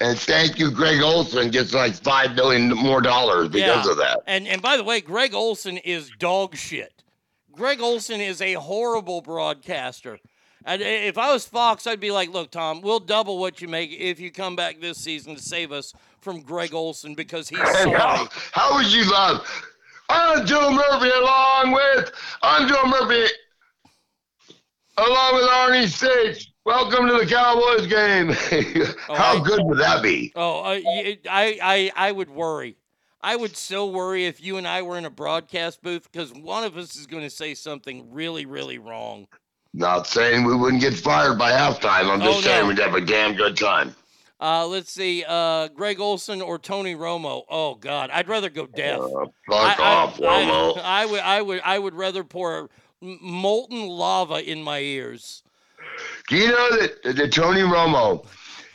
And 0.00 0.18
thank 0.18 0.58
you, 0.58 0.70
Greg 0.70 1.00
Olsen 1.02 1.50
gets 1.50 1.74
like 1.74 1.94
five 1.94 2.34
million 2.36 2.68
more 2.70 3.00
dollars 3.00 3.48
because 3.48 3.84
Yeah. 3.84 3.90
of 3.92 3.96
that. 3.98 4.20
And 4.26 4.46
and 4.46 4.62
by 4.62 4.76
the 4.76 4.84
way, 4.84 5.00
Greg 5.00 5.34
Olsen 5.34 5.76
is 5.78 6.10
dog 6.18 6.56
shit. 6.56 7.02
Greg 7.52 7.80
Olsen 7.80 8.20
is 8.20 8.40
a 8.40 8.54
horrible 8.54 9.20
broadcaster. 9.20 10.18
And 10.64 10.82
eh, 10.82 11.06
if 11.08 11.18
I 11.18 11.32
was 11.32 11.46
Fox, 11.46 11.86
I'd 11.86 11.98
be 12.00 12.10
like, 12.12 12.30
"Look, 12.30 12.50
Tom, 12.52 12.80
we'll 12.82 13.00
double 13.00 13.38
what 13.38 13.60
you 13.60 13.66
make 13.68 13.90
if 13.90 14.20
you 14.20 14.30
come 14.30 14.54
back 14.54 14.80
this 14.80 14.98
season 14.98 15.34
to 15.34 15.42
save 15.42 15.72
us 15.72 15.92
from 16.20 16.42
Greg 16.42 16.74
Olsen 16.74 17.14
because 17.14 17.48
he's 17.48 17.58
so 17.82 17.92
how, 17.92 18.28
how 18.52 18.74
would 18.76 18.92
you 18.92 19.10
love? 19.10 19.44
I'm 20.10 20.46
Joe 20.46 20.70
Murphy 20.70 21.10
along 21.10 21.72
with 21.72 22.12
I'm 22.42 22.68
Joe 22.68 22.84
Murphy 22.86 23.26
along 24.96 25.34
with 25.34 25.44
Arnie 25.44 25.88
Stage. 25.88 26.52
Welcome 26.68 27.08
to 27.08 27.14
the 27.14 27.24
Cowboys 27.24 27.86
game. 27.86 28.28
how 29.16 29.38
good 29.38 29.64
would 29.64 29.78
that 29.78 30.02
be? 30.02 30.34
Oh, 30.36 30.60
uh, 30.60 30.78
I, 30.84 31.18
I, 31.26 31.90
I 31.96 32.12
would 32.12 32.28
worry. 32.28 32.76
I 33.22 33.36
would 33.36 33.56
so 33.56 33.86
worry 33.86 34.26
if 34.26 34.42
you 34.44 34.58
and 34.58 34.68
I 34.68 34.82
were 34.82 34.98
in 34.98 35.06
a 35.06 35.10
broadcast 35.10 35.80
booth 35.80 36.12
because 36.12 36.30
one 36.34 36.64
of 36.64 36.76
us 36.76 36.94
is 36.94 37.06
going 37.06 37.22
to 37.22 37.30
say 37.30 37.54
something 37.54 38.12
really, 38.12 38.44
really 38.44 38.76
wrong. 38.76 39.28
Not 39.72 40.06
saying 40.08 40.44
we 40.44 40.54
wouldn't 40.54 40.82
get 40.82 40.92
fired 40.92 41.38
by 41.38 41.52
halftime. 41.52 42.10
I'm 42.10 42.20
just 42.20 42.40
Oh, 42.40 42.42
saying 42.42 42.64
no. 42.64 42.68
we'd 42.68 42.78
have 42.80 42.94
a 42.94 43.00
damn 43.00 43.32
good 43.32 43.56
time. 43.56 43.94
Uh, 44.38 44.66
let's 44.66 44.92
see, 44.92 45.24
uh, 45.26 45.68
Greg 45.68 46.00
Olsen 46.00 46.42
or 46.42 46.58
Tony 46.58 46.94
Romo. 46.94 47.44
Oh 47.48 47.76
God, 47.76 48.10
I'd 48.12 48.28
rather 48.28 48.50
go 48.50 48.66
deaf. 48.66 49.00
Uh, 49.00 49.24
fuck 49.50 49.80
off, 49.80 50.20
I, 50.20 50.22
Romo. 50.22 50.78
I 50.84 51.06
would, 51.06 51.20
I 51.20 51.40
would, 51.40 51.60
I 51.64 51.78
would 51.78 51.94
rather 51.94 52.24
pour 52.24 52.68
molten 53.00 53.88
lava 53.88 54.46
in 54.46 54.62
my 54.62 54.80
ears. 54.80 55.42
Do 56.28 56.36
you 56.36 56.48
know 56.48 56.76
that, 56.76 57.16
that 57.16 57.32
Tony 57.32 57.60
Romo 57.60 58.26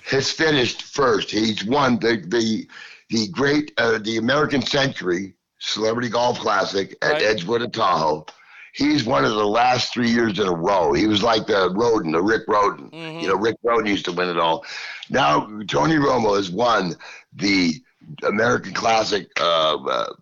has 0.05 0.31
finished 0.31 0.83
first? 0.83 1.31
He's 1.31 1.63
won 1.65 1.99
the 1.99 2.23
the 2.27 2.67
the 3.09 3.27
great 3.29 3.71
uh, 3.77 3.99
the 3.99 4.17
American 4.17 4.61
Century 4.61 5.35
Celebrity 5.59 6.09
Golf 6.09 6.39
Classic 6.39 6.95
at 7.01 7.21
Edgewood 7.21 7.61
at 7.61 7.73
Tahoe. 7.73 8.25
He's 8.73 9.03
one 9.03 9.23
of 9.23 9.35
the 9.35 9.45
last 9.45 9.93
three 9.93 10.09
years 10.09 10.39
in 10.39 10.47
a 10.47 10.51
row. 10.51 10.93
He 10.93 11.05
was 11.05 11.21
like 11.21 11.45
the 11.45 11.69
Rhoden, 11.69 12.11
the 12.11 12.23
Rick 12.23 12.47
Rhoden. 12.47 12.91
You 13.21 13.27
know, 13.27 13.35
Rick 13.35 13.57
Rhoden 13.63 13.87
used 13.87 14.05
to 14.05 14.11
win 14.11 14.29
it 14.29 14.39
all. 14.39 14.65
Now 15.11 15.41
Tony 15.67 15.95
Romo 15.95 16.35
has 16.35 16.49
won 16.49 16.95
the 17.33 17.75
American 18.23 18.73
Classic 18.73 19.27
uh, 19.39 19.75
uh, 19.75 20.13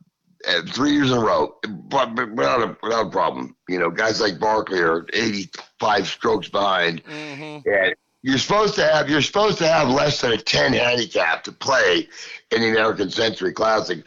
uh, 0.48 0.62
three 0.68 0.92
years 0.94 1.12
in 1.12 1.18
a 1.18 1.22
row, 1.22 1.56
but, 1.64 2.16
but 2.16 2.32
without 2.32 2.62
a 2.62 2.78
without 2.82 3.08
a 3.08 3.10
problem. 3.10 3.56
You 3.68 3.80
know, 3.80 3.90
guys 3.90 4.22
like 4.22 4.40
Barkley 4.40 4.80
are 4.80 5.06
85 5.14 6.08
strokes 6.08 6.50
behind, 6.50 7.02
and 7.66 7.96
you're 8.24 8.38
supposed 8.38 8.76
to 8.76 8.84
have 8.86 9.10
you're 9.10 9.22
supposed 9.22 9.58
to 9.60 9.68
have 9.68 9.90
less 9.90 10.22
than 10.22 10.32
a 10.32 10.38
10 10.38 10.74
handicap 10.74 11.44
to 11.44 11.52
play 11.52 12.08
in 12.52 12.62
the 12.62 12.70
American 12.70 13.10
Century 13.10 13.54
Classic. 13.54 14.06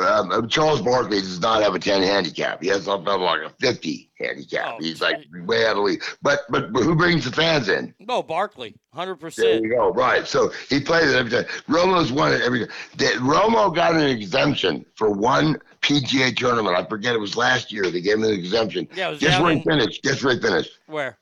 Um, 0.00 0.32
uh, 0.32 0.44
Charles 0.48 0.82
Barkley 0.82 1.20
does 1.20 1.40
not 1.40 1.62
have 1.62 1.76
a 1.76 1.78
10 1.78 2.02
handicap. 2.02 2.60
He 2.60 2.68
has 2.68 2.84
something 2.84 3.06
like 3.20 3.42
a 3.42 3.50
50 3.60 4.10
handicap. 4.18 4.80
He's 4.80 5.00
like 5.00 5.24
way 5.44 5.64
out 5.66 5.72
of 5.72 5.76
the 5.76 5.82
league. 5.82 6.02
But 6.20 6.40
but 6.48 6.64
who 6.70 6.96
brings 6.96 7.24
the 7.24 7.30
fans 7.30 7.68
in? 7.68 7.94
No, 8.00 8.20
Barkley, 8.20 8.74
100%. 8.96 9.36
There 9.36 9.60
you 9.62 9.68
go. 9.70 9.92
Right. 9.92 10.26
So 10.26 10.50
he 10.68 10.80
plays 10.80 11.12
it 11.12 11.16
every 11.16 11.30
time. 11.30 11.44
Romo's 11.68 12.10
won 12.10 12.32
it 12.32 12.40
every 12.42 12.60
time. 12.66 12.68
That- 12.96 13.14
Romo 13.18 13.72
got 13.72 13.94
an 13.94 14.00
exemption 14.02 14.84
for 14.96 15.10
one 15.10 15.60
PGA 15.80 16.36
tournament. 16.36 16.76
I 16.76 16.84
forget 16.86 17.14
it 17.14 17.20
was 17.20 17.36
last 17.36 17.70
year. 17.72 17.88
They 17.88 18.00
gave 18.00 18.14
him 18.14 18.24
an 18.24 18.32
exemption. 18.32 18.88
Yeah, 18.96 19.08
it 19.08 19.10
was 19.12 19.20
Guess 19.20 19.40
where 19.40 19.52
he 19.52 19.58
in- 19.58 19.62
finished? 19.62 20.02
Guess 20.02 20.24
where 20.24 20.34
he 20.34 20.40
finished? 20.40 20.70
Where? 20.86 21.18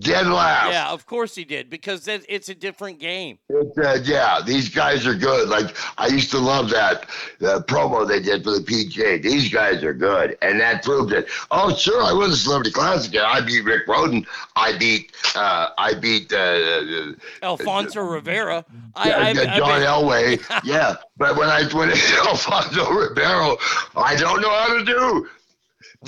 Dead 0.00 0.26
last. 0.26 0.72
Yeah, 0.72 0.90
of 0.90 1.06
course 1.06 1.36
he 1.36 1.44
did 1.44 1.70
because 1.70 2.08
it's 2.08 2.48
a 2.48 2.56
different 2.56 2.98
game. 2.98 3.38
It, 3.48 3.72
uh, 3.78 3.98
yeah, 4.02 4.40
these 4.44 4.68
guys 4.68 5.06
are 5.06 5.14
good. 5.14 5.48
Like 5.48 5.76
I 5.96 6.08
used 6.08 6.32
to 6.32 6.38
love 6.38 6.70
that 6.70 7.06
the 7.38 7.62
promo 7.62 8.06
they 8.06 8.20
did 8.20 8.42
for 8.42 8.50
the 8.50 8.64
PGA. 8.64 9.22
These 9.22 9.52
guys 9.52 9.84
are 9.84 9.94
good, 9.94 10.36
and 10.42 10.58
that 10.58 10.82
proved 10.82 11.12
it. 11.12 11.28
Oh, 11.52 11.72
sure, 11.72 12.02
I 12.02 12.12
won 12.12 12.30
the 12.30 12.36
Celebrity 12.36 12.72
Classic. 12.72 13.16
I 13.16 13.40
beat 13.40 13.60
Rick 13.60 13.86
Rhoden. 13.86 14.26
I 14.56 14.76
beat. 14.76 15.12
Uh, 15.36 15.68
I 15.78 15.94
beat. 15.94 16.32
Uh, 16.32 17.12
Alfonso 17.42 18.00
Rivera. 18.00 18.64
I, 18.96 19.12
I, 19.12 19.32
John 19.34 19.82
Elway. 19.82 20.42
yeah, 20.64 20.96
but 21.16 21.36
when 21.36 21.48
I 21.48 21.62
when 21.72 21.90
Alfonso 22.26 22.90
Ribeiro, 22.90 23.56
I 23.94 24.16
don't 24.16 24.40
know 24.40 24.50
how 24.50 24.78
to 24.78 24.84
do. 24.84 25.28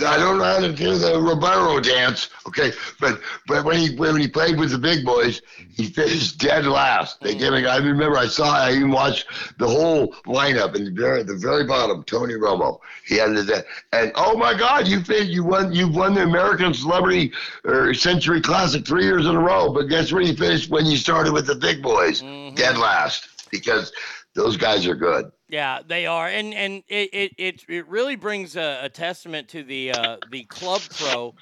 I 0.02 0.16
don't 0.16 0.38
know 0.38 0.44
how 0.44 0.60
to 0.60 0.72
do 0.72 0.96
the 0.96 1.20
Ribeiro 1.20 1.80
dance. 1.80 2.28
Okay, 2.46 2.72
but 3.00 3.20
but 3.46 3.64
when 3.64 3.78
he 3.78 3.96
when 3.96 4.16
he 4.16 4.28
played 4.28 4.58
with 4.58 4.70
the 4.70 4.78
big 4.78 5.04
boys, 5.04 5.42
he 5.70 5.86
finished 5.86 6.38
dead 6.38 6.66
last. 6.66 7.20
They 7.20 7.34
gave 7.34 7.52
him. 7.52 7.66
I 7.66 7.76
remember 7.76 8.16
I 8.16 8.26
saw. 8.26 8.56
I 8.56 8.72
even 8.72 8.90
watched 8.90 9.26
the 9.58 9.68
whole 9.68 10.14
lineup 10.26 10.74
and 10.74 10.86
the 10.86 10.90
very 10.90 11.22
the 11.22 11.36
very 11.36 11.64
bottom. 11.64 12.04
Tony 12.04 12.34
Romo. 12.34 12.78
He 13.06 13.16
had 13.16 13.30
the 13.30 13.64
and 13.92 14.12
oh 14.14 14.36
my 14.36 14.54
God, 14.54 14.86
you 14.86 15.02
fin- 15.02 15.28
you 15.28 15.44
won 15.44 15.72
you 15.72 15.88
won 15.88 16.14
the 16.14 16.22
American 16.22 16.74
Celebrity 16.74 17.32
or 17.64 17.94
Century 17.94 18.40
Classic 18.40 18.86
three 18.86 19.04
years 19.04 19.26
in 19.26 19.34
a 19.34 19.40
row. 19.40 19.72
But 19.72 19.88
guess 19.88 20.12
where 20.12 20.22
you 20.22 20.34
finished 20.34 20.70
when 20.70 20.86
you 20.86 20.96
started 20.96 21.32
with 21.32 21.46
the 21.46 21.54
big 21.54 21.82
boys? 21.82 22.22
Mm-hmm. 22.22 22.54
Dead 22.54 22.78
last 22.78 23.50
because 23.50 23.92
those 24.34 24.56
guys 24.56 24.86
are 24.86 24.94
good. 24.94 25.30
Yeah, 25.48 25.80
they 25.86 26.06
are, 26.06 26.28
and 26.28 26.52
and 26.52 26.82
it 26.88 27.10
it 27.12 27.32
it, 27.38 27.64
it 27.68 27.88
really 27.88 28.16
brings 28.16 28.54
a, 28.56 28.80
a 28.82 28.88
testament 28.90 29.48
to 29.48 29.62
the 29.62 29.92
uh, 29.92 30.16
the 30.30 30.44
club 30.44 30.82
pro 30.98 31.34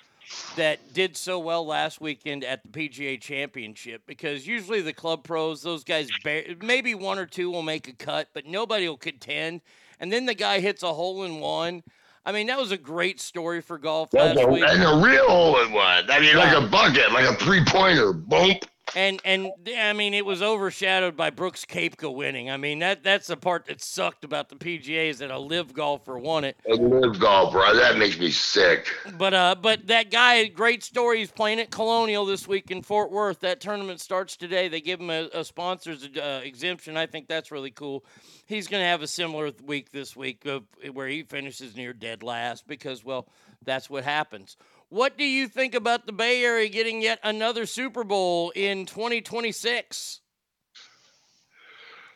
that 0.57 0.93
did 0.93 1.17
so 1.17 1.39
well 1.39 1.67
last 1.67 2.01
weekend 2.01 2.45
at 2.45 2.63
the 2.63 2.69
PGA 2.69 3.21
Championship 3.21 4.03
because 4.07 4.47
usually 4.47 4.81
the 4.81 4.93
club 4.93 5.23
pros, 5.25 5.63
those 5.63 5.85
guys, 5.85 6.09
bar- 6.25 6.43
maybe 6.63 6.95
one 6.95 7.19
or 7.19 7.27
two 7.27 7.51
will 7.51 7.63
make 7.63 7.89
a 7.89 7.93
cut, 7.93 8.29
but 8.33 8.47
nobody 8.47 8.89
will 8.89 8.97
contend, 8.97 9.61
and 10.01 10.13
then 10.13 10.27
the 10.27 10.35
guy 10.35 10.61
hits 10.61 10.83
a 10.83 10.93
hole 10.93 11.25
in 11.25 11.41
one. 11.41 11.83
I 12.25 12.33
mean, 12.33 12.49
that 12.49 12.59
was 12.59 12.73
a 12.73 12.77
great 12.77 13.21
story 13.21 13.61
for 13.61 13.79
golf 13.79 14.11
That's 14.11 14.37
last 14.37 14.47
a, 14.47 14.51
week. 14.51 14.65
and 14.67 14.83
a 14.83 15.05
real 15.05 15.29
hole 15.29 15.61
in 15.63 15.71
one. 15.73 16.11
I 16.11 16.19
mean, 16.19 16.37
like 16.37 16.57
a 16.57 16.67
bucket, 16.67 17.13
like 17.13 17.25
a 17.25 17.35
three 17.37 17.65
pointer. 17.65 18.13
Boom. 18.13 18.55
And 18.95 19.21
and 19.25 19.51
I 19.77 19.93
mean, 19.93 20.15
it 20.15 20.25
was 20.25 20.43
overshadowed 20.43 21.17
by 21.17 21.31
Brooks 21.31 21.65
Koepka 21.65 22.15
winning. 22.15 22.51
I 22.51 22.57
mean, 22.57 22.79
that 22.79 23.03
that's 23.03 23.27
the 23.27 23.37
part 23.37 23.67
that 23.67 23.83
sucked 23.83 24.25
about 24.25 24.49
the 24.49 24.55
PGA 24.57 25.09
is 25.09 25.19
that 25.19 25.31
a 25.31 25.39
LIV 25.39 25.73
golfer 25.73 26.19
won 26.19 26.45
it. 26.45 26.57
A 26.71 26.75
LIV 26.75 27.19
golfer. 27.19 27.59
That 27.75 27.99
makes 27.99 28.19
me 28.19 28.31
sick. 28.31 28.89
But 29.19 29.35
uh, 29.35 29.57
but 29.61 29.89
that 29.89 30.11
guy, 30.11 30.47
great 30.47 30.85
story. 30.85 31.19
He's 31.19 31.31
playing 31.31 31.61
at 31.61 31.71
Colonial 31.71 32.25
this 32.25 32.47
week 32.47 32.71
in 32.71 32.83
Fort 32.83 33.11
Worth. 33.11 33.41
That 33.41 33.61
tournament 33.61 34.01
starts 34.01 34.37
today. 34.37 34.69
They 34.69 34.81
give 34.81 35.01
him 35.01 35.11
a, 35.11 35.29
a 35.35 35.45
sponsor's 35.45 36.09
uh, 36.17 36.41
exemption. 36.45 36.97
I 36.97 37.07
think 37.07 37.27
that's 37.27 37.51
really 37.51 37.73
cool. 37.73 38.05
He's 38.47 38.69
going 38.69 38.83
to 38.83 38.87
have 38.87 39.03
a 39.03 39.09
similar 39.09 39.51
week 39.65 39.91
this 39.91 40.15
week 40.15 40.47
of, 40.47 40.63
where 40.93 41.09
he 41.09 41.25
finishes 41.25 41.77
near 41.77 41.93
dead 41.93 42.23
last 42.23 42.69
because 42.69 43.05
well, 43.05 43.29
that's 43.65 43.91
what 43.91 44.05
happens. 44.05 44.57
What 44.97 45.19
do 45.19 45.25
you 45.25 45.47
think 45.47 45.75
about 45.75 46.07
the 46.07 46.13
Bay 46.13 46.43
Area 46.43 46.71
getting 46.71 47.03
yet 47.03 47.19
another 47.23 47.67
Super 47.67 48.03
Bowl 48.03 48.51
in 48.57 48.87
2026? 48.87 50.21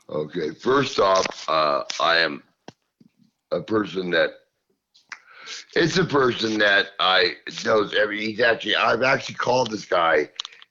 Okay. 0.08 0.52
First 0.52 0.98
off, 0.98 1.46
uh, 1.46 1.84
I 2.00 2.16
am 2.16 2.42
a 3.52 3.60
person 3.60 4.08
that. 4.12 4.30
It's 5.76 5.98
a 5.98 6.06
person 6.06 6.56
that 6.60 6.92
I 6.98 7.34
knows 7.66 7.92
every. 7.92 8.24
He's 8.24 8.40
actually. 8.40 8.76
I've 8.76 9.02
actually 9.02 9.34
called 9.34 9.70
this 9.70 9.84
guy 9.84 10.30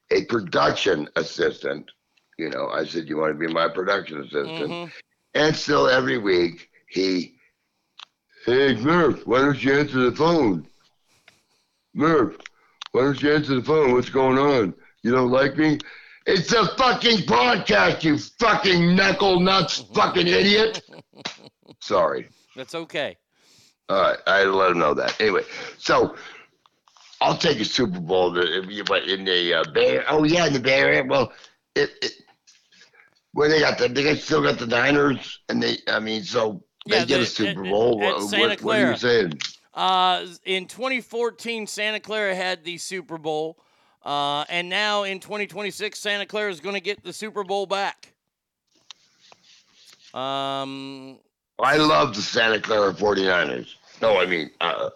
a 0.09 0.25
production 0.25 1.07
assistant. 1.15 1.91
You 2.39 2.49
know, 2.49 2.69
I 2.69 2.85
said, 2.85 3.07
"You 3.07 3.17
want 3.17 3.39
to 3.39 3.47
be 3.47 3.53
my 3.53 3.67
production 3.67 4.21
assistant?" 4.21 4.71
Mhm. 4.71 4.91
And 5.35 5.55
still, 5.55 5.87
every 5.87 6.17
week 6.17 6.71
he, 6.89 7.35
hey 8.47 8.73
Murph, 8.77 9.27
why 9.27 9.41
don't 9.41 9.63
you 9.63 9.73
answer 9.73 10.09
the 10.09 10.15
phone? 10.15 10.65
Murph, 11.93 12.37
why 12.91 13.01
don't 13.01 13.21
you 13.21 13.33
answer 13.33 13.55
the 13.55 13.63
phone? 13.63 13.93
What's 13.93 14.09
going 14.09 14.37
on? 14.37 14.73
You 15.03 15.11
don't 15.11 15.31
like 15.31 15.57
me? 15.57 15.79
It's 16.25 16.51
a 16.53 16.67
fucking 16.77 17.19
podcast, 17.19 18.03
you 18.03 18.17
fucking 18.17 18.95
knuckle 18.95 19.39
nuts, 19.39 19.83
fucking 19.95 20.27
idiot. 20.27 20.81
Sorry. 21.81 22.27
That's 22.55 22.75
okay. 22.75 23.17
All 23.87 24.01
right, 24.01 24.17
I 24.27 24.37
had 24.39 24.43
to 24.45 24.55
let 24.55 24.71
him 24.71 24.79
know 24.79 24.93
that. 24.93 25.19
Anyway, 25.19 25.41
so 25.79 26.15
I'll 27.21 27.37
take 27.37 27.59
a 27.59 27.65
Super 27.65 27.99
Bowl 27.99 28.33
to- 28.35 28.59
if 28.63 28.69
you- 28.69 28.83
but 28.83 29.03
in 29.07 29.25
the 29.25 29.53
uh, 29.55 29.63
Bay. 29.73 30.03
Oh 30.07 30.23
yeah, 30.23 30.45
in 30.45 30.53
the 30.53 30.59
Bay 30.59 30.79
Area. 30.79 31.03
Well, 31.03 31.31
it, 31.75 31.89
it 32.03 32.11
where 33.33 33.49
they 33.49 33.59
got 33.61 33.79
the 33.79 33.87
they 33.87 34.03
got, 34.03 34.17
still 34.17 34.43
got 34.43 34.59
the 34.59 34.67
Niners, 34.67 35.39
and 35.49 35.61
they. 35.63 35.77
I 35.87 35.99
mean, 35.99 36.23
so 36.23 36.63
they 36.87 36.99
Yeah, 36.99 37.05
get 37.05 37.17
the- 37.17 37.23
a 37.23 37.25
Super 37.25 37.63
Bowl. 37.63 37.99
at 38.03 38.15
What, 38.17 38.29
Santa 38.29 38.47
what, 38.49 38.61
what 38.61 38.79
are 38.79 38.91
you 38.91 38.97
saying? 38.97 39.33
Uh, 39.73 40.25
in 40.45 40.65
2014, 40.65 41.67
Santa 41.67 41.99
Clara 41.99 42.35
had 42.35 42.63
the 42.63 42.77
Super 42.77 43.17
Bowl, 43.17 43.57
uh, 44.03 44.43
and 44.49 44.67
now 44.69 45.03
in 45.03 45.19
2026, 45.19 45.97
Santa 45.97 46.25
Clara 46.25 46.49
is 46.49 46.59
going 46.59 46.75
to 46.75 46.81
get 46.81 47.03
the 47.03 47.13
Super 47.13 47.43
Bowl 47.43 47.65
back. 47.65 48.13
Um, 50.13 51.19
I 51.59 51.77
love 51.77 52.15
the 52.15 52.21
Santa 52.21 52.59
Clara 52.59 52.93
49ers. 52.93 53.75
No, 54.01 54.17
I 54.17 54.25
mean, 54.25 54.49
uh, 54.59 54.89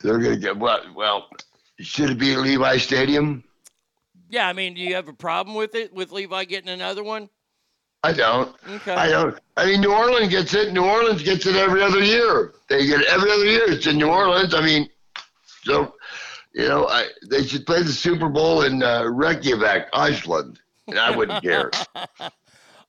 they're 0.00 0.18
going 0.18 0.34
to 0.34 0.40
get 0.40 0.56
what? 0.56 0.94
Well, 0.94 1.28
should 1.80 2.10
it 2.10 2.18
be 2.18 2.32
at 2.32 2.40
Levi 2.40 2.78
Stadium? 2.78 3.44
yeah, 4.30 4.48
I 4.48 4.52
mean, 4.52 4.74
do 4.74 4.80
you 4.80 4.94
have 4.94 5.08
a 5.08 5.12
problem 5.12 5.56
with 5.56 5.74
it 5.74 5.92
with 5.92 6.12
Levi 6.12 6.44
getting 6.44 6.68
another 6.68 7.02
one? 7.02 7.28
I 8.04 8.12
don't. 8.12 8.54
Okay. 8.68 8.94
I 8.94 9.08
don't. 9.08 9.38
I 9.56 9.66
mean, 9.66 9.80
New 9.80 9.92
Orleans 9.92 10.30
gets 10.30 10.54
it. 10.54 10.72
New 10.72 10.84
Orleans 10.84 11.22
gets 11.22 11.46
it 11.46 11.56
every 11.56 11.82
other 11.82 12.02
year. 12.02 12.54
They 12.68 12.86
get 12.86 13.00
it 13.00 13.06
every 13.08 13.30
other 13.30 13.44
year. 13.44 13.70
It's 13.70 13.86
in 13.86 13.98
New 13.98 14.08
Orleans. 14.08 14.54
I 14.54 14.60
mean, 14.60 14.88
so 15.62 15.94
you 16.54 16.68
know, 16.68 16.86
I, 16.86 17.06
they 17.28 17.42
should 17.42 17.66
play 17.66 17.82
the 17.82 17.92
Super 17.92 18.28
Bowl 18.28 18.62
in 18.62 18.82
uh, 18.82 19.04
Reykjavik, 19.04 19.86
Iceland, 19.92 20.60
and 20.86 20.98
I 20.98 21.16
wouldn't 21.16 21.42
care. 21.42 21.70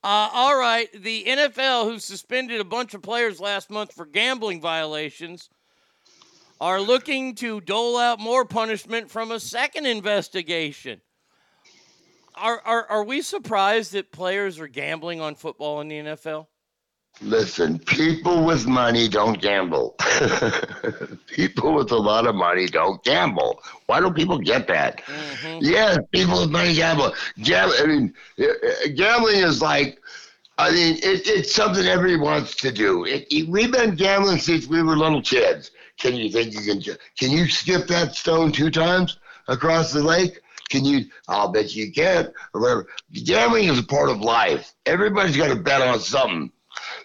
Uh, 0.02 0.30
all 0.32 0.58
right. 0.58 0.88
The 0.94 1.26
NFL, 1.26 1.84
who 1.84 2.00
suspended 2.00 2.62
a 2.62 2.64
bunch 2.64 2.94
of 2.94 3.02
players 3.02 3.42
last 3.42 3.70
month 3.70 3.92
for 3.92 4.06
gambling 4.06 4.62
violations, 4.62 5.50
are 6.62 6.80
looking 6.80 7.36
to 7.36 7.60
dole 7.60 7.98
out 7.98 8.18
more 8.18 8.46
punishment 8.46 9.12
from 9.12 9.32
a 9.32 9.42
second 9.42 9.86
investigation. 9.86 11.02
Are, 12.36 12.62
are, 12.66 12.86
are 12.88 13.04
we 13.04 13.22
surprised 13.22 13.94
that 13.94 14.12
players 14.12 14.60
are 14.60 14.68
gambling 14.68 15.22
on 15.22 15.36
football 15.36 15.82
in 15.82 15.88
the 15.88 15.96
NFL? 16.00 16.48
Listen, 17.22 17.80
people 17.80 18.46
with 18.46 18.66
money 18.66 19.08
don't 19.10 19.42
gamble. 19.42 19.96
people 21.28 21.74
with 21.74 21.92
a 21.92 21.98
lot 21.98 22.26
of 22.28 22.36
money 22.36 22.66
don't 22.68 23.04
gamble. 23.04 23.62
Why 23.88 24.00
don't 24.00 24.16
people 24.16 24.38
get 24.38 24.68
that? 24.68 25.02
Yeah, 25.60 25.98
people 26.14 26.40
with 26.42 26.50
money 26.50 26.74
gamble. 26.76 27.14
Gam- 27.44 27.72
I 27.78 27.86
mean, 27.88 28.14
uh, 28.40 28.46
uh, 28.46 28.88
gambling 28.96 29.38
is 29.38 29.62
like, 29.62 30.00
I 30.58 30.72
mean, 30.72 30.96
it, 30.98 31.28
it's 31.28 31.54
something 31.54 31.86
everybody 31.86 32.22
wants 32.22 32.56
to 32.58 32.72
do. 32.72 33.06
It, 33.06 33.28
it- 33.32 33.50
we've 33.50 33.72
been 33.72 33.96
gambling 33.96 34.38
since 34.40 34.68
we 34.68 34.82
were 34.82 34.96
little 34.96 35.22
kids. 35.22 35.72
Can 35.98 36.16
you 36.16 36.32
think 36.32 36.54
you 36.54 36.62
can? 36.62 36.82
Can 37.18 37.32
you 37.32 37.50
skip 37.50 37.88
that 37.88 38.16
stone 38.16 38.54
two 38.54 38.70
times 38.72 39.18
across 39.50 39.92
the 39.92 40.02
lake? 40.02 40.40
Can 40.70 40.86
you? 40.86 41.06
I'll 41.28 41.52
bet 41.52 41.76
you 41.76 41.92
can. 41.92 42.32
Or 42.54 42.62
whatever. 42.62 42.88
Gambling 43.12 43.66
is 43.66 43.80
a 43.80 43.84
part 43.84 44.10
of 44.10 44.22
life. 44.22 44.74
Everybody's 44.86 45.38
got 45.38 45.50
to 45.50 45.56
bet 45.56 45.82
on 45.82 46.00
something. 46.00 46.52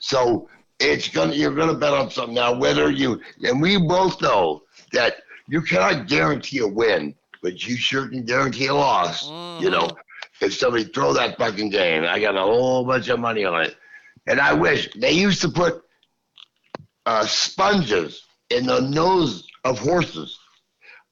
So 0.00 0.48
it's 0.80 1.08
gonna 1.08 1.34
you're 1.34 1.54
gonna 1.54 1.74
bet 1.74 1.92
on 1.92 2.10
something 2.10 2.34
now. 2.34 2.54
Whether 2.54 2.90
you 2.90 3.20
and 3.42 3.60
we 3.60 3.78
both 3.78 4.20
know 4.20 4.62
that 4.92 5.16
you 5.48 5.62
cannot 5.62 6.08
guarantee 6.08 6.58
a 6.58 6.66
win, 6.66 7.14
but 7.42 7.66
you 7.66 7.76
sure 7.76 8.08
can 8.08 8.24
guarantee 8.24 8.66
a 8.66 8.74
loss. 8.74 9.28
You 9.62 9.70
know, 9.70 9.90
if 10.40 10.54
somebody 10.54 10.84
throw 10.84 11.12
that 11.14 11.38
fucking 11.38 11.70
game, 11.70 12.04
I 12.04 12.20
got 12.20 12.36
a 12.36 12.40
whole 12.40 12.84
bunch 12.84 13.08
of 13.08 13.20
money 13.20 13.44
on 13.44 13.62
it, 13.62 13.76
and 14.26 14.40
I 14.40 14.52
wish 14.52 14.90
they 14.94 15.12
used 15.12 15.40
to 15.42 15.48
put 15.48 15.82
uh, 17.06 17.26
sponges 17.26 18.22
in 18.50 18.66
the 18.66 18.80
nose 18.80 19.46
of 19.64 19.78
horses. 19.78 20.38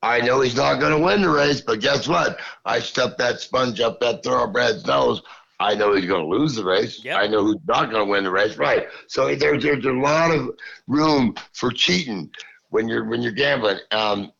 I 0.02 0.20
know 0.20 0.40
he's 0.40 0.56
not 0.56 0.80
going 0.80 0.92
to 0.92 0.98
win 0.98 1.22
the 1.22 1.30
race, 1.30 1.60
but 1.60 1.80
guess 1.80 2.08
what? 2.08 2.40
I 2.64 2.80
stuff 2.80 3.16
that 3.18 3.40
sponge 3.40 3.80
up 3.80 4.00
that 4.00 4.24
thoroughbred's 4.24 4.84
nose. 4.86 5.22
I 5.60 5.74
know 5.76 5.94
he's 5.94 6.06
going 6.06 6.28
to 6.28 6.38
lose 6.38 6.56
the 6.56 6.64
race. 6.64 7.00
I 7.18 7.28
know 7.28 7.44
who's 7.44 7.60
not 7.68 7.90
going 7.90 8.04
to 8.04 8.10
win 8.10 8.24
the 8.24 8.30
race. 8.30 8.56
Right. 8.56 8.88
So 9.06 9.34
there's 9.34 9.62
there's 9.62 9.84
a 9.84 9.92
lot 9.92 10.32
of 10.32 10.50
room 10.88 11.36
for 11.52 11.70
cheating 11.70 12.30
when 12.70 12.88
you're 12.88 13.04
when 13.04 13.22
you're 13.22 13.32
gambling. 13.32 13.78
Um, 13.92 14.32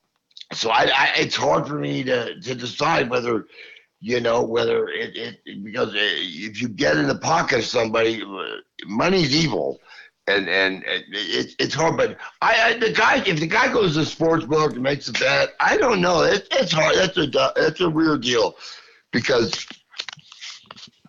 so 0.52 0.70
I, 0.70 0.90
I 0.94 1.12
it's 1.16 1.36
hard 1.36 1.68
for 1.68 1.78
me 1.78 2.02
to 2.04 2.40
to 2.40 2.54
decide 2.54 3.08
whether 3.08 3.46
you 4.00 4.20
know 4.20 4.42
whether 4.42 4.88
it, 4.88 5.16
it 5.16 5.64
because 5.64 5.90
uh, 5.90 5.98
if 5.98 6.60
you 6.60 6.68
get 6.68 6.96
in 6.96 7.06
the 7.06 7.18
pocket 7.18 7.60
of 7.60 7.64
somebody, 7.64 8.20
uh, 8.22 8.56
money's 8.86 9.34
evil. 9.34 9.80
And 10.28 10.48
and 10.48 10.84
it, 10.84 11.04
it, 11.10 11.54
it's 11.58 11.74
hard, 11.74 11.96
but 11.96 12.16
I, 12.40 12.62
I 12.62 12.78
the 12.78 12.92
guy 12.92 13.24
if 13.26 13.40
the 13.40 13.46
guy 13.46 13.72
goes 13.72 13.94
to 13.94 14.00
the 14.00 14.06
sports 14.06 14.44
book 14.44 14.74
and 14.74 14.82
makes 14.82 15.08
a 15.08 15.12
bet, 15.12 15.54
I 15.58 15.76
don't 15.76 16.00
know. 16.00 16.22
It, 16.22 16.46
it's 16.52 16.70
hard. 16.70 16.94
That's 16.94 17.16
a 17.18 17.26
that's 17.56 17.80
a 17.80 17.90
weird 17.90 18.22
deal, 18.22 18.54
because 19.10 19.66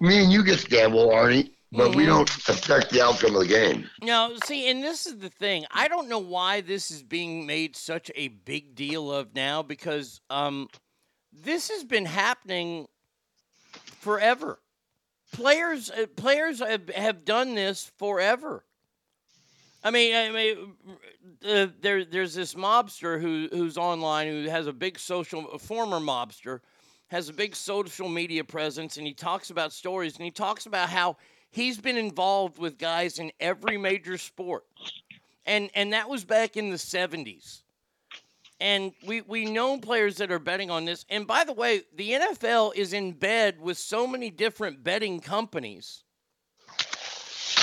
me 0.02 0.24
and 0.24 0.32
you 0.32 0.44
get 0.44 0.60
to 0.60 0.68
gamble, 0.68 1.10
Arnie, 1.10 1.52
but 1.72 1.96
we 1.96 2.08
don't 2.08 2.28
affect 2.50 2.90
the 2.90 3.04
outcome 3.04 3.36
of 3.36 3.42
the 3.42 3.48
game. 3.48 3.88
No, 4.02 4.36
see, 4.46 4.68
and 4.72 4.84
this 4.84 5.06
is 5.06 5.20
the 5.20 5.30
thing. 5.30 5.66
I 5.70 5.88
don't 5.88 6.10
know 6.10 6.18
why 6.18 6.62
this 6.62 6.90
is 6.90 7.04
being 7.04 7.46
made 7.46 7.76
such 7.76 8.10
a 8.16 8.30
big 8.30 8.74
deal 8.74 9.14
of 9.14 9.36
now 9.36 9.62
because 9.62 10.22
um, 10.32 10.70
this 11.32 11.70
has 11.70 11.84
been 11.84 12.06
happening 12.06 12.88
forever. 14.00 14.60
Players, 15.32 15.92
uh, 15.92 16.08
players 16.16 16.60
have, 16.60 16.90
have 16.90 17.26
done 17.26 17.54
this 17.54 17.92
forever. 17.98 18.66
I 19.84 19.92
mean, 19.92 20.16
I 20.16 20.32
mean, 20.32 20.74
uh, 21.46 21.68
there, 21.82 22.06
there's 22.06 22.34
this 22.34 22.54
mobster 22.54 23.20
who, 23.20 23.50
who's 23.52 23.78
online 23.78 24.28
who 24.28 24.50
has 24.50 24.66
a 24.66 24.74
big 24.74 24.98
social, 24.98 25.50
a 25.52 25.60
former 25.60 26.00
mobster, 26.00 26.62
has 27.08 27.28
a 27.28 27.34
big 27.34 27.56
social 27.56 28.08
media 28.08 28.44
presence, 28.44 28.96
and 28.98 29.06
he 29.06 29.14
talks 29.14 29.50
about 29.50 29.74
stories, 29.74 30.16
and 30.16 30.24
he 30.24 30.32
talks 30.32 30.66
about 30.66 30.90
how 30.90 31.18
he's 31.52 31.78
been 31.78 31.98
involved 31.98 32.58
with 32.58 32.78
guys 32.78 33.20
in 33.20 33.32
every 33.42 33.78
major 33.78 34.18
sport, 34.18 34.64
and 35.46 35.70
and 35.76 35.92
that 35.92 36.10
was 36.10 36.24
back 36.24 36.56
in 36.56 36.70
the 36.70 36.78
'70s. 36.78 37.62
And 38.62 38.94
we 39.06 39.22
we 39.22 39.46
know 39.46 39.78
players 39.78 40.16
that 40.18 40.32
are 40.32 40.40
betting 40.40 40.72
on 40.72 40.86
this. 40.86 41.06
And 41.10 41.28
by 41.28 41.44
the 41.44 41.54
way, 41.54 41.82
the 41.96 42.12
NFL 42.12 42.74
is 42.76 42.94
in 42.94 43.12
bed 43.12 43.60
with 43.60 43.78
so 43.78 44.08
many 44.08 44.30
different 44.30 44.84
betting 44.84 45.20
companies. 45.20 46.04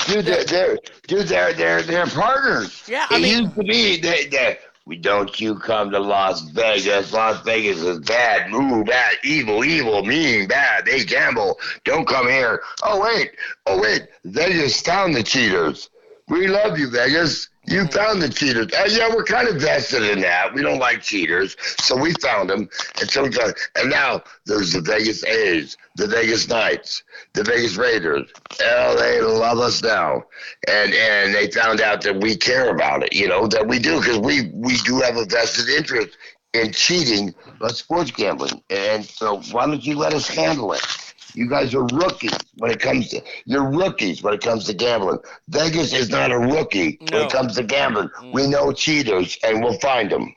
Dude, 0.07 0.25
they're, 0.25 0.43
they're 0.45 0.77
dude, 1.07 1.27
they're 1.27 1.53
they're 1.53 1.81
they're 1.81 2.07
partners. 2.07 2.83
Yeah, 2.87 3.07
it 3.11 3.21
mean- 3.21 3.43
used 3.43 3.55
to 3.55 3.63
be 3.63 3.97
they 3.99 4.25
they 4.25 4.57
we 4.85 4.97
don't 4.97 5.39
you 5.39 5.55
come 5.55 5.91
to 5.91 5.99
Las 5.99 6.41
Vegas. 6.41 7.13
Las 7.13 7.43
Vegas 7.43 7.81
is 7.81 7.99
bad, 7.99 8.51
ooh, 8.51 8.83
bad, 8.83 9.13
evil, 9.23 9.63
evil, 9.63 10.03
mean, 10.03 10.47
bad. 10.47 10.85
They 10.85 11.03
gamble. 11.03 11.59
Don't 11.85 12.07
come 12.07 12.27
here. 12.27 12.61
Oh 12.83 12.99
wait, 12.99 13.31
oh 13.67 13.79
wait, 13.79 14.07
Vegas 14.25 14.81
found 14.81 15.15
the 15.15 15.23
cheaters. 15.23 15.89
We 16.27 16.47
love 16.47 16.79
you, 16.79 16.89
Vegas. 16.89 17.49
You 17.65 17.85
found 17.87 18.21
the 18.21 18.29
cheaters. 18.29 18.67
Uh, 18.73 18.87
yeah, 18.89 19.07
we're 19.13 19.23
kind 19.23 19.47
of 19.47 19.57
vested 19.61 20.01
in 20.03 20.21
that. 20.21 20.53
We 20.53 20.63
don't 20.63 20.79
like 20.79 21.01
cheaters, 21.01 21.55
so 21.79 21.95
we 21.95 22.11
found 22.15 22.49
them. 22.49 22.67
And 22.99 23.09
so, 23.09 23.23
we 23.23 23.29
got- 23.29 23.53
and 23.75 23.89
now 23.89 24.23
there's 24.45 24.73
the 24.73 24.81
Vegas 24.81 25.23
A's, 25.23 25.77
the 25.95 26.07
Vegas 26.07 26.47
Knights, 26.49 27.03
the 27.33 27.43
Vegas 27.43 27.75
Raiders. 27.75 28.27
Oh, 28.63 28.95
they 28.97 29.21
love 29.21 29.59
us 29.59 29.81
now, 29.83 30.23
and 30.67 30.93
and 30.93 31.35
they 31.35 31.51
found 31.51 31.81
out 31.81 32.01
that 32.01 32.19
we 32.19 32.35
care 32.35 32.71
about 32.73 33.03
it. 33.03 33.13
You 33.13 33.27
know 33.27 33.45
that 33.47 33.67
we 33.67 33.77
do 33.77 33.99
because 33.99 34.17
we 34.17 34.49
we 34.53 34.77
do 34.77 34.99
have 35.01 35.17
a 35.17 35.25
vested 35.25 35.69
interest 35.69 36.17
in 36.53 36.71
cheating 36.73 37.33
on 37.61 37.69
sports 37.69 38.11
gambling. 38.11 38.61
And 38.71 39.05
so, 39.05 39.39
why 39.51 39.67
don't 39.67 39.85
you 39.85 39.97
let 39.97 40.13
us 40.13 40.27
handle 40.27 40.73
it? 40.73 41.10
You 41.33 41.47
guys 41.47 41.73
are 41.73 41.83
rookies 41.85 42.37
when 42.57 42.71
it 42.71 42.79
comes 42.79 43.09
to 43.09 43.21
you're 43.45 43.69
rookies 43.69 44.21
when 44.21 44.33
it 44.33 44.41
comes 44.41 44.65
to 44.65 44.73
gambling. 44.73 45.19
Vegas 45.49 45.93
is 45.93 46.09
not 46.09 46.31
a 46.31 46.37
rookie 46.39 46.97
when 46.99 47.25
it 47.25 47.31
comes 47.31 47.55
to 47.55 47.63
gambling. 47.63 48.09
We 48.33 48.47
know 48.47 48.71
cheaters 48.71 49.37
and 49.43 49.63
we'll 49.63 49.79
find 49.79 50.11
them. 50.11 50.35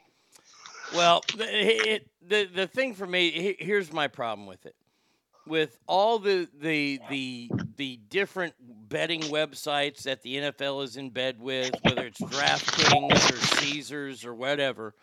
Well, 0.95 1.23
the, 1.37 1.47
it, 1.49 2.09
the 2.27 2.45
the 2.45 2.67
thing 2.67 2.95
for 2.95 3.07
me, 3.07 3.57
here's 3.59 3.93
my 3.93 4.09
problem 4.09 4.47
with 4.47 4.67
it. 4.67 4.75
With 5.47 5.79
all 5.87 6.19
the 6.19 6.49
the 6.59 7.01
the 7.11 7.51
the 7.77 7.99
different 8.09 8.55
betting 8.89 9.23
websites 9.23 10.03
that 10.05 10.23
the 10.23 10.37
NFL 10.37 10.85
is 10.85 10.97
in 10.97 11.11
bed 11.11 11.41
with, 11.41 11.75
whether 11.83 12.07
it's 12.07 12.21
DraftKings 12.21 13.33
or 13.33 13.57
Caesars 13.57 14.25
or 14.25 14.35
whatever, 14.35 14.95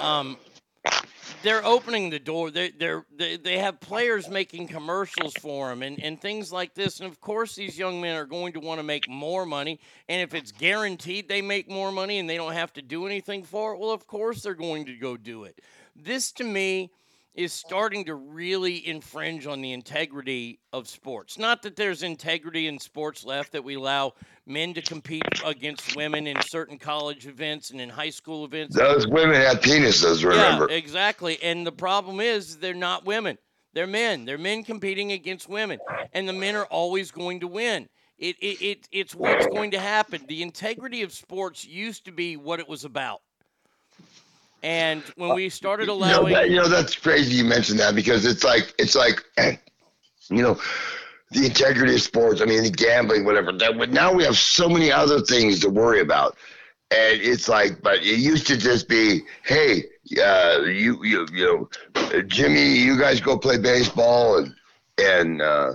um, 0.00 0.36
they're 1.42 1.64
opening 1.64 2.10
the 2.10 2.18
door. 2.18 2.50
They 2.50 2.70
they're, 2.70 3.04
they 3.16 3.36
they 3.36 3.58
have 3.58 3.80
players 3.80 4.28
making 4.28 4.68
commercials 4.68 5.34
for 5.34 5.68
them 5.68 5.82
and, 5.82 6.02
and 6.02 6.20
things 6.20 6.52
like 6.52 6.74
this. 6.74 7.00
And 7.00 7.08
of 7.08 7.20
course, 7.20 7.54
these 7.54 7.78
young 7.78 8.00
men 8.00 8.16
are 8.16 8.26
going 8.26 8.52
to 8.54 8.60
want 8.60 8.78
to 8.78 8.84
make 8.84 9.08
more 9.08 9.44
money. 9.44 9.80
And 10.08 10.20
if 10.20 10.34
it's 10.34 10.52
guaranteed 10.52 11.28
they 11.28 11.42
make 11.42 11.68
more 11.68 11.92
money 11.92 12.18
and 12.18 12.28
they 12.28 12.36
don't 12.36 12.52
have 12.52 12.72
to 12.74 12.82
do 12.82 13.06
anything 13.06 13.42
for 13.42 13.74
it, 13.74 13.78
well, 13.78 13.90
of 13.90 14.06
course 14.06 14.42
they're 14.42 14.54
going 14.54 14.86
to 14.86 14.96
go 14.96 15.16
do 15.16 15.44
it. 15.44 15.60
This 15.94 16.32
to 16.32 16.44
me 16.44 16.90
is 17.34 17.52
starting 17.52 18.04
to 18.04 18.14
really 18.14 18.86
infringe 18.86 19.46
on 19.46 19.62
the 19.62 19.72
integrity 19.72 20.60
of 20.72 20.86
sports. 20.86 21.38
Not 21.38 21.62
that 21.62 21.76
there's 21.76 22.02
integrity 22.02 22.66
in 22.66 22.78
sports 22.78 23.24
left 23.24 23.52
that 23.52 23.64
we 23.64 23.74
allow 23.74 24.12
men 24.46 24.74
to 24.74 24.82
compete 24.82 25.22
against 25.44 25.96
women 25.96 26.26
in 26.26 26.40
certain 26.42 26.78
college 26.78 27.26
events 27.26 27.70
and 27.70 27.80
in 27.80 27.88
high 27.88 28.10
school 28.10 28.44
events. 28.44 28.76
Those 28.76 29.06
women 29.08 29.36
have 29.36 29.60
penises, 29.60 30.24
remember. 30.24 30.66
Yeah, 30.68 30.76
exactly. 30.76 31.42
And 31.42 31.66
the 31.66 31.72
problem 31.72 32.20
is 32.20 32.58
they're 32.58 32.74
not 32.74 33.06
women. 33.06 33.38
They're 33.72 33.86
men. 33.86 34.26
They're 34.26 34.36
men 34.36 34.64
competing 34.64 35.12
against 35.12 35.48
women, 35.48 35.78
and 36.12 36.28
the 36.28 36.32
men 36.34 36.54
are 36.56 36.66
always 36.66 37.10
going 37.10 37.40
to 37.40 37.48
win. 37.48 37.88
It, 38.18 38.36
it, 38.40 38.62
it 38.62 38.88
it's 38.92 39.14
what's 39.14 39.46
going 39.46 39.70
to 39.70 39.78
happen. 39.78 40.24
The 40.28 40.42
integrity 40.42 41.02
of 41.02 41.12
sports 41.12 41.66
used 41.66 42.04
to 42.04 42.12
be 42.12 42.36
what 42.36 42.60
it 42.60 42.68
was 42.68 42.84
about. 42.84 43.22
And 44.62 45.02
when 45.16 45.34
we 45.34 45.48
started 45.48 45.88
You 45.88 45.88
know, 45.88 45.94
allowing, 45.94 46.34
that, 46.34 46.50
you 46.50 46.56
know 46.56 46.68
that's 46.68 46.94
crazy 46.94 47.36
you 47.36 47.44
mentioned 47.44 47.78
that 47.80 47.94
because 47.94 48.24
it's 48.24 48.44
like 48.44 48.74
it's 48.78 48.94
like 48.94 49.22
you 49.38 50.42
know 50.42 50.58
the 51.30 51.46
integrity 51.46 51.94
of 51.94 52.00
sports. 52.00 52.40
I 52.40 52.44
mean, 52.44 52.62
the 52.62 52.70
gambling, 52.70 53.24
whatever. 53.24 53.52
That, 53.52 53.78
but 53.78 53.90
now 53.90 54.12
we 54.12 54.24
have 54.24 54.36
so 54.36 54.68
many 54.68 54.90
other 54.92 55.20
things 55.20 55.60
to 55.60 55.70
worry 55.70 56.00
about, 56.00 56.36
and 56.90 57.20
it's 57.20 57.48
like, 57.48 57.82
but 57.82 57.98
it 57.98 58.18
used 58.18 58.46
to 58.48 58.56
just 58.56 58.88
be, 58.88 59.22
hey, 59.44 59.84
uh, 60.22 60.60
you 60.64 61.02
you 61.04 61.26
you 61.32 61.68
know, 61.94 62.22
Jimmy, 62.22 62.76
you 62.76 62.98
guys 62.98 63.20
go 63.20 63.36
play 63.38 63.58
baseball, 63.58 64.38
and 64.38 64.54
and 64.98 65.42
uh, 65.42 65.72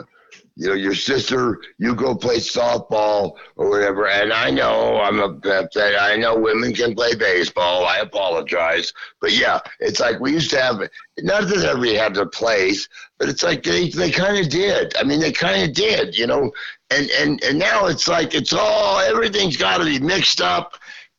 you 0.57 0.67
know 0.67 0.73
your 0.73 0.95
sister, 0.95 1.61
you 1.77 1.93
go 1.93 2.15
play 2.15 2.37
softball 2.37 3.33
or 3.57 3.69
whatever. 3.69 4.07
And 4.07 4.33
I 4.33 4.49
know 4.49 4.99
I'm 4.99 5.19
a 5.19 5.69
I 5.99 6.17
know 6.17 6.37
women 6.37 6.73
can 6.73 6.95
play 6.95 7.13
baseball. 7.13 7.85
I 7.85 7.99
apologize, 7.99 8.91
but 9.21 9.33
yeah, 9.33 9.59
it's 9.79 9.99
like 9.99 10.19
we 10.19 10.33
used 10.33 10.49
to 10.51 10.61
have. 10.61 10.81
Not 11.19 11.47
that 11.47 11.63
everybody 11.63 11.95
had 11.95 12.15
their 12.15 12.25
place, 12.25 12.89
but 13.19 13.29
it's 13.29 13.43
like 13.43 13.61
they 13.61 13.89
they 13.89 14.09
kind 14.09 14.37
of 14.37 14.49
did. 14.49 14.97
I 14.97 15.03
mean, 15.03 15.19
they 15.19 15.31
kind 15.31 15.61
of 15.63 15.75
did, 15.75 16.17
you 16.17 16.25
know. 16.25 16.51
And 16.89 17.09
and 17.11 17.43
and 17.43 17.59
now 17.59 17.85
it's 17.85 18.07
like 18.07 18.33
it's 18.33 18.53
all 18.53 18.99
everything's 18.99 19.57
got 19.57 19.77
to 19.77 19.85
be 19.85 19.99
mixed 19.99 20.41
up, 20.41 20.73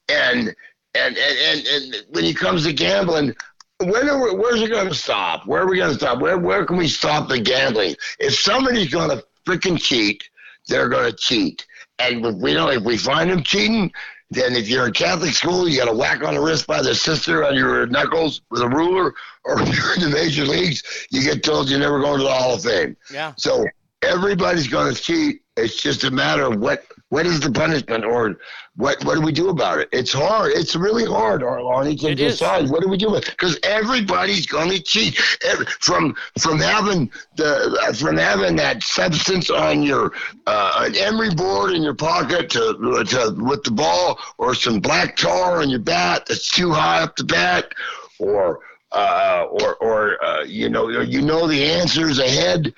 and 0.09 0.49
and 0.95 1.17
and 1.17 1.17
and, 1.17 1.67
and 1.67 2.07
when 2.11 2.25
it 2.25 2.37
comes 2.37 2.65
to 2.65 2.73
gambling. 2.73 3.37
When 3.81 4.09
are 4.09 4.23
we, 4.23 4.35
where's 4.35 4.61
it 4.61 4.71
going 4.71 4.89
to 4.89 4.95
stop? 4.95 5.47
Where 5.47 5.63
are 5.63 5.69
we 5.69 5.77
going 5.77 5.93
to 5.93 5.97
stop? 5.97 6.21
Where 6.21 6.37
where 6.37 6.65
can 6.65 6.77
we 6.77 6.89
stop 6.89 7.29
the 7.29 7.39
gambling? 7.39 7.95
If 8.19 8.35
somebody's 8.35 8.91
going 8.91 9.11
to 9.11 9.25
freaking 9.47 9.81
cheat, 9.81 10.29
they're 10.67 10.89
going 10.89 11.11
to 11.11 11.17
cheat. 11.17 11.67
And 11.99 12.25
if 12.25 12.35
we 12.37 12.55
know 12.55 12.71
if 12.71 12.83
we 12.83 12.97
find 12.97 13.31
them 13.31 13.43
cheating, 13.43 13.93
then 14.31 14.55
if 14.55 14.69
you're 14.69 14.87
in 14.87 14.93
Catholic 14.93 15.33
school, 15.33 15.69
you 15.69 15.79
got 15.79 15.89
a 15.89 15.97
whack 15.97 16.23
on 16.23 16.35
the 16.35 16.41
wrist 16.41 16.67
by 16.67 16.83
the 16.83 16.95
sister 16.95 17.45
on 17.45 17.55
your 17.55 17.87
knuckles 17.87 18.43
with 18.51 18.63
a 18.63 18.69
ruler, 18.69 19.15
or 19.45 19.61
if 19.63 19.77
you're 19.77 19.95
in 19.95 20.01
the 20.01 20.11
major 20.11 20.45
leagues, 20.45 20.83
you 21.11 21.23
get 21.23 21.43
told 21.43 21.69
you're 21.69 21.79
never 21.79 22.01
going 22.01 22.19
to 22.19 22.25
the 22.25 22.33
Hall 22.33 22.55
of 22.55 22.63
Fame. 22.63 22.97
Yeah. 23.13 23.33
So 23.37 23.65
everybody's 24.03 24.69
going 24.69 24.95
to 24.95 25.01
cheat. 25.01 25.43
It's 25.57 25.81
just 25.81 26.05
a 26.05 26.11
matter 26.11 26.45
of 26.45 26.59
what 26.59 26.85
what 27.11 27.27
is 27.27 27.41
the 27.41 27.51
punishment 27.51 28.05
or 28.05 28.37
what 28.77 29.03
what 29.05 29.15
do 29.15 29.21
we 29.23 29.33
do 29.33 29.49
about 29.49 29.79
it? 29.79 29.89
It's 29.93 30.13
hard. 30.13 30.53
It's 30.53 30.77
really 30.77 31.05
hard, 31.05 31.41
Arlani, 31.43 31.99
to 32.01 32.09
It 32.11 32.21
is. 32.21 32.35
decide 32.39 32.69
what 32.71 32.83
do 32.83 32.89
we 32.89 32.97
do 32.97 33.11
with 33.11 33.25
because 33.25 33.59
everybody's 33.63 34.47
going 34.47 34.71
to 34.71 34.81
cheat. 34.81 35.19
Every, 35.45 35.67
from 35.81 36.15
from 36.39 36.59
having 36.59 37.11
the 37.37 37.79
uh, 37.89 37.93
from 37.95 38.17
having 38.19 38.57
that 38.57 38.83
substance 38.83 39.51
on 39.51 39.83
your 39.83 40.13
uh, 40.47 40.85
an 40.87 40.95
emery 40.97 41.35
board 41.35 41.73
in 41.73 41.83
your 41.83 41.95
pocket 41.95 42.51
to 42.51 43.05
to 43.09 43.35
with 43.39 43.65
the 43.65 43.71
ball 43.73 44.19
or 44.37 44.55
some 44.55 44.79
black 44.79 45.17
tar 45.17 45.61
on 45.63 45.71
your 45.71 45.81
bat 45.81 46.27
that's 46.27 46.51
too 46.51 46.71
high 46.73 47.03
up 47.03 47.17
the 47.17 47.25
bat 47.25 47.73
or 48.19 48.61
uh, 48.93 49.47
or 49.51 49.75
or 49.77 50.25
uh, 50.25 50.43
you 50.45 50.69
know 50.69 50.89
you 50.89 51.23
know 51.23 51.47
the 51.49 51.65
answers 51.65 52.19
ahead. 52.19 52.73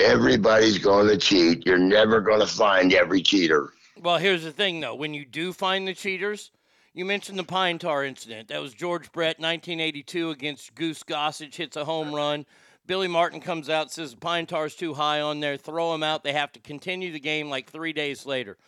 Everybody's 0.00 0.78
going 0.78 1.06
to 1.08 1.16
cheat. 1.16 1.64
You're 1.64 1.78
never 1.78 2.20
going 2.20 2.40
to 2.40 2.46
find 2.46 2.92
every 2.92 3.22
cheater. 3.22 3.72
Well, 4.02 4.18
here's 4.18 4.42
the 4.42 4.50
thing, 4.50 4.80
though. 4.80 4.94
When 4.94 5.14
you 5.14 5.24
do 5.24 5.52
find 5.52 5.86
the 5.86 5.94
cheaters, 5.94 6.50
you 6.94 7.04
mentioned 7.04 7.38
the 7.38 7.44
pine 7.44 7.78
tar 7.78 8.04
incident. 8.04 8.48
That 8.48 8.60
was 8.60 8.74
George 8.74 9.12
Brett, 9.12 9.38
1982, 9.38 10.30
against 10.30 10.74
Goose 10.74 11.04
Gossage, 11.04 11.54
hits 11.54 11.76
a 11.76 11.84
home 11.84 12.12
run. 12.12 12.44
Billy 12.86 13.08
Martin 13.08 13.40
comes 13.40 13.70
out, 13.70 13.92
says 13.92 14.10
the 14.10 14.16
pine 14.16 14.46
tar's 14.46 14.74
too 14.74 14.94
high 14.94 15.20
on 15.20 15.38
there. 15.38 15.56
Throw 15.56 15.94
him 15.94 16.02
out. 16.02 16.24
They 16.24 16.32
have 16.32 16.52
to 16.52 16.60
continue 16.60 17.12
the 17.12 17.20
game 17.20 17.48
like 17.48 17.70
three 17.70 17.92
days 17.92 18.26
later. 18.26 18.58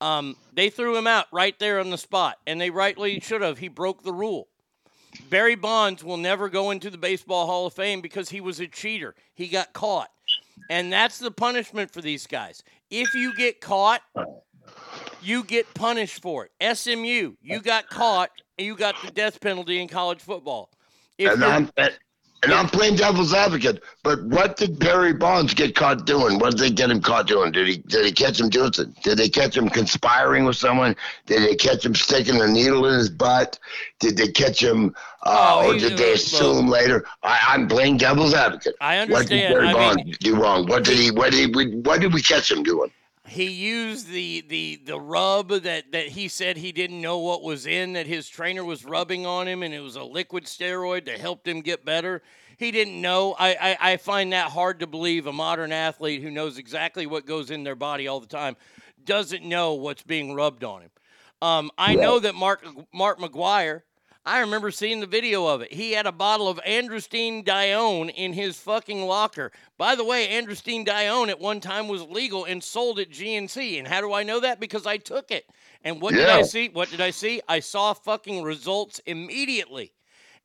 Um, 0.00 0.36
they 0.52 0.68
threw 0.68 0.96
him 0.96 1.06
out 1.06 1.26
right 1.32 1.56
there 1.60 1.78
on 1.78 1.90
the 1.90 1.96
spot, 1.96 2.38
and 2.44 2.60
they 2.60 2.70
rightly 2.70 3.20
should 3.20 3.40
have. 3.40 3.58
He 3.58 3.68
broke 3.68 4.02
the 4.02 4.12
rule. 4.12 4.48
Barry 5.30 5.54
Bonds 5.54 6.02
will 6.02 6.16
never 6.16 6.48
go 6.48 6.70
into 6.70 6.90
the 6.90 6.98
Baseball 6.98 7.46
Hall 7.46 7.66
of 7.66 7.74
Fame 7.74 8.00
because 8.00 8.30
he 8.30 8.40
was 8.40 8.60
a 8.60 8.66
cheater. 8.66 9.14
He 9.34 9.46
got 9.46 9.72
caught. 9.72 10.10
And 10.70 10.92
that's 10.92 11.18
the 11.18 11.30
punishment 11.30 11.90
for 11.90 12.00
these 12.00 12.26
guys. 12.26 12.62
If 12.90 13.14
you 13.14 13.34
get 13.36 13.60
caught, 13.60 14.02
you 15.22 15.44
get 15.44 15.72
punished 15.74 16.22
for 16.22 16.46
it. 16.46 16.76
SMU, 16.78 17.34
you 17.40 17.60
got 17.60 17.88
caught, 17.88 18.30
and 18.58 18.66
you 18.66 18.76
got 18.76 18.94
the 19.04 19.10
death 19.10 19.40
penalty 19.40 19.80
in 19.80 19.88
college 19.88 20.20
football. 20.20 20.70
If 21.18 21.32
and 21.32 21.44
I'm 21.44 21.70
and, 22.42 22.52
I'm 22.52 22.68
playing 22.68 22.96
devil's 22.96 23.32
advocate. 23.34 23.82
But 24.02 24.22
what 24.24 24.56
did 24.56 24.78
Barry 24.78 25.12
Bonds 25.12 25.54
get 25.54 25.74
caught 25.74 26.06
doing? 26.06 26.38
What 26.38 26.50
did 26.52 26.60
they 26.60 26.70
get 26.70 26.90
him 26.90 27.00
caught 27.00 27.26
doing? 27.26 27.52
Did 27.52 27.66
he 27.68 27.76
did 27.78 28.04
he 28.06 28.12
catch 28.12 28.40
him 28.40 28.48
doing 28.48 28.72
something? 28.72 28.94
Did 29.02 29.18
they 29.18 29.28
catch 29.28 29.56
him 29.56 29.68
conspiring 29.68 30.44
with 30.44 30.56
someone? 30.56 30.96
Did 31.26 31.42
they 31.42 31.54
catch 31.54 31.84
him 31.84 31.94
sticking 31.94 32.40
a 32.40 32.46
needle 32.48 32.86
in 32.86 32.94
his 32.98 33.10
butt? 33.10 33.58
Did 34.00 34.16
they 34.16 34.28
catch 34.28 34.62
him? 34.62 34.94
Uh, 35.24 35.60
Oh, 35.64 35.70
or 35.70 35.78
did 35.78 35.96
they 35.96 36.14
assume 36.14 36.66
later? 36.68 37.04
I, 37.22 37.38
I'm 37.48 37.68
playing 37.68 37.98
devil's 37.98 38.34
advocate. 38.34 38.74
I 38.80 38.98
understand. 38.98 39.12
What 39.12 39.28
did. 39.28 39.52
Barry 39.52 39.68
I 39.68 39.72
Bonds 39.72 40.04
mean- 40.04 40.16
do 40.20 40.36
wrong? 40.40 40.66
What 40.66 40.84
did 40.84 40.98
he? 40.98 41.10
What 41.10 41.30
did 41.30 41.54
he? 41.56 41.76
What 41.76 42.00
did 42.00 42.12
we 42.12 42.22
catch 42.22 42.50
him 42.50 42.62
doing? 42.62 42.90
He 43.26 43.50
used 43.50 44.08
the 44.08 44.44
the 44.48 44.80
the 44.84 44.98
rub 44.98 45.48
that 45.48 45.92
that 45.92 46.08
he 46.08 46.26
said 46.28 46.56
he 46.56 46.72
didn't 46.72 47.00
know 47.00 47.18
what 47.18 47.42
was 47.42 47.66
in 47.66 47.92
that 47.92 48.06
his 48.06 48.28
trainer 48.28 48.64
was 48.64 48.84
rubbing 48.84 49.26
on 49.26 49.46
him 49.46 49.62
and 49.62 49.72
it 49.72 49.80
was 49.80 49.96
a 49.96 50.02
liquid 50.02 50.44
steroid 50.44 51.06
that 51.06 51.20
helped 51.20 51.46
him 51.46 51.60
get 51.60 51.84
better. 51.84 52.22
He 52.58 52.72
didn't 52.72 53.00
know. 53.00 53.34
I, 53.38 53.76
I 53.80 53.92
i 53.92 53.96
find 53.96 54.32
that 54.32 54.50
hard 54.50 54.80
to 54.80 54.86
believe 54.88 55.26
a 55.26 55.32
modern 55.32 55.72
athlete 55.72 56.20
who 56.20 56.30
knows 56.30 56.58
exactly 56.58 57.06
what 57.06 57.24
goes 57.24 57.50
in 57.50 57.62
their 57.62 57.76
body 57.76 58.08
all 58.08 58.18
the 58.20 58.26
time 58.26 58.56
doesn't 59.04 59.44
know 59.44 59.74
what's 59.74 60.02
being 60.02 60.34
rubbed 60.34 60.64
on 60.64 60.82
him. 60.82 60.90
Um 61.40 61.70
i 61.78 61.94
know 61.94 62.18
that 62.18 62.34
mark 62.34 62.66
mark 62.92 63.20
McGwire 63.20 63.82
I 64.24 64.38
remember 64.38 64.70
seeing 64.70 65.00
the 65.00 65.06
video 65.06 65.46
of 65.46 65.62
it. 65.62 65.72
He 65.72 65.92
had 65.92 66.06
a 66.06 66.12
bottle 66.12 66.46
of 66.46 66.60
androstenedione 66.64 68.12
in 68.14 68.32
his 68.32 68.56
fucking 68.56 69.04
locker. 69.04 69.50
By 69.76 69.96
the 69.96 70.04
way, 70.04 70.28
androstenedione 70.28 71.28
at 71.28 71.40
one 71.40 71.58
time 71.58 71.88
was 71.88 72.02
legal 72.02 72.44
and 72.44 72.62
sold 72.62 73.00
at 73.00 73.10
GNC. 73.10 73.78
And 73.80 73.88
how 73.88 74.00
do 74.00 74.12
I 74.12 74.22
know 74.22 74.38
that? 74.38 74.60
Because 74.60 74.86
I 74.86 74.96
took 74.96 75.32
it. 75.32 75.46
And 75.82 76.00
what 76.00 76.14
did 76.14 76.28
I 76.28 76.42
see? 76.42 76.68
What 76.68 76.90
did 76.90 77.00
I 77.00 77.10
see? 77.10 77.40
I 77.48 77.58
saw 77.58 77.94
fucking 77.94 78.44
results 78.44 79.00
immediately. 79.06 79.92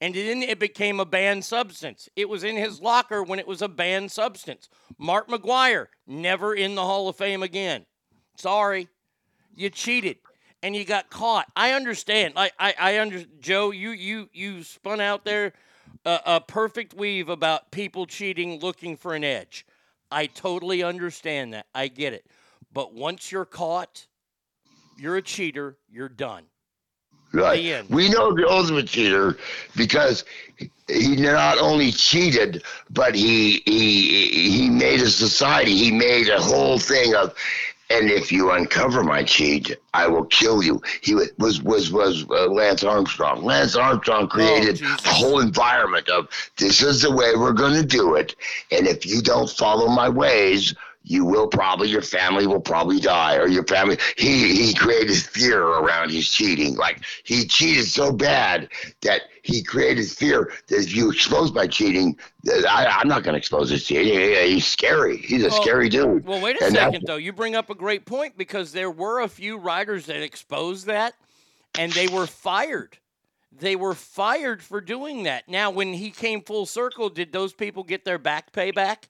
And 0.02 0.16
then 0.16 0.42
it 0.42 0.58
became 0.58 1.00
a 1.00 1.06
banned 1.06 1.46
substance. 1.46 2.10
It 2.16 2.30
was 2.30 2.44
in 2.44 2.56
his 2.56 2.82
locker 2.82 3.22
when 3.22 3.38
it 3.38 3.48
was 3.48 3.62
a 3.62 3.68
banned 3.68 4.12
substance. 4.12 4.70
Mark 4.98 5.28
McGwire, 5.28 5.88
never 6.08 6.56
in 6.56 6.74
the 6.74 6.84
Hall 6.84 7.10
of 7.10 7.16
Fame 7.16 7.44
again. 7.44 7.86
Sorry. 8.38 8.88
You 9.56 9.70
cheated 9.70 10.18
and 10.64 10.76
you 10.76 10.86
got 10.86 11.10
caught. 11.10 11.48
I 11.56 11.74
understand. 11.74 12.34
I 12.36 12.52
I, 12.60 12.76
I 12.80 13.00
under 13.00 13.24
Joe, 13.40 13.72
you 13.72 13.92
you 13.92 14.30
you 14.34 14.64
spun 14.64 15.02
out 15.02 15.26
there 15.26 15.54
a, 16.06 16.20
a 16.26 16.42
perfect 16.42 16.94
weave 16.94 17.30
about 17.30 17.72
people 17.72 18.06
cheating 18.06 18.60
looking 18.60 18.98
for 18.98 19.14
an 19.14 19.24
edge. 19.24 19.66
I 20.12 20.28
totally 20.28 20.84
understand 20.84 21.54
that. 21.54 21.68
I 21.76 21.88
get 21.88 22.14
it. 22.14 22.26
But 22.74 22.94
once 22.94 23.32
you're 23.32 23.46
caught, 23.46 24.08
you're 24.98 25.18
a 25.18 25.22
cheater, 25.22 25.78
you're 25.90 26.10
done. 26.10 26.44
Right. 27.34 27.90
We 27.90 28.10
know 28.10 28.34
the 28.34 28.48
ultimate 28.48 28.88
cheater 28.88 29.38
because 29.76 30.24
he 30.88 31.18
not 31.18 31.60
only 31.60 31.92
cheated, 31.92 32.64
but 32.90 33.16
he 33.16 33.62
he 33.66 34.50
he 34.50 34.70
made 34.70 35.02
a 35.02 35.10
society. 35.10 35.76
He 35.76 35.92
made 35.92 36.30
a 36.30 36.40
whole 36.42 36.80
thing 36.80 37.16
of, 37.16 37.36
and 37.90 38.10
if 38.10 38.32
you 38.32 38.52
uncover 38.52 39.04
my 39.04 39.24
cheat, 39.24 39.76
I 39.94 40.08
will 40.08 40.26
kill 40.26 40.62
you. 40.64 40.82
He 41.02 41.16
was 41.16 41.62
was 41.62 41.92
was 41.92 42.26
uh, 42.30 42.48
Lance 42.48 42.84
Armstrong. 42.84 43.44
Lance 43.44 43.76
Armstrong 43.76 44.28
created 44.28 44.82
a 44.82 45.10
whole 45.10 45.40
environment 45.40 46.10
of 46.10 46.28
this 46.58 46.82
is 46.82 47.02
the 47.02 47.12
way 47.12 47.36
we're 47.36 47.54
going 47.54 47.74
to 47.74 47.86
do 47.86 48.16
it, 48.16 48.36
and 48.72 48.88
if 48.88 49.06
you 49.06 49.22
don't 49.22 49.50
follow 49.50 49.88
my 49.88 50.10
ways. 50.10 50.74
You 51.10 51.24
will 51.24 51.48
probably, 51.48 51.88
your 51.88 52.02
family 52.02 52.48
will 52.48 52.60
probably 52.60 53.00
die, 53.00 53.38
or 53.38 53.48
your 53.48 53.64
family. 53.64 53.98
He 54.18 54.54
he 54.66 54.74
created 54.74 55.16
fear 55.16 55.62
around 55.62 56.12
his 56.12 56.28
cheating. 56.30 56.76
Like 56.76 57.02
he 57.24 57.46
cheated 57.46 57.86
so 57.86 58.12
bad 58.12 58.68
that 59.04 59.22
he 59.44 59.64
created 59.64 60.06
fear 60.12 60.52
that 60.68 60.76
if 60.80 60.94
you 60.94 61.10
expose 61.10 61.54
my 61.54 61.66
cheating, 61.66 62.18
I, 62.68 62.86
I'm 62.88 63.08
not 63.08 63.24
going 63.24 63.34
to 63.36 63.38
expose 63.38 63.70
his 63.70 63.86
cheating. 63.86 64.20
He- 64.20 64.54
He's 64.56 64.68
scary. 64.68 65.18
He's 65.18 65.44
a 65.46 65.48
Well- 65.48 65.62
scary 65.62 65.88
dude. 65.88 66.26
Well, 66.26 66.42
wait 66.42 66.60
a 66.62 66.66
And 66.66 66.76
second, 66.76 67.06
though. 67.08 67.16
You 67.16 67.32
bring 67.32 67.56
up 67.56 67.70
a 67.70 67.76
great 67.76 68.06
point 68.06 68.38
because 68.38 68.74
there 68.74 68.92
were 68.92 69.22
a 69.22 69.30
few 69.30 69.58
writers 69.58 70.08
that 70.08 70.22
exposed 70.22 70.88
that, 70.88 71.14
and 71.80 71.94
they 71.94 72.08
were 72.10 72.28
fired. 72.28 72.98
They 73.58 73.78
were 73.78 73.94
fired 73.96 74.62
for 74.62 74.82
doing 74.82 75.24
that. 75.24 75.48
Now, 75.48 75.72
when 75.72 75.94
he 75.94 76.12
came 76.12 76.42
full 76.42 76.66
circle, 76.66 77.08
did 77.10 77.32
those 77.32 77.54
people 77.54 77.84
get 77.84 78.04
their 78.04 78.18
back 78.20 78.52
pay 78.52 78.72
back? 78.72 79.08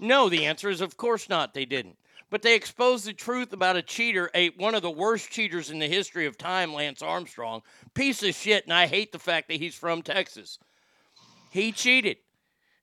No, 0.00 0.28
the 0.28 0.46
answer 0.46 0.68
is 0.68 0.80
of 0.80 0.96
course 0.96 1.28
not. 1.28 1.54
They 1.54 1.64
didn't. 1.64 1.96
But 2.30 2.42
they 2.42 2.54
exposed 2.54 3.04
the 3.04 3.12
truth 3.12 3.52
about 3.52 3.76
a 3.76 3.82
cheater, 3.82 4.30
a 4.34 4.48
one 4.50 4.74
of 4.74 4.82
the 4.82 4.90
worst 4.90 5.30
cheaters 5.30 5.70
in 5.70 5.78
the 5.78 5.86
history 5.86 6.26
of 6.26 6.36
time, 6.36 6.74
Lance 6.74 7.02
Armstrong. 7.02 7.62
Piece 7.94 8.22
of 8.22 8.34
shit, 8.34 8.64
and 8.64 8.72
I 8.72 8.86
hate 8.86 9.12
the 9.12 9.18
fact 9.18 9.48
that 9.48 9.60
he's 9.60 9.74
from 9.74 10.02
Texas. 10.02 10.58
He 11.50 11.70
cheated. 11.70 12.16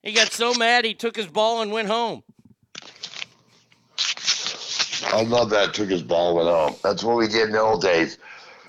He 0.04 0.14
got 0.14 0.32
so 0.32 0.54
mad 0.54 0.86
he 0.86 0.94
took 0.94 1.16
his 1.16 1.28
ball 1.28 1.62
and 1.62 1.72
went 1.72 1.90
home. 1.90 2.24
I 5.08 5.24
love 5.24 5.50
that. 5.50 5.74
Took 5.74 5.90
his 5.90 6.04
ball 6.04 6.30
and 6.30 6.38
went 6.38 6.50
home. 6.50 6.76
That's 6.82 7.04
what 7.04 7.18
we 7.18 7.28
did 7.28 7.48
in 7.48 7.52
the 7.52 7.60
old 7.60 7.82
days. 7.82 8.18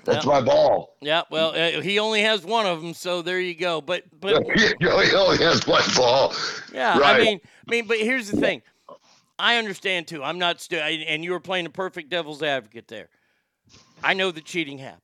That's 0.05 0.25
Yeah. 0.25 0.31
my 0.31 0.41
ball. 0.41 0.95
Yeah, 1.01 1.23
well, 1.29 1.51
uh, 1.55 1.81
he 1.81 1.97
only 1.99 2.21
has 2.23 2.43
one 2.43 2.65
of 2.65 2.81
them, 2.81 2.93
so 2.93 3.21
there 3.21 3.39
you 3.39 3.55
go. 3.55 3.79
But 3.81 4.03
but 4.19 4.43
he 4.79 4.87
only 4.87 5.37
has 5.37 5.65
one 5.65 5.83
ball. 5.95 6.33
yeah, 6.73 6.97
right. 6.99 7.15
I 7.15 7.23
mean, 7.23 7.39
I 7.67 7.71
mean, 7.71 7.87
but 7.87 7.97
here's 7.99 8.29
the 8.29 8.37
thing: 8.39 8.61
I 9.39 9.57
understand 9.57 10.07
too. 10.07 10.21
I'm 10.23 10.39
not 10.39 10.59
stu- 10.61 10.77
I- 10.77 11.05
and 11.07 11.23
you 11.23 11.31
were 11.31 11.39
playing 11.39 11.63
the 11.63 11.69
perfect 11.69 12.09
devil's 12.09 12.43
advocate 12.43 12.87
there. 12.87 13.07
I 14.03 14.13
know 14.13 14.31
that 14.31 14.43
cheating 14.43 14.77
happens. 14.79 14.99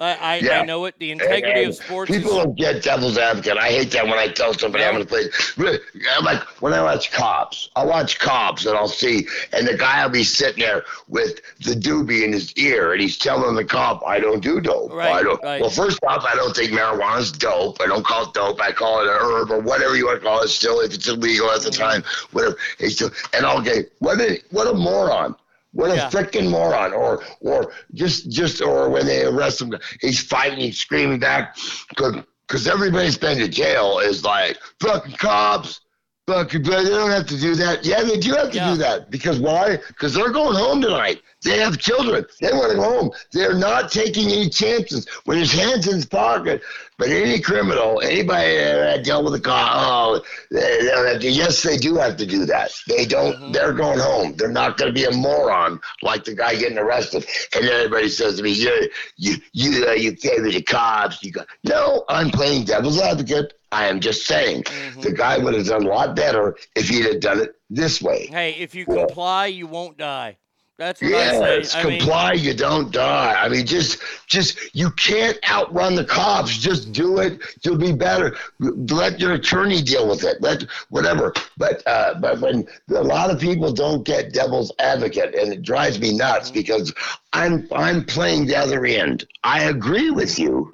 I 0.00 0.14
I, 0.14 0.36
Yeah. 0.38 0.60
I 0.60 0.64
know 0.64 0.84
it. 0.86 0.94
The 0.98 1.10
integrity 1.10 1.60
And 1.60 1.68
of 1.70 1.74
sports. 1.76 2.10
People 2.10 2.30
is, 2.32 2.36
don't 2.38 2.56
get 2.56 2.82
devil's 2.82 3.18
advocate. 3.18 3.58
I 3.58 3.68
hate 3.68 3.90
that 3.92 4.04
when 4.06 4.18
I 4.18 4.28
tell 4.28 4.54
somebody 4.54 4.84
I'm 4.84 4.94
going 4.94 5.06
to 5.06 5.08
play. 5.08 5.78
I'm 6.16 6.24
like 6.24 6.40
when 6.62 6.72
I 6.72 6.82
watch 6.82 7.10
cops, 7.12 7.68
I 7.76 7.84
watch 7.84 8.18
cops 8.18 8.66
and 8.66 8.76
I'll 8.76 8.88
see, 8.88 9.26
and 9.52 9.66
the 9.66 9.76
guy 9.76 10.02
will 10.04 10.12
be 10.12 10.24
sitting 10.24 10.62
there 10.64 10.84
with 11.08 11.40
the 11.60 11.74
doobie 11.74 12.24
in 12.24 12.32
his 12.32 12.52
ear, 12.56 12.92
and 12.92 13.00
he's 13.00 13.18
telling 13.18 13.54
the 13.54 13.64
cop, 13.64 14.02
"I 14.06 14.18
don't 14.20 14.42
do 14.42 14.60
dope. 14.60 14.92
Right, 14.92 15.12
I 15.12 15.22
don't." 15.22 15.42
right. 15.42 15.60
Well, 15.60 15.70
first 15.70 15.98
off, 16.06 16.24
I 16.24 16.34
don't 16.34 16.54
think 16.56 16.72
marijuana's 16.72 17.30
dope. 17.32 17.80
I 17.80 17.86
don't 17.86 18.04
call 18.04 18.24
it 18.28 18.34
dope. 18.34 18.60
I 18.60 18.72
call 18.72 19.00
it 19.02 19.08
an 19.08 19.16
herb 19.20 19.50
or 19.50 19.60
whatever 19.60 19.96
you 19.96 20.06
want 20.06 20.20
to 20.20 20.26
call 20.26 20.42
it. 20.42 20.48
Still, 20.48 20.80
if 20.80 20.94
it's 20.94 21.08
illegal 21.08 21.50
at 21.50 21.62
the 21.62 21.70
Mm-hmm. 21.70 21.82
time, 21.82 22.04
whatever. 22.32 22.56
It's 22.78 22.94
still, 22.96 23.10
and 23.34 23.44
I'll 23.46 23.60
get 23.62 23.92
what 24.00 24.20
a 24.20 24.38
what 24.50 24.66
a 24.66 24.74
moron. 24.74 25.36
What 25.72 25.90
a 25.90 25.94
Yeah. 25.96 26.10
freaking 26.10 26.50
moron! 26.50 26.92
Or, 26.92 27.22
or 27.40 27.72
just, 27.94 28.30
just, 28.30 28.60
or 28.60 28.88
when 28.88 29.06
they 29.06 29.24
arrest 29.24 29.60
him, 29.60 29.72
he's 30.00 30.20
fighting, 30.20 30.58
he's 30.58 30.78
screaming 30.78 31.18
back, 31.20 31.56
because 31.88 32.66
everybody's 32.66 33.16
been 33.16 33.38
to 33.38 33.48
jail 33.48 33.98
is 34.00 34.24
like 34.24 34.58
fucking 34.80 35.14
cops, 35.16 35.80
fucking. 36.26 36.62
But 36.64 36.82
they 36.84 36.90
don't 36.90 37.10
have 37.10 37.26
to 37.26 37.38
do 37.38 37.54
that. 37.54 37.84
Yeah, 37.84 38.02
they 38.02 38.18
do 38.18 38.32
have 38.32 38.50
to 38.50 38.56
Yeah. 38.56 38.72
do 38.72 38.76
that 38.78 39.10
because 39.10 39.38
why? 39.38 39.78
Because 39.88 40.14
they're 40.14 40.30
going 40.30 40.56
home 40.56 40.82
tonight. 40.82 41.22
They 41.42 41.58
have 41.58 41.78
children. 41.78 42.26
They 42.40 42.52
want 42.52 42.70
to 42.70 42.76
go 42.76 42.82
home. 42.82 43.10
They're 43.32 43.54
not 43.54 43.90
taking 43.90 44.26
any 44.30 44.48
chances 44.50 45.06
when 45.24 45.38
his 45.38 45.52
hands 45.52 45.86
in 45.86 45.94
his 45.94 46.04
pocket. 46.06 46.62
But 47.00 47.08
any 47.08 47.40
criminal, 47.40 48.02
anybody 48.02 48.56
that 48.56 49.06
dealt 49.06 49.24
with 49.24 49.32
a 49.32 49.40
cop, 49.40 49.70
oh, 49.74 50.22
they 50.50 51.18
to. 51.18 51.30
Yes, 51.30 51.62
they 51.62 51.78
do 51.78 51.94
have 51.94 52.18
to 52.18 52.26
do 52.26 52.44
that. 52.44 52.72
They 52.86 53.06
don't. 53.06 53.52
They're 53.52 53.72
going 53.72 53.98
home. 53.98 54.34
They're 54.36 54.52
not 54.52 54.76
going 54.76 54.92
to 54.92 54.92
be 54.92 55.06
a 55.06 55.10
moron 55.10 55.80
like 56.02 56.24
the 56.24 56.34
guy 56.34 56.56
getting 56.56 56.76
arrested. 56.76 57.24
And 57.56 57.64
everybody 57.64 58.10
says 58.10 58.36
to 58.36 58.42
me, 58.42 58.50
"You, 58.50 58.90
you, 59.16 59.36
you, 59.54 59.86
uh, 59.88 59.92
you 59.92 60.14
favor 60.14 60.50
the 60.50 60.60
cops." 60.60 61.22
You 61.22 61.32
go, 61.32 61.44
no, 61.64 62.04
I'm 62.10 62.28
playing 62.28 62.66
devil's 62.66 63.00
advocate. 63.00 63.54
I 63.72 63.86
am 63.86 64.00
just 64.00 64.26
saying 64.26 64.64
the 65.00 65.12
guy 65.12 65.38
would 65.38 65.54
have 65.54 65.68
done 65.68 65.86
a 65.86 65.88
lot 65.88 66.14
better 66.14 66.54
if 66.76 66.90
he'd 66.90 67.06
have 67.06 67.20
done 67.20 67.40
it 67.40 67.54
this 67.70 68.02
way. 68.02 68.26
hey, 68.26 68.56
if 68.58 68.74
you 68.74 68.84
Well- 68.86 69.06
comply, 69.06 69.46
you 69.46 69.66
won't 69.66 69.96
die. 69.96 70.36
That's 70.80 71.02
what 71.02 71.12
I 71.12 71.60
say. 71.62 71.78
I 71.78 71.84
mean, 71.84 71.98
comply, 71.98 72.32
you 72.32 72.54
don't 72.54 72.90
die. 72.90 73.34
I 73.38 73.50
mean, 73.50 73.66
just, 73.66 73.98
just 74.26 74.74
you 74.74 74.90
can't 74.92 75.38
outrun 75.50 75.94
the 75.94 76.06
cops. 76.06 76.56
Just 76.56 76.92
do 76.92 77.18
it. 77.18 77.38
You'll 77.62 77.76
be 77.76 77.92
better. 77.92 78.34
Let 78.58 79.20
your 79.20 79.34
attorney 79.34 79.82
deal 79.82 80.08
with 80.08 80.24
it. 80.24 80.40
Let 80.40 80.62
whatever. 80.88 81.34
But, 81.58 81.86
uh, 81.86 82.14
but 82.14 82.40
when 82.40 82.66
a 82.88 83.02
lot 83.02 83.30
of 83.30 83.38
people 83.38 83.74
don't 83.74 84.04
get 84.04 84.32
devil's 84.32 84.72
advocate, 84.78 85.34
and 85.34 85.52
it 85.52 85.60
drives 85.60 86.00
me 86.00 86.16
nuts 86.16 86.50
because 86.50 86.94
I'm, 87.34 87.68
I'm 87.72 88.02
playing 88.02 88.46
the 88.46 88.56
other 88.56 88.86
end. 88.86 89.26
I 89.44 89.64
agree 89.64 90.10
with 90.10 90.38
you, 90.38 90.72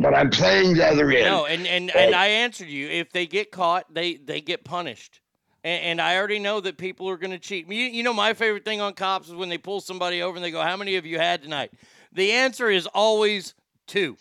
but 0.00 0.14
I'm 0.14 0.30
playing 0.30 0.74
the 0.74 0.84
other 0.84 1.12
end. 1.12 1.26
Mm-hmm. 1.26 1.34
No, 1.36 1.46
and, 1.46 1.64
and, 1.64 1.94
and 1.94 2.12
I 2.12 2.26
answered 2.26 2.68
you. 2.68 2.88
If 2.88 3.12
they 3.12 3.28
get 3.28 3.52
caught, 3.52 3.94
they, 3.94 4.16
they 4.16 4.40
get 4.40 4.64
punished. 4.64 5.20
And, 5.68 5.84
and 5.84 6.00
I 6.00 6.16
already 6.16 6.38
know 6.38 6.60
that 6.60 6.78
people 6.78 7.10
are 7.10 7.18
going 7.18 7.30
to 7.30 7.38
cheat. 7.38 7.70
You, 7.70 7.84
you 7.84 8.02
know, 8.02 8.14
my 8.14 8.32
favorite 8.32 8.64
thing 8.64 8.80
on 8.80 8.94
cops 8.94 9.28
is 9.28 9.34
when 9.34 9.50
they 9.50 9.58
pull 9.58 9.82
somebody 9.82 10.22
over 10.22 10.36
and 10.36 10.44
they 10.44 10.50
go, 10.50 10.62
How 10.62 10.78
many 10.78 10.96
of 10.96 11.04
you 11.04 11.18
had 11.18 11.42
tonight? 11.42 11.72
The 12.12 12.32
answer 12.32 12.70
is 12.70 12.86
always 12.86 13.52
two. 13.86 14.16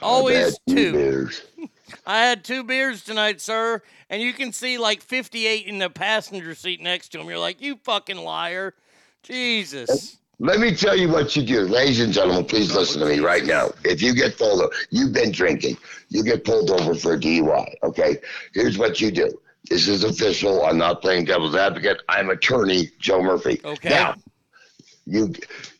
Always 0.00 0.58
two. 0.66 1.28
I 2.06 2.20
had 2.20 2.44
two 2.44 2.64
beers 2.64 3.04
tonight, 3.04 3.42
sir. 3.42 3.82
And 4.08 4.22
you 4.22 4.32
can 4.32 4.54
see 4.54 4.78
like 4.78 5.02
58 5.02 5.66
in 5.66 5.78
the 5.78 5.90
passenger 5.90 6.54
seat 6.54 6.80
next 6.80 7.10
to 7.10 7.20
him. 7.20 7.28
You're 7.28 7.38
like, 7.38 7.60
You 7.60 7.76
fucking 7.84 8.16
liar. 8.16 8.74
Jesus. 9.22 10.16
Let 10.38 10.60
me 10.60 10.74
tell 10.74 10.96
you 10.96 11.10
what 11.10 11.36
you 11.36 11.42
do. 11.42 11.62
Ladies 11.62 12.00
and 12.00 12.12
gentlemen, 12.12 12.46
please 12.46 12.74
listen 12.74 13.00
to 13.00 13.06
me 13.06 13.18
right 13.18 13.44
now. 13.44 13.72
If 13.84 14.00
you 14.00 14.14
get 14.14 14.38
pulled 14.38 14.62
over, 14.62 14.72
you've 14.88 15.12
been 15.12 15.32
drinking, 15.32 15.76
you 16.08 16.22
get 16.22 16.44
pulled 16.44 16.70
over 16.70 16.94
for 16.94 17.14
a 17.14 17.18
DUI, 17.18 17.74
okay? 17.82 18.18
Here's 18.54 18.78
what 18.78 19.00
you 19.00 19.10
do. 19.10 19.36
This 19.64 19.88
is 19.88 20.04
official. 20.04 20.64
I'm 20.64 20.78
not 20.78 21.02
playing 21.02 21.26
devil's 21.26 21.54
advocate. 21.54 22.02
I'm 22.08 22.30
attorney 22.30 22.90
Joe 22.98 23.22
Murphy. 23.22 23.60
Okay. 23.64 23.90
Now, 23.90 24.14
you 25.04 25.34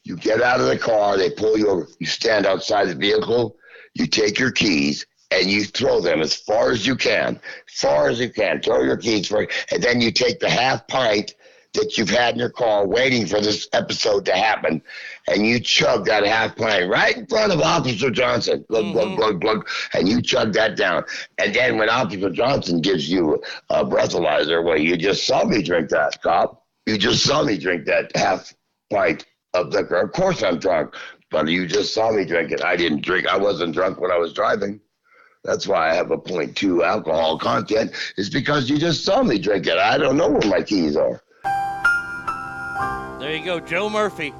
you 0.04 0.16
get 0.16 0.42
out 0.42 0.60
of 0.60 0.66
the 0.66 0.78
car, 0.78 1.16
they 1.16 1.30
pull 1.30 1.58
you 1.58 1.68
over, 1.68 1.88
you 1.98 2.06
stand 2.06 2.46
outside 2.46 2.88
the 2.88 2.94
vehicle, 2.94 3.56
you 3.94 4.06
take 4.06 4.38
your 4.38 4.50
keys 4.50 5.06
and 5.30 5.50
you 5.50 5.64
throw 5.64 6.00
them 6.00 6.20
as 6.20 6.34
far 6.34 6.70
as 6.70 6.86
you 6.86 6.96
can, 6.96 7.38
far 7.66 8.08
as 8.08 8.18
you 8.18 8.30
can. 8.30 8.62
Throw 8.62 8.82
your 8.82 8.96
keys 8.96 9.28
for 9.28 9.46
and 9.70 9.82
then 9.82 10.00
you 10.00 10.10
take 10.10 10.40
the 10.40 10.48
half 10.48 10.86
pint 10.88 11.34
that 11.74 11.98
you've 11.98 12.08
had 12.08 12.34
in 12.34 12.40
your 12.40 12.48
car 12.50 12.86
waiting 12.86 13.26
for 13.26 13.40
this 13.40 13.68
episode 13.72 14.24
to 14.24 14.32
happen, 14.32 14.82
and 15.30 15.46
you 15.46 15.60
chug 15.60 16.06
that 16.06 16.24
half 16.24 16.56
pint 16.56 16.90
right 16.90 17.16
in 17.16 17.26
front 17.26 17.52
of 17.52 17.60
Officer 17.60 18.10
Johnson. 18.10 18.64
Glug, 18.68 18.92
glug, 18.92 19.08
mm-hmm. 19.08 19.16
glug, 19.16 19.40
glug, 19.40 19.68
and 19.94 20.08
you 20.08 20.22
chug 20.22 20.52
that 20.54 20.76
down. 20.76 21.04
And 21.38 21.54
then 21.54 21.78
when 21.78 21.88
Officer 21.88 22.30
Johnson 22.30 22.80
gives 22.80 23.08
you 23.08 23.42
a 23.70 23.84
breathalyzer, 23.84 24.64
well, 24.64 24.78
you 24.78 24.96
just 24.96 25.26
saw 25.26 25.44
me 25.44 25.62
drink 25.62 25.90
that, 25.90 26.20
cop. 26.22 26.64
You 26.86 26.96
just 26.96 27.24
saw 27.24 27.42
me 27.42 27.58
drink 27.58 27.84
that 27.86 28.16
half 28.16 28.54
pint 28.90 29.26
of 29.54 29.68
liquor. 29.68 29.96
Of 29.96 30.12
course 30.12 30.42
I'm 30.42 30.58
drunk, 30.58 30.94
but 31.30 31.48
you 31.48 31.66
just 31.66 31.92
saw 31.92 32.10
me 32.10 32.24
drink 32.24 32.50
it. 32.50 32.64
I 32.64 32.76
didn't 32.76 33.02
drink. 33.02 33.26
I 33.26 33.36
wasn't 33.36 33.74
drunk 33.74 34.00
when 34.00 34.10
I 34.10 34.18
was 34.18 34.32
driving. 34.32 34.80
That's 35.44 35.66
why 35.66 35.90
I 35.90 35.94
have 35.94 36.10
a 36.10 36.18
0.2 36.18 36.84
alcohol 36.84 37.38
content. 37.38 37.92
Is 38.16 38.30
because 38.30 38.68
you 38.68 38.78
just 38.78 39.04
saw 39.04 39.22
me 39.22 39.38
drink 39.38 39.66
it. 39.66 39.78
I 39.78 39.98
don't 39.98 40.16
know 40.16 40.28
where 40.28 40.48
my 40.48 40.62
keys 40.62 40.96
are. 40.96 41.22
There 43.20 43.34
you 43.34 43.44
go, 43.44 43.60
Joe 43.60 43.90
Murphy. 43.90 44.32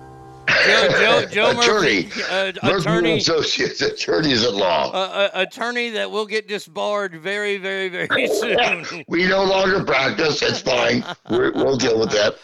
Joe, 0.67 0.89
Joe, 0.91 1.27
Joe 1.27 1.51
attorney, 1.61 2.05
Murphy, 2.05 2.23
uh, 2.31 2.53
Murphy 2.63 2.81
attorney, 2.81 3.17
Associates, 3.19 3.81
attorneys 3.81 4.45
at 4.45 4.55
law. 4.55 4.91
uh, 4.93 4.97
uh, 4.97 5.31
attorney 5.35 5.91
that 5.91 6.11
will 6.11 6.27
get 6.27 6.49
disbarred 6.49 7.15
very, 7.15 7.57
very, 7.59 7.89
very 7.89 8.27
soon. 8.41 9.05
we 9.09 9.27
no 9.29 9.45
longer 9.45 9.85
practice. 9.85 10.43
It's 10.43 10.61
fine. 10.61 11.05
We're, 11.31 11.53
we'll 11.53 11.77
deal 11.77 11.99
with 11.99 12.11
that. 12.13 12.37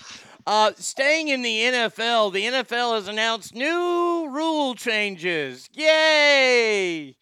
Uh, 0.47 0.73
staying 0.77 1.28
in 1.28 1.41
the 1.43 1.59
NFL, 1.61 2.32
the 2.32 2.45
NFL 2.45 2.95
has 2.97 3.09
announced 3.09 3.55
new 3.55 4.28
rule 4.31 4.74
changes. 4.74 5.69
Yay! 5.73 7.16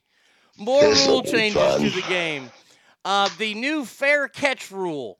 More 0.59 0.83
This'll 0.83 1.13
rule 1.13 1.23
changes 1.23 1.55
fun. 1.63 1.81
to 1.83 1.91
the 1.91 2.03
game. 2.09 2.51
Uh, 3.05 3.29
the 3.39 3.55
new 3.55 3.85
fair 3.85 4.29
catch 4.29 4.71
rule. 4.71 5.19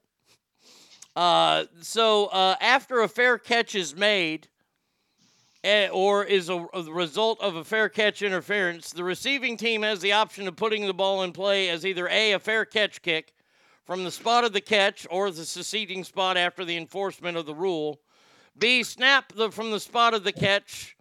Uh, 1.15 1.65
so 1.81 2.25
uh, 2.27 2.55
after 2.59 3.01
a 3.01 3.07
fair 3.07 3.37
catch 3.37 3.75
is 3.75 3.95
made, 3.95 4.47
Eh, 5.63 5.87
or 5.93 6.25
is 6.25 6.49
a, 6.49 6.65
a 6.73 6.83
result 6.91 7.39
of 7.39 7.55
a 7.55 7.63
fair 7.63 7.87
catch 7.87 8.21
interference, 8.21 8.91
the 8.91 9.03
receiving 9.03 9.55
team 9.55 9.81
has 9.81 10.01
the 10.01 10.11
option 10.11 10.45
of 10.45 10.57
putting 10.57 10.85
the 10.85 10.93
ball 10.93 11.23
in 11.23 11.31
play 11.31 11.69
as 11.69 11.85
either 11.85 12.09
A, 12.09 12.33
a 12.33 12.39
fair 12.39 12.65
catch 12.65 13.01
kick 13.01 13.33
from 13.85 14.03
the 14.03 14.11
spot 14.11 14.43
of 14.43 14.51
the 14.51 14.59
catch 14.59 15.07
or 15.09 15.31
the 15.31 15.45
succeeding 15.45 16.03
spot 16.03 16.35
after 16.35 16.65
the 16.65 16.75
enforcement 16.75 17.37
of 17.37 17.45
the 17.45 17.55
rule, 17.55 18.01
B, 18.57 18.83
snap 18.83 19.31
the, 19.33 19.51
from 19.51 19.71
the 19.71 19.79
spot 19.79 20.13
of 20.13 20.25
the 20.25 20.33
catch. 20.33 20.97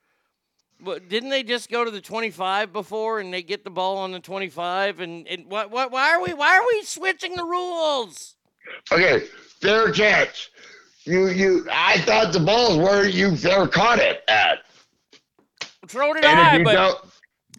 But 0.81 1.09
didn't 1.09 1.31
they 1.31 1.43
just 1.43 1.71
go 1.71 1.85
to 1.85 1.91
the 1.91 2.01
25 2.01 2.73
before 2.73 3.21
and 3.21 3.33
they 3.33 3.43
get 3.43 3.65
the 3.65 3.71
ball 3.71 3.99
on 3.99 4.13
the 4.13 4.21
25? 4.21 5.01
And, 5.01 5.27
and 5.27 5.47
what, 5.47 5.71
what, 5.71 5.91
why, 5.91 6.13
are 6.13 6.23
we, 6.23 6.35
why 6.35 6.57
are 6.59 6.67
we 6.73 6.85
switching 6.85 7.35
the 7.35 7.45
rules? 7.45 8.37
Okay, 8.91 9.27
fair 9.61 9.93
catch. 9.93 10.51
You, 11.05 11.29
you. 11.29 11.66
I 11.70 11.99
thought 11.99 12.33
the 12.33 12.41
ball's 12.41 12.79
where 12.79 13.09
you 13.09 13.37
fair 13.37 13.66
caught 13.66 13.99
it 13.99 14.23
at. 14.29 14.61
Throw 15.89 16.12
it 16.12 16.24
And 16.24 16.41
if 16.41 16.59
you 16.59 16.65
but, 16.65 16.73
don't, 16.73 17.12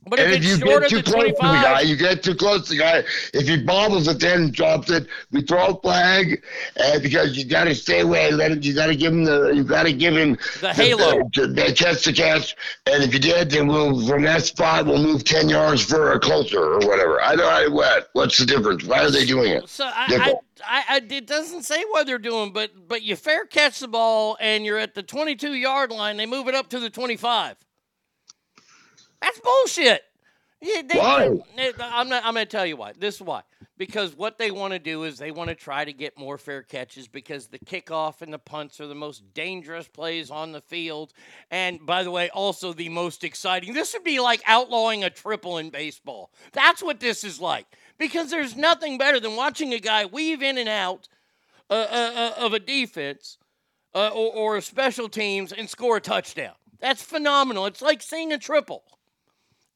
but 0.05 0.19
if 0.19 0.25
and 0.25 0.35
if 0.35 0.43
you 0.43 0.57
get 0.57 0.89
too 0.89 0.97
the 0.97 1.03
close 1.03 1.25
to 1.27 1.31
the 1.31 1.39
guy, 1.39 1.81
you 1.81 1.95
get 1.95 2.23
too 2.23 2.35
close 2.35 2.63
to 2.65 2.69
the 2.71 2.77
guy. 2.77 3.03
If 3.33 3.47
he 3.47 3.63
bobbles 3.63 4.07
it, 4.07 4.19
then 4.19 4.43
and 4.43 4.53
drops 4.53 4.89
it, 4.89 5.07
we 5.31 5.41
throw 5.41 5.67
a 5.67 5.81
flag, 5.81 6.43
and 6.75 7.01
because 7.01 7.37
you 7.37 7.45
got 7.45 7.65
to 7.65 7.75
stay 7.75 8.01
away. 8.01 8.31
Let 8.31 8.51
him. 8.51 8.61
You 8.61 8.73
got 8.73 8.87
to 8.87 8.95
give 8.95 9.13
him 9.13 9.23
the. 9.23 9.51
You 9.51 9.63
got 9.63 9.83
to 9.83 9.93
give 9.93 10.15
him 10.15 10.37
The 10.59 10.73
halo. 10.73 11.29
The, 11.33 11.47
the, 11.47 11.73
catch 11.73 12.03
to 12.03 12.13
catch, 12.13 12.55
and 12.85 13.03
if 13.03 13.13
you 13.13 13.19
did, 13.19 13.49
then 13.49 13.67
we'll 13.67 14.05
from 14.07 14.23
that 14.23 14.43
spot 14.43 14.85
we'll 14.85 15.01
move 15.01 15.23
ten 15.23 15.49
yards 15.49 15.83
for 15.83 16.11
a 16.11 16.19
closer 16.19 16.59
or 16.59 16.79
whatever. 16.79 17.21
I 17.21 17.35
don't 17.35 17.69
know 17.69 17.75
what. 17.75 18.09
What's 18.13 18.37
the 18.37 18.45
difference? 18.45 18.83
Why 18.83 19.03
are 19.03 19.11
they 19.11 19.25
doing 19.25 19.51
it? 19.51 19.69
So 19.69 19.85
I, 19.85 19.89
I, 20.09 20.33
I, 20.65 20.83
I, 20.89 21.01
it 21.09 21.27
doesn't 21.27 21.63
say 21.63 21.83
what 21.91 22.05
they're 22.05 22.19
doing, 22.19 22.51
but 22.51 22.71
but 22.87 23.03
you 23.03 23.15
fair 23.15 23.45
catch 23.45 23.79
the 23.79 23.87
ball 23.87 24.37
and 24.39 24.65
you're 24.65 24.77
at 24.77 24.95
the 24.95 25.03
22 25.03 25.53
yard 25.53 25.91
line. 25.91 26.17
They 26.17 26.25
move 26.25 26.47
it 26.47 26.55
up 26.55 26.69
to 26.69 26.79
the 26.79 26.89
25. 26.89 27.55
That's 29.23 29.39
bullshit. 29.39 30.03
Yeah, 30.61 30.81
they, 30.85 30.99
Why? 30.99 31.29
they- 31.55 31.71
I'm 31.79 32.09
not. 32.09 32.25
I'm 32.25 32.33
going 32.33 32.45
to 32.45 32.51
tell 32.51 32.65
you 32.65 32.75
why. 32.75 32.91
This 32.97 33.15
is 33.15 33.21
why. 33.21 33.43
Because 33.77 34.15
what 34.15 34.37
they 34.37 34.51
want 34.51 34.73
to 34.73 34.79
do 34.79 35.03
is 35.03 35.17
they 35.17 35.31
want 35.31 35.49
to 35.49 35.55
try 35.55 35.83
to 35.83 35.93
get 35.93 36.17
more 36.17 36.37
fair 36.37 36.61
catches 36.61 37.07
because 37.07 37.47
the 37.47 37.59
kickoff 37.59 38.21
and 38.21 38.31
the 38.31 38.37
punts 38.37 38.79
are 38.79 38.87
the 38.87 38.95
most 38.95 39.33
dangerous 39.33 39.87
plays 39.87 40.29
on 40.29 40.51
the 40.51 40.61
field, 40.61 41.13
and 41.51 41.85
by 41.85 42.03
the 42.03 42.11
way, 42.11 42.29
also 42.29 42.71
the 42.73 42.89
most 42.89 43.23
exciting. 43.23 43.73
This 43.73 43.93
would 43.93 44.03
be 44.03 44.19
like 44.19 44.41
outlawing 44.45 45.03
a 45.03 45.09
triple 45.09 45.57
in 45.57 45.69
baseball. 45.69 46.29
That's 46.51 46.83
what 46.83 46.99
this 46.99 47.23
is 47.23 47.39
like. 47.39 47.65
Because 47.97 48.29
there's 48.29 48.55
nothing 48.55 48.97
better 48.97 49.19
than 49.19 49.35
watching 49.35 49.73
a 49.73 49.79
guy 49.79 50.05
weave 50.05 50.43
in 50.43 50.57
and 50.57 50.69
out 50.69 51.07
uh, 51.69 51.73
uh, 51.73 52.33
uh, 52.39 52.45
of 52.45 52.53
a 52.53 52.59
defense 52.59 53.37
uh, 53.95 54.09
or, 54.09 54.57
or 54.57 54.61
special 54.61 55.07
teams 55.07 55.51
and 55.53 55.69
score 55.69 55.97
a 55.97 56.01
touchdown. 56.01 56.55
That's 56.79 57.01
phenomenal. 57.01 57.65
It's 57.65 57.81
like 57.81 58.01
seeing 58.01 58.33
a 58.33 58.37
triple. 58.37 58.83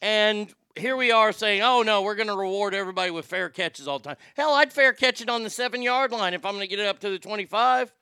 And 0.01 0.53
here 0.75 0.95
we 0.95 1.11
are 1.11 1.31
saying, 1.31 1.61
oh 1.61 1.81
no, 1.81 2.01
we're 2.01 2.15
going 2.15 2.27
to 2.27 2.35
reward 2.35 2.73
everybody 2.73 3.11
with 3.11 3.25
fair 3.25 3.49
catches 3.49 3.87
all 3.87 3.99
the 3.99 4.09
time. 4.09 4.17
Hell, 4.35 4.53
I'd 4.53 4.71
fair 4.71 4.93
catch 4.93 5.21
it 5.21 5.29
on 5.29 5.43
the 5.43 5.49
seven 5.49 5.81
yard 5.81 6.11
line 6.11 6.33
if 6.33 6.45
I'm 6.45 6.53
going 6.53 6.61
to 6.63 6.67
get 6.67 6.79
it 6.79 6.87
up 6.87 6.99
to 6.99 7.09
the 7.09 7.19
25. 7.19 7.93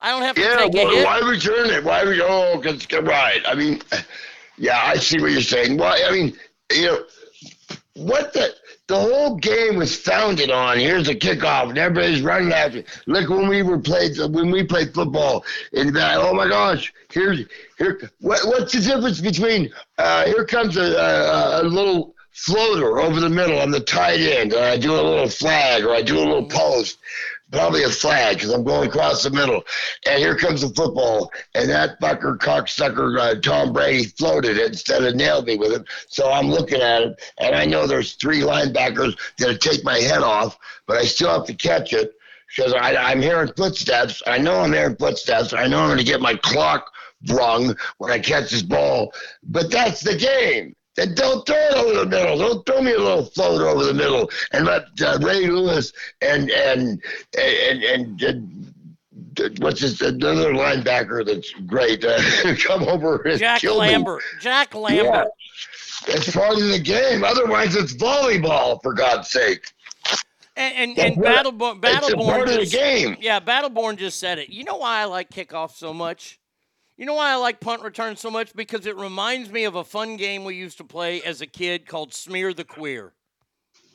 I 0.00 0.10
don't 0.10 0.22
have 0.22 0.36
to 0.36 0.42
Yeah, 0.42 0.56
take 0.56 0.74
why, 0.74 0.94
hit. 0.94 1.04
why 1.04 1.18
return 1.20 1.70
it? 1.70 1.84
Why 1.84 2.04
we 2.04 2.20
oh, 2.20 2.60
cause, 2.62 2.86
right? 3.02 3.40
I 3.46 3.54
mean, 3.54 3.80
yeah, 4.58 4.80
I 4.84 4.96
see 4.96 5.20
what 5.20 5.32
you're 5.32 5.40
saying. 5.40 5.78
Why? 5.78 6.02
I 6.06 6.12
mean, 6.12 6.36
you 6.72 6.86
know, 6.86 7.04
what 7.94 8.32
the 8.32 8.54
the 8.88 8.98
whole 8.98 9.36
game 9.36 9.76
was 9.76 9.96
founded 9.96 10.50
on. 10.50 10.78
Here's 10.78 11.08
a 11.08 11.14
kickoff, 11.14 11.70
and 11.70 11.78
everybody's 11.78 12.22
running 12.22 12.52
after. 12.52 12.78
it. 12.78 12.86
Look 13.06 13.28
when 13.28 13.48
we 13.48 13.62
were 13.62 13.78
played 13.78 14.16
when 14.18 14.50
we 14.50 14.62
played 14.64 14.94
football, 14.94 15.44
and 15.72 15.94
that, 15.96 16.18
oh 16.18 16.34
my 16.34 16.48
gosh, 16.48 16.92
here's 17.10 17.44
here. 17.78 18.10
What, 18.20 18.46
what's 18.46 18.72
the 18.72 18.80
difference 18.80 19.20
between 19.20 19.72
uh, 19.98 20.26
here 20.26 20.44
comes 20.44 20.76
a, 20.76 20.82
a, 20.82 21.62
a 21.62 21.64
little 21.64 22.14
floater 22.30 23.00
over 23.00 23.18
the 23.18 23.30
middle 23.30 23.58
on 23.58 23.70
the 23.70 23.80
tight 23.80 24.20
end, 24.20 24.52
and 24.52 24.64
I 24.64 24.76
do 24.76 24.92
a 24.92 25.02
little 25.02 25.28
flag 25.28 25.84
or 25.84 25.92
I 25.92 26.02
do 26.02 26.18
a 26.18 26.20
little 26.20 26.48
post 26.48 26.98
probably 27.50 27.84
a 27.84 27.88
flag 27.88 28.36
because 28.36 28.52
I'm 28.52 28.64
going 28.64 28.88
across 28.88 29.22
the 29.22 29.30
middle. 29.30 29.62
And 30.06 30.18
here 30.18 30.36
comes 30.36 30.62
the 30.62 30.68
football, 30.74 31.30
and 31.54 31.68
that 31.70 32.00
fucker, 32.00 32.38
cocksucker, 32.38 33.18
uh, 33.18 33.40
Tom 33.40 33.72
Brady 33.72 34.04
floated 34.04 34.58
it 34.58 34.68
instead 34.68 35.04
of 35.04 35.14
nailed 35.14 35.46
me 35.46 35.56
with 35.56 35.72
it. 35.72 35.84
So 36.08 36.30
I'm 36.30 36.48
looking 36.48 36.80
at 36.80 37.02
it, 37.02 37.22
and 37.38 37.54
I 37.54 37.64
know 37.64 37.86
there's 37.86 38.14
three 38.14 38.40
linebackers 38.40 39.16
that'll 39.38 39.58
take 39.58 39.84
my 39.84 39.98
head 39.98 40.22
off, 40.22 40.58
but 40.86 40.96
I 40.96 41.04
still 41.04 41.30
have 41.30 41.46
to 41.46 41.54
catch 41.54 41.92
it 41.92 42.12
because 42.54 42.74
I'm 42.78 43.20
hearing 43.20 43.52
footsteps. 43.56 44.22
I 44.26 44.38
know 44.38 44.60
I'm 44.60 44.72
hearing 44.72 44.96
footsteps. 44.96 45.52
I 45.52 45.66
know 45.66 45.80
I'm 45.80 45.88
going 45.88 45.98
to 45.98 46.04
get 46.04 46.20
my 46.20 46.36
clock 46.36 46.90
brung 47.22 47.74
when 47.98 48.12
I 48.12 48.18
catch 48.18 48.50
this 48.50 48.62
ball, 48.62 49.12
but 49.42 49.70
that's 49.70 50.00
the 50.00 50.16
game. 50.16 50.74
Then 50.96 51.14
don't 51.14 51.46
throw 51.46 51.56
it 51.56 51.74
over 51.74 52.00
the 52.00 52.06
middle. 52.06 52.38
Don't 52.38 52.64
throw 52.66 52.80
me 52.80 52.92
a 52.92 52.98
little 52.98 53.24
floater 53.26 53.66
over 53.66 53.84
the 53.84 53.94
middle 53.94 54.30
and 54.52 54.64
let 54.64 54.84
uh, 55.02 55.18
Ray 55.20 55.46
Lewis 55.46 55.92
and 56.20 56.50
and 56.50 57.02
and 57.38 57.82
and. 57.84 58.22
and 58.22 58.72
What's 59.58 59.82
this? 59.82 60.00
Another 60.00 60.54
linebacker 60.54 61.24
that's 61.24 61.50
great. 61.66 62.02
Uh, 62.02 62.18
come 62.66 62.84
over 62.84 63.16
and 63.22 63.38
Jack 63.38 63.60
kill 63.60 63.74
me. 63.74 63.90
Lambert. 63.90 64.22
Jack 64.40 64.74
Lambert. 64.74 65.28
It's 66.08 66.34
part 66.34 66.54
of 66.54 66.68
the 66.68 66.78
game. 66.78 67.22
Otherwise, 67.22 67.76
it's 67.76 67.94
volleyball. 67.94 68.78
For 68.82 68.94
God's 68.94 69.28
sake. 69.28 69.72
And 70.56 70.96
and, 70.96 70.98
and 70.98 71.16
what- 71.18 71.44
Battleborn, 71.44 71.80
Battleborn 71.82 72.24
part 72.24 72.48
of 72.48 72.54
the 72.54 72.60
just, 72.60 72.72
game. 72.72 73.16
Yeah, 73.20 73.40
Battleborn 73.40 73.98
just 73.98 74.18
said 74.18 74.38
it. 74.38 74.48
You 74.48 74.64
know 74.64 74.76
why 74.78 75.00
I 75.00 75.04
like 75.04 75.28
kickoff 75.28 75.72
so 75.72 75.92
much? 75.92 76.38
You 76.96 77.04
know 77.04 77.14
why 77.14 77.30
I 77.30 77.36
like 77.36 77.60
punt 77.60 77.82
return 77.82 78.16
so 78.16 78.30
much? 78.30 78.54
Because 78.54 78.86
it 78.86 78.96
reminds 78.96 79.50
me 79.50 79.64
of 79.64 79.74
a 79.74 79.84
fun 79.84 80.16
game 80.16 80.44
we 80.44 80.54
used 80.54 80.78
to 80.78 80.84
play 80.84 81.22
as 81.22 81.42
a 81.42 81.46
kid 81.46 81.86
called 81.86 82.14
Smear 82.14 82.54
the 82.54 82.64
Queer. 82.64 83.12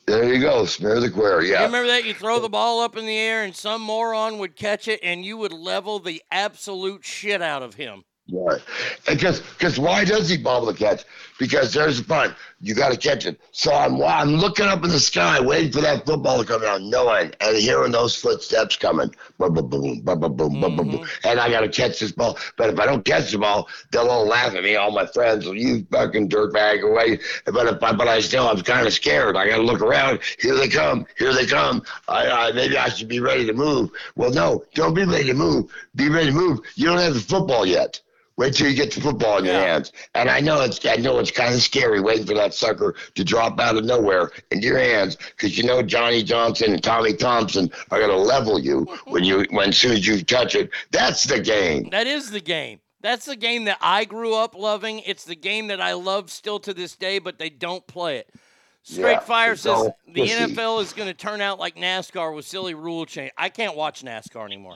There 0.06 0.32
you 0.32 0.40
go. 0.40 0.64
Smear 0.66 0.98
the 1.00 1.10
queer. 1.10 1.42
You 1.42 1.52
Yeah. 1.52 1.64
remember 1.64 1.86
that? 1.88 2.04
You 2.04 2.12
throw 2.12 2.40
the 2.40 2.48
ball 2.48 2.80
up 2.80 2.96
in 2.96 3.06
the 3.06 3.16
air 3.16 3.44
and 3.44 3.54
some 3.54 3.80
moron 3.82 4.38
would 4.38 4.56
catch 4.56 4.88
it 4.88 4.98
and 5.02 5.24
you 5.24 5.36
would 5.36 5.52
level 5.52 6.00
the 6.00 6.20
absolute 6.32 7.04
shit 7.04 7.40
out 7.40 7.62
of 7.62 7.74
him. 7.74 8.02
Right. 8.30 8.60
Because 9.08 9.40
because 9.40 9.78
why 9.78 10.04
does 10.04 10.28
he 10.28 10.36
bobble 10.36 10.66
the 10.66 10.74
catch? 10.74 11.04
because 11.38 11.72
there's 11.72 11.98
a 11.98 12.04
punt. 12.04 12.34
You 12.60 12.74
got 12.74 12.92
to 12.92 12.96
catch 12.96 13.26
it. 13.26 13.40
So 13.50 13.72
I'm 13.74 14.00
I'm 14.02 14.36
looking 14.36 14.66
up 14.66 14.84
in 14.84 14.90
the 14.90 15.00
sky, 15.00 15.40
waiting 15.40 15.72
for 15.72 15.80
that 15.80 16.06
football 16.06 16.38
to 16.38 16.44
come 16.44 16.62
down, 16.62 16.88
knowing 16.88 17.32
and 17.40 17.56
hearing 17.56 17.92
those 17.92 18.14
footsteps 18.14 18.76
coming, 18.76 19.14
boom, 19.38 19.54
boom, 19.54 19.68
boom, 19.68 20.00
boom, 20.00 20.20
boom, 20.20 20.36
boom, 20.36 20.52
mm-hmm. 20.52 20.76
boom, 20.76 20.90
boom, 20.90 21.06
and 21.24 21.40
I 21.40 21.50
got 21.50 21.60
to 21.60 21.68
catch 21.68 21.98
this 21.98 22.12
ball. 22.12 22.38
But 22.56 22.70
if 22.70 22.78
I 22.78 22.86
don't 22.86 23.04
catch 23.04 23.32
the 23.32 23.38
ball, 23.38 23.68
they'll 23.90 24.08
all 24.08 24.26
laugh 24.26 24.54
at 24.54 24.62
me. 24.62 24.76
All 24.76 24.92
my 24.92 25.06
friends, 25.06 25.46
will, 25.46 25.56
you 25.56 25.86
fucking 25.90 26.28
dirtbag, 26.28 26.82
away. 26.82 27.18
But 27.46 27.66
if 27.66 27.82
I, 27.82 27.92
but 27.92 28.08
I 28.08 28.20
still, 28.20 28.48
I'm 28.48 28.60
kind 28.62 28.86
of 28.86 28.92
scared. 28.92 29.36
I 29.36 29.48
got 29.48 29.56
to 29.56 29.62
look 29.62 29.80
around. 29.80 30.20
Here 30.38 30.54
they 30.54 30.68
come. 30.68 31.06
Here 31.18 31.32
they 31.32 31.46
come. 31.46 31.82
I, 32.08 32.28
I 32.28 32.52
maybe 32.52 32.76
I 32.76 32.88
should 32.88 33.08
be 33.08 33.20
ready 33.20 33.46
to 33.46 33.52
move. 33.52 33.90
Well, 34.14 34.30
no, 34.30 34.64
don't 34.74 34.94
be 34.94 35.04
ready 35.04 35.24
to 35.24 35.34
move. 35.34 35.72
Be 35.94 36.08
ready 36.08 36.26
to 36.26 36.32
move. 36.32 36.60
You 36.76 36.86
don't 36.86 36.98
have 36.98 37.14
the 37.14 37.20
football 37.20 37.66
yet. 37.66 38.00
Wait 38.42 38.54
till 38.54 38.68
you 38.68 38.74
get 38.74 38.90
the 38.90 39.00
football 39.00 39.38
in 39.38 39.44
your 39.44 39.54
hands. 39.54 39.92
And 40.16 40.28
I 40.28 40.40
know 40.40 40.62
it's 40.62 40.84
I 40.84 40.96
know 40.96 41.20
it's 41.20 41.30
kind 41.30 41.54
of 41.54 41.62
scary 41.62 42.00
waiting 42.00 42.26
for 42.26 42.34
that 42.34 42.52
sucker 42.52 42.96
to 43.14 43.22
drop 43.22 43.60
out 43.60 43.76
of 43.76 43.84
nowhere 43.84 44.32
into 44.50 44.66
your 44.66 44.80
hands 44.80 45.14
because 45.14 45.56
you 45.56 45.62
know 45.62 45.80
Johnny 45.80 46.24
Johnson 46.24 46.72
and 46.72 46.82
Tommy 46.82 47.14
Thompson 47.14 47.70
are 47.92 48.00
gonna 48.00 48.16
level 48.16 48.58
you 48.58 48.80
when 49.06 49.22
you 49.22 49.46
when 49.50 49.68
as 49.68 49.78
soon 49.78 49.92
as 49.92 50.04
you 50.08 50.24
touch 50.24 50.56
it. 50.56 50.70
That's 50.90 51.22
the 51.22 51.38
game. 51.38 51.88
That 51.90 52.08
is 52.08 52.32
the 52.32 52.40
game. 52.40 52.80
That's 53.00 53.26
the 53.26 53.36
game 53.36 53.62
that 53.66 53.78
I 53.80 54.04
grew 54.06 54.34
up 54.34 54.56
loving. 54.56 54.98
It's 55.06 55.22
the 55.24 55.36
game 55.36 55.68
that 55.68 55.80
I 55.80 55.92
love 55.92 56.28
still 56.28 56.58
to 56.60 56.74
this 56.74 56.96
day, 56.96 57.20
but 57.20 57.38
they 57.38 57.48
don't 57.48 57.86
play 57.86 58.16
it. 58.16 58.28
Straight 58.82 59.12
Yeah, 59.12 59.20
Fire 59.20 59.54
says 59.54 59.88
the. 60.08 60.20
NFL 60.20 60.82
is 60.82 60.92
going 60.92 61.06
to 61.06 61.14
turn 61.14 61.40
out 61.40 61.60
like 61.60 61.76
NASCAR 61.76 62.34
with 62.34 62.44
silly 62.44 62.74
rule 62.74 63.06
change. 63.06 63.30
I 63.38 63.48
can't 63.48 63.76
watch 63.76 64.02
NASCAR 64.02 64.44
anymore. 64.44 64.74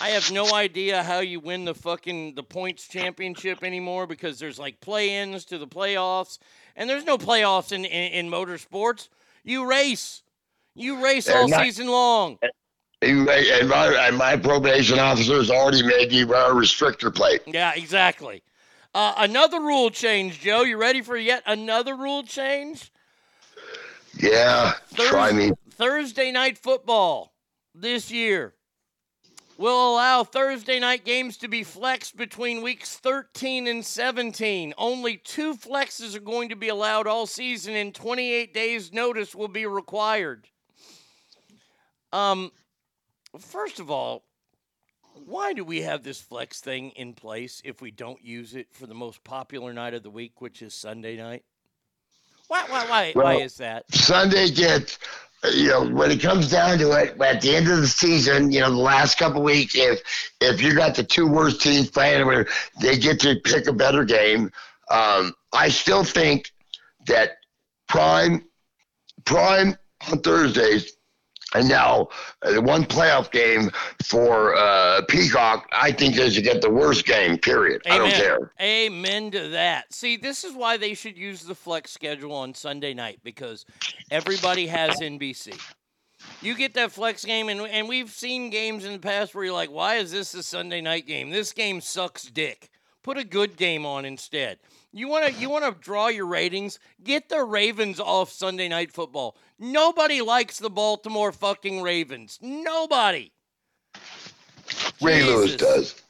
I 0.00 0.08
have 0.10 0.30
no 0.32 0.54
idea 0.54 1.02
how 1.02 1.20
you 1.20 1.40
win 1.40 1.64
the 1.64 1.74
fucking 1.74 2.34
the 2.34 2.42
points 2.42 2.88
championship 2.88 3.62
anymore 3.62 4.06
because 4.06 4.38
there's 4.38 4.58
like 4.58 4.80
play-ins 4.80 5.44
to 5.46 5.58
the 5.58 5.66
playoffs, 5.66 6.38
and 6.76 6.88
there's 6.88 7.04
no 7.04 7.18
playoffs 7.18 7.72
in 7.72 7.84
in, 7.84 8.12
in 8.26 8.30
motorsports. 8.30 9.08
You 9.44 9.68
race, 9.68 10.22
you 10.74 11.02
race 11.04 11.26
They're 11.26 11.38
all 11.38 11.48
not- 11.48 11.62
season 11.62 11.88
long. 11.88 12.38
You- 13.02 13.28
And 13.30 13.68
my, 13.68 13.86
and 14.08 14.16
my 14.16 14.36
probation 14.36 14.98
officer 14.98 15.36
has 15.36 15.50
already 15.50 15.84
made 15.84 16.10
me 16.10 16.24
wear 16.24 16.50
a 16.50 16.54
restrictor 16.54 17.14
plate. 17.14 17.42
Yeah, 17.46 17.72
exactly. 17.76 18.42
Uh, 18.94 19.14
another 19.18 19.60
rule 19.60 19.90
change, 19.90 20.40
Joe. 20.40 20.62
You 20.62 20.76
ready 20.78 21.02
for 21.02 21.16
yet 21.16 21.42
another 21.46 21.94
rule 21.94 22.24
change? 22.24 22.90
Yeah, 24.18 24.72
try 24.94 25.30
me. 25.32 25.52
Thursday 25.70 26.32
night 26.32 26.58
football 26.58 27.34
this 27.74 28.10
year 28.10 28.54
will 29.58 29.92
allow 29.92 30.22
Thursday 30.22 30.78
night 30.78 31.04
games 31.04 31.36
to 31.38 31.48
be 31.48 31.64
flexed 31.64 32.16
between 32.16 32.62
weeks 32.62 32.96
13 32.96 33.66
and 33.66 33.84
17. 33.84 34.72
Only 34.78 35.16
two 35.16 35.54
flexes 35.54 36.14
are 36.14 36.20
going 36.20 36.48
to 36.50 36.56
be 36.56 36.68
allowed 36.68 37.08
all 37.08 37.26
season, 37.26 37.74
and 37.74 37.94
28 37.94 38.54
days' 38.54 38.92
notice 38.92 39.34
will 39.34 39.48
be 39.48 39.66
required. 39.66 40.46
Um, 42.12 42.52
first 43.38 43.80
of 43.80 43.90
all, 43.90 44.22
why 45.26 45.52
do 45.52 45.64
we 45.64 45.82
have 45.82 46.04
this 46.04 46.20
flex 46.20 46.60
thing 46.60 46.90
in 46.90 47.12
place 47.12 47.60
if 47.64 47.82
we 47.82 47.90
don't 47.90 48.24
use 48.24 48.54
it 48.54 48.68
for 48.72 48.86
the 48.86 48.94
most 48.94 49.22
popular 49.24 49.72
night 49.72 49.92
of 49.92 50.04
the 50.04 50.10
week, 50.10 50.40
which 50.40 50.62
is 50.62 50.72
Sunday 50.72 51.16
night? 51.16 51.42
Why? 52.46 52.64
Why? 52.68 52.86
Why? 52.86 53.12
why 53.12 53.34
is 53.34 53.56
that? 53.56 53.92
Sunday 53.92 54.50
gets, 54.50 54.98
you 55.52 55.68
know, 55.68 55.88
when 55.88 56.10
it 56.10 56.20
comes 56.20 56.50
down 56.50 56.78
to 56.78 56.92
it, 56.92 57.20
at 57.20 57.40
the 57.40 57.54
end 57.54 57.68
of 57.68 57.80
the 57.80 57.86
season, 57.86 58.50
you 58.50 58.60
know, 58.60 58.70
the 58.70 58.76
last 58.76 59.18
couple 59.18 59.42
weeks, 59.42 59.74
if 59.76 60.00
if 60.40 60.60
you 60.60 60.74
got 60.74 60.94
the 60.94 61.04
two 61.04 61.26
worst 61.26 61.60
teams 61.60 61.90
playing, 61.90 62.26
where 62.26 62.46
they 62.80 62.98
get 62.98 63.20
to 63.20 63.36
pick 63.44 63.66
a 63.66 63.72
better 63.72 64.04
game. 64.04 64.50
Um, 64.90 65.34
I 65.52 65.68
still 65.68 66.02
think 66.02 66.52
that 67.06 67.38
prime, 67.88 68.44
prime 69.24 69.76
on 70.10 70.20
Thursdays, 70.20 70.96
and 71.54 71.68
now 71.68 72.08
uh, 72.42 72.52
the 72.52 72.60
one 72.60 72.84
playoff 72.84 73.30
game 73.30 73.70
for 74.04 74.54
uh, 74.56 75.02
Peacock, 75.08 75.68
I 75.72 75.92
think 75.92 76.16
they 76.16 76.30
should 76.30 76.44
get 76.44 76.60
the 76.60 76.70
worst 76.70 77.06
game. 77.06 77.38
Period. 77.38 77.82
I 77.90 77.98
don't 77.98 78.12
care. 78.12 78.52
Amen 78.60 79.30
to 79.30 79.48
that. 79.48 79.92
See, 79.92 80.16
this 80.16 80.44
is 80.44 80.54
why 80.54 80.76
they 80.76 80.94
should 80.94 81.16
use 81.16 81.42
the 81.42 81.54
flex 81.54 81.90
schedule 81.90 82.32
on 82.32 82.54
Sunday 82.54 82.94
night 82.94 83.20
because 83.22 83.64
everybody 84.10 84.66
has 84.66 85.00
NBC. 85.00 85.58
You 86.42 86.54
get 86.54 86.74
that 86.74 86.92
flex 86.92 87.24
game, 87.24 87.48
and, 87.48 87.60
and 87.60 87.88
we've 87.88 88.10
seen 88.10 88.50
games 88.50 88.84
in 88.84 88.92
the 88.92 88.98
past 88.98 89.34
where 89.34 89.44
you're 89.44 89.54
like, 89.54 89.70
why 89.70 89.96
is 89.96 90.10
this 90.10 90.34
a 90.34 90.42
Sunday 90.42 90.80
night 90.80 91.06
game? 91.06 91.30
This 91.30 91.52
game 91.52 91.80
sucks 91.80 92.24
dick. 92.24 92.70
Put 93.02 93.18
a 93.18 93.24
good 93.24 93.56
game 93.56 93.86
on 93.86 94.04
instead. 94.04 94.58
You 94.92 95.08
want 95.08 95.26
to 95.26 95.40
you 95.40 95.50
want 95.50 95.64
to 95.64 95.78
draw 95.80 96.08
your 96.08 96.26
ratings? 96.26 96.78
Get 97.02 97.28
the 97.28 97.44
Ravens 97.44 98.00
off 98.00 98.32
Sunday 98.32 98.68
night 98.68 98.92
football. 98.92 99.36
Nobody 99.58 100.22
likes 100.22 100.58
the 100.58 100.70
Baltimore 100.70 101.32
fucking 101.32 101.82
Ravens. 101.82 102.38
Nobody. 102.40 103.32
Ray 105.00 105.22
Lewis 105.22 105.56
does. 105.56 106.02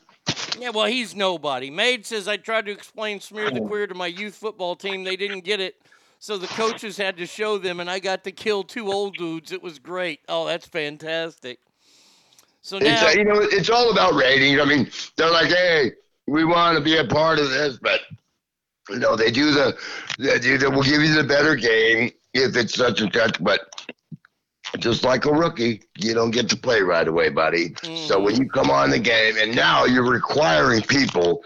Yeah, 0.59 0.71
well, 0.71 0.87
he's 0.87 1.15
nobody. 1.15 1.71
Maid 1.71 2.07
says 2.07 2.29
I 2.29 2.37
tried 2.37 2.67
to 2.67 2.73
explain 2.73 3.21
smear 3.21 3.51
the 3.51 3.61
queer 3.61 3.87
to 3.87 3.95
my 3.95 4.07
youth 4.07 4.35
football 4.35 4.77
team. 4.77 5.05
They 5.05 5.17
didn't 5.17 5.41
get 5.41 5.61
it. 5.61 5.77
So 6.21 6.37
the 6.37 6.49
coaches 6.49 6.97
had 6.97 7.17
to 7.19 7.27
show 7.27 7.59
them, 7.59 7.79
and 7.79 7.89
I 7.89 8.01
got 8.01 8.25
to 8.25 8.33
kill 8.33 8.65
two 8.65 8.91
old 8.91 9.17
dudes. 9.17 9.53
It 9.53 9.63
was 9.63 9.79
great. 9.79 10.21
Oh, 10.29 10.47
that's 10.47 10.67
fantastic. 10.67 11.61
So 12.61 12.77
It's 12.77 12.87
now, 12.87 13.07
uh, 13.07 13.11
you 13.11 13.25
know 13.25 13.39
it's 13.41 13.71
all 13.71 13.93
about 13.93 14.15
ratings. 14.15 14.61
I 14.61 14.65
mean, 14.65 14.91
they're 15.17 15.31
like, 15.31 15.49
hey, 15.49 15.93
we 16.27 16.45
want 16.45 16.77
to 16.77 16.83
be 16.83 16.97
a 16.97 17.05
part 17.05 17.39
of 17.39 17.51
this, 17.51 17.79
but 17.81 18.01
know 18.91 19.17
they 19.17 19.31
do 19.31 19.51
the 19.53 19.77
they 20.19 20.39
do 20.39 20.59
the, 20.59 20.71
we'll 20.71 20.83
give 20.83 21.03
you 21.03 21.15
the 21.15 21.25
better 21.25 21.55
game 21.57 22.11
if 22.35 22.57
it's 22.57 22.75
such 22.75 23.01
and 23.01 23.13
such. 23.13 23.43
But 23.43 23.61
just 24.79 25.05
like 25.05 25.25
a 25.25 25.33
rookie, 25.33 25.83
you 25.97 26.15
don't 26.15 26.31
get 26.31 26.49
to 26.51 26.57
play 26.57 26.83
right 26.83 27.09
away, 27.09 27.31
buddy. 27.31 27.75
So 28.07 28.21
when 28.21 28.37
you 28.37 28.49
come 28.49 28.71
on 28.71 28.91
the 28.91 28.99
game, 28.99 29.37
and 29.39 29.55
now 29.55 29.85
you're 29.85 30.11
requiring 30.11 30.83
people 30.83 31.43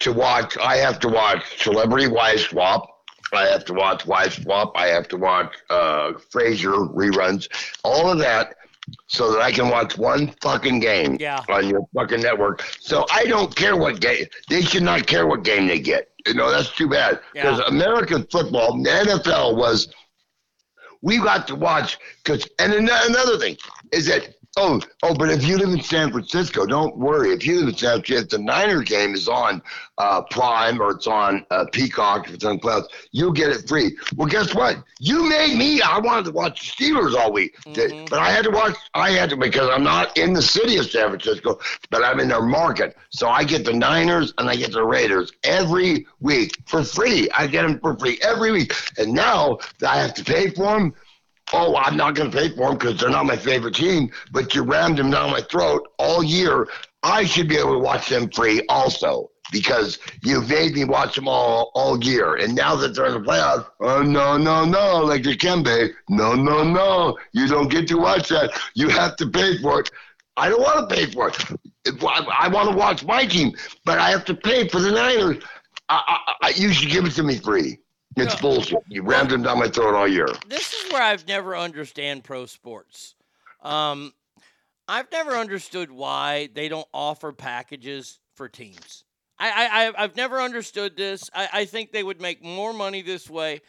to 0.00 0.12
watch. 0.12 0.56
I 0.58 0.76
have 0.76 1.00
to 1.00 1.08
watch 1.08 1.62
Celebrity 1.62 2.06
Wife 2.08 2.40
Swap. 2.40 2.88
I 3.32 3.42
have 3.46 3.64
to 3.66 3.74
watch 3.74 4.06
Wife 4.06 4.42
Swap. 4.42 4.72
I 4.74 4.86
have 4.86 5.08
to 5.08 5.16
watch 5.16 5.54
uh, 5.68 6.12
Frasier 6.32 6.94
reruns. 6.94 7.48
All 7.84 8.10
of 8.10 8.18
that 8.18 8.54
so 9.06 9.32
that 9.32 9.40
I 9.40 9.52
can 9.52 9.68
watch 9.68 9.96
one 9.98 10.34
fucking 10.40 10.80
game 10.80 11.16
Yeah. 11.20 11.44
on 11.48 11.68
your 11.68 11.86
fucking 11.94 12.20
network. 12.20 12.62
So 12.80 13.06
I 13.10 13.24
don't 13.24 13.54
care 13.54 13.76
what 13.76 14.00
game. 14.00 14.26
They 14.48 14.62
should 14.62 14.82
not 14.82 15.06
care 15.06 15.26
what 15.26 15.42
game 15.42 15.66
they 15.66 15.78
get. 15.80 16.08
You 16.26 16.34
know, 16.34 16.50
that's 16.50 16.74
too 16.74 16.88
bad. 16.88 17.20
Because 17.32 17.58
Yeah. 17.58 17.66
American 17.68 18.26
football, 18.30 18.80
the 18.82 18.90
NFL 18.90 19.56
was, 19.56 19.88
we 21.02 21.18
got 21.18 21.46
to 21.48 21.54
watch, 21.54 21.98
because, 22.24 22.48
and 22.58 22.72
another 22.72 23.38
thing 23.38 23.56
is 23.92 24.06
that, 24.06 24.34
oh, 24.56 24.80
oh, 25.02 25.14
but 25.14 25.30
if 25.30 25.44
you 25.44 25.56
live 25.58 25.68
in 25.70 25.82
San 25.82 26.10
Francisco, 26.10 26.66
don't 26.66 26.96
worry. 26.96 27.30
If 27.30 27.46
you 27.46 27.60
live 27.60 27.68
in 27.68 27.76
San 27.76 28.02
Francisco, 28.02 28.22
if 28.22 28.28
the 28.30 28.38
Niner 28.38 28.82
game 28.82 29.14
is 29.14 29.28
on 29.28 29.62
uh, 29.98 30.22
Prime 30.22 30.80
or 30.80 30.92
it's 30.92 31.06
on 31.06 31.44
uh, 31.50 31.66
Peacock, 31.72 32.28
if 32.28 32.34
it's 32.34 32.44
on 32.44 32.58
Clouds, 32.58 32.88
you'll 33.12 33.32
get 33.32 33.50
it 33.50 33.68
free. 33.68 33.96
Well, 34.16 34.28
guess 34.28 34.54
what? 34.54 34.82
You 35.00 35.28
made 35.28 35.56
me. 35.56 35.80
I 35.82 35.98
wanted 35.98 36.26
to 36.26 36.32
watch 36.32 36.76
the 36.76 36.84
Steelers 36.84 37.14
all 37.14 37.32
week, 37.32 37.56
but 38.10 38.18
I 38.20 38.30
had 38.30 38.44
to 38.44 38.50
watch. 38.50 38.76
I 38.94 39.10
had 39.10 39.30
to 39.30 39.36
because 39.36 39.68
I'm 39.70 39.84
not 39.84 40.16
in 40.16 40.32
the 40.32 40.42
city 40.42 40.76
of 40.76 40.86
San 40.90 41.08
Francisco, 41.08 41.58
but 41.90 42.02
I'm 42.04 42.20
in 42.20 42.28
their 42.28 42.42
market. 42.42 42.96
So 43.10 43.28
I 43.28 43.44
get 43.44 43.64
the 43.64 43.72
Niners 43.72 44.34
and 44.38 44.48
I 44.48 44.56
get 44.56 44.72
the 44.72 44.84
Raiders 44.84 45.32
every 45.44 46.06
week 46.20 46.56
for 46.66 46.82
free. 46.82 47.28
I 47.30 47.46
get 47.46 47.62
them 47.62 47.78
for 47.80 47.96
free 47.98 48.18
every 48.22 48.52
week, 48.52 48.72
and 48.98 49.12
now 49.12 49.58
I 49.86 49.98
have 49.98 50.14
to 50.14 50.24
pay 50.24 50.50
for 50.50 50.78
them. 50.78 50.94
Oh, 51.52 51.76
I'm 51.76 51.96
not 51.96 52.14
going 52.14 52.30
to 52.30 52.36
pay 52.36 52.50
for 52.50 52.68
them 52.68 52.78
because 52.78 53.00
they're 53.00 53.10
not 53.10 53.26
my 53.26 53.36
favorite 53.36 53.74
team, 53.74 54.10
but 54.32 54.54
you 54.54 54.62
rammed 54.62 54.98
them 54.98 55.10
down 55.10 55.30
my 55.30 55.40
throat 55.40 55.88
all 55.98 56.22
year. 56.22 56.68
I 57.02 57.24
should 57.24 57.48
be 57.48 57.56
able 57.56 57.74
to 57.74 57.78
watch 57.78 58.08
them 58.08 58.30
free 58.30 58.62
also 58.68 59.30
because 59.50 59.98
you've 60.22 60.48
made 60.48 60.74
me 60.74 60.84
watch 60.84 61.14
them 61.14 61.28
all 61.28 61.70
all 61.74 62.02
year. 62.02 62.36
And 62.36 62.54
now 62.54 62.76
that 62.76 62.94
they're 62.94 63.06
in 63.06 63.14
the 63.14 63.20
playoffs, 63.20 63.66
oh, 63.80 64.02
no, 64.02 64.36
no, 64.36 64.64
no, 64.64 64.98
like 65.04 65.22
the 65.22 65.36
Kembe. 65.36 65.92
No, 66.08 66.34
no, 66.34 66.62
no. 66.62 67.16
You 67.32 67.48
don't 67.48 67.68
get 67.68 67.88
to 67.88 67.96
watch 67.96 68.28
that. 68.28 68.50
You 68.74 68.88
have 68.88 69.16
to 69.16 69.26
pay 69.28 69.58
for 69.58 69.80
it. 69.80 69.90
I 70.36 70.48
don't 70.48 70.60
want 70.60 70.88
to 70.88 70.94
pay 70.94 71.06
for 71.06 71.28
it. 71.28 71.36
I, 71.86 72.48
want 72.48 72.70
to 72.70 72.76
watch 72.76 73.04
my 73.04 73.24
team, 73.24 73.52
but 73.84 73.98
I 73.98 74.10
have 74.10 74.24
to 74.26 74.34
pay 74.34 74.68
for 74.68 74.80
the 74.80 74.92
Niners. 74.92 75.42
I, 75.88 76.18
I, 76.42 76.50
you 76.50 76.72
should 76.72 76.90
give 76.90 77.06
it 77.06 77.12
to 77.12 77.22
me 77.22 77.38
free. 77.38 77.78
It's 78.20 78.40
bullshit. 78.40 78.78
You 78.88 79.02
rammed 79.02 79.30
them 79.30 79.42
down 79.42 79.58
my 79.58 79.68
throat 79.68 79.94
all 79.94 80.08
year. 80.08 80.28
this 80.48 80.72
is 80.74 80.92
where 80.92 81.02
I've 81.02 81.26
never 81.26 81.56
understand 81.56 82.24
pro 82.24 82.46
sports. 82.46 83.14
Um, 83.62 84.12
I've 84.86 85.10
never 85.12 85.32
understood 85.32 85.90
why 85.90 86.48
they 86.54 86.68
don't 86.68 86.88
offer 86.94 87.32
packages 87.32 88.20
for 88.34 88.48
teams. 88.48 89.04
I, 89.38 89.50
I 89.50 89.86
I- 89.88 90.02
I've 90.04 90.16
never 90.16 90.40
understood 90.40 90.96
this. 90.96 91.28
I, 91.34 91.48
I 91.52 91.64
think 91.64 91.92
they 91.92 92.02
would 92.02 92.20
make 92.20 92.42
more 92.42 92.72
money 92.72 93.02
this 93.02 93.28
way. 93.28 93.60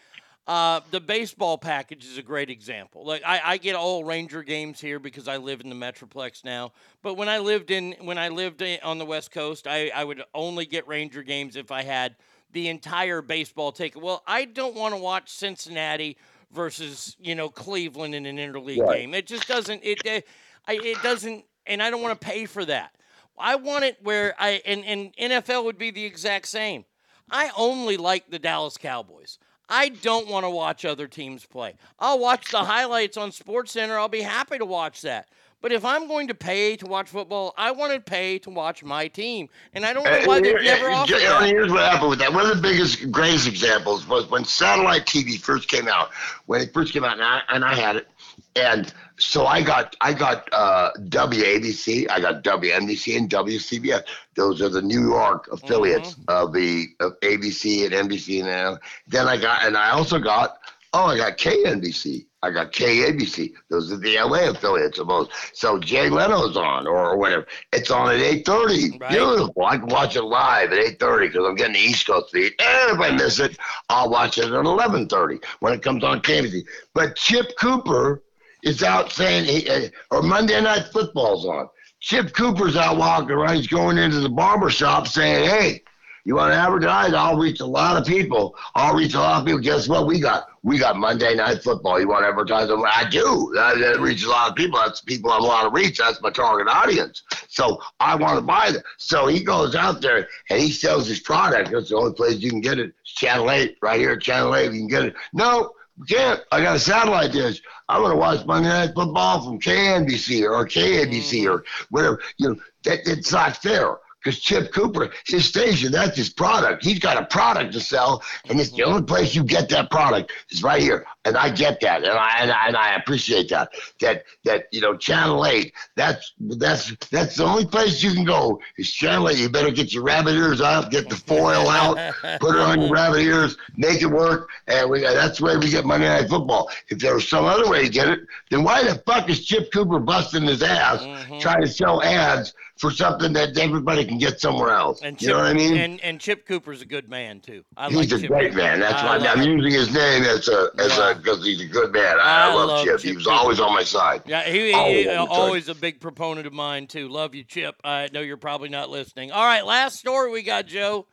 Uh, 0.48 0.80
the 0.90 1.00
baseball 1.00 1.60
package 1.60 2.06
is 2.06 2.18
a 2.18 2.24
great 2.24 2.50
example. 2.50 3.06
Like 3.06 3.22
I, 3.24 3.40
I 3.44 3.58
get 3.58 3.76
all 3.76 4.04
Ranger 4.04 4.42
games 4.42 4.82
here 4.82 4.98
because 4.98 5.28
I 5.28 5.38
live 5.38 5.62
in 5.62 5.70
the 5.70 5.76
Metroplex 5.76 6.44
now. 6.44 6.72
But 7.04 7.16
when 7.16 7.30
I 7.30 7.38
lived 7.38 7.70
in 7.70 7.96
when 8.02 8.18
I 8.18 8.30
lived 8.30 8.62
in, 8.64 8.80
on 8.82 8.98
the 8.98 9.06
West 9.06 9.30
Coast, 9.32 9.68
I, 9.68 9.90
I 9.94 10.04
would 10.04 10.24
only 10.34 10.66
get 10.66 10.88
Ranger 10.88 11.22
games 11.22 11.56
if 11.56 11.72
I 11.72 11.84
had 11.84 12.16
the 12.52 12.68
entire 12.70 13.22
baseball 13.22 13.72
ticket. 13.72 14.02
Well, 14.02 14.24
I 14.28 14.46
don't 14.46 14.76
want 14.76 14.94
to 14.96 15.00
watch 15.00 15.30
Cincinnati 15.32 16.18
versus 16.52 17.16
you 17.20 17.36
know 17.36 17.50
Cleveland 17.50 18.16
in 18.16 18.26
an 18.26 18.38
interleague 18.38 18.82
Right. 18.82 19.00
game. 19.00 19.14
It 19.14 19.28
just 19.28 19.48
doesn't. 19.48 19.82
It 19.84 20.00
uh, 20.06 20.22
I, 20.68 20.74
it 20.84 21.02
doesn't, 21.04 21.46
and 21.66 21.82
I 21.82 21.90
don't 21.90 22.02
want 22.02 22.20
to 22.20 22.26
pay 22.26 22.46
for 22.46 22.66
that. 22.66 22.96
I 23.38 23.56
want 23.56 23.86
it 23.86 23.98
where 24.04 24.36
I 24.38 24.62
and, 24.66 24.84
and 24.86 25.16
NFL 25.18 25.64
would 25.66 25.78
be 25.78 25.92
the 25.92 26.06
exact 26.06 26.48
same. 26.48 26.86
I 27.32 27.52
only 27.56 27.98
like 27.98 28.30
the 28.30 28.40
Dallas 28.40 28.78
Cowboys. 28.78 29.38
I 29.72 29.90
don't 29.90 30.28
want 30.28 30.46
to 30.46 30.50
watch 30.50 30.84
other 30.84 31.08
teams 31.08 31.46
play. 31.46 31.76
I'll 32.00 32.18
watch 32.18 32.50
the 32.50 32.64
highlights 32.64 33.18
on 33.18 33.32
Sports 33.32 33.72
Center. 33.74 34.00
I'll 34.00 34.08
be 34.10 34.22
happy 34.22 34.58
to 34.58 34.66
watch 34.66 35.02
that. 35.04 35.30
But 35.62 35.72
if 35.74 35.84
I'm 35.84 36.08
going 36.08 36.28
to 36.30 36.34
pay 36.34 36.78
to 36.78 36.86
watch 36.86 37.10
football, 37.10 37.54
I 37.58 37.72
want 37.72 37.94
to 37.94 38.00
pay 38.00 38.40
to 38.40 38.50
watch 38.50 38.84
my 38.84 39.08
team, 39.08 39.50
and 39.74 39.86
I 39.86 39.94
don't 39.94 40.06
know 40.06 40.22
why 40.26 40.40
they've 40.40 40.62
never 40.62 40.90
offered 40.90 41.20
that. 41.20 41.46
Here's 41.48 41.72
what 41.72 41.82
happened 41.82 42.12
with 42.12 42.20
that. 42.20 42.34
One 42.34 42.50
of 42.50 42.56
the 42.56 42.62
biggest, 42.62 43.12
greatest 43.12 43.48
examples 43.48 44.08
was 44.08 44.30
when 44.30 44.46
satellite 44.46 45.06
TV 45.06 45.38
first 45.38 45.68
came 45.68 45.88
out. 45.88 46.12
When 46.46 46.62
it 46.62 46.74
first 46.74 46.94
came 46.94 47.04
out, 47.04 47.14
and 47.14 47.24
I, 47.24 47.42
and 47.50 47.66
I 47.66 47.76
had 47.76 47.98
it, 47.98 48.08
and 48.56 48.94
so 49.18 49.46
I 49.46 49.62
got 49.62 49.96
I 50.02 50.14
got 50.14 50.48
uh, 50.54 50.92
WABC, 50.98 52.10
I 52.10 52.20
got 52.20 52.44
WNBC, 52.44 53.18
and 53.18 53.30
WCBS. 53.30 54.04
Those 54.36 54.62
are 54.62 54.70
the 54.70 54.82
New 54.82 55.02
York 55.02 55.50
affiliates 55.52 56.16
of 56.28 56.54
the 56.54 56.88
of 57.00 57.20
ABC 57.20 57.86
and 57.86 58.10
NBC. 58.10 58.40
And 58.40 58.50
uh, 58.50 58.78
then 59.08 59.28
I 59.28 59.38
got, 59.38 59.66
and 59.66 59.76
I 59.76 59.92
also 59.92 60.20
got, 60.20 60.58
oh, 60.94 61.06
I 61.08 61.18
got 61.18 61.38
KNBC. 61.38 62.26
I 62.42 62.52
got 62.52 62.72
KABC. 62.72 63.54
Those 63.70 63.92
are 63.92 63.98
the 63.98 64.18
LA 64.18 64.50
affiliates 64.50 64.98
of 64.98 65.08
those. 65.10 65.28
So 65.54 65.78
Jay 65.78 66.10
Leno's 66.10 66.56
on 66.56 66.88
or 66.88 67.18
whatever. 67.18 67.46
It's 67.74 67.92
on 67.92 68.10
at 68.10 68.22
8.30. 68.22 69.10
Beautiful. 69.10 69.66
I 69.66 69.78
can 69.78 69.88
watch 69.88 70.16
it 70.16 70.24
live 70.24 70.72
at 70.72 70.80
8.30 71.00 71.20
because 71.20 71.46
I'm 71.46 71.56
getting 71.56 71.74
the 71.74 71.80
East 71.80 72.08
Coast 72.08 72.32
feed. 72.32 72.54
And 72.60 72.92
if 72.92 73.00
I 73.00 73.12
miss 73.12 73.40
it, 73.40 73.58
I'll 73.90 74.10
watch 74.10 74.38
it 74.38 74.46
at 74.46 74.52
11.30 74.52 75.44
when 75.60 75.74
it 75.74 75.82
comes 75.82 76.04
on 76.04 76.22
KABC. 76.22 76.64
But 76.94 77.18
Chip 77.18 77.58
Cooper 77.60 78.24
is 78.64 78.84
out 78.84 79.12
saying, 79.12 79.46
he, 79.46 79.70
uh, 79.70 79.90
or 80.12 80.22
Monday 80.22 80.60
Night 80.62 80.86
Football's 80.94 81.46
on. 81.46 81.68
Chip 82.00 82.34
Cooper's 82.34 82.78
out 82.78 82.98
walking 82.98 83.32
around. 83.32 83.58
He's 83.58 83.68
going 83.68 83.98
into 83.98 84.22
the 84.22 84.30
barber 84.30 84.70
shop 84.70 85.08
saying, 85.08 85.50
hey, 85.50 85.84
you 86.26 86.36
want 86.36 86.54
to 86.54 86.58
advertise? 86.58 87.14
I'll 87.14 87.38
reach 87.38 87.60
a 87.60 87.66
lot 87.66 87.98
of 87.98 88.06
people. 88.06 88.56
I'll 88.76 88.96
reach 88.96 89.14
a 89.14 89.20
lot 89.20 89.40
of 89.40 89.46
people. 89.46 89.62
Guess 89.62 89.88
what? 89.88 90.08
We 90.08 90.20
got 90.20 90.48
we 90.64 90.78
got 90.78 90.98
Monday 90.98 91.36
Night 91.36 91.64
Football. 91.64 92.00
You 92.00 92.10
want 92.10 92.24
to 92.24 92.30
advertise? 92.30 92.70
I 92.70 93.10
do. 93.10 93.52
That, 93.56 94.00
reaches 94.00 94.26
a 94.26 94.30
lot 94.30 94.50
of 94.50 94.56
people. 94.56 94.80
That's 94.80 95.02
people 95.02 95.32
have 95.32 95.42
a 95.42 95.46
lot 95.46 95.66
of 95.66 95.74
reach. 95.74 95.98
That's 95.98 96.22
my 96.22 96.32
target 96.32 96.68
audience. 96.68 97.24
So 97.48 97.82
I 98.00 98.16
want 98.16 98.38
to 98.38 98.42
buy 98.42 98.72
that. 98.72 98.84
So 98.98 99.28
he 99.28 99.44
goes 99.44 99.76
out 99.76 100.02
there 100.02 100.28
and 100.50 100.60
he 100.60 100.72
sells 100.72 101.08
his 101.08 101.20
product. 101.20 101.72
That's 101.72 101.90
the 101.90 101.96
only 101.96 102.14
place 102.14 102.40
you 102.40 102.50
can 102.50 102.62
get 102.62 102.80
it. 102.80 102.94
It's 103.02 103.14
Channel 103.14 103.50
8 103.50 103.78
right 103.82 104.00
here 104.00 104.18
Channel 104.18 104.56
8. 104.56 104.66
You 104.66 104.80
can 104.80 104.88
get 104.88 105.06
it. 105.06 105.16
No, 105.34 105.74
can't. 106.08 106.42
I 106.52 106.62
got 106.62 106.76
a 106.76 106.80
satellite 106.80 107.32
dish. 107.32 107.62
I 107.88 108.00
want 108.00 108.14
to 108.14 108.18
watch 108.18 108.46
Monday 108.46 108.70
Night 108.70 108.94
Football 108.96 109.44
from 109.44 109.60
KNBC 109.60 110.44
or 110.44 110.66
KABC 110.66 111.50
or 111.50 111.64
whatever. 111.90 112.22
You 112.38 112.50
know, 112.50 112.56
that 112.84 113.00
it's 113.06 113.32
not 113.32 113.58
fair. 113.58 113.98
Because 114.24 114.40
Chip 114.40 114.74
Cooper, 114.74 115.12
his 115.26 115.46
station, 115.46 115.92
that's 115.92 116.18
his 116.18 116.30
product. 116.30 116.84
He's 116.84 117.00
got 117.00 117.18
a 117.18 117.26
product 117.26 117.74
to 117.74 117.80
sell, 117.80 118.24
and 118.50 118.60
it's 118.60 118.72
the 118.72 118.84
only 118.84 119.04
place 119.04 119.34
you 119.34 119.44
get 119.44 119.70
that 119.70 119.90
product 119.90 120.32
is 120.50 120.62
right 120.62 120.82
here. 120.82 121.06
And 121.26 121.36
I 121.36 121.50
get 121.50 121.82
that, 121.82 122.04
and 122.04 122.14
I 122.14 122.38
and 122.40 122.50
I, 122.50 122.68
and 122.68 122.78
I 122.78 122.96
appreciate 122.96 123.50
that. 123.50 123.74
That 124.00 124.24
that 124.46 124.68
you 124.72 124.80
know, 124.80 124.96
Channel 124.96 125.46
Eight. 125.46 125.74
That's 125.98 126.34
that's 126.40 126.96
that's 127.12 127.36
the 127.36 127.44
only 127.44 127.66
place 127.66 128.02
you 128.02 128.14
can 128.14 128.24
go 128.24 128.62
is 128.78 128.90
Channel 128.90 129.30
Eight. 129.30 129.38
You 129.38 129.50
better 129.50 129.70
get 129.70 129.94
your 129.94 130.04
rabbit 130.04 130.36
ears 130.36 130.62
out, 130.62 130.92
get 130.92 131.10
the 131.10 131.18
foil 131.18 131.70
out, 131.70 131.98
put 132.40 132.56
it 132.56 132.62
on 132.62 132.82
your 132.82 132.90
rabbit 132.90 133.20
ears, 133.20 133.58
make 133.76 134.02
it 134.02 134.08
work, 134.08 134.50
and 134.68 134.90
we 134.90 135.02
that's 135.02 135.40
the 135.40 135.46
way 135.46 135.58
we 135.58 135.70
get 135.70 135.86
Monday 135.86 136.08
Night 136.08 136.30
Football. 136.30 136.70
If 136.88 137.00
there 137.00 137.16
was 137.16 137.28
some 137.28 137.44
other 137.44 137.70
way 137.70 137.84
to 137.84 137.90
get 137.90 138.08
it, 138.08 138.22
then 138.50 138.64
why 138.64 138.84
the 138.84 138.96
fuck 139.06 139.30
is 139.30 139.46
Chip 139.46 139.74
Cooper 139.74 140.00
busting 140.00 140.44
his 140.44 140.64
ass 140.64 141.02
mm-hmm. 141.02 141.40
trying 141.40 141.62
to 141.62 141.68
sell 141.68 142.02
ads? 142.02 142.54
For 142.78 142.92
something 142.92 143.34
that 143.34 143.58
everybody 143.58 144.06
can 144.06 144.18
get 144.20 144.40
somewhere 144.40 144.70
else. 144.70 145.02
And 145.02 145.22
you 145.22 145.28
know 145.28 145.40
what 145.40 145.48
I 145.48 145.54
mean? 145.54 145.76
And 145.76 146.00
and 146.00 146.18
Chip 146.18 146.48
Cooper's 146.48 146.82
a 146.82 146.86
good 146.86 147.10
man 147.10 147.42
too. 147.42 147.66
I 147.76 147.90
he's 147.90 147.98
like 147.98 148.12
a 148.14 148.20
Chip 148.22 148.30
great 148.30 148.52
Cooper. 148.52 148.64
man. 148.64 148.80
That's 148.80 149.04
I 149.04 149.06
why 149.06 149.18
love 149.18 149.38
I'm 149.38 149.44
him. 149.44 149.58
using 149.58 149.78
his 149.78 149.94
name 149.94 150.24
as 150.24 150.48
a 150.48 150.70
as 150.80 150.98
a 150.98 151.09
because 151.18 151.44
he's 151.44 151.62
a 151.62 151.66
good 151.66 151.92
man. 151.92 152.18
I, 152.20 152.50
I, 152.50 152.54
love, 152.54 152.70
love 152.70 152.86
Chip. 152.86 153.00
Chip 153.00 153.10
He 153.10 153.16
was 153.16 153.26
Cooper. 153.26 153.36
always 153.38 153.60
on 153.60 153.74
my 153.74 153.84
side. 153.84 154.22
Yeah, 154.26 154.44
he, 154.44 154.74
Always 154.74 155.06
he- 155.06 155.10
on 155.10 155.28
my 155.30 155.36
side. 155.36 155.42
always 155.42 155.70
a 155.70 155.76
big 155.76 156.00
proponent 156.00 156.48
of 156.48 156.54
mine 156.54 156.88
too. 156.88 157.10
Love 157.10 157.36
you, 157.36 157.44
Chip. 157.44 157.76
I 157.84 158.10
know 158.14 158.22
you're 158.22 158.38
probably 158.38 158.70
not 158.70 158.90
listening. 158.90 159.32
All 159.32 159.44
right, 159.46 159.66
last 159.66 160.00
story 160.00 160.32
we 160.32 160.44
got, 160.44 160.68
Joe. 160.68 161.08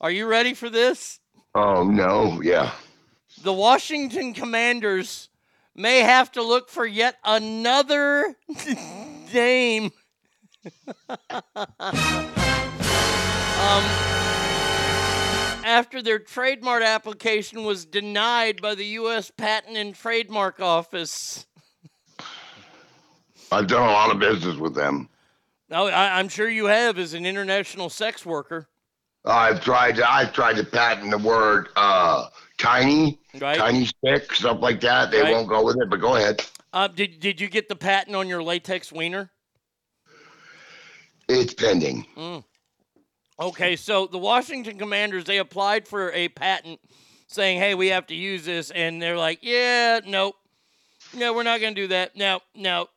Are 0.00 0.10
you 0.10 0.26
ready 0.26 0.54
for 0.54 0.70
this? 0.70 1.20
Oh 1.54 1.84
no, 1.84 2.40
yeah. 2.42 2.72
The 3.42 3.52
Washington 3.52 4.34
Commanders 4.34 5.28
may 5.74 6.00
have 6.00 6.32
to 6.32 6.42
look 6.42 6.68
for 6.68 6.84
yet 6.86 7.16
another 7.24 8.36
name. 9.32 9.92
um, 11.30 11.40
after 15.70 16.02
their 16.02 16.18
trademark 16.18 16.82
application 16.82 17.62
was 17.64 17.84
denied 17.84 18.60
by 18.60 18.74
the 18.74 18.84
U.S. 18.86 19.30
Patent 19.30 19.76
and 19.76 19.94
Trademark 19.94 20.60
Office. 20.60 21.46
I've 23.52 23.68
done 23.68 23.88
a 23.88 23.92
lot 23.92 24.10
of 24.10 24.18
business 24.18 24.56
with 24.56 24.74
them. 24.74 25.08
Now, 25.68 25.86
I, 25.86 26.18
I'm 26.18 26.28
sure 26.28 26.48
you 26.50 26.66
have 26.66 26.98
as 26.98 27.14
an 27.14 27.24
international 27.24 27.88
sex 27.88 28.26
worker. 28.26 28.68
I've 29.24 29.60
tried 29.62 29.96
to 29.96 30.10
I've 30.10 30.32
tried 30.32 30.56
to 30.56 30.64
patent 30.64 31.10
the 31.10 31.18
word 31.18 31.68
uh, 31.76 32.28
tiny, 32.58 33.20
Right. 33.38 33.58
tiny 33.58 33.84
stick, 33.84 34.32
stuff 34.34 34.58
like 34.60 34.80
that. 34.80 35.10
They 35.10 35.22
Right. 35.22 35.32
won't 35.32 35.48
go 35.48 35.62
with 35.64 35.76
it. 35.80 35.88
But 35.90 36.00
go 36.00 36.16
ahead. 36.16 36.44
Uh, 36.72 36.88
did 36.88 37.20
did 37.20 37.40
you 37.40 37.48
get 37.48 37.68
the 37.68 37.76
patent 37.76 38.16
on 38.16 38.28
your 38.28 38.42
latex 38.42 38.90
wiener? 38.90 39.30
It's 41.28 41.54
pending. 41.54 42.06
Mm. 42.16 42.44
Okay, 43.40 43.74
so 43.74 44.06
the 44.06 44.18
Washington 44.18 44.78
Commanders 44.78 45.24
they 45.24 45.38
applied 45.38 45.88
for 45.88 46.12
a 46.12 46.28
patent 46.28 46.78
saying, 47.26 47.58
"Hey, 47.58 47.74
we 47.74 47.88
have 47.88 48.06
to 48.08 48.14
use 48.14 48.44
this," 48.44 48.70
and 48.70 49.00
they're 49.00 49.16
like, 49.16 49.38
"Yeah, 49.40 50.00
nope, 50.04 50.36
no, 51.14 51.32
we're 51.32 51.42
not 51.42 51.60
going 51.60 51.74
to 51.74 51.80
do 51.80 51.88
that." 51.88 52.16
Now, 52.16 52.42
now, 52.54 52.88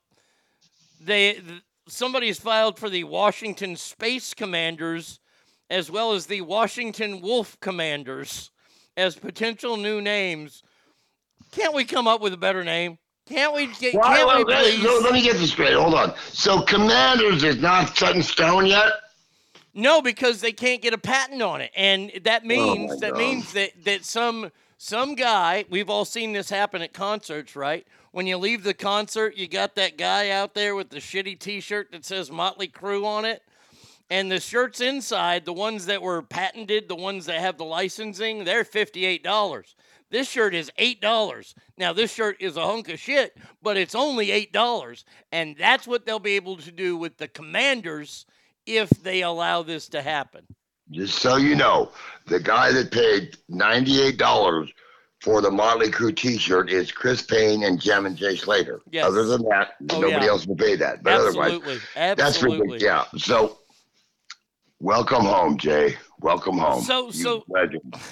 they 1.00 1.34
th- 1.34 1.62
somebody's 1.88 2.40
filed 2.40 2.78
for 2.78 2.90
the 2.90 3.06
Washington 3.06 3.78
Space 3.78 4.34
Commanders 4.34 5.20
as 5.70 5.90
well 5.90 6.12
as 6.12 6.26
the 6.26 6.42
Washington 6.42 7.22
Wolf 7.22 7.58
Commanders 7.62 8.52
as 8.98 9.16
potential 9.16 9.78
new 9.78 10.02
names. 10.02 10.62
Can't 11.52 11.74
we 11.74 11.86
come 11.86 12.08
up 12.08 12.20
with 12.20 12.34
a 12.34 12.38
better 12.38 12.66
name? 12.66 12.98
Can't 13.28 13.54
we 13.54 13.68
get? 13.68 13.94
Well, 13.94 14.04
Can't 14.04 14.28
well, 14.28 14.38
we 14.40 14.54
let, 14.54 14.64
please? 14.66 14.84
let 14.84 15.14
me 15.14 15.22
get 15.22 15.38
this 15.38 15.52
straight. 15.52 15.74
Hold 15.74 15.94
on. 15.94 16.14
So 16.32 16.62
Commanders 16.64 17.44
is 17.46 17.62
not 17.62 17.96
set 17.96 18.16
in 18.16 18.24
stone 18.24 18.66
yet. 18.66 18.92
No, 19.74 20.02
because 20.02 20.40
they 20.40 20.52
can't 20.52 20.82
get 20.82 20.94
a 20.94 21.00
patent 21.00 21.42
on 21.42 21.60
it, 21.62 21.72
and 21.76 22.12
that 22.24 22.44
oh, 22.44 22.48
means 22.48 22.92
my 22.92 22.98
that 22.98 23.12
God. 23.12 23.20
means 23.20 23.54
that 23.54 23.72
that 23.86 24.06
some 24.06 24.52
some 24.78 25.16
guy. 25.16 25.66
We've 25.70 25.90
all 25.90 26.06
seen 26.06 26.34
this 26.34 26.50
happen 26.50 26.82
at 26.82 26.94
concerts, 26.94 27.56
right? 27.56 27.88
When 28.12 28.28
you 28.28 28.38
leave 28.38 28.64
the 28.64 28.76
concert, 28.76 29.36
you 29.36 29.48
got 29.48 29.74
that 29.76 29.98
guy 29.98 30.30
out 30.30 30.54
there 30.54 30.76
with 30.76 30.92
the 30.92 30.98
shitty 30.98 31.40
T-shirt 31.40 31.92
that 31.92 32.06
says 32.06 32.30
Motley 32.30 32.68
Crue 32.68 33.04
on 33.04 33.26
it, 33.26 33.42
and 34.12 34.32
the 34.32 34.40
shirts 34.40 34.80
inside, 34.82 35.46
the 35.46 35.54
ones 35.54 35.88
that 35.88 36.04
were 36.04 36.22
patented, 36.22 36.88
the 36.88 36.96
ones 36.96 37.26
that 37.26 37.40
have 37.40 37.58
the 37.58 37.66
licensing, 37.66 38.44
they're 38.44 38.64
fifty-eight 38.64 39.24
dollars. 39.24 39.76
This 40.12 40.30
shirt 40.30 40.54
is 40.54 40.72
eight 40.78 41.02
dollars. 41.02 41.56
Now 41.80 41.94
this 41.94 42.14
shirt 42.14 42.38
is 42.40 42.58
a 42.58 42.68
hunk 42.68 42.90
of 42.90 43.00
shit, 43.00 43.36
but 43.64 43.78
it's 43.78 43.96
only 43.96 44.30
eight 44.30 44.54
dollars, 44.54 45.04
and 45.32 45.56
that's 45.58 45.88
what 45.88 46.06
they'll 46.06 46.20
be 46.20 46.36
able 46.36 46.58
to 46.58 46.72
do 46.72 46.96
with 46.96 47.18
the 47.18 47.28
Commanders 47.28 48.28
if 48.66 48.90
they 48.90 49.22
allow 49.24 49.64
this 49.64 49.88
to 49.90 50.02
happen. 50.02 50.44
Just 50.92 51.20
so 51.20 51.38
you 51.38 51.56
know, 51.56 51.92
the 52.28 52.40
guy 52.40 52.72
that 52.72 52.92
paid 52.92 53.38
ninety-eight 53.50 54.18
dollars 54.18 54.70
for 55.22 55.42
the 55.42 55.50
Motley 55.50 55.90
Crue 55.90 56.16
T-shirt 56.16 56.70
is 56.70 56.92
Chris 56.92 57.22
Payne 57.22 57.64
and 57.64 57.80
Gem 57.80 58.06
and 58.06 58.16
Jay 58.18 58.36
Slater. 58.36 58.82
Yes. 58.92 59.06
Other 59.06 59.24
than 59.26 59.42
that, 59.44 59.76
Oh, 59.92 60.02
nobody 60.02 60.26
yeah. 60.26 60.32
else 60.32 60.46
will 60.46 60.58
pay 60.58 60.76
that. 60.76 61.02
But 61.02 61.14
Absolutely. 61.14 61.42
otherwise, 61.56 61.82
that's 61.96 62.22
Absolutely. 62.22 62.68
ridiculous. 62.74 62.84
Yeah. 62.84 63.20
So, 63.20 63.60
welcome 64.80 65.24
home, 65.24 65.58
Jay. 65.58 65.96
Welcome 66.20 66.58
home. 66.58 66.84
So- 66.84 67.08
You 67.08 67.12
so- 67.14 67.44
legend. 67.48 67.96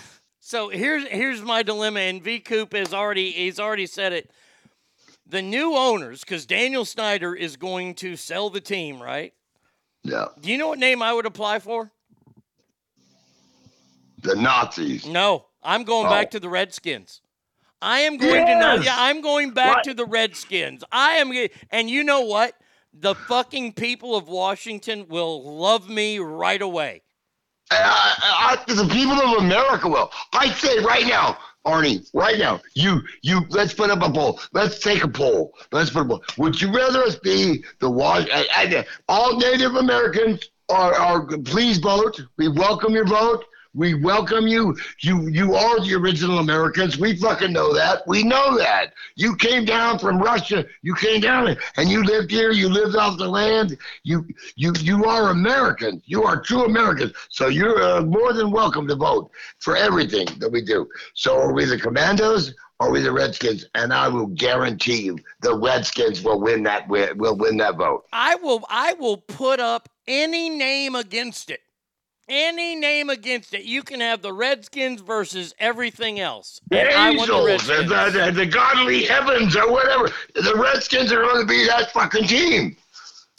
So 0.44 0.68
here's 0.70 1.08
here's 1.08 1.42
my 1.42 1.64
dilemma, 1.64 2.00
and 2.02 2.22
V 2.22 2.40
Coop 2.40 2.74
has 2.74 2.94
already 2.94 3.32
he's 3.32 3.58
already 3.60 3.86
said 3.86 4.12
it. 4.12 4.32
The 5.26 5.42
new 5.42 5.78
owners, 5.78 6.22
because 6.22 6.46
Daniel 6.46 6.84
Snyder 6.84 7.34
is 7.34 7.56
going 7.56 7.94
to 7.96 8.18
sell 8.18 8.50
the 8.50 8.60
team, 8.60 9.02
right? 9.02 9.34
Yeah. 10.04 10.28
Do 10.40 10.50
you 10.52 10.58
know 10.58 10.70
what 10.70 10.80
name 10.80 11.02
I 11.02 11.14
would 11.14 11.26
apply 11.26 11.60
for? 11.60 11.92
The 14.24 14.36
Nazis. 14.36 15.06
No, 15.06 15.46
I'm 15.64 15.84
going 15.84 16.08
Oh. 16.08 16.10
back 16.10 16.32
to 16.32 16.40
the 16.40 16.50
Redskins. 16.50 17.22
I 17.82 18.02
am 18.02 18.18
going 18.18 18.46
to 18.46 18.52
Yes! 18.52 18.86
yeah, 18.86 18.96
I'm 18.98 19.22
going 19.22 19.52
back 19.52 19.78
What? 19.78 19.84
to 19.86 19.94
the 19.96 20.06
Redskins. 20.06 20.84
I 20.92 21.14
am, 21.14 21.32
and 21.72 21.90
you 21.90 22.04
know 22.04 22.22
what? 22.22 22.56
The 22.94 23.16
fucking 23.16 23.74
people 23.74 24.16
of 24.16 24.28
Washington 24.28 25.08
will 25.08 25.58
love 25.58 25.90
me 25.90 26.20
right 26.20 26.62
away. 26.62 27.02
I, 27.72 28.58
I, 28.68 28.74
the 28.74 28.88
people 28.88 29.14
of 29.14 29.38
America 29.44 29.88
will. 29.88 30.12
I 30.34 30.50
say 30.52 30.80
right 30.80 31.08
now, 31.08 31.38
Arnie, 31.66 32.10
right 32.14 32.40
now, 32.40 32.60
you, 32.74 33.02
you, 33.22 33.42
let's 33.50 33.74
put 33.74 33.90
up 33.90 34.02
a 34.02 34.12
poll. 34.12 34.40
Let's 34.52 34.80
take 34.80 35.04
a 35.04 35.08
poll. 35.08 35.54
Let's 35.72 35.92
put 35.92 36.02
a 36.02 36.06
poll. 36.06 36.24
Would 36.38 36.60
you 36.60 36.74
rather 36.74 37.04
us 37.04 37.18
be 37.18 37.64
the 37.80 37.90
Wash? 37.90 38.28
All 39.08 39.38
Native 39.38 39.76
Americans 39.76 40.50
are, 40.70 40.94
are, 40.96 41.26
please 41.38 41.78
vote. 41.78 42.20
We 42.38 42.48
welcome 42.48 42.94
your 42.94 43.06
vote. 43.06 43.46
We 43.74 43.94
welcome 43.94 44.48
you. 44.48 44.76
You, 45.02 45.28
you 45.30 45.56
are 45.56 45.80
the 45.80 45.96
original 45.96 46.40
Americans. 46.40 46.98
We 46.98 47.16
fucking 47.16 47.54
know 47.54 47.74
that. 47.74 48.06
We 48.06 48.22
know 48.24 48.58
that. 48.58 48.94
You 49.16 49.36
came 49.36 49.64
down 49.64 49.98
from 49.98 50.20
Russia. 50.22 50.66
You 50.82 50.94
came 50.96 51.22
down 51.22 51.56
and 51.78 51.90
you 51.90 52.04
lived 52.04 52.32
here. 52.32 52.52
You 52.52 52.68
lived 52.68 52.96
off 52.98 53.18
the 53.18 53.28
land. 53.28 53.78
You, 54.04 54.28
you, 54.56 54.74
you 54.80 55.06
are 55.06 55.30
Americans. 55.30 56.04
You 56.06 56.24
are 56.24 56.42
true 56.42 56.66
Americans. 56.66 57.14
So 57.30 57.48
you're 57.48 57.82
uh, 57.82 58.02
more 58.02 58.34
than 58.34 58.52
welcome 58.52 58.88
to 58.90 58.96
vote 58.96 59.32
for 59.60 59.78
everything 59.78 60.28
that 60.40 60.52
we 60.52 60.62
do. 60.64 60.88
So 61.14 61.38
are 61.38 61.54
we 61.54 61.64
the 61.66 61.78
Commandos? 61.80 62.54
Are 62.82 62.92
we 62.92 63.00
the 63.02 63.12
Redskins? 63.12 63.66
And 63.76 63.94
I 63.94 64.08
will 64.10 64.28
guarantee 64.28 65.04
you, 65.04 65.18
the 65.42 65.56
Redskins 65.58 66.24
will 66.24 66.42
win 66.42 66.64
that. 66.64 66.88
wi- 66.88 67.12
Will 67.14 67.38
win 67.38 67.56
that 67.58 67.78
vote. 67.78 68.04
I 68.12 68.36
will 68.36 68.66
I 68.70 68.94
will 68.94 69.18
put 69.18 69.60
up 69.60 69.88
any 70.08 70.50
name 70.50 70.96
against 70.96 71.50
it. 71.50 71.62
Any 72.34 72.78
name 72.78 73.10
against 73.10 73.54
it. 73.54 73.66
You 73.66 73.84
can 73.84 74.00
have 74.00 74.22
the 74.22 74.32
Redskins 74.32 75.02
versus 75.02 75.54
everything 75.60 76.18
else. 76.18 76.62
The 76.70 76.80
And 76.80 77.18
want 77.18 77.30
the 77.30 77.36
Angels, 77.36 77.68
the, 77.68 78.10
the, 78.10 78.32
the 78.32 78.46
godly 78.46 79.04
heavens, 79.04 79.54
or 79.58 79.70
whatever. 79.70 80.10
The 80.36 80.56
Redskins 80.56 81.12
are 81.12 81.24
going 81.24 81.42
to 81.42 81.46
be 81.46 81.68
that 81.68 81.92
fucking 81.92 82.28
team. 82.28 82.78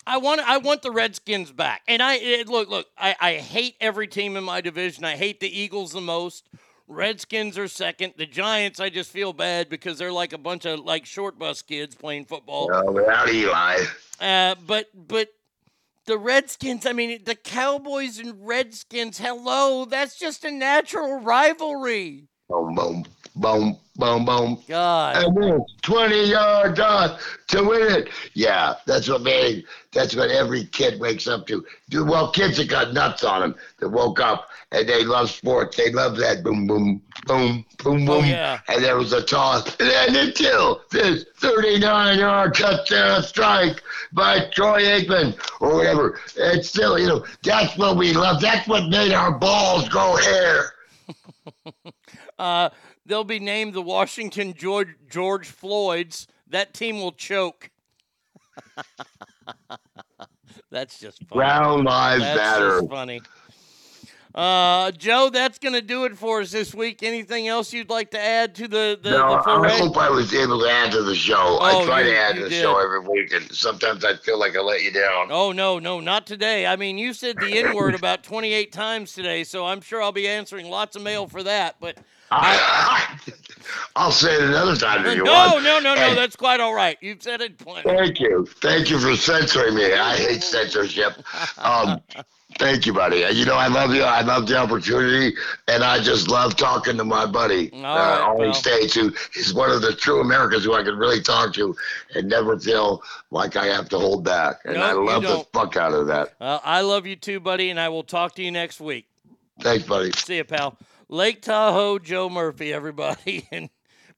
I 0.06 0.18
want 0.18 0.42
I 0.42 0.58
want 0.58 0.82
the 0.82 0.90
Redskins 0.90 1.52
back. 1.52 1.80
And 1.88 2.02
I 2.02 2.16
it, 2.16 2.48
look 2.48 2.68
look 2.68 2.86
I, 2.98 3.16
I 3.18 3.34
hate 3.36 3.76
every 3.80 4.08
team 4.08 4.36
in 4.36 4.44
my 4.44 4.60
division. 4.60 5.04
I 5.04 5.16
hate 5.16 5.40
the 5.40 5.48
Eagles 5.48 5.92
the 5.92 6.02
most. 6.02 6.50
Redskins 6.86 7.56
are 7.56 7.68
second. 7.68 8.12
The 8.18 8.26
Giants 8.26 8.78
I 8.78 8.90
just 8.90 9.10
feel 9.10 9.32
bad 9.32 9.70
because 9.70 9.96
they're 9.96 10.12
like 10.12 10.34
a 10.34 10.38
bunch 10.38 10.66
of 10.66 10.80
like 10.80 11.06
short 11.06 11.38
bus 11.38 11.62
kids 11.62 11.94
playing 11.94 12.26
football. 12.26 12.70
Uh, 12.70 12.92
without 12.92 13.30
Eli. 13.30 13.78
Uh, 14.20 14.54
but 14.66 14.88
but 14.94 15.30
the 16.06 16.18
Redskins, 16.18 16.86
I 16.86 16.92
mean 16.92 17.22
the 17.24 17.34
Cowboys 17.34 18.18
and 18.18 18.46
Redskins, 18.46 19.18
hello, 19.18 19.84
that's 19.84 20.18
just 20.18 20.44
a 20.44 20.50
natural 20.50 21.20
rivalry. 21.20 22.28
Boom, 22.48 22.74
boom, 22.74 23.04
boom, 23.36 23.78
boom, 23.96 24.24
boom. 24.24 24.62
God. 24.68 25.16
And 25.16 25.36
then 25.36 25.64
20 25.82 26.30
yard 26.30 26.76
dot 26.76 27.20
to 27.48 27.62
win 27.62 27.82
it. 27.82 28.08
Yeah, 28.34 28.74
that's 28.86 29.08
what 29.08 29.22
made, 29.22 29.64
that's 29.92 30.14
what 30.14 30.30
every 30.30 30.64
kid 30.66 31.00
wakes 31.00 31.26
up 31.26 31.46
to. 31.48 31.64
Dude, 31.90 32.08
Well, 32.08 32.30
kids 32.30 32.56
that 32.56 32.68
got 32.68 32.92
nuts 32.92 33.24
on 33.24 33.40
them 33.40 33.54
that 33.78 33.88
woke 33.88 34.20
up 34.20 34.48
and 34.72 34.88
they 34.88 35.04
love 35.04 35.30
sports. 35.30 35.76
They 35.76 35.90
love 35.92 36.16
that 36.18 36.42
boom, 36.42 36.66
boom, 36.66 37.02
boom, 37.26 37.64
boom, 37.78 38.02
oh, 38.02 38.06
boom. 38.06 38.08
Oh, 38.08 38.22
yeah. 38.22 38.60
And 38.68 38.82
there 38.82 38.96
was 38.96 39.12
a 39.12 39.22
toss. 39.22 39.66
And 39.78 39.88
then 39.88 40.16
until 40.16 40.82
this 40.90 41.24
39 41.36 42.18
yard 42.18 42.54
touchdown 42.54 43.22
strike 43.22 43.82
by 44.12 44.48
Troy 44.52 44.82
Aikman 44.82 45.38
or 45.60 45.76
whatever. 45.76 46.20
It's 46.36 46.68
still, 46.68 46.98
you 46.98 47.06
know, 47.06 47.24
that's 47.42 47.76
what 47.76 47.96
we 47.96 48.12
love. 48.12 48.40
That's 48.40 48.66
what 48.68 48.88
made 48.88 49.12
our 49.12 49.32
balls 49.38 49.88
grow 49.88 50.16
hair. 50.16 50.72
Uh, 52.42 52.70
they'll 53.06 53.22
be 53.22 53.38
named 53.38 53.72
the 53.72 53.80
Washington 53.80 54.52
George 54.52 54.96
George 55.08 55.46
Floyds. 55.46 56.26
That 56.48 56.74
team 56.74 56.98
will 56.98 57.12
choke. 57.12 57.70
that's 60.72 60.98
just 60.98 61.18
funny. 61.28 61.38
Brown 61.38 61.84
lives 61.84 62.24
that's 62.24 62.36
matter. 62.36 62.80
Just 62.80 62.90
funny. 62.90 63.20
Uh, 64.34 64.90
Joe, 64.92 65.30
that's 65.30 65.58
going 65.58 65.74
to 65.74 65.82
do 65.82 66.04
it 66.04 66.16
for 66.16 66.40
us 66.40 66.50
this 66.50 66.74
week. 66.74 67.02
Anything 67.02 67.46
else 67.48 67.72
you'd 67.72 67.90
like 67.90 68.10
to 68.12 68.18
add 68.18 68.54
to 68.56 68.66
the 68.66 68.98
the, 69.00 69.10
no, 69.10 69.28
the 69.28 69.50
I 69.50 69.78
hope 69.78 69.96
I 69.96 70.10
was 70.10 70.34
able 70.34 70.58
to 70.62 70.68
add 70.68 70.90
to 70.92 71.02
the 71.02 71.14
show. 71.14 71.58
Oh, 71.60 71.82
I 71.82 71.84
try 71.84 72.00
you- 72.00 72.10
to 72.10 72.18
add 72.18 72.34
to 72.36 72.42
the 72.44 72.48
did. 72.48 72.60
show 72.60 72.76
every 72.82 73.00
week, 73.00 73.32
and 73.32 73.52
sometimes 73.52 74.04
I 74.04 74.16
feel 74.16 74.40
like 74.40 74.56
I 74.56 74.60
let 74.60 74.82
you 74.82 74.90
down. 74.90 75.28
Oh 75.30 75.52
no, 75.52 75.78
no, 75.78 76.00
not 76.00 76.26
today. 76.26 76.66
I 76.66 76.74
mean, 76.74 76.98
you 76.98 77.12
said 77.12 77.36
the 77.36 77.56
N 77.56 77.76
word 77.76 77.94
about 77.94 78.24
28 78.24 78.72
times 78.72 79.12
today, 79.12 79.44
so 79.44 79.64
I'm 79.64 79.80
sure 79.80 80.02
I'll 80.02 80.10
be 80.10 80.26
answering 80.26 80.68
lots 80.68 80.96
of 80.96 81.02
mail 81.02 81.28
for 81.28 81.44
that. 81.44 81.76
But 81.78 81.98
I'll 83.94 84.10
say 84.10 84.34
it 84.34 84.42
another 84.42 84.74
time 84.74 85.04
if 85.04 85.16
you 85.16 85.24
no, 85.24 85.32
want. 85.32 85.64
no, 85.64 85.78
no, 85.78 85.94
no, 85.94 86.00
Hey, 86.00 86.14
that's 86.14 86.36
quite 86.36 86.60
all 86.60 86.74
right. 86.74 86.96
You've 87.02 87.22
said 87.22 87.42
it 87.42 87.58
plenty. 87.58 87.82
Thank 87.82 88.20
you. 88.20 88.46
Thank 88.62 88.88
you 88.88 88.98
for 88.98 89.14
censoring 89.16 89.74
me. 89.74 89.92
I 89.92 90.16
hate 90.16 90.42
censorship. 90.42 91.12
Um, 91.58 92.00
thank 92.58 92.86
you, 92.86 92.94
buddy. 92.94 93.18
You 93.34 93.44
know, 93.44 93.56
I 93.56 93.66
love 93.66 93.94
you. 93.94 94.02
I 94.02 94.22
love 94.22 94.46
the 94.46 94.56
opportunity, 94.56 95.36
and 95.68 95.84
I 95.84 96.02
just 96.02 96.28
love 96.28 96.56
talking 96.56 96.96
to 96.96 97.04
my 97.04 97.26
buddy, 97.26 97.70
All 97.72 97.84
uh, 97.84 98.34
Arnie 98.34 98.44
pal. 98.44 98.54
States, 98.54 98.94
who 98.94 99.12
is 99.36 99.52
one 99.52 99.70
of 99.70 99.82
the 99.82 99.92
true 99.92 100.22
Americans 100.22 100.64
who 100.64 100.72
I 100.72 100.82
can 100.82 100.96
really 100.96 101.20
talk 101.20 101.52
to 101.54 101.76
and 102.14 102.28
never 102.28 102.58
feel 102.58 103.02
like 103.30 103.56
I 103.56 103.66
have 103.66 103.90
to 103.90 103.98
hold 103.98 104.24
back. 104.24 104.60
And 104.64 104.76
No, 104.76 104.82
I 104.82 104.92
love 104.92 105.22
the 105.22 105.46
fuck 105.52 105.76
out 105.76 105.92
of 105.92 106.06
that. 106.06 106.32
Uh, 106.40 106.60
I 106.64 106.80
love 106.80 107.06
you 107.06 107.16
too, 107.16 107.40
buddy, 107.40 107.68
and 107.68 107.78
I 107.78 107.90
will 107.90 108.04
talk 108.04 108.34
to 108.36 108.42
you 108.42 108.50
next 108.50 108.80
week. 108.80 109.06
Thanks, 109.60 109.84
buddy. 109.84 110.12
See 110.12 110.36
you, 110.36 110.44
pal. 110.44 110.78
Lake 111.12 111.42
Tahoe, 111.42 111.98
Joe 111.98 112.30
Murphy, 112.30 112.72
everybody. 112.72 113.46
And 113.52 113.68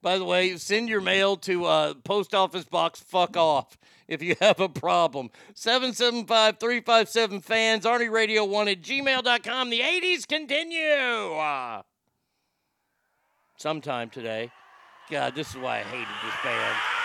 by 0.00 0.16
the 0.16 0.24
way, 0.24 0.56
send 0.58 0.88
your 0.88 1.00
mail 1.00 1.36
to 1.38 1.64
uh, 1.64 1.94
post 2.04 2.34
office 2.34 2.64
box 2.64 3.00
fuck 3.00 3.36
off 3.36 3.76
if 4.06 4.22
you 4.22 4.36
have 4.40 4.60
a 4.60 4.68
problem. 4.68 5.30
775 5.54 6.60
357 6.60 7.40
fans, 7.40 7.84
Arnie 7.84 8.10
Radio 8.10 8.44
1 8.44 8.68
at 8.68 8.80
gmail.com. 8.82 9.70
The 9.70 9.80
80s 9.80 10.28
continue. 10.28 11.34
Uh, 11.34 11.82
sometime 13.56 14.08
today. 14.08 14.52
God, 15.10 15.34
this 15.34 15.50
is 15.50 15.56
why 15.56 15.80
I 15.80 15.82
hated 15.82 16.06
this 16.22 16.34
band. 16.44 17.03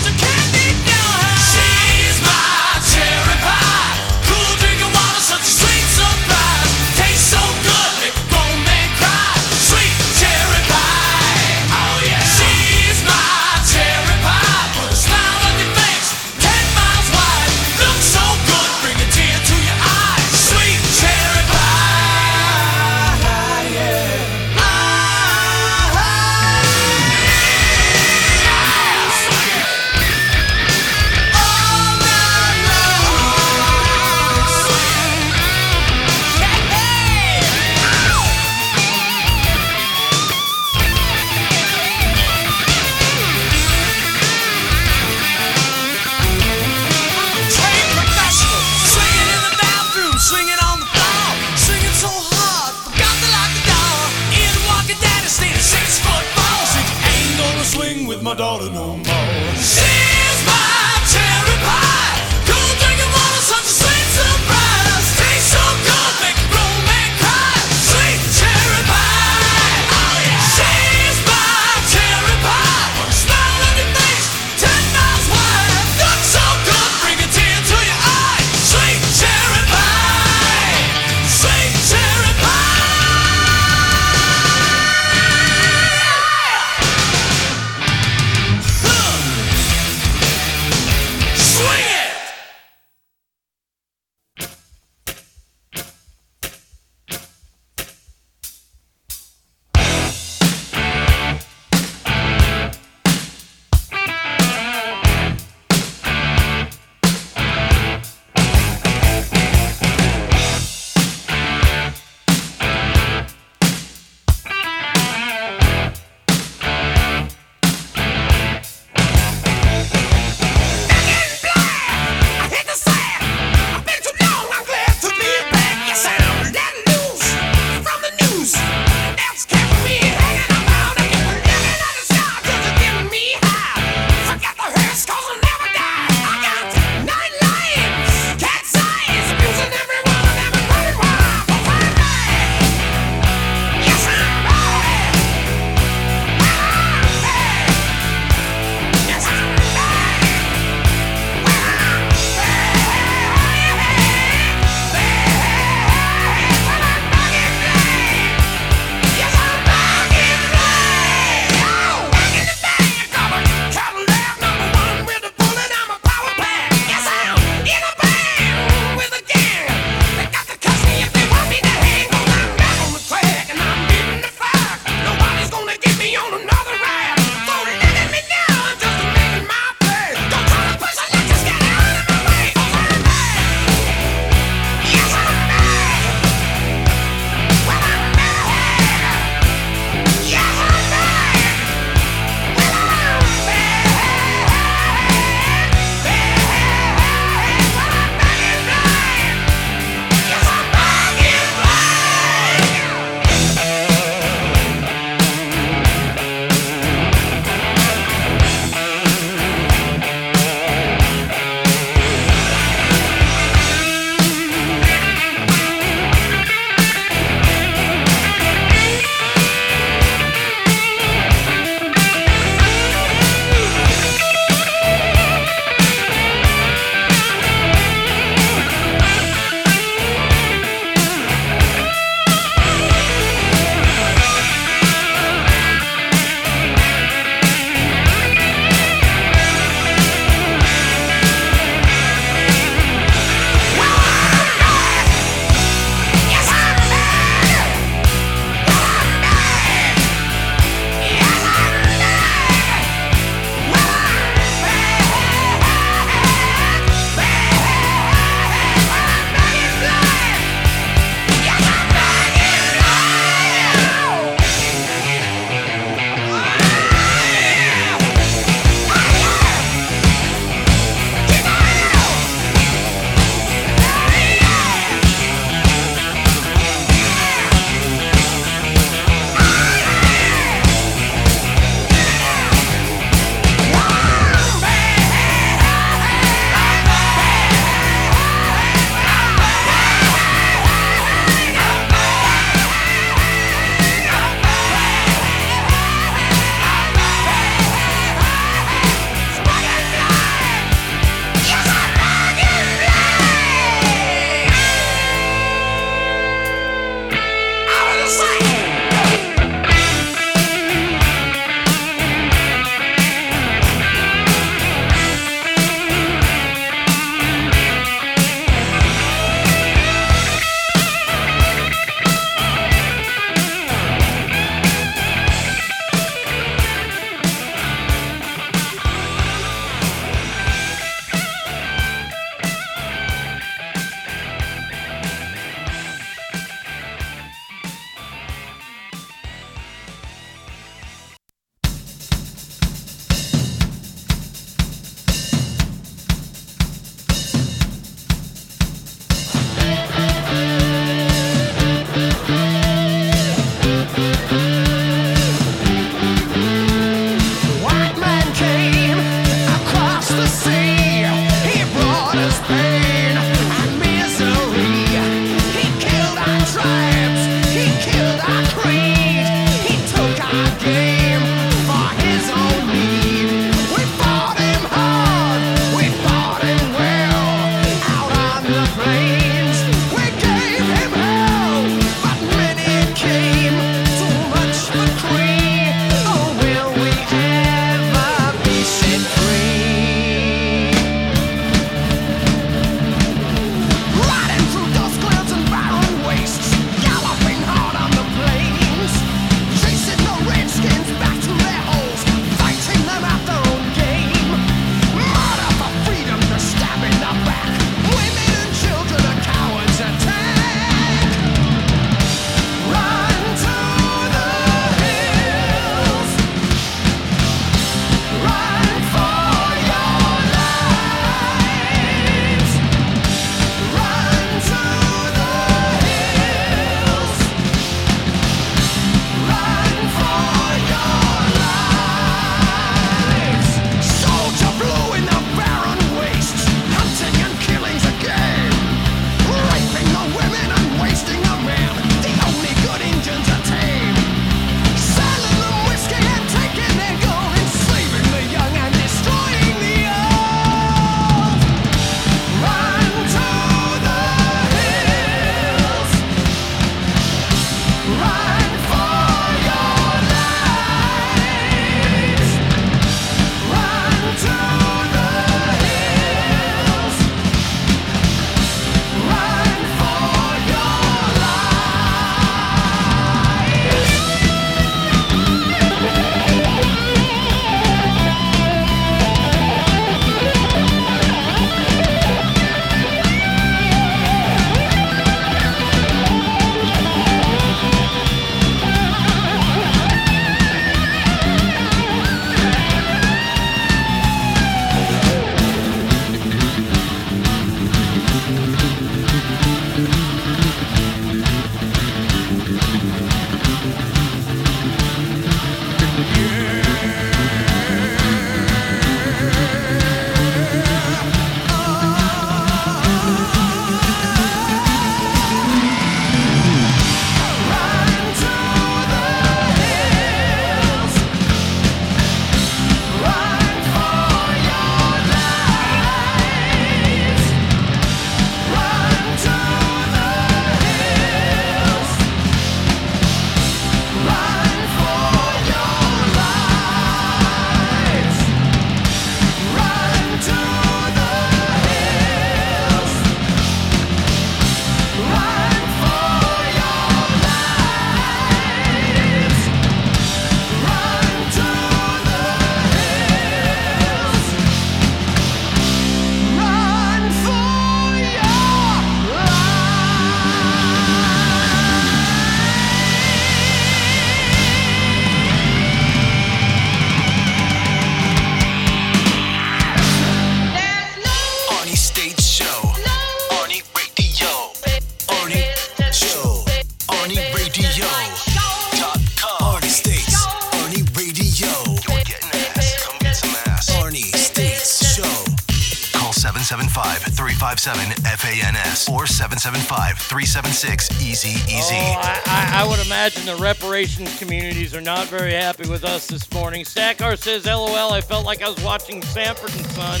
376 590.08 591.02
Easy 591.02 591.28
Easy. 591.52 591.74
Oh, 591.76 592.00
I, 592.24 592.62
I, 592.62 592.66
would 592.66 592.84
imagine 592.86 593.26
the 593.26 593.36
reparations 593.36 594.18
communities 594.18 594.74
are 594.74 594.80
not 594.80 595.06
very 595.08 595.32
happy 595.32 595.68
with 595.68 595.84
us 595.84 596.06
this 596.06 596.32
morning. 596.32 596.64
Stackar 596.64 597.18
says, 597.18 597.44
LOL, 597.44 597.92
I 597.92 598.00
felt 598.00 598.24
like 598.24 598.42
I 598.42 598.48
was 598.48 598.58
watching 598.64 599.02
Sanford 599.02 599.54
and 599.54 599.66
Son 599.66 600.00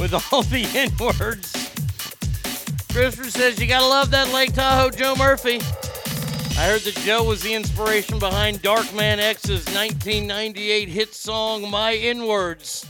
with 0.00 0.14
all 0.32 0.42
the 0.44 0.66
N 0.74 0.90
words. 0.98 1.52
Christopher 2.90 3.28
says, 3.28 3.60
You 3.60 3.66
gotta 3.66 3.86
love 3.86 4.10
that 4.12 4.32
Lake 4.32 4.54
Tahoe 4.54 4.88
Joe 4.88 5.14
Murphy. 5.14 5.56
I 6.58 6.68
heard 6.68 6.80
that 6.80 6.96
Joe 7.04 7.24
was 7.24 7.42
the 7.42 7.52
inspiration 7.52 8.18
behind 8.18 8.62
Darkman 8.62 9.18
X's 9.18 9.66
1998 9.66 10.88
hit 10.88 11.12
song 11.12 11.70
My 11.70 11.92
Inwards. 11.92 12.86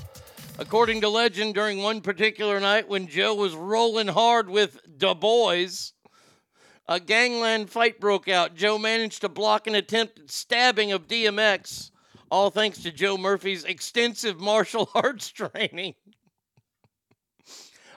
According 0.60 1.00
to 1.00 1.08
legend, 1.08 1.54
during 1.54 1.82
one 1.82 2.00
particular 2.00 2.60
night 2.60 2.88
when 2.88 3.08
Joe 3.08 3.34
was 3.34 3.56
rolling 3.56 4.06
hard 4.06 4.48
with 4.48 4.78
Du 4.98 5.16
Bois, 5.16 5.93
a 6.86 7.00
gangland 7.00 7.70
fight 7.70 8.00
broke 8.00 8.28
out. 8.28 8.54
Joe 8.54 8.78
managed 8.78 9.22
to 9.22 9.28
block 9.28 9.66
an 9.66 9.74
attempted 9.74 10.30
stabbing 10.30 10.92
of 10.92 11.08
DMX, 11.08 11.90
all 12.30 12.50
thanks 12.50 12.82
to 12.82 12.92
Joe 12.92 13.16
Murphy's 13.16 13.64
extensive 13.64 14.40
martial 14.40 14.90
arts 14.94 15.30
training. 15.30 15.94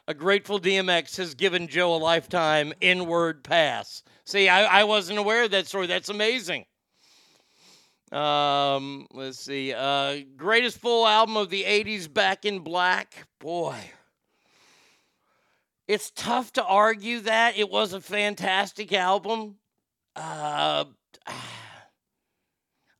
A 0.07 0.13
grateful 0.13 0.59
DMX 0.59 1.17
has 1.17 1.35
given 1.35 1.67
Joe 1.67 1.93
a 1.93 1.97
lifetime 1.97 2.71
inward 2.79 3.43
pass. 3.43 4.03
See, 4.25 4.47
I, 4.47 4.81
I 4.81 4.83
wasn't 4.85 5.19
aware 5.19 5.43
of 5.43 5.51
that 5.51 5.67
story. 5.67 5.87
That's 5.87 6.07
amazing. 6.07 6.65
Um, 8.13 9.07
let's 9.11 9.39
see. 9.39 9.73
Uh, 9.73 10.19
greatest 10.37 10.79
full 10.79 11.05
album 11.05 11.35
of 11.35 11.49
the 11.49 11.63
80s, 11.63 12.11
Back 12.11 12.45
in 12.45 12.59
Black. 12.59 13.27
Boy. 13.39 13.77
It's 15.87 16.11
tough 16.11 16.51
to 16.53 16.63
argue 16.63 17.21
that. 17.21 17.57
It 17.57 17.69
was 17.69 17.93
a 17.93 18.01
fantastic 18.01 18.91
album. 18.91 19.55
Uh, 20.15 20.85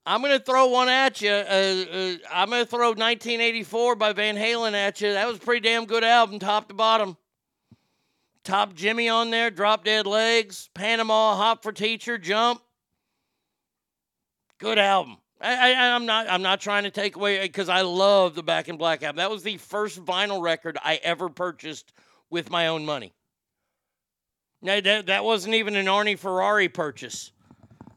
I'm 0.06 0.22
going 0.22 0.38
to 0.38 0.44
throw 0.44 0.68
one 0.68 0.88
at 0.88 1.20
you. 1.22 1.30
Uh, 1.30 1.34
uh, 1.34 2.16
I'm 2.32 2.50
going 2.50 2.64
to 2.64 2.70
throw 2.70 2.90
1984 2.92 3.96
by 3.96 4.14
Van 4.14 4.38
Halen 4.38 4.72
at 4.72 5.02
you. 5.02 5.12
That 5.12 5.28
was 5.28 5.36
a 5.36 5.42
pretty 5.42 5.68
damn 5.68 5.86
good 5.86 6.06
album, 6.06 6.40
top 6.40 6.70
to 6.70 6.74
bottom. 6.74 7.18
Top 8.46 8.74
Jimmy 8.74 9.10
on 9.10 9.30
there, 9.32 9.52
Drop 9.52 9.84
Dead 9.84 10.08
Legs, 10.08 10.70
Panama, 10.74 11.36
Hot 11.36 11.62
for 11.62 11.74
Teacher, 11.74 12.18
Jump. 12.18 12.62
Good 14.60 14.80
album. 14.80 15.18
I, 15.42 15.74
I'm 15.74 16.06
not. 16.06 16.28
I'm 16.30 16.42
not 16.42 16.62
trying 16.62 16.84
to 16.84 16.90
take 16.90 17.18
away 17.18 17.42
because 17.42 17.68
I 17.70 17.82
love 17.82 18.34
the 18.34 18.42
Back 18.42 18.70
in 18.70 18.78
Black 18.78 19.04
album. 19.04 19.18
That 19.18 19.30
was 19.30 19.44
the 19.44 19.58
first 19.58 20.04
vinyl 20.04 20.42
record 20.42 20.78
I 20.82 20.96
ever 21.04 21.30
purchased 21.30 21.92
with 22.30 22.50
my 22.50 22.68
own 22.68 22.86
money. 22.86 23.14
Now 24.62 24.82
that 24.82 25.06
that 25.08 25.24
wasn't 25.24 25.56
even 25.56 25.76
an 25.76 25.86
Arnie 25.86 26.18
Ferrari 26.18 26.70
purchase. 26.70 27.32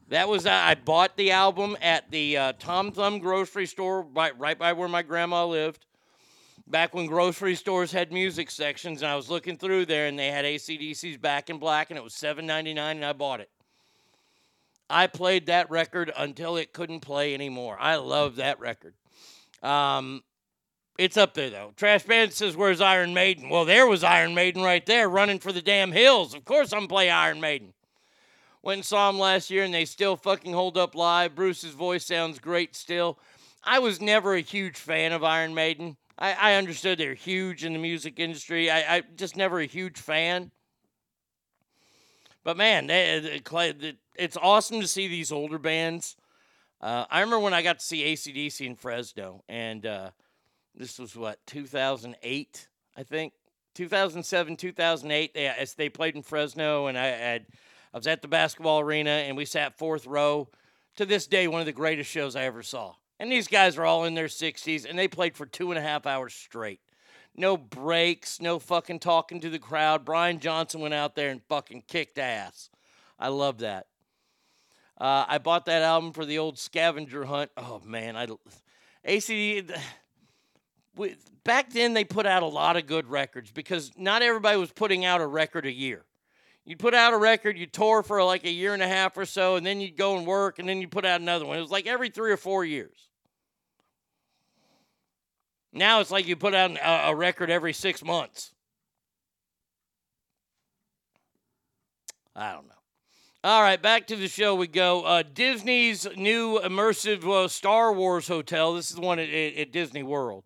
That 0.09 0.27
was 0.27 0.45
I 0.45 0.75
bought 0.75 1.15
the 1.15 1.31
album 1.31 1.77
at 1.81 2.11
the 2.11 2.37
uh, 2.37 2.53
Tom 2.59 2.91
Thumb 2.91 3.19
grocery 3.19 3.65
store 3.65 4.01
right, 4.01 4.37
right 4.37 4.59
by 4.59 4.73
where 4.73 4.89
my 4.89 5.03
grandma 5.03 5.45
lived. 5.45 5.85
Back 6.67 6.93
when 6.93 7.05
grocery 7.05 7.55
stores 7.55 7.91
had 7.91 8.11
music 8.11 8.51
sections, 8.51 9.01
and 9.01 9.11
I 9.11 9.15
was 9.15 9.29
looking 9.29 9.57
through 9.57 9.85
there, 9.85 10.07
and 10.07 10.19
they 10.19 10.27
had 10.27 10.45
ACDC's 10.45 11.17
Back 11.17 11.49
in 11.49 11.57
Black, 11.57 11.91
and 11.91 11.97
it 11.97 12.03
was 12.03 12.13
$7.99, 12.13 12.77
and 12.77 13.05
I 13.05 13.13
bought 13.13 13.39
it. 13.39 13.49
I 14.89 15.07
played 15.07 15.45
that 15.45 15.69
record 15.71 16.11
until 16.15 16.57
it 16.57 16.73
couldn't 16.73 16.99
play 16.99 17.33
anymore. 17.33 17.77
I 17.79 17.95
love 17.95 18.35
that 18.35 18.59
record. 18.59 18.93
Um, 19.63 20.23
it's 20.97 21.17
up 21.17 21.33
there 21.33 21.49
though. 21.49 21.73
Trash 21.75 22.03
Band 22.03 22.33
says, 22.33 22.55
"Where's 22.55 22.81
Iron 22.81 23.13
Maiden?" 23.13 23.49
Well, 23.49 23.65
there 23.65 23.87
was 23.87 24.03
Iron 24.03 24.33
Maiden 24.33 24.61
right 24.61 24.85
there, 24.85 25.09
running 25.09 25.39
for 25.39 25.51
the 25.51 25.61
damn 25.61 25.91
hills. 25.91 26.33
Of 26.33 26.45
course, 26.45 26.73
I'm 26.73 26.87
play 26.87 27.09
Iron 27.09 27.39
Maiden. 27.39 27.73
Went 28.61 28.79
and 28.79 28.85
saw 28.85 29.11
them 29.11 29.19
last 29.19 29.49
year, 29.49 29.63
and 29.63 29.73
they 29.73 29.85
still 29.85 30.15
fucking 30.15 30.53
hold 30.53 30.77
up 30.77 30.93
live. 30.93 31.33
Bruce's 31.33 31.73
voice 31.73 32.05
sounds 32.05 32.37
great 32.37 32.75
still. 32.75 33.17
I 33.63 33.79
was 33.79 33.99
never 33.99 34.35
a 34.35 34.41
huge 34.41 34.77
fan 34.77 35.13
of 35.13 35.23
Iron 35.23 35.53
Maiden. 35.53 35.97
I, 36.17 36.33
I 36.33 36.53
understood 36.55 36.99
they're 36.99 37.15
huge 37.15 37.65
in 37.65 37.73
the 37.73 37.79
music 37.79 38.19
industry. 38.19 38.69
I, 38.69 38.97
I 38.97 39.03
just 39.15 39.35
never 39.35 39.59
a 39.59 39.65
huge 39.65 39.97
fan. 39.97 40.51
But 42.43 42.57
man, 42.57 42.87
they, 42.87 43.41
they, 43.43 43.97
it's 44.15 44.37
awesome 44.37 44.81
to 44.81 44.87
see 44.87 45.07
these 45.07 45.31
older 45.31 45.57
bands. 45.57 46.15
Uh, 46.79 47.05
I 47.09 47.19
remember 47.21 47.39
when 47.39 47.53
I 47.53 47.61
got 47.61 47.79
to 47.79 47.85
see 47.85 48.03
ACDC 48.03 48.65
in 48.65 48.75
Fresno, 48.75 49.43
and 49.47 49.85
uh, 49.85 50.09
this 50.75 50.99
was 50.99 51.15
what 51.15 51.45
2008, 51.47 52.67
I 52.95 53.03
think, 53.03 53.33
2007, 53.75 54.57
2008. 54.57 55.33
They 55.33 55.47
as 55.47 55.73
they 55.73 55.89
played 55.89 56.15
in 56.15 56.23
Fresno, 56.23 56.87
and 56.87 56.97
I 56.97 57.41
I 57.93 57.97
was 57.97 58.07
at 58.07 58.21
the 58.21 58.27
basketball 58.27 58.79
arena, 58.79 59.09
and 59.09 59.35
we 59.35 59.45
sat 59.45 59.77
fourth 59.77 60.05
row. 60.05 60.49
To 60.97 61.05
this 61.05 61.25
day, 61.25 61.47
one 61.47 61.61
of 61.61 61.65
the 61.65 61.71
greatest 61.71 62.09
shows 62.09 62.35
I 62.35 62.43
ever 62.43 62.63
saw. 62.63 62.95
And 63.19 63.31
these 63.31 63.47
guys 63.47 63.77
are 63.77 63.85
all 63.85 64.03
in 64.05 64.13
their 64.13 64.25
60s, 64.25 64.89
and 64.89 64.97
they 64.97 65.07
played 65.07 65.35
for 65.35 65.45
two 65.45 65.71
and 65.71 65.77
a 65.77 65.81
half 65.81 66.05
hours 66.05 66.33
straight. 66.33 66.81
No 67.35 67.55
breaks, 67.55 68.41
no 68.41 68.59
fucking 68.59 68.99
talking 68.99 69.39
to 69.41 69.49
the 69.49 69.59
crowd. 69.59 70.03
Brian 70.03 70.39
Johnson 70.39 70.81
went 70.81 70.93
out 70.93 71.15
there 71.15 71.29
and 71.29 71.41
fucking 71.43 71.83
kicked 71.87 72.17
ass. 72.17 72.69
I 73.17 73.29
love 73.29 73.59
that. 73.59 73.87
Uh, 74.99 75.25
I 75.27 75.37
bought 75.37 75.65
that 75.65 75.81
album 75.81 76.13
for 76.13 76.25
the 76.25 76.39
old 76.39 76.59
scavenger 76.59 77.25
hunt. 77.25 77.51
Oh 77.55 77.81
man, 77.85 78.15
I 78.15 78.27
ACD. 80.97 81.17
Back 81.43 81.71
then, 81.71 81.93
they 81.93 82.03
put 82.03 82.27
out 82.27 82.43
a 82.43 82.47
lot 82.47 82.77
of 82.77 82.85
good 82.85 83.07
records 83.07 83.51
because 83.51 83.91
not 83.97 84.21
everybody 84.21 84.57
was 84.57 84.71
putting 84.71 85.05
out 85.05 85.21
a 85.21 85.25
record 85.25 85.65
a 85.65 85.71
year. 85.71 86.05
You'd 86.65 86.77
put 86.77 86.93
out 86.93 87.13
a 87.13 87.17
record, 87.17 87.57
you 87.57 87.65
tour 87.65 88.03
for 88.03 88.23
like 88.23 88.45
a 88.45 88.51
year 88.51 88.75
and 88.75 88.83
a 88.83 88.87
half 88.87 89.17
or 89.17 89.25
so, 89.25 89.55
and 89.55 89.65
then 89.65 89.81
you'd 89.81 89.97
go 89.97 90.17
and 90.17 90.27
work, 90.27 90.59
and 90.59 90.69
then 90.69 90.79
you 90.79 90.87
put 90.87 91.05
out 91.05 91.19
another 91.19 91.45
one. 91.45 91.57
It 91.57 91.61
was 91.61 91.71
like 91.71 91.87
every 91.87 92.09
three 92.09 92.31
or 92.31 92.37
four 92.37 92.63
years. 92.63 93.09
Now 95.73 96.01
it's 96.01 96.11
like 96.11 96.27
you 96.27 96.35
put 96.35 96.53
out 96.53 96.71
a, 96.71 97.09
a 97.09 97.15
record 97.15 97.49
every 97.49 97.73
six 97.73 98.03
months. 98.03 98.51
I 102.35 102.53
don't 102.53 102.67
know. 102.67 102.75
All 103.43 103.63
right, 103.63 103.81
back 103.81 104.05
to 104.07 104.15
the 104.15 104.27
show 104.27 104.53
we 104.53 104.67
go. 104.67 105.01
Uh, 105.01 105.23
Disney's 105.23 106.07
new 106.15 106.59
immersive 106.59 107.27
uh, 107.27 107.47
Star 107.47 107.91
Wars 107.91 108.27
hotel. 108.27 108.75
This 108.75 108.91
is 108.91 108.97
the 108.97 109.01
one 109.01 109.17
at, 109.17 109.29
at 109.29 109.71
Disney 109.71 110.03
World. 110.03 110.43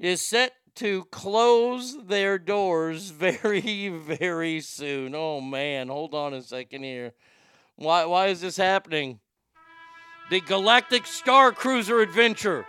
Is 0.00 0.20
set 0.22 0.54
to 0.76 1.04
close 1.06 1.96
their 2.06 2.38
doors 2.38 3.10
very, 3.10 3.88
very 3.88 4.60
soon. 4.60 5.14
Oh 5.14 5.40
man, 5.40 5.88
hold 5.88 6.14
on 6.14 6.34
a 6.34 6.42
second 6.42 6.82
here. 6.82 7.12
Why 7.76 8.04
why 8.04 8.26
is 8.28 8.40
this 8.40 8.56
happening? 8.56 9.20
The 10.30 10.40
Galactic 10.40 11.06
Star 11.06 11.52
Cruiser 11.52 12.00
Adventure, 12.00 12.66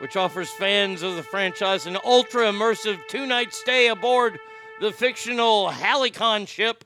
which 0.00 0.16
offers 0.16 0.50
fans 0.50 1.02
of 1.02 1.16
the 1.16 1.22
franchise 1.22 1.86
an 1.86 1.98
ultra 2.04 2.44
immersive 2.44 2.98
two 3.08 3.26
night 3.26 3.52
stay 3.52 3.88
aboard 3.88 4.38
the 4.80 4.92
fictional 4.92 5.68
Halcyon 5.70 6.46
ship, 6.46 6.84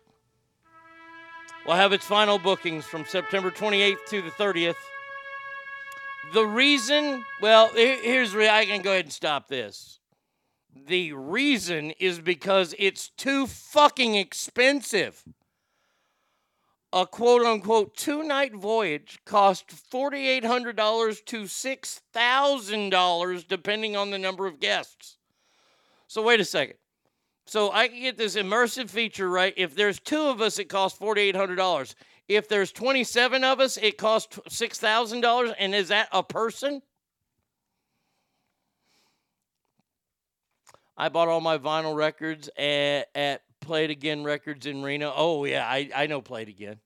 will 1.67 1.75
have 1.75 1.93
its 1.93 2.05
final 2.05 2.39
bookings 2.39 2.85
from 2.85 3.05
September 3.05 3.51
28th 3.51 4.05
to 4.09 4.23
the 4.23 4.31
30th. 4.31 4.75
The 6.33 6.47
reason, 6.47 7.25
well, 7.41 7.71
here's 7.75 8.35
where 8.35 8.53
I 8.53 8.65
can 8.65 8.83
go 8.83 8.93
ahead 8.93 9.07
and 9.07 9.13
stop 9.13 9.49
this. 9.49 9.99
The 10.87 11.13
reason 11.13 11.91
is 11.99 12.21
because 12.21 12.73
it's 12.79 13.09
too 13.11 13.49
fucking 13.49 14.15
expensive. 14.15 15.25
A 16.93 17.07
quote 17.07 17.43
unquote 17.43 17.97
two 17.97 18.23
night 18.23 18.55
voyage 18.55 19.19
cost 19.25 19.73
$4,800 19.93 21.25
to 21.25 21.43
$6,000 21.43 23.49
depending 23.49 23.97
on 23.97 24.11
the 24.11 24.19
number 24.19 24.47
of 24.47 24.61
guests. 24.61 25.17
So, 26.07 26.23
wait 26.23 26.41
a 26.41 26.45
second. 26.45 26.77
So, 27.47 27.73
I 27.73 27.89
can 27.89 28.01
get 28.01 28.19
this 28.19 28.37
immersive 28.37 28.91
feature, 28.91 29.29
right? 29.29 29.55
If 29.57 29.75
there's 29.75 29.99
two 29.99 30.23
of 30.23 30.41
us, 30.41 30.59
it 30.59 30.69
costs 30.69 30.99
$4,800. 30.99 31.95
If 32.31 32.47
there's 32.47 32.71
27 32.71 33.43
of 33.43 33.59
us, 33.59 33.77
it 33.77 33.99
costs 33.99 34.39
$6,000. 34.49 35.55
And 35.59 35.75
is 35.75 35.89
that 35.89 36.09
a 36.13 36.23
person? 36.23 36.81
I 40.97 41.09
bought 41.09 41.27
all 41.27 41.41
my 41.41 41.59
vinyl 41.59 41.97
records 41.97 42.49
at, 42.57 43.09
at 43.17 43.43
Play 43.61 43.87
It 43.87 43.91
Again 43.91 44.23
Records 44.23 44.67
in 44.67 44.81
Reno. 44.81 45.13
Oh 45.17 45.45
yeah, 45.45 45.67
I, 45.67 45.91
I 45.93 46.07
know 46.07 46.21
Play 46.21 46.43
It 46.43 46.49
Again. 46.49 46.77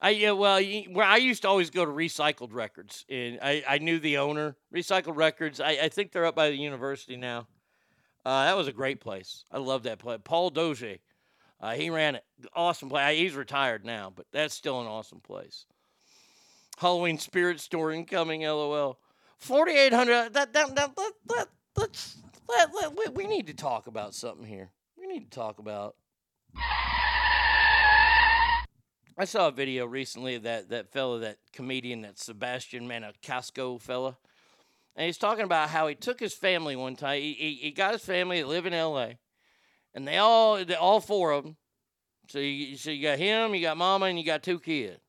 I 0.00 0.10
yeah, 0.10 0.30
well, 0.30 0.62
where 0.62 1.04
I 1.04 1.18
used 1.18 1.42
to 1.42 1.48
always 1.48 1.68
go 1.68 1.84
to 1.84 1.90
Recycled 1.90 2.54
Records, 2.54 3.04
and 3.10 3.38
I, 3.42 3.62
I 3.68 3.76
knew 3.76 3.98
the 3.98 4.16
owner. 4.16 4.56
Recycled 4.74 5.16
Records. 5.16 5.60
I, 5.60 5.70
I 5.72 5.88
think 5.90 6.12
they're 6.12 6.24
up 6.24 6.36
by 6.36 6.48
the 6.48 6.56
university 6.56 7.16
now. 7.16 7.46
Uh, 8.24 8.46
that 8.46 8.56
was 8.56 8.68
a 8.68 8.72
great 8.72 9.00
place. 9.00 9.44
I 9.52 9.58
love 9.58 9.82
that 9.82 9.98
place. 9.98 10.20
Paul 10.24 10.48
Doge, 10.48 10.98
uh, 11.60 11.74
he 11.74 11.90
ran 11.90 12.14
it. 12.16 12.24
Awesome 12.54 12.88
place. 12.88 13.18
He's 13.18 13.34
retired 13.34 13.84
now, 13.84 14.12
but 14.14 14.26
that's 14.32 14.54
still 14.54 14.80
an 14.80 14.86
awesome 14.86 15.20
place. 15.20 15.66
Halloween 16.78 17.18
Spirit 17.18 17.60
Store 17.60 17.92
incoming. 17.92 18.42
LOL. 18.42 18.98
Forty 19.38 19.72
eight 19.72 19.92
hundred. 19.92 20.32
That 20.32 20.52
that 20.52 20.74
that 20.74 20.96
that 20.96 21.48
that's 21.74 22.16
Let, 22.48 22.70
let, 22.74 23.14
we, 23.14 23.26
need 23.26 23.46
to 23.48 23.54
talk 23.54 23.86
about 23.86 24.14
something 24.14 24.46
here. 24.46 24.70
We 24.98 25.06
need 25.06 25.30
to 25.30 25.36
talk 25.36 25.58
about. 25.58 25.96
I 29.20 29.24
saw 29.24 29.48
a 29.48 29.52
video 29.52 29.84
recently 29.84 30.36
of 30.36 30.44
that 30.44 30.70
that 30.70 30.92
fella, 30.92 31.18
that 31.20 31.38
comedian, 31.52 32.02
that 32.02 32.18
Sebastian 32.18 32.88
Maniscalco 32.88 33.80
fella, 33.80 34.16
and 34.94 35.06
he's 35.06 35.18
talking 35.18 35.44
about 35.44 35.70
how 35.70 35.88
he 35.88 35.94
took 35.96 36.20
his 36.20 36.34
family 36.34 36.76
one 36.76 36.94
time. 36.96 37.20
He, 37.20 37.32
he, 37.32 37.54
he 37.54 37.70
got 37.72 37.92
his 37.92 38.04
family 38.04 38.40
to 38.40 38.46
live 38.46 38.66
in 38.66 38.72
L.A. 38.72 39.18
and 39.94 40.06
they 40.06 40.18
all 40.18 40.62
all 40.74 41.00
four 41.00 41.32
of 41.32 41.44
them. 41.44 41.56
So 42.28 42.38
you 42.38 42.76
so 42.76 42.90
you 42.90 43.02
got 43.02 43.18
him, 43.18 43.54
you 43.54 43.62
got 43.62 43.76
mama, 43.76 44.06
and 44.06 44.18
you 44.18 44.24
got 44.24 44.42
two 44.42 44.60
kids. 44.60 45.00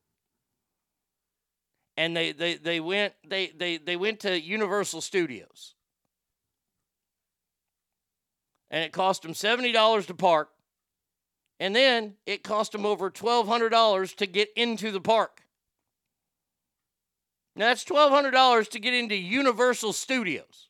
And 1.96 2.16
they 2.16 2.32
they, 2.32 2.54
they 2.54 2.80
went 2.80 3.14
they, 3.26 3.48
they 3.48 3.76
they 3.76 3.96
went 3.96 4.20
to 4.20 4.40
Universal 4.40 5.02
Studios. 5.02 5.74
And 8.70 8.84
it 8.84 8.92
cost 8.92 9.22
them 9.22 9.34
seventy 9.34 9.72
dollars 9.72 10.06
to 10.06 10.14
park. 10.14 10.50
And 11.60 11.76
then 11.76 12.14
it 12.24 12.42
cost 12.42 12.72
them 12.72 12.86
over 12.86 13.10
$1,200 13.10 14.16
to 14.16 14.26
get 14.26 14.48
into 14.56 14.90
the 14.90 15.00
park. 15.00 15.42
Now, 17.54 17.66
that's 17.66 17.84
$1,200 17.84 18.70
to 18.70 18.78
get 18.80 18.94
into 18.94 19.14
Universal 19.14 19.92
Studios. 19.92 20.69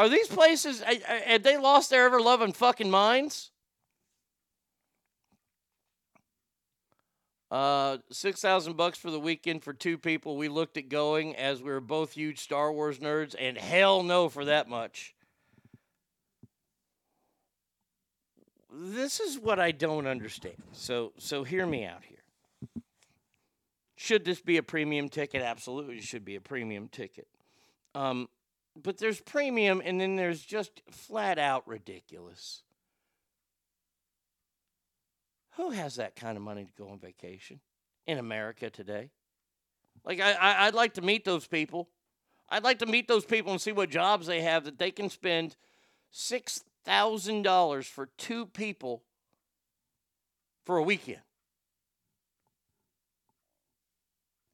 Are 0.00 0.08
these 0.08 0.28
places, 0.28 0.80
have 0.80 1.42
they 1.42 1.58
lost 1.58 1.90
their 1.90 2.06
ever 2.06 2.22
loving 2.22 2.54
fucking 2.54 2.90
minds? 2.90 3.50
Uh, 7.50 7.98
six 8.10 8.40
thousand 8.40 8.78
bucks 8.78 8.96
for 8.96 9.10
the 9.10 9.20
weekend 9.20 9.62
for 9.62 9.74
two 9.74 9.98
people. 9.98 10.38
We 10.38 10.48
looked 10.48 10.78
at 10.78 10.88
going 10.88 11.36
as 11.36 11.62
we 11.62 11.70
were 11.70 11.82
both 11.82 12.12
huge 12.12 12.38
Star 12.38 12.72
Wars 12.72 12.98
nerds, 12.98 13.34
and 13.38 13.58
hell 13.58 14.02
no 14.02 14.30
for 14.30 14.46
that 14.46 14.70
much. 14.70 15.14
this 18.72 19.20
is 19.20 19.38
what 19.38 19.60
I 19.60 19.70
don't 19.70 20.06
understand. 20.06 20.62
So 20.72 21.12
so 21.18 21.44
hear 21.44 21.66
me 21.66 21.84
out 21.84 22.04
here. 22.04 22.82
Should 23.96 24.24
this 24.24 24.40
be 24.40 24.56
a 24.56 24.62
premium 24.62 25.10
ticket? 25.10 25.42
Absolutely, 25.42 26.00
should 26.00 26.24
be 26.24 26.36
a 26.36 26.40
premium 26.40 26.88
ticket. 26.88 27.28
Um, 27.94 28.30
but 28.82 28.98
there's 28.98 29.20
premium, 29.20 29.82
and 29.84 30.00
then 30.00 30.16
there's 30.16 30.42
just 30.42 30.82
flat 30.90 31.38
out 31.38 31.66
ridiculous. 31.66 32.62
Who 35.56 35.70
has 35.70 35.96
that 35.96 36.16
kind 36.16 36.36
of 36.36 36.42
money 36.42 36.64
to 36.64 36.72
go 36.82 36.88
on 36.88 36.98
vacation 36.98 37.60
in 38.06 38.18
America 38.18 38.70
today? 38.70 39.10
Like 40.04 40.20
I, 40.20 40.32
I 40.32 40.66
I'd 40.66 40.74
like 40.74 40.94
to 40.94 41.02
meet 41.02 41.24
those 41.24 41.46
people. 41.46 41.88
I'd 42.48 42.64
like 42.64 42.78
to 42.80 42.86
meet 42.86 43.06
those 43.08 43.24
people 43.24 43.52
and 43.52 43.60
see 43.60 43.72
what 43.72 43.90
jobs 43.90 44.26
they 44.26 44.40
have 44.40 44.64
that 44.64 44.78
they 44.78 44.90
can 44.90 45.10
spend 45.10 45.56
six 46.10 46.64
thousand 46.84 47.42
dollars 47.42 47.86
for 47.86 48.06
two 48.16 48.46
people 48.46 49.02
for 50.64 50.78
a 50.78 50.82
weekend. 50.82 51.20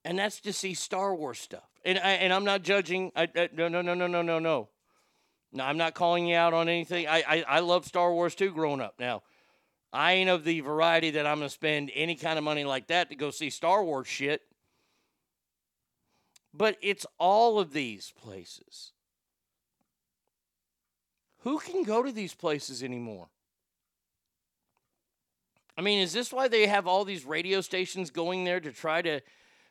And 0.05 0.19
that's 0.19 0.41
to 0.41 0.53
see 0.53 0.75
Star 0.75 1.15
Wars 1.15 1.39
stuff. 1.39 1.69
And 1.87 2.01
I, 2.01 2.11
and 2.15 2.33
I'm 2.33 2.45
not 2.45 2.63
judging. 2.63 3.13
I, 3.15 3.29
I, 3.37 3.49
no 3.55 3.69
no 3.69 3.81
no 3.81 3.95
no 3.95 4.09
no 4.09 4.21
no 4.21 4.41
no. 4.41 4.69
No, 5.53 5.65
I'm 5.65 5.79
not 5.79 5.95
calling 5.95 6.27
you 6.27 6.35
out 6.35 6.53
on 6.53 6.69
anything. 6.69 7.07
I, 7.07 7.23
I 7.27 7.45
I 7.47 7.61
love 7.61 7.87
Star 7.87 8.13
Wars 8.13 8.35
too. 8.35 8.51
Growing 8.51 8.81
up, 8.81 8.97
now 8.99 9.23
I 9.93 10.15
ain't 10.15 10.29
of 10.29 10.43
the 10.43 10.61
variety 10.61 11.13
that 11.13 11.27
I'm 11.27 11.39
gonna 11.39 11.49
spend 11.49 11.93
any 11.95 12.17
kind 12.17 12.39
of 12.39 12.45
money 12.45 12.65
like 12.65 12.89
that 12.89 13.09
to 13.11 13.15
go 13.15 13.31
see 13.31 13.51
Star 13.51 13.85
Wars 13.85 14.09
shit. 14.09 14.43
But 16.53 16.77
it's 16.83 17.07
all 17.19 17.61
of 17.61 17.73
these 17.73 18.13
places. 18.21 18.93
Who 21.43 21.61
can 21.61 21.85
go 21.85 22.03
to 22.03 22.11
these 22.11 22.35
places 22.35 22.83
anymore? 22.83 23.29
I 25.79 25.83
mean, 25.83 26.01
is 26.01 26.13
this 26.13 26.33
why 26.33 26.49
they 26.49 26.67
have 26.67 26.89
all 26.89 27.05
these 27.05 27.25
radio 27.25 27.61
stations 27.61 28.11
going 28.11 28.43
there 28.43 28.59
to 28.59 28.73
try 28.73 29.03
to? 29.03 29.21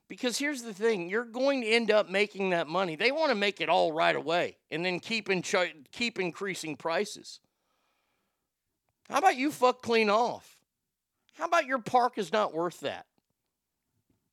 Because 0.07 0.37
here's 0.37 0.61
the 0.61 0.73
thing: 0.73 1.09
you're 1.09 1.25
going 1.25 1.61
to 1.61 1.67
end 1.67 1.91
up 1.91 2.09
making 2.09 2.51
that 2.51 2.67
money. 2.67 2.95
They 2.95 3.11
want 3.11 3.29
to 3.29 3.35
make 3.35 3.61
it 3.61 3.69
all 3.69 3.91
right 3.91 4.15
away, 4.15 4.57
and 4.71 4.85
then 4.85 4.99
keep 4.99 5.29
in 5.29 5.43
keep 5.91 6.19
increasing 6.19 6.75
prices. 6.75 7.39
How 9.09 9.19
about 9.19 9.37
you 9.37 9.51
fuck 9.51 9.81
clean 9.81 10.09
off? 10.09 10.57
How 11.33 11.45
about 11.45 11.65
your 11.65 11.79
park 11.79 12.17
is 12.17 12.31
not 12.31 12.53
worth 12.53 12.79
that? 12.81 13.05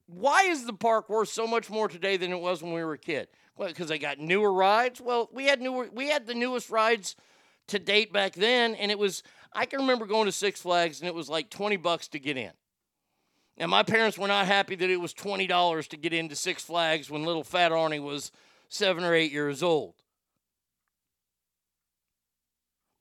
Why 0.06 0.44
is 0.44 0.66
the 0.66 0.72
park 0.72 1.08
worth 1.08 1.28
so 1.28 1.46
much 1.46 1.70
more 1.70 1.88
today 1.88 2.16
than 2.16 2.32
it 2.32 2.40
was 2.40 2.62
when 2.62 2.72
we 2.72 2.84
were 2.84 2.94
a 2.94 2.98
kid? 2.98 3.28
Well, 3.56 3.68
because 3.68 3.88
they 3.88 3.98
got 3.98 4.18
newer 4.18 4.52
rides. 4.52 5.00
Well, 5.00 5.28
we 5.32 5.46
had 5.46 5.60
newer, 5.60 5.88
we 5.92 6.08
had 6.08 6.26
the 6.26 6.34
newest 6.34 6.70
rides 6.70 7.16
to 7.68 7.78
date 7.78 8.12
back 8.12 8.34
then, 8.34 8.74
and 8.74 8.90
it 8.90 8.98
was 8.98 9.22
I 9.52 9.66
can 9.66 9.80
remember 9.80 10.06
going 10.06 10.26
to 10.26 10.32
Six 10.32 10.60
Flags 10.60 11.00
and 11.00 11.08
it 11.08 11.14
was 11.14 11.28
like 11.28 11.50
20 11.50 11.76
bucks 11.76 12.08
to 12.08 12.18
get 12.18 12.36
in. 12.36 12.52
And 13.58 13.70
my 13.70 13.82
parents 13.82 14.18
were 14.18 14.28
not 14.28 14.46
happy 14.46 14.74
that 14.76 14.90
it 14.90 15.00
was 15.00 15.12
$20 15.14 15.88
to 15.88 15.96
get 15.96 16.12
into 16.12 16.34
Six 16.34 16.62
Flags 16.62 17.10
when 17.10 17.24
little 17.24 17.44
fat 17.44 17.70
Arnie 17.70 18.02
was 18.02 18.32
seven 18.68 19.04
or 19.04 19.14
eight 19.14 19.32
years 19.32 19.62
old. 19.62 19.94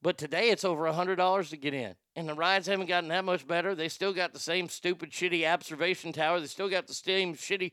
But 0.01 0.17
today 0.17 0.49
it's 0.49 0.65
over 0.65 0.83
$100 0.83 1.49
to 1.49 1.57
get 1.57 1.73
in. 1.73 1.95
And 2.15 2.27
the 2.27 2.33
rides 2.33 2.67
haven't 2.67 2.87
gotten 2.87 3.09
that 3.09 3.23
much 3.23 3.47
better. 3.47 3.75
They 3.75 3.87
still 3.87 4.13
got 4.13 4.33
the 4.33 4.39
same 4.39 4.67
stupid, 4.67 5.11
shitty 5.11 5.49
observation 5.51 6.11
tower. 6.11 6.39
They 6.39 6.47
still 6.47 6.69
got 6.69 6.87
the 6.87 6.93
same 6.93 7.35
shitty 7.35 7.71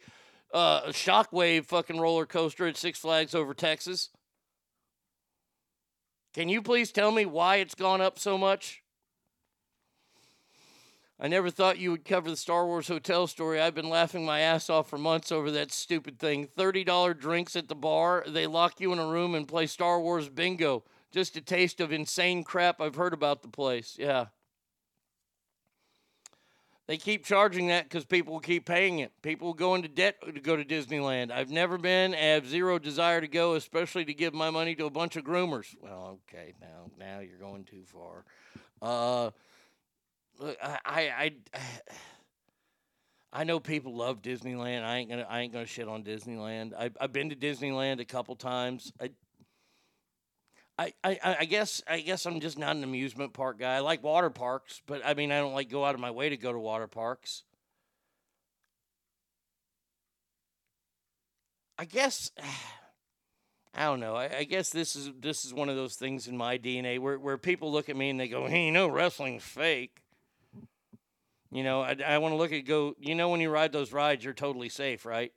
uh, 0.53 0.83
shockwave 0.89 1.67
fucking 1.67 1.99
roller 1.99 2.27
coaster 2.27 2.67
at 2.67 2.77
Six 2.77 2.99
Flags 2.99 3.35
over 3.35 3.55
Texas. 3.55 4.11
Can 6.35 6.49
you 6.49 6.63
please 6.63 6.93
tell 6.93 7.11
me 7.11 7.27
why 7.27 7.57
it's 7.57 7.75
gone 7.75 8.01
up 8.01 8.19
so 8.19 8.39
much? 8.39 8.83
I 11.21 11.27
never 11.27 11.51
thought 11.51 11.79
you 11.79 11.91
would 11.91 12.05
cover 12.05 12.31
the 12.31 12.37
Star 12.37 12.65
Wars 12.67 12.87
hotel 12.87 13.27
story. 13.27 13.61
I've 13.61 13.75
been 13.75 13.89
laughing 13.89 14.25
my 14.25 14.41
ass 14.41 14.71
off 14.71 14.89
for 14.89 14.99
months 14.99 15.33
over 15.33 15.51
that 15.51 15.73
stupid 15.73 16.19
thing. 16.21 16.47
$30 16.57 17.19
drinks 17.19 17.57
at 17.57 17.67
the 17.67 17.75
bar. 17.75 18.25
They 18.27 18.47
lock 18.47 18.81
you 18.81 18.93
in 18.93 19.01
a 19.01 19.07
room 19.07 19.35
and 19.35 19.49
play 19.49 19.67
Star 19.67 20.01
Wars 20.01 20.29
bingo. 20.29 20.85
Just 21.11 21.37
a 21.37 21.41
taste 21.41 21.81
of 21.81 21.91
insane 21.91 22.45
crap 22.45 22.81
I've 22.81 22.95
heard 22.95 23.13
about 23.13 23.43
the 23.43 23.49
place. 23.49 23.97
Yeah. 23.99 24.27
They 26.87 26.97
keep 26.97 27.25
charging 27.25 27.67
that 27.67 27.85
because 27.85 28.05
people 28.05 28.39
keep 28.39 28.65
paying 28.65 29.01
it. 29.01 29.13
People 29.21 29.53
go 29.55 29.75
into 29.75 29.89
debt 29.89 30.23
to 30.25 30.41
go 30.41 30.57
to 30.57 30.65
Disneyland. 30.65 31.33
I've 31.33 31.51
never 31.51 31.79
been. 31.79 32.15
I 32.15 32.19
have 32.19 32.47
zero 32.47 32.79
desire 32.79 33.21
to 33.21 33.29
go, 33.29 33.55
especially 33.57 34.05
to 34.05 34.15
give 34.15 34.33
my 34.33 34.51
money 34.51 34.75
to 34.77 34.87
a 34.87 34.91
bunch 34.91 35.17
of 35.17 35.25
groomers. 35.25 35.75
Well, 35.83 36.21
okay, 36.33 36.55
now 36.61 36.91
now 36.99 37.19
you're 37.19 37.39
going 37.39 37.65
too 37.65 37.83
far. 37.85 38.25
Uh, 38.81 39.33
look, 40.39 40.57
I, 40.63 40.79
I, 40.85 41.33
I, 41.55 41.61
I 43.41 43.45
know 43.45 43.61
people 43.61 43.95
love 43.95 44.23
Disneyland. 44.23 44.85
I 44.85 44.97
ain't 44.97 45.11
gonna 45.11 45.27
I 45.29 45.41
ain't 45.41 45.53
gonna 45.53 45.67
shit 45.67 45.87
on 45.87 46.03
Disneyland. 46.03 46.73
I, 46.79 46.91
I've 46.99 47.13
been 47.13 47.29
to 47.31 47.37
Disneyland 47.37 48.01
a 48.01 48.07
couple 48.07 48.35
times. 48.37 48.91
I, 48.99 49.11
I, 50.79 50.93
I, 51.05 51.19
I 51.41 51.45
guess 51.45 51.83
I 51.87 52.01
guess 52.01 52.25
I'm 52.25 52.41
just 52.41 52.59
not 52.59 52.77
an 52.77 52.85
amusement 52.85 53.35
park 53.35 53.59
guy. 53.59 53.77
I 53.77 53.81
like 53.81 54.03
water 54.03 54.31
parks, 54.31 54.81
but 54.87 55.03
I 55.05 55.13
mean 55.15 55.31
I 55.31 55.41
don't 55.41 55.53
like 55.53 55.69
go 55.69 55.85
out 55.85 55.95
of 55.95 56.01
my 56.01 56.11
way 56.11 56.31
to 56.31 56.37
go 56.39 56.53
to 56.53 56.59
water 56.59 56.87
parks. 56.87 57.43
I 61.77 61.85
guess 61.85 62.31
I 63.75 63.85
don't 63.85 64.01
know. 64.01 64.17
I, 64.17 64.39
I, 64.39 64.45
guess 64.45 64.71
this 64.71 64.97
is 64.97 65.13
this 65.21 65.45
is 65.45 65.55
one 65.55 65.69
of 65.69 65.77
those 65.77 65.95
things 65.95 66.27
in 66.27 66.37
my 66.37 66.59
DNA 66.59 66.99
where 66.99 67.19
where 67.19 67.39
people 67.39 67.71
look 67.71 67.89
at 67.89 67.97
me 67.97 68.11
and 68.11 68.19
they 68.19 68.27
go, 68.27 68.47
"Hey, 68.47 68.67
you 68.67 68.73
know, 68.73 68.89
wrestling's 68.89 69.45
fake." 69.45 70.03
You 71.51 71.63
know, 71.63 71.81
I, 71.81 71.97
I 72.07 72.19
want 72.19 72.33
to 72.33 72.37
look 72.37 72.53
at 72.53 72.67
go. 72.67 72.95
You 72.99 73.15
know, 73.15 73.31
when 73.31 73.41
you 73.41 73.51
ride 73.51 73.73
those 73.73 73.93
rides, 73.93 74.25
you're 74.25 74.35
totally 74.35 74.69
safe, 74.69 75.07
right? 75.07 75.33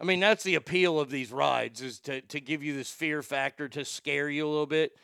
I 0.00 0.04
mean, 0.04 0.20
that's 0.20 0.44
the 0.44 0.54
appeal 0.54 1.00
of 1.00 1.10
these 1.10 1.32
rides 1.32 1.82
is 1.82 1.98
to, 2.00 2.20
to 2.20 2.40
give 2.40 2.62
you 2.62 2.74
this 2.74 2.90
fear 2.90 3.20
factor 3.20 3.68
to 3.70 3.84
scare 3.84 4.30
you 4.30 4.46
a 4.46 4.48
little 4.48 4.66
bit 4.66 4.96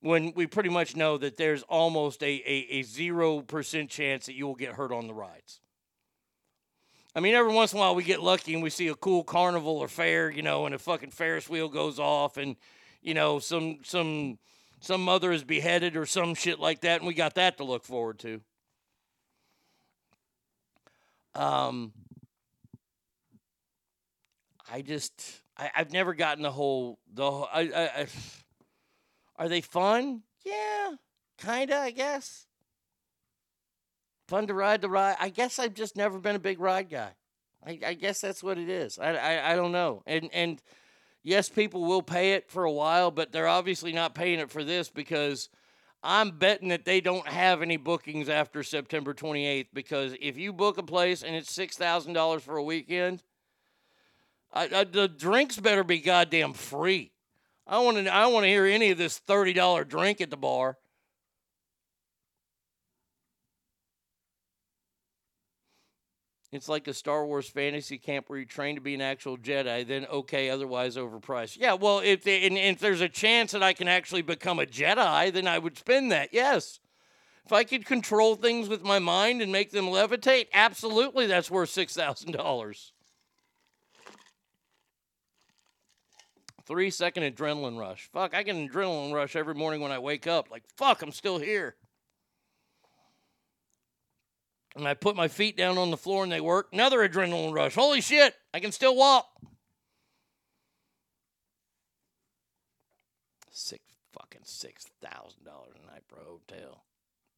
when 0.00 0.32
we 0.34 0.46
pretty 0.46 0.68
much 0.68 0.96
know 0.96 1.16
that 1.16 1.36
there's 1.36 1.62
almost 1.62 2.22
a, 2.22 2.26
a, 2.26 2.80
a 2.80 2.82
0% 2.82 3.88
chance 3.88 4.26
that 4.26 4.34
you 4.34 4.46
will 4.46 4.56
get 4.56 4.72
hurt 4.72 4.92
on 4.92 5.06
the 5.06 5.14
rides. 5.14 5.60
I 7.14 7.20
mean, 7.20 7.34
every 7.34 7.52
once 7.52 7.72
in 7.72 7.78
a 7.78 7.80
while 7.80 7.94
we 7.94 8.02
get 8.02 8.20
lucky 8.20 8.52
and 8.52 8.62
we 8.62 8.70
see 8.70 8.88
a 8.88 8.94
cool 8.94 9.22
carnival 9.22 9.78
or 9.78 9.88
fair, 9.88 10.28
you 10.28 10.42
know, 10.42 10.66
and 10.66 10.74
a 10.74 10.78
fucking 10.78 11.12
Ferris 11.12 11.48
wheel 11.48 11.68
goes 11.68 11.98
off 11.98 12.36
and, 12.36 12.56
you 13.00 13.14
know, 13.14 13.38
some 13.38 13.78
some 13.84 14.38
some 14.80 15.02
mother 15.02 15.32
is 15.32 15.42
beheaded 15.42 15.96
or 15.96 16.04
some 16.04 16.34
shit 16.34 16.60
like 16.60 16.82
that, 16.82 17.00
and 17.00 17.06
we 17.06 17.14
got 17.14 17.36
that 17.36 17.56
to 17.56 17.64
look 17.64 17.84
forward 17.84 18.18
to. 18.18 18.42
Um, 21.36 21.92
I 24.70 24.82
just 24.82 25.42
I, 25.56 25.70
have 25.74 25.92
never 25.92 26.14
gotten 26.14 26.42
the 26.42 26.50
whole 26.50 26.98
the 27.12 27.30
whole, 27.30 27.48
I, 27.52 27.60
I, 27.60 27.82
I, 28.00 28.06
are 29.36 29.48
they 29.48 29.60
fun? 29.60 30.22
Yeah, 30.44 30.94
kinda. 31.38 31.76
I 31.76 31.90
guess 31.90 32.46
fun 34.28 34.46
to 34.46 34.54
ride 34.54 34.80
the 34.80 34.88
ride. 34.88 35.16
I 35.20 35.28
guess 35.28 35.58
I've 35.58 35.74
just 35.74 35.96
never 35.96 36.18
been 36.18 36.36
a 36.36 36.40
big 36.40 36.58
ride 36.58 36.88
guy. 36.88 37.10
I, 37.64 37.78
I 37.86 37.94
guess 37.94 38.20
that's 38.20 38.42
what 38.42 38.58
it 38.58 38.68
is. 38.68 38.98
I, 38.98 39.14
I 39.14 39.52
I 39.52 39.56
don't 39.56 39.72
know. 39.72 40.02
And 40.06 40.30
and 40.32 40.60
Yes, 41.26 41.48
people 41.48 41.84
will 41.84 42.02
pay 42.02 42.34
it 42.34 42.48
for 42.48 42.62
a 42.62 42.70
while, 42.70 43.10
but 43.10 43.32
they're 43.32 43.48
obviously 43.48 43.92
not 43.92 44.14
paying 44.14 44.38
it 44.38 44.48
for 44.48 44.62
this 44.62 44.90
because 44.90 45.48
I'm 46.06 46.38
betting 46.38 46.68
that 46.68 46.84
they 46.84 47.00
don't 47.00 47.26
have 47.26 47.62
any 47.62 47.76
bookings 47.76 48.28
after 48.28 48.62
September 48.62 49.12
28th. 49.12 49.66
Because 49.74 50.14
if 50.20 50.38
you 50.38 50.52
book 50.52 50.78
a 50.78 50.82
place 50.82 51.24
and 51.24 51.34
it's 51.34 51.54
$6,000 51.54 52.40
for 52.40 52.56
a 52.56 52.62
weekend, 52.62 53.24
I, 54.52 54.68
I, 54.72 54.84
the 54.84 55.08
drinks 55.08 55.58
better 55.58 55.82
be 55.82 55.98
goddamn 55.98 56.52
free. 56.52 57.10
I 57.66 57.80
want 57.80 57.96
to. 57.96 58.08
I 58.08 58.26
want 58.26 58.44
to 58.44 58.48
hear 58.48 58.64
any 58.64 58.92
of 58.92 58.98
this 58.98 59.18
thirty 59.18 59.52
dollar 59.52 59.82
drink 59.82 60.20
at 60.20 60.30
the 60.30 60.36
bar. 60.36 60.78
It's 66.52 66.68
like 66.68 66.86
a 66.86 66.94
Star 66.94 67.26
Wars 67.26 67.48
fantasy 67.48 67.98
camp 67.98 68.28
where 68.28 68.38
you 68.38 68.44
train 68.44 68.76
to 68.76 68.80
be 68.80 68.94
an 68.94 69.00
actual 69.00 69.36
Jedi, 69.36 69.86
then 69.86 70.06
okay, 70.06 70.48
otherwise 70.48 70.96
overpriced. 70.96 71.58
Yeah, 71.58 71.74
well, 71.74 71.98
if 71.98 72.22
they, 72.22 72.46
and, 72.46 72.56
and 72.56 72.76
if 72.76 72.80
there's 72.80 73.00
a 73.00 73.08
chance 73.08 73.52
that 73.52 73.62
I 73.62 73.72
can 73.72 73.88
actually 73.88 74.22
become 74.22 74.60
a 74.60 74.66
Jedi, 74.66 75.32
then 75.32 75.48
I 75.48 75.58
would 75.58 75.76
spend 75.76 76.12
that. 76.12 76.30
Yes. 76.32 76.78
If 77.44 77.52
I 77.52 77.64
could 77.64 77.84
control 77.84 78.36
things 78.36 78.68
with 78.68 78.82
my 78.82 78.98
mind 78.98 79.42
and 79.42 79.52
make 79.52 79.70
them 79.70 79.86
levitate, 79.86 80.46
absolutely, 80.52 81.26
that's 81.26 81.50
worth 81.50 81.70
six 81.70 81.94
thousand 81.94 82.32
dollars. 82.32 82.92
Three 86.64 86.90
second 86.90 87.22
adrenaline 87.22 87.78
rush. 87.78 88.08
Fuck, 88.12 88.34
I 88.34 88.42
get 88.42 88.56
an 88.56 88.68
adrenaline 88.68 89.12
rush 89.12 89.36
every 89.36 89.54
morning 89.54 89.80
when 89.80 89.92
I 89.92 90.00
wake 90.00 90.26
up. 90.26 90.50
Like, 90.50 90.64
fuck, 90.76 91.02
I'm 91.02 91.12
still 91.12 91.38
here. 91.38 91.76
And 94.76 94.86
I 94.86 94.92
put 94.92 95.16
my 95.16 95.28
feet 95.28 95.56
down 95.56 95.78
on 95.78 95.90
the 95.90 95.96
floor 95.96 96.22
and 96.22 96.30
they 96.30 96.40
work. 96.40 96.68
Another 96.72 97.08
adrenaline 97.08 97.54
rush. 97.54 97.74
Holy 97.74 98.02
shit, 98.02 98.34
I 98.52 98.60
can 98.60 98.72
still 98.72 98.94
walk. 98.94 99.26
Six 103.50 103.82
fucking 104.12 104.42
six 104.44 104.86
thousand 105.02 105.44
dollars 105.44 105.74
a 105.82 105.90
night 105.90 106.02
for 106.06 106.16
a 106.16 106.24
hotel. 106.24 106.84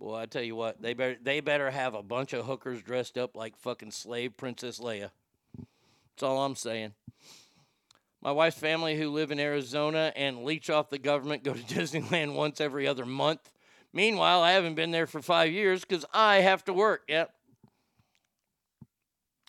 Boy, 0.00 0.17
I 0.17 0.26
tell 0.26 0.42
you 0.42 0.57
what, 0.57 0.83
they 0.83 0.94
better 0.94 1.17
they 1.23 1.41
better 1.41 1.70
have 1.70 1.94
a 1.94 2.02
bunch 2.02 2.33
of 2.33 2.44
hookers 2.44 2.83
dressed 2.83 3.17
up 3.17 3.36
like 3.36 3.57
fucking 3.57 3.92
slave 3.92 4.36
Princess 4.36 4.81
Leia. 4.81 5.10
That's 5.57 6.23
all 6.25 6.44
I'm 6.44 6.57
saying. 6.57 6.94
My 8.20 8.33
wife's 8.33 8.58
family, 8.58 8.97
who 8.97 9.10
live 9.10 9.31
in 9.31 9.39
Arizona 9.39 10.12
and 10.17 10.42
leech 10.42 10.70
off 10.70 10.91
the 10.91 10.99
government, 10.99 11.44
go 11.44 11.55
to 11.55 11.62
Disneyland 11.75 12.34
once 12.34 12.60
every 12.60 12.89
other 12.89 13.07
month. 13.07 13.52
Meanwhile, 13.92 14.42
I 14.42 14.52
haven't 14.52 14.75
been 14.75 14.91
there 14.91 15.07
for 15.07 15.23
five 15.23 15.52
years 15.52 15.83
because 15.83 16.05
I 16.12 16.36
have 16.36 16.65
to 16.65 16.73
work. 16.73 17.05
Yep. 17.08 17.33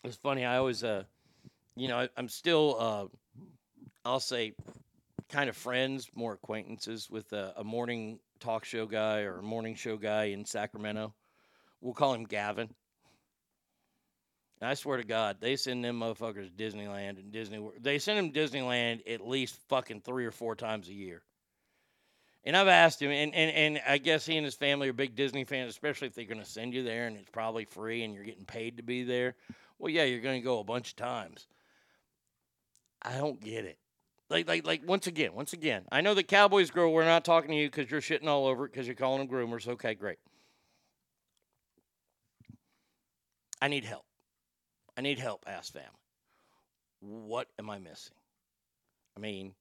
It's 0.03 0.16
funny. 0.16 0.45
I 0.45 0.58
always, 0.58 0.84
uh, 0.84 1.03
you 1.76 1.88
know, 1.90 1.98
I, 1.98 2.09
I'm 2.16 2.30
still, 2.30 2.77
uh, 2.80 3.06
I'll 4.06 4.22
say, 4.22 4.53
kind 5.30 5.50
of 5.50 5.58
friends, 5.58 6.09
more 6.16 6.34
acquaintances 6.34 7.09
with 7.09 7.32
a, 7.34 7.53
a 7.58 7.64
morning 7.64 8.19
talk 8.40 8.64
show 8.64 8.85
guy 8.85 9.22
or 9.22 9.40
a 9.40 9.43
morning 9.43 9.76
show 9.76 9.98
guy 9.98 10.26
in 10.26 10.45
Sacramento. 10.45 11.14
We'll 11.82 11.93
call 11.93 12.14
him 12.14 12.24
Gavin. 12.24 12.69
I 14.61 14.74
swear 14.74 14.98
to 14.98 15.06
God, 15.06 15.38
they 15.40 15.56
send 15.56 15.85
them 15.85 16.00
motherfuckers 16.01 16.51
Disneyland 16.51 17.18
and 17.18 17.32
Disney. 17.32 17.66
They 17.80 17.98
send 17.98 18.18
them 18.18 18.32
Disneyland 18.34 19.01
at 19.09 19.26
least 19.26 19.58
fucking 19.69 20.01
three 20.01 20.26
or 20.26 20.32
four 20.32 20.56
times 20.56 20.90
a 20.90 20.93
year. 20.93 21.22
And 22.45 22.56
I've 22.56 22.68
asked 22.68 23.01
him, 23.01 23.11
and, 23.11 23.35
and, 23.35 23.51
and 23.51 23.82
I 23.85 23.98
guess 23.98 24.26
he 24.26 24.38
and 24.38 24.45
his 24.45 24.56
family 24.56 24.90
are 24.90 24.93
big 24.93 25.16
Disney 25.16 25.43
fans, 25.43 25.69
especially 25.69 26.08
if 26.08 26.16
they're 26.16 26.26
going 26.26 26.40
to 26.40 26.45
send 26.45 26.74
you 26.74 26.84
there 26.84 27.08
and 27.08 27.18
it's 27.18 27.30
probably 27.30 27.66
free 27.66 28.03
and 28.03 28.14
you're 28.14 28.24
getting 28.24 28.45
paid 28.45 28.77
to 28.77 28.84
be 28.84 29.03
there. 29.03 29.35
Well, 29.77 29.92
yeah, 29.92 30.03
you're 30.03 30.22
going 30.22 30.40
to 30.40 30.45
go 30.45 30.59
a 30.59 30.64
bunch 30.64 30.92
of 30.92 30.95
times. 30.95 31.48
I 33.01 33.18
don't 33.18 33.42
get 33.42 33.66
it. 33.66 33.77
Like, 34.30 34.48
like, 34.48 34.66
like. 34.66 34.88
Once 34.88 35.08
again, 35.08 35.34
once 35.34 35.53
again, 35.53 35.84
I 35.92 36.01
know 36.01 36.14
the 36.14 36.24
Cowboys 36.24 36.69
girl. 36.69 36.93
We're 36.93 37.03
not 37.03 37.26
talking 37.26 37.51
to 37.51 37.58
you 37.58 37.68
because 37.68 37.90
you're 37.90 38.01
shitting 38.01 38.27
all 38.27 38.45
over 38.45 38.66
it 38.66 38.72
because 38.72 38.88
you're 38.88 38.95
calling 38.95 39.19
them 39.19 39.27
groomers. 39.27 39.68
Okay, 39.68 39.95
great. 39.95 40.19
I 43.61 43.68
need 43.68 43.85
help. 43.85 44.06
I 44.98 45.01
need 45.01 45.19
help. 45.19 45.45
Ask 45.48 45.74
family. 45.74 45.90
What 47.00 47.48
am 47.58 47.69
I 47.69 47.80
missing? 47.80 48.16
I 49.18 49.19
mean, 49.19 49.53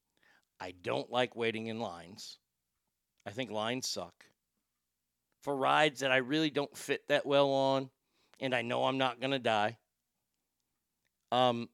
I 0.61 0.75
don't 0.83 1.11
like 1.11 1.35
waiting 1.35 1.69
in 1.69 1.81
lines. 1.81 2.39
I 3.29 3.31
think 3.31 3.51
lines 3.51 3.87
suck. 3.87 4.25
For 5.43 5.55
rides 5.55 6.01
that 6.01 6.11
I 6.11 6.17
really 6.17 6.49
don't 6.49 6.75
fit 6.75 7.07
that 7.09 7.27
well 7.27 7.51
on, 7.51 7.91
and 8.41 8.55
I 8.55 8.63
know 8.63 8.85
I'm 8.85 8.97
not 8.97 9.21
going 9.21 9.33
to 9.33 9.39
die. 9.39 9.77
Um, 11.31 11.69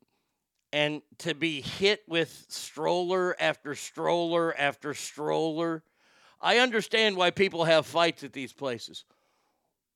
and 0.72 1.00
to 1.18 1.32
be 1.32 1.60
hit 1.60 2.02
with 2.08 2.46
stroller 2.48 3.36
after 3.38 3.76
stroller 3.76 4.52
after 4.58 4.94
stroller, 4.94 5.84
I 6.40 6.58
understand 6.58 7.16
why 7.16 7.30
people 7.30 7.62
have 7.62 7.86
fights 7.86 8.24
at 8.24 8.32
these 8.32 8.52
places. 8.52 9.04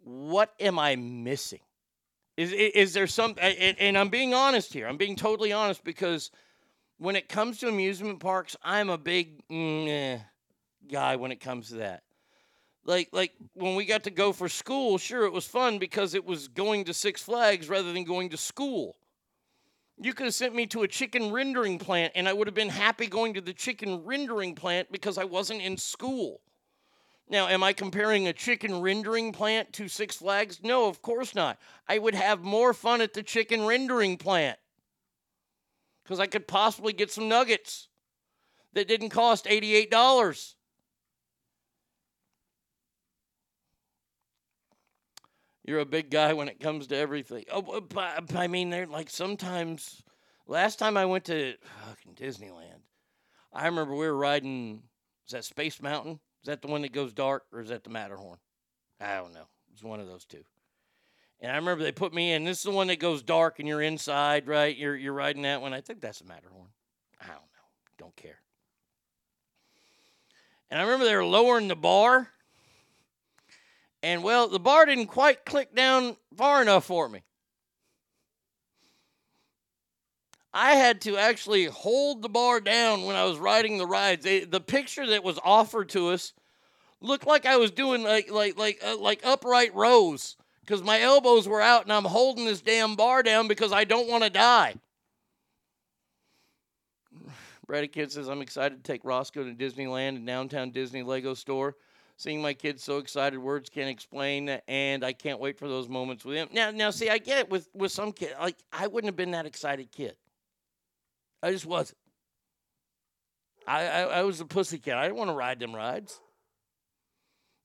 What 0.05 0.55
am 0.61 0.79
I 0.79 0.95
missing? 0.95 1.63
Is, 2.37 2.53
is, 2.53 2.93
there 2.93 3.09
some, 3.09 3.35
and, 3.41 3.77
and 3.81 3.99
I'm 3.99 4.11
being 4.11 4.33
honest 4.33 4.73
here, 4.73 4.87
I'm 4.87 4.97
being 4.97 5.17
totally 5.17 5.53
honest 5.53 5.83
because 5.83 6.31
when 6.99 7.17
it 7.17 7.29
comes 7.29 7.59
to 7.59 7.69
amusement 7.69 8.21
parks, 8.21 8.55
I'm 8.63 8.91
a 8.91 8.99
big 8.99 9.45
mm, 9.49 9.89
eh, 9.89 10.19
guy 10.91 11.17
when 11.17 11.33
it 11.33 11.41
comes 11.41 11.69
to 11.69 11.77
that. 11.77 12.03
Like, 12.85 13.11
like 13.13 13.33
when 13.55 13.75
we 13.75 13.85
got 13.85 14.05
to 14.05 14.11
go 14.11 14.33
for 14.33 14.49
school, 14.49 14.99
sure, 14.99 15.25
it 15.25 15.33
was 15.33 15.47
fun 15.47 15.79
because 15.79 16.15
it 16.15 16.25
was 16.25 16.49
going 16.49 16.85
to 16.85 16.95
Six 16.95 17.23
Flags 17.23 17.69
rather 17.69 17.93
than 17.93 18.05
going 18.05 18.31
to 18.31 18.37
school. 18.37 18.97
You 20.01 20.15
could 20.15 20.27
have 20.27 20.35
sent 20.35 20.55
me 20.55 20.67
to 20.67 20.85
a 20.85 20.89
chicken 20.89 21.33
rendering 21.33 21.79
plant, 21.79 22.13
and 22.15 22.29
I 22.29 22.33
would 22.33 22.47
have 22.47 22.55
been 22.55 22.69
happy 22.69 23.07
going 23.07 23.35
to 23.35 23.41
the 23.41 23.53
chicken 23.53 24.05
rendering 24.05 24.55
plant 24.55 24.91
because 24.93 25.19
I 25.19 25.25
wasn't 25.25 25.61
in 25.61 25.77
school. 25.77 26.41
Now, 27.29 27.49
am 27.49 27.63
I 27.63 27.73
comparing 27.73 28.27
a 28.27 28.33
chicken 28.33 28.81
rendering 28.81 29.33
plant 29.33 29.73
to 29.75 29.89
Six 29.89 30.17
Flags? 30.17 30.61
No, 30.63 30.89
of 30.89 31.03
course 31.03 31.35
not. 31.35 31.59
I 31.87 31.99
would 31.99 32.15
have 32.15 32.43
more 32.43 32.73
fun 32.73 33.01
at 33.01 33.13
the 33.13 33.23
chicken 33.23 33.67
rendering 33.67 34.17
plant 34.17 34.59
because 36.03 36.21
I 36.21 36.27
could 36.27 36.49
possibly 36.49 36.95
get 36.95 37.11
some 37.11 37.29
nuggets 37.29 37.89
that 38.73 38.89
didn't 38.89 39.11
cost 39.11 39.45
$88. 39.45 40.55
You're 45.69 45.81
a 45.81 45.85
big 45.85 46.09
guy 46.09 46.33
when 46.33 46.49
it 46.49 46.61
comes 46.61 46.87
to 46.87 46.97
everything. 46.97 47.45
Oh, 47.53 47.83
I 48.35 48.47
mean, 48.47 48.71
they're 48.71 48.87
like 48.87 49.11
sometimes. 49.11 50.03
Last 50.47 50.79
time 50.79 50.97
I 50.97 51.05
went 51.05 51.27
to 51.27 51.57
fucking 51.87 52.15
Disneyland, 52.15 52.81
I 53.53 53.67
remember 53.67 53.95
we 53.95 54.07
were 54.07 54.17
riding. 54.17 54.83
Is 55.27 55.33
that 55.33 55.45
Space 55.45 55.83
Mountain? 55.83 56.21
Is 56.41 56.47
that 56.47 56.63
the 56.63 56.69
one 56.69 56.81
that 56.81 56.93
goes 56.93 57.13
dark, 57.13 57.45
or 57.53 57.61
is 57.61 57.69
that 57.69 57.85
the 57.85 57.91
Matterhorn? 57.91 58.39
I 58.99 59.17
don't 59.17 59.35
know. 59.35 59.47
It's 59.75 59.83
one 59.83 60.01
of 60.01 60.07
those 60.07 60.25
two. 60.25 60.43
And 61.41 61.53
I 61.53 61.57
remember 61.57 61.85
they 61.85 61.93
put 61.93 62.15
me 62.15 62.33
in. 62.33 62.45
This 62.45 62.57
is 62.57 62.65
the 62.65 62.71
one 62.71 62.87
that 62.87 62.99
goes 62.99 63.23
dark, 63.23 63.59
and 63.59 63.69
you're 63.69 63.83
inside, 63.83 64.49
right? 64.49 64.75
You're 64.75 64.97
you're 64.97 65.13
riding 65.13 65.43
that 65.43 65.61
one. 65.61 65.75
I 65.75 65.83
think 65.83 66.01
that's 66.01 66.21
the 66.21 66.25
Matterhorn. 66.25 66.69
I 67.21 67.27
don't 67.27 67.37
know. 67.37 67.69
Don't 67.99 68.17
care. 68.17 68.41
And 70.71 70.81
I 70.81 70.85
remember 70.85 71.05
they 71.05 71.15
were 71.15 71.27
lowering 71.27 71.69
the 71.69 71.77
bar. 71.77 72.31
And 74.03 74.23
well, 74.23 74.49
the 74.49 74.61
bar 74.61 74.87
didn't 74.87 75.07
quite 75.07 75.45
click 75.45 75.75
down 75.75 76.17
far 76.37 76.63
enough 76.63 76.85
for 76.85 77.09
me. 77.09 77.23
I 80.53 80.75
had 80.75 81.03
to 81.03 81.17
actually 81.17 81.67
hold 81.67 82.23
the 82.23 82.29
bar 82.29 82.61
down 82.61 83.05
when 83.05 83.17
I 83.17 83.25
was 83.25 83.39
riding 83.39 83.79
the 83.79 83.87
rides. 83.87 84.25
They, 84.25 84.41
the 84.41 84.61
picture 84.61 85.07
that 85.09 85.23
was 85.23 85.39
offered 85.45 85.91
to 85.91 86.09
us 86.09 86.33
looked 87.01 87.27
like 87.27 87.47
I 87.47 87.57
was 87.57 87.71
doing 87.71 88.03
like 88.03 88.31
like 88.31 88.57
like 88.57 88.81
uh, 88.85 88.97
like 88.99 89.21
upright 89.25 89.75
rows 89.75 90.37
because 90.61 90.83
my 90.83 91.01
elbows 91.01 91.47
were 91.47 91.61
out 91.61 91.83
and 91.85 91.93
I'm 91.93 92.05
holding 92.05 92.45
this 92.45 92.61
damn 92.61 92.97
bar 92.97 93.23
down 93.23 93.47
because 93.47 93.73
I 93.73 93.85
don't 93.85 94.09
want 94.09 94.25
to 94.25 94.31
die. 94.31 94.75
Brady 97.67 97.89
Kid 97.89 98.11
says 98.11 98.29
I'm 98.29 98.43
excited 98.43 98.83
to 98.83 98.93
take 98.93 99.05
Roscoe 99.05 99.45
to 99.45 99.55
Disneyland 99.55 100.17
and 100.17 100.27
downtown 100.27 100.71
Disney 100.71 101.03
Lego 101.03 101.35
store. 101.35 101.77
Seeing 102.19 102.43
my 102.43 102.53
kids 102.53 102.83
so 102.83 102.99
excited, 102.99 103.39
words 103.39 103.71
can't 103.71 103.89
explain, 103.89 104.49
and 104.67 105.05
I 105.05 105.13
can't 105.13 105.39
wait 105.39 105.57
for 105.57 105.69
those 105.69 105.89
moments 105.89 106.25
with 106.25 106.35
him. 106.35 106.49
Now, 106.53 106.73
now, 106.73 106.91
see, 106.91 107.09
I 107.09 107.19
get 107.19 107.39
it 107.39 107.49
with 107.49 107.69
with 107.75 107.93
some 107.93 108.11
kid. 108.11 108.35
Like 108.41 108.57
I 108.73 108.89
wouldn't 108.89 109.07
have 109.07 109.17
been 109.17 109.31
that 109.31 109.47
excited 109.47 109.93
kid. 109.93 110.17
I 111.45 111.53
just 111.53 111.65
wasn't. 111.65 111.97
I 113.69 113.87
I, 113.87 114.01
I 114.01 114.23
was 114.25 114.41
a 114.41 114.45
pussy 114.45 114.79
cat. 114.79 114.99
I 114.99 115.05
didn't 115.05 115.17
want 115.17 115.31
to 115.31 115.35
ride 115.35 115.61
them 115.61 115.73
rides. 115.73 116.21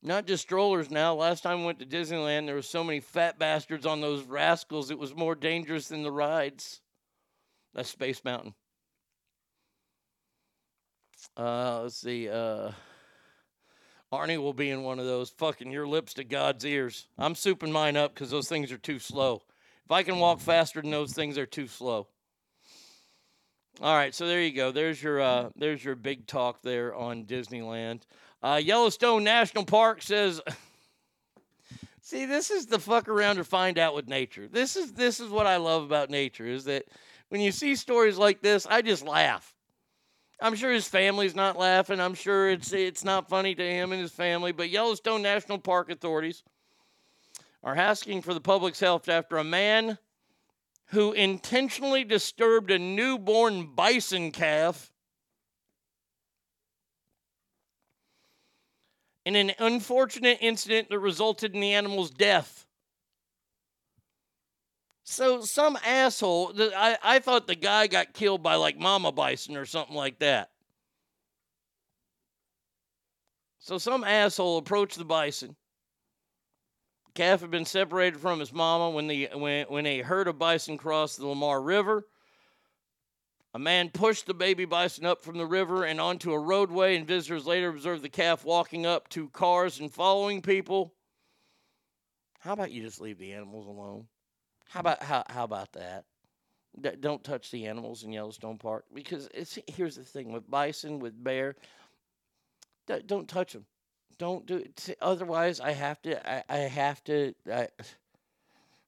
Not 0.04 0.28
just 0.28 0.44
strollers 0.44 0.92
now. 0.92 1.16
Last 1.16 1.42
time 1.42 1.62
I 1.62 1.66
went 1.66 1.80
to 1.80 1.86
Disneyland, 1.88 2.46
there 2.46 2.54
were 2.54 2.62
so 2.62 2.84
many 2.84 3.00
fat 3.00 3.40
bastards 3.40 3.88
on 3.88 4.02
those 4.02 4.22
rascals. 4.24 4.92
It 4.92 5.00
was 5.00 5.16
more 5.16 5.34
dangerous 5.34 5.88
than 5.88 6.04
the 6.04 6.12
rides. 6.12 6.80
That's 7.74 7.90
Space 7.90 8.24
Mountain. 8.24 8.54
Uh, 11.36 11.82
let's 11.84 11.96
see. 11.96 12.30
Uh, 12.30 12.72
Arnie 14.14 14.38
will 14.38 14.54
be 14.54 14.70
in 14.70 14.84
one 14.84 15.00
of 15.00 15.08
those. 15.08 15.32
Fucking 15.32 15.72
your 15.72 15.88
lips 15.88 16.14
to 16.14 16.24
God's 16.24 16.64
ears. 16.66 17.08
I'm 17.18 17.34
souping 17.34 17.72
mine 17.72 17.98
up 17.98 18.14
because 18.14 18.30
those 18.30 18.48
things 18.48 18.72
are 18.72 18.78
too 18.78 19.00
slow. 19.00 19.42
If 19.86 19.92
I 19.92 20.04
can 20.04 20.20
walk 20.20 20.40
faster 20.40 20.82
than 20.82 20.92
those 20.92 21.14
things, 21.14 21.34
they're 21.34 21.48
too 21.48 21.68
slow. 21.68 22.08
All 23.82 23.96
right, 23.96 24.14
so 24.14 24.28
there 24.28 24.40
you 24.40 24.52
go. 24.52 24.72
There's 24.72 25.02
your 25.02 25.20
uh, 25.20 25.50
there's 25.56 25.84
your 25.84 25.96
big 25.96 26.28
talk 26.28 26.62
there 26.62 26.94
on 26.94 27.26
Disneyland. 27.26 28.02
Uh, 28.44 28.62
Yellowstone 28.64 29.24
National 29.24 29.66
Park 29.66 30.04
says. 30.04 30.42
See, 32.04 32.26
this 32.26 32.52
is 32.52 32.68
the 32.68 32.78
fuck 32.78 33.08
around 33.08 33.38
to 33.38 33.44
find 33.44 33.80
out 33.80 33.96
with 33.96 34.08
nature. 34.08 34.48
This 34.48 34.76
is 34.76 34.94
this 34.94 35.20
is 35.20 35.32
what 35.32 35.48
I 35.48 35.58
love 35.58 35.84
about 35.84 36.12
nature 36.12 36.46
is 36.46 36.66
that 36.66 36.86
when 37.30 37.42
you 37.42 37.52
see 37.52 37.76
stories 37.76 38.18
like 38.18 38.44
this, 38.44 38.68
I 38.68 38.84
just 38.84 39.04
laugh. 39.08 39.53
I'm 40.42 40.56
sure 40.56 40.72
his 40.72 40.88
family's 40.88 41.36
not 41.36 41.58
laughing. 41.58 42.00
I'm 42.00 42.16
sure 42.16 42.50
it's 42.50 42.74
it's 42.74 43.04
not 43.04 43.30
funny 43.30 43.56
to 43.56 43.64
him 43.64 43.92
and 43.92 44.02
his 44.02 44.12
family, 44.12 44.52
but 44.52 44.70
Yellowstone 44.70 45.22
National 45.22 45.58
Park 45.58 45.90
authorities 45.90 46.44
are 47.64 47.76
asking 47.76 48.22
for 48.22 48.34
the 48.34 48.42
public's 48.42 48.80
help 48.80 49.08
after 49.08 49.38
a 49.38 49.44
man 49.44 49.98
who 50.88 51.14
intentionally 51.14 52.04
disturbed 52.04 52.70
a 52.72 52.78
newborn 52.78 53.68
bison 53.74 54.32
calf 54.32 54.92
in 59.26 59.36
an 59.36 59.54
unfortunate 59.60 60.38
incident 60.42 60.90
that 60.90 61.00
resulted 61.00 61.54
in 61.56 61.62
the 61.62 61.74
animal's 61.74 62.12
death. 62.12 62.63
So 65.04 65.42
some 65.42 65.78
asshole, 65.86 66.54
I, 66.58 66.98
I 67.04 67.20
thought 67.20 67.46
the 67.46 67.56
guy 67.56 67.88
got 67.88 68.14
killed 68.14 68.42
by 68.42 68.56
like 68.56 68.80
mama 68.80 69.12
bison 69.12 69.58
or 69.58 69.66
something 69.66 69.96
like 69.96 70.20
that. 70.20 70.50
So 73.60 73.78
some 73.78 74.04
asshole 74.04 74.58
approached 74.58 74.98
the 74.98 75.06
bison. 75.06 75.56
Calf 77.16 77.42
had 77.42 77.52
been 77.52 77.66
separated 77.66 78.20
from 78.20 78.40
his 78.40 78.52
mama 78.52 78.90
when 78.90 79.08
the 79.08 79.30
when 79.34 79.66
when 79.68 79.86
a 79.86 80.02
herd 80.02 80.28
of 80.28 80.40
bison 80.40 80.78
crossed 80.78 81.20
the 81.20 81.28
Lamar 81.28 81.62
River. 81.62 82.08
A 83.54 83.60
man 83.60 83.92
pushed 83.92 84.26
the 84.26 84.34
baby 84.34 84.66
bison 84.66 85.06
up 85.06 85.22
from 85.22 85.38
the 85.38 85.46
river 85.46 85.84
and 85.84 86.02
onto 86.02 86.34
a 86.34 86.40
roadway, 86.40 86.96
and 86.96 87.06
visitors 87.06 87.46
later 87.46 87.70
observed 87.70 88.02
the 88.02 88.10
calf 88.10 88.44
walking 88.44 88.86
up 88.88 89.08
to 89.10 89.30
cars 89.30 89.80
and 89.80 89.94
following 89.94 90.42
people. 90.42 90.96
How 92.40 92.54
about 92.54 92.72
you 92.72 92.82
just 92.82 93.00
leave 93.00 93.20
the 93.20 93.34
animals 93.34 93.68
alone? 93.68 94.08
How 94.70 94.80
about 94.80 95.04
how 95.04 95.24
how 95.30 95.44
about 95.44 95.74
that? 95.74 96.06
D- 96.80 96.92
Don't 97.00 97.24
touch 97.24 97.52
the 97.52 97.68
animals 97.68 98.04
in 98.04 98.12
Yellowstone 98.12 98.58
Park 98.58 98.86
because 98.94 99.30
it's 99.34 99.58
here's 99.68 99.96
the 99.96 100.04
thing 100.04 100.32
with 100.32 100.50
bison, 100.50 101.00
with 101.00 101.22
bear. 101.24 101.56
d- 102.88 103.02
Don't 103.06 103.28
touch 103.30 103.54
them. 103.54 103.66
Don't 104.18 104.46
do 104.46 104.58
it. 104.58 104.96
Otherwise, 105.02 105.60
I 105.60 105.72
have 105.72 106.02
to. 106.04 106.30
I, 106.32 106.44
I 106.50 106.58
have 106.58 107.04
to. 107.06 107.34
I, 107.52 107.68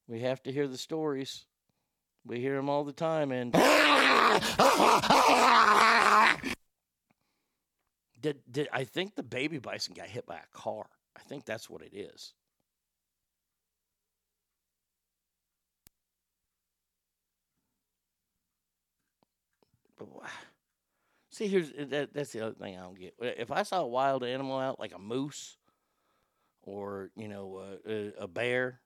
we 0.08 0.22
have 0.22 0.42
to 0.44 0.52
hear 0.52 0.68
the 0.68 0.78
stories. 0.78 1.46
We 2.26 2.40
hear 2.40 2.56
them 2.56 2.70
all 2.70 2.84
the 2.84 2.94
time, 2.94 3.32
and 3.32 3.52
did 8.22 8.40
did 8.52 8.68
I 8.72 8.84
think 8.84 9.16
the 9.16 9.24
baby 9.24 9.60
bison 9.60 9.94
got 9.94 10.08
hit 10.08 10.26
by 10.26 10.38
a 10.38 10.58
car? 10.58 10.86
I 11.16 11.22
think 11.22 11.46
that's 11.46 11.70
what 11.70 11.82
it 11.82 11.94
is. 11.96 12.34
See, 21.30 21.48
here's 21.48 21.72
that, 21.72 22.14
that's 22.14 22.32
the 22.32 22.42
other 22.42 22.56
thing 22.56 22.78
I 22.78 22.82
don't 22.82 23.00
get. 23.00 23.16
If 23.20 23.52
I 23.52 23.64
saw 23.64 23.82
a 23.82 23.88
wild 23.88 24.24
animal 24.24 24.58
out 24.60 24.80
like 24.80 24.94
a 24.94 25.00
moose, 25.00 25.58
or 26.64 27.12
you 27.16 27.28
know, 27.28 27.78
a, 27.88 28.24
a 28.24 28.28
bear, 28.28 28.82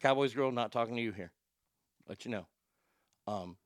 Cowboys 0.00 0.34
girl, 0.34 0.50
not 0.50 0.72
talking 0.72 0.96
to 0.96 1.02
you 1.02 1.12
here. 1.12 1.32
Let 2.08 2.24
you 2.24 2.30
know. 2.30 2.46
Um, 3.26 3.56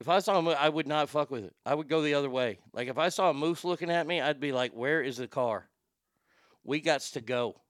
if 0.00 0.08
I 0.08 0.20
saw 0.20 0.38
a 0.38 0.42
moose, 0.42 0.56
I 0.58 0.68
would 0.68 0.86
not 0.86 1.10
fuck 1.10 1.30
with 1.30 1.44
it. 1.44 1.54
I 1.66 1.74
would 1.74 1.88
go 1.88 2.02
the 2.02 2.14
other 2.14 2.30
way. 2.30 2.60
Like 2.72 2.88
if 2.88 2.98
I 2.98 3.08
saw 3.08 3.30
a 3.30 3.34
moose 3.34 3.64
looking 3.64 3.90
at 3.90 4.06
me, 4.06 4.20
I'd 4.20 4.40
be 4.40 4.52
like, 4.52 4.72
"Where 4.72 5.02
is 5.02 5.16
the 5.16 5.28
car? 5.28 5.68
We 6.64 6.80
got 6.80 7.00
to 7.00 7.20
go." 7.20 7.60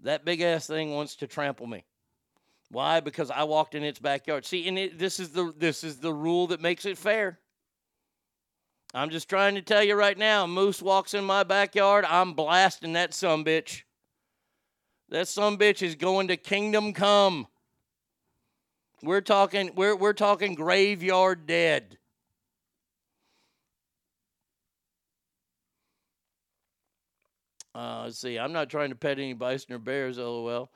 That 0.00 0.24
big 0.24 0.40
ass 0.40 0.66
thing 0.66 0.92
wants 0.92 1.16
to 1.16 1.26
trample 1.26 1.66
me. 1.66 1.84
Why? 2.70 3.00
Because 3.00 3.30
I 3.30 3.44
walked 3.44 3.74
in 3.74 3.82
its 3.82 3.98
backyard. 3.98 4.44
See, 4.44 4.68
and 4.68 4.78
it, 4.78 4.98
this 4.98 5.18
is 5.18 5.30
the 5.30 5.52
this 5.56 5.82
is 5.82 5.98
the 5.98 6.12
rule 6.12 6.46
that 6.48 6.60
makes 6.60 6.84
it 6.84 6.96
fair. 6.96 7.40
I'm 8.94 9.10
just 9.10 9.28
trying 9.28 9.56
to 9.56 9.62
tell 9.62 9.82
you 9.82 9.94
right 9.94 10.16
now. 10.16 10.46
Moose 10.46 10.80
walks 10.80 11.14
in 11.14 11.24
my 11.24 11.42
backyard. 11.42 12.04
I'm 12.08 12.32
blasting 12.32 12.92
that 12.94 13.12
some 13.12 13.44
bitch. 13.44 13.82
That 15.08 15.26
some 15.26 15.58
bitch 15.58 15.82
is 15.82 15.96
going 15.96 16.28
to 16.28 16.36
kingdom 16.36 16.92
come. 16.92 17.48
We're 19.02 19.20
talking. 19.20 19.72
We're 19.74 19.96
we're 19.96 20.12
talking 20.12 20.54
graveyard 20.54 21.46
dead. 21.46 21.98
Uh, 27.74 28.02
let's 28.04 28.18
see. 28.18 28.38
I'm 28.38 28.52
not 28.52 28.68
trying 28.68 28.90
to 28.90 28.96
pet 28.96 29.18
any 29.18 29.32
bison 29.32 29.72
or 29.72 29.78
bears. 29.78 30.18
LOL. 30.18 30.70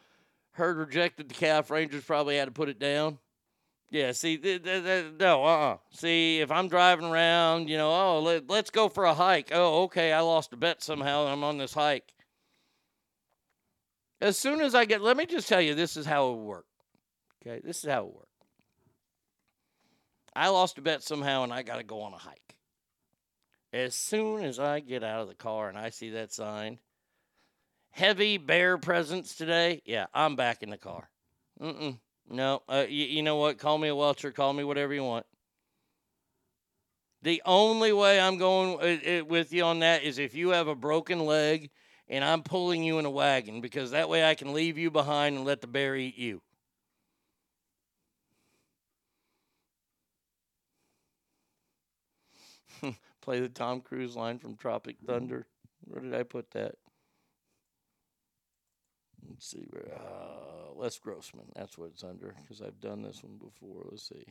Herd 0.54 0.78
rejected 0.78 1.28
the 1.28 1.34
calf. 1.34 1.70
Rangers 1.70 2.04
probably 2.04 2.36
had 2.36 2.46
to 2.46 2.52
put 2.52 2.68
it 2.68 2.78
down. 2.78 3.18
Yeah, 3.90 4.12
see, 4.12 4.38
th- 4.38 4.64
th- 4.64 4.84
th- 4.84 5.12
no, 5.20 5.44
uh 5.44 5.46
uh 5.46 5.76
See, 5.90 6.40
if 6.40 6.50
I'm 6.50 6.68
driving 6.68 7.06
around, 7.06 7.68
you 7.68 7.76
know, 7.76 7.90
oh, 7.92 8.20
let, 8.20 8.48
let's 8.48 8.70
go 8.70 8.88
for 8.88 9.04
a 9.04 9.14
hike. 9.14 9.50
Oh, 9.52 9.84
okay, 9.84 10.12
I 10.12 10.20
lost 10.20 10.52
a 10.52 10.56
bet 10.56 10.82
somehow 10.82 11.26
I'm 11.26 11.44
on 11.44 11.58
this 11.58 11.74
hike. 11.74 12.12
As 14.20 14.38
soon 14.38 14.60
as 14.60 14.74
I 14.74 14.84
get, 14.84 15.02
let 15.02 15.16
me 15.16 15.26
just 15.26 15.48
tell 15.48 15.60
you, 15.60 15.74
this 15.74 15.96
is 15.96 16.06
how 16.06 16.28
it 16.28 16.36
would 16.36 16.44
work. 16.44 16.66
Okay, 17.46 17.60
this 17.62 17.84
is 17.84 17.90
how 17.90 18.06
it 18.06 18.14
work. 18.14 18.28
I 20.34 20.48
lost 20.48 20.78
a 20.78 20.82
bet 20.82 21.02
somehow 21.02 21.44
and 21.44 21.52
I 21.52 21.62
got 21.62 21.76
to 21.76 21.84
go 21.84 22.00
on 22.00 22.14
a 22.14 22.18
hike. 22.18 22.56
As 23.72 23.94
soon 23.94 24.44
as 24.44 24.58
I 24.58 24.80
get 24.80 25.04
out 25.04 25.20
of 25.20 25.28
the 25.28 25.34
car 25.34 25.68
and 25.68 25.76
I 25.76 25.90
see 25.90 26.10
that 26.10 26.32
sign, 26.32 26.78
heavy 27.94 28.38
bear 28.38 28.76
presence 28.76 29.36
today, 29.36 29.80
yeah, 29.84 30.06
I'm 30.12 30.34
back 30.36 30.62
in 30.62 30.70
the 30.70 30.76
car. 30.76 31.08
Mm-mm. 31.60 31.98
No, 32.28 32.62
uh, 32.68 32.84
you, 32.88 33.22
know 33.22 33.36
what? 33.36 33.58
Call 33.58 33.78
me 33.78 33.88
a 33.88 33.94
welcher. 33.94 34.32
Call 34.32 34.52
me 34.52 34.64
whatever 34.64 34.92
you 34.92 35.04
want. 35.04 35.26
The 37.22 37.40
only 37.46 37.92
way 37.92 38.20
I'm 38.20 38.36
going 38.36 38.80
uh, 38.80 39.20
uh, 39.20 39.24
with 39.24 39.52
you 39.52 39.62
on 39.62 39.78
that 39.80 40.02
is 40.02 40.18
if 40.18 40.34
you 40.34 40.50
have 40.50 40.66
a 40.68 40.74
broken 40.74 41.20
leg 41.24 41.70
and 42.08 42.24
I'm 42.24 42.42
pulling 42.42 42.82
you 42.82 42.98
in 42.98 43.04
a 43.06 43.10
wagon 43.10 43.60
because 43.60 43.92
that 43.92 44.08
way 44.08 44.28
I 44.28 44.34
can 44.34 44.52
leave 44.52 44.76
you 44.76 44.90
behind 44.90 45.36
and 45.36 45.44
let 45.44 45.60
the 45.60 45.66
bear 45.66 45.94
eat 45.96 46.18
you. 46.18 46.42
Play 53.22 53.40
the 53.40 53.48
Tom 53.48 53.80
Cruise 53.80 54.16
line 54.16 54.38
from 54.38 54.56
Tropic 54.56 54.96
Thunder. 55.06 55.46
Where 55.84 56.02
did 56.02 56.14
I 56.14 56.24
put 56.24 56.50
that? 56.50 56.74
Let's 59.28 59.46
see 59.46 59.64
where. 59.70 59.92
Uh, 59.94 60.54
Les 60.76 60.98
Grossman. 60.98 61.46
That's 61.54 61.78
what 61.78 61.90
it's 61.92 62.04
under 62.04 62.34
because 62.42 62.60
I've 62.60 62.80
done 62.80 63.02
this 63.02 63.22
one 63.22 63.38
before. 63.38 63.84
Let's 63.90 64.08
see. 64.08 64.24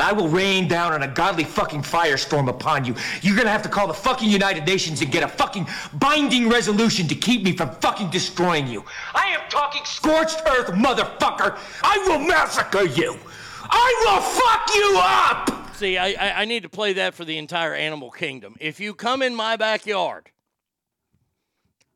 I 0.00 0.12
will 0.12 0.28
rain 0.28 0.68
down 0.68 0.92
on 0.92 1.02
a 1.02 1.08
godly 1.08 1.42
fucking 1.42 1.82
firestorm 1.82 2.48
upon 2.48 2.84
you. 2.84 2.94
You're 3.20 3.36
gonna 3.36 3.50
have 3.50 3.62
to 3.62 3.68
call 3.68 3.88
the 3.88 3.94
fucking 3.94 4.30
United 4.30 4.64
Nations 4.64 5.02
and 5.02 5.10
get 5.10 5.24
a 5.24 5.28
fucking 5.28 5.66
binding 5.94 6.48
resolution 6.48 7.08
to 7.08 7.16
keep 7.16 7.42
me 7.42 7.56
from 7.56 7.70
fucking 7.76 8.10
destroying 8.10 8.68
you. 8.68 8.84
I 9.12 9.26
am 9.28 9.40
talking 9.50 9.82
scorched 9.84 10.40
earth, 10.46 10.68
motherfucker. 10.68 11.58
I 11.82 11.98
will 12.06 12.20
massacre 12.20 12.84
you. 12.84 13.18
I 13.62 14.04
will 14.04 14.20
fuck 14.22 14.74
you 14.74 14.98
up. 15.02 15.74
See, 15.74 15.98
I, 15.98 16.08
I 16.12 16.42
I 16.42 16.44
need 16.44 16.62
to 16.62 16.68
play 16.68 16.92
that 16.92 17.14
for 17.14 17.24
the 17.24 17.36
entire 17.36 17.74
animal 17.74 18.10
kingdom. 18.12 18.54
If 18.60 18.78
you 18.78 18.94
come 18.94 19.20
in 19.20 19.34
my 19.34 19.56
backyard, 19.56 20.30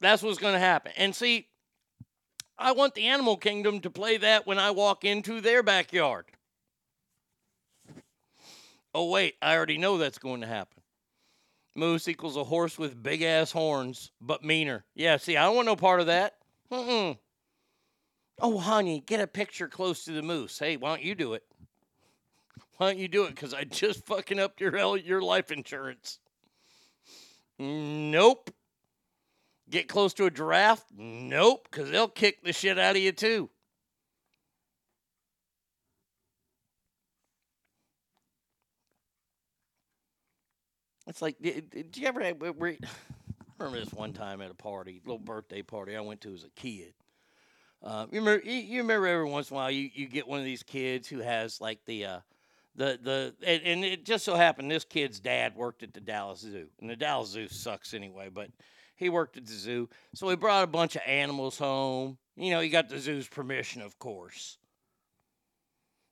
that's 0.02 0.22
what's 0.22 0.38
going 0.38 0.54
to 0.54 0.60
happen. 0.60 0.92
And 0.96 1.14
see, 1.14 1.48
I 2.58 2.72
want 2.72 2.94
the 2.94 3.06
animal 3.06 3.36
kingdom 3.36 3.80
to 3.80 3.90
play 3.90 4.18
that 4.18 4.46
when 4.46 4.58
I 4.58 4.70
walk 4.70 5.04
into 5.04 5.40
their 5.40 5.62
backyard. 5.62 6.26
Oh, 8.94 9.10
wait, 9.10 9.36
I 9.40 9.56
already 9.56 9.78
know 9.78 9.96
that's 9.96 10.18
going 10.18 10.42
to 10.42 10.46
happen. 10.46 10.82
Moose 11.74 12.08
equals 12.08 12.36
a 12.36 12.44
horse 12.44 12.78
with 12.78 13.02
big 13.02 13.22
ass 13.22 13.50
horns, 13.50 14.10
but 14.20 14.44
meaner. 14.44 14.84
Yeah, 14.94 15.16
see, 15.16 15.36
I 15.38 15.44
don't 15.44 15.56
want 15.56 15.66
no 15.66 15.76
part 15.76 16.00
of 16.00 16.06
that. 16.06 16.34
Mm-mm. 16.70 17.16
Oh, 18.40 18.58
honey, 18.58 19.02
get 19.06 19.20
a 19.20 19.26
picture 19.26 19.68
close 19.68 20.04
to 20.04 20.12
the 20.12 20.22
moose. 20.22 20.58
Hey, 20.58 20.76
why 20.76 20.90
don't 20.90 21.02
you 21.02 21.14
do 21.14 21.34
it? 21.34 21.44
Why 22.76 22.88
don't 22.88 22.98
you 22.98 23.08
do 23.08 23.24
it? 23.24 23.30
Because 23.30 23.54
I 23.54 23.64
just 23.64 24.04
fucking 24.06 24.38
upped 24.38 24.60
your 24.60 24.96
your 24.98 25.22
life 25.22 25.50
insurance. 25.50 26.18
Nope. 27.58 28.50
Get 29.72 29.88
close 29.88 30.12
to 30.14 30.26
a 30.26 30.30
giraffe? 30.30 30.84
Nope, 30.94 31.66
because 31.70 31.90
they'll 31.90 32.06
kick 32.06 32.44
the 32.44 32.52
shit 32.52 32.78
out 32.78 32.94
of 32.94 33.00
you 33.00 33.10
too. 33.10 33.48
It's 41.06 41.22
like, 41.22 41.40
did, 41.40 41.96
you 41.96 42.06
ever 42.06 42.22
have, 42.22 42.36
I 42.42 42.54
remember 43.58 43.80
this 43.82 43.94
one 43.94 44.12
time 44.12 44.42
at 44.42 44.50
a 44.50 44.54
party, 44.54 45.00
little 45.06 45.18
birthday 45.18 45.62
party 45.62 45.96
I 45.96 46.00
went 46.02 46.20
to 46.20 46.34
as 46.34 46.44
a 46.44 46.50
kid. 46.50 46.92
Uh, 47.82 48.06
you 48.10 48.20
remember, 48.20 48.44
you 48.44 48.82
remember 48.82 49.06
every 49.06 49.24
once 49.24 49.50
in 49.50 49.54
a 49.54 49.56
while 49.56 49.70
you, 49.70 49.88
you 49.94 50.06
get 50.06 50.28
one 50.28 50.38
of 50.38 50.44
these 50.44 50.62
kids 50.62 51.08
who 51.08 51.20
has 51.20 51.62
like 51.62 51.80
the 51.86 52.04
uh, 52.04 52.20
the 52.76 52.98
the 53.02 53.34
and, 53.44 53.62
and 53.62 53.84
it 53.84 54.04
just 54.04 54.24
so 54.24 54.36
happened 54.36 54.70
this 54.70 54.84
kid's 54.84 55.18
dad 55.18 55.56
worked 55.56 55.82
at 55.82 55.92
the 55.92 56.00
Dallas 56.00 56.40
Zoo, 56.40 56.68
and 56.80 56.88
the 56.88 56.94
Dallas 56.94 57.30
Zoo 57.30 57.48
sucks 57.48 57.92
anyway. 57.92 58.28
But 58.32 58.50
he 58.94 59.08
worked 59.08 59.36
at 59.36 59.46
the 59.46 59.52
zoo, 59.52 59.88
so 60.14 60.28
he 60.28 60.36
brought 60.36 60.64
a 60.64 60.68
bunch 60.68 60.96
of 60.96 61.02
animals 61.06 61.58
home. 61.58 62.18
You 62.36 62.50
know, 62.50 62.60
he 62.60 62.68
got 62.68 62.88
the 62.88 62.98
zoo's 62.98 63.28
permission, 63.28 63.82
of 63.82 63.98
course. 63.98 64.58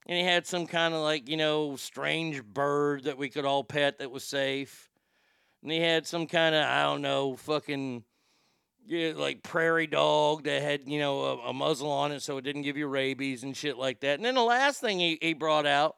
And 0.07 0.19
he 0.19 0.25
had 0.25 0.47
some 0.47 0.67
kind 0.67 0.93
of 0.93 1.01
like, 1.01 1.29
you 1.29 1.37
know, 1.37 1.77
strange 1.77 2.43
bird 2.43 3.05
that 3.05 3.19
we 3.19 3.29
could 3.29 3.45
all 3.45 3.63
pet 3.63 3.99
that 3.99 4.11
was 4.11 4.25
safe. 4.25 4.91
And 5.63 5.71
he 5.71 5.79
had 5.79 6.07
some 6.07 6.27
kind 6.27 6.55
of, 6.55 6.65
I 6.65 6.83
don't 6.83 7.03
know, 7.03 7.37
fucking, 7.37 8.03
yeah, 8.87 9.13
like 9.15 9.43
prairie 9.43 9.87
dog 9.87 10.45
that 10.45 10.63
had, 10.63 10.89
you 10.89 10.99
know, 10.99 11.21
a, 11.21 11.37
a 11.49 11.53
muzzle 11.53 11.91
on 11.91 12.13
it 12.13 12.21
so 12.21 12.39
it 12.39 12.43
didn't 12.43 12.63
give 12.63 12.77
you 12.77 12.87
rabies 12.87 13.43
and 13.43 13.57
shit 13.57 13.77
like 13.77 14.01
that. 14.01 14.17
And 14.17 14.25
then 14.25 14.35
the 14.35 14.43
last 14.43 14.81
thing 14.81 14.99
he, 14.99 15.19
he 15.21 15.35
brought 15.35 15.67
out, 15.67 15.97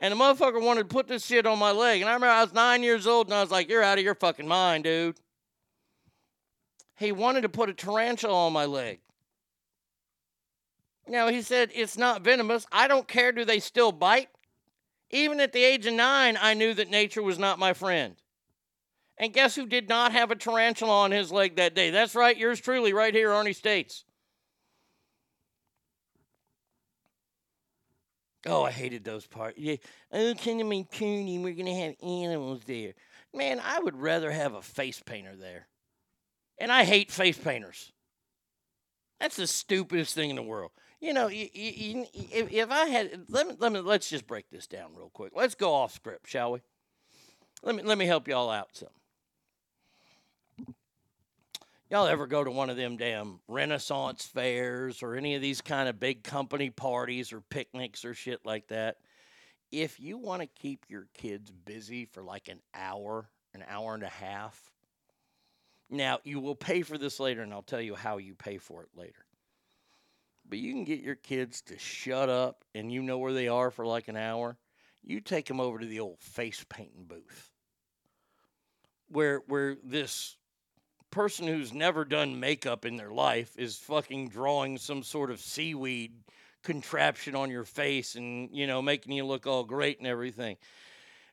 and 0.00 0.12
the 0.12 0.16
motherfucker 0.16 0.62
wanted 0.62 0.88
to 0.88 0.94
put 0.94 1.06
this 1.06 1.24
shit 1.24 1.46
on 1.46 1.58
my 1.58 1.70
leg. 1.70 2.00
And 2.00 2.10
I 2.10 2.14
remember 2.14 2.34
I 2.34 2.42
was 2.42 2.52
nine 2.52 2.82
years 2.82 3.06
old 3.06 3.28
and 3.28 3.34
I 3.34 3.40
was 3.40 3.50
like, 3.50 3.68
you're 3.68 3.82
out 3.82 3.98
of 3.98 4.04
your 4.04 4.14
fucking 4.16 4.48
mind, 4.48 4.84
dude. 4.84 5.16
He 6.96 7.12
wanted 7.12 7.42
to 7.42 7.48
put 7.48 7.70
a 7.70 7.74
tarantula 7.74 8.46
on 8.46 8.52
my 8.52 8.66
leg. 8.66 9.00
Now, 11.06 11.28
he 11.28 11.42
said 11.42 11.70
it's 11.74 11.98
not 11.98 12.22
venomous. 12.22 12.66
I 12.72 12.88
don't 12.88 13.08
care. 13.08 13.32
Do 13.32 13.44
they 13.44 13.58
still 13.58 13.92
bite? 13.92 14.28
Even 15.10 15.38
at 15.40 15.52
the 15.52 15.62
age 15.62 15.86
of 15.86 15.94
nine, 15.94 16.38
I 16.40 16.54
knew 16.54 16.72
that 16.74 16.88
nature 16.88 17.22
was 17.22 17.38
not 17.38 17.58
my 17.58 17.72
friend. 17.72 18.16
And 19.18 19.32
guess 19.32 19.54
who 19.54 19.66
did 19.66 19.88
not 19.88 20.12
have 20.12 20.30
a 20.30 20.36
tarantula 20.36 20.92
on 21.02 21.10
his 21.10 21.30
leg 21.30 21.56
that 21.56 21.74
day? 21.74 21.90
That's 21.90 22.14
right, 22.14 22.36
yours 22.36 22.60
truly, 22.60 22.92
right 22.92 23.14
here, 23.14 23.30
Arnie 23.30 23.54
States. 23.54 24.04
Oh, 28.46 28.64
I 28.64 28.70
hated 28.70 29.04
those 29.04 29.26
parts. 29.26 29.58
Yeah. 29.58 29.76
Oh, 30.12 30.34
Cinnamon 30.34 30.84
Cooney, 30.84 31.38
we're 31.38 31.54
going 31.54 31.66
to 31.66 31.74
have 31.74 31.94
animals 32.02 32.62
there. 32.66 32.94
Man, 33.32 33.60
I 33.64 33.78
would 33.80 33.96
rather 33.96 34.30
have 34.30 34.54
a 34.54 34.62
face 34.62 35.00
painter 35.04 35.34
there. 35.36 35.66
And 36.58 36.70
I 36.70 36.84
hate 36.84 37.10
face 37.10 37.38
painters. 37.38 37.92
That's 39.20 39.36
the 39.36 39.46
stupidest 39.46 40.14
thing 40.14 40.30
in 40.30 40.36
the 40.36 40.42
world. 40.42 40.70
You 41.00 41.12
know, 41.12 41.28
you, 41.28 41.48
you, 41.52 42.06
if, 42.14 42.52
if 42.52 42.70
I 42.70 42.86
had, 42.86 43.26
let 43.28 43.46
me, 43.46 43.54
let 43.58 43.72
me, 43.72 43.80
let's 43.80 44.08
just 44.08 44.26
break 44.26 44.48
this 44.50 44.66
down 44.66 44.94
real 44.94 45.10
quick. 45.12 45.32
Let's 45.34 45.54
go 45.54 45.72
off 45.72 45.94
script, 45.94 46.28
shall 46.28 46.52
we? 46.52 46.60
Let 47.62 47.74
me, 47.74 47.82
let 47.82 47.98
me 47.98 48.06
help 48.06 48.28
y'all 48.28 48.50
out 48.50 48.68
some. 48.72 48.88
Y'all 51.90 52.06
ever 52.06 52.26
go 52.26 52.42
to 52.42 52.50
one 52.50 52.70
of 52.70 52.76
them 52.76 52.96
damn 52.96 53.38
Renaissance 53.46 54.24
fairs 54.24 55.02
or 55.02 55.14
any 55.14 55.34
of 55.34 55.42
these 55.42 55.60
kind 55.60 55.88
of 55.88 56.00
big 56.00 56.24
company 56.24 56.70
parties 56.70 57.32
or 57.32 57.40
picnics 57.40 58.04
or 58.04 58.14
shit 58.14 58.40
like 58.44 58.66
that? 58.68 58.96
If 59.70 60.00
you 60.00 60.16
want 60.16 60.42
to 60.42 60.48
keep 60.60 60.86
your 60.88 61.06
kids 61.14 61.50
busy 61.50 62.06
for 62.06 62.22
like 62.22 62.48
an 62.48 62.60
hour, 62.74 63.28
an 63.52 63.64
hour 63.68 63.94
and 63.94 64.02
a 64.02 64.08
half, 64.08 64.72
now 65.96 66.18
you 66.24 66.40
will 66.40 66.54
pay 66.54 66.82
for 66.82 66.98
this 66.98 67.20
later, 67.20 67.42
and 67.42 67.52
I'll 67.52 67.62
tell 67.62 67.80
you 67.80 67.94
how 67.94 68.18
you 68.18 68.34
pay 68.34 68.58
for 68.58 68.82
it 68.82 68.90
later. 68.96 69.24
But 70.48 70.58
you 70.58 70.72
can 70.72 70.84
get 70.84 71.00
your 71.00 71.14
kids 71.14 71.62
to 71.62 71.78
shut 71.78 72.28
up 72.28 72.64
and 72.74 72.92
you 72.92 73.02
know 73.02 73.18
where 73.18 73.32
they 73.32 73.48
are 73.48 73.70
for 73.70 73.86
like 73.86 74.08
an 74.08 74.16
hour. 74.16 74.58
You 75.02 75.20
take 75.20 75.46
them 75.46 75.60
over 75.60 75.78
to 75.78 75.86
the 75.86 76.00
old 76.00 76.20
face 76.20 76.64
painting 76.68 77.04
booth 77.06 77.50
where 79.08 79.42
where 79.46 79.76
this 79.84 80.36
person 81.10 81.46
who's 81.46 81.72
never 81.72 82.04
done 82.04 82.40
makeup 82.40 82.84
in 82.84 82.96
their 82.96 83.12
life 83.12 83.54
is 83.56 83.76
fucking 83.78 84.28
drawing 84.28 84.76
some 84.76 85.02
sort 85.02 85.30
of 85.30 85.40
seaweed 85.40 86.12
contraption 86.64 87.36
on 87.36 87.50
your 87.50 87.64
face 87.64 88.16
and 88.16 88.50
you 88.52 88.66
know 88.66 88.82
making 88.82 89.12
you 89.12 89.24
look 89.24 89.46
all 89.46 89.64
great 89.64 89.98
and 89.98 90.06
everything. 90.06 90.56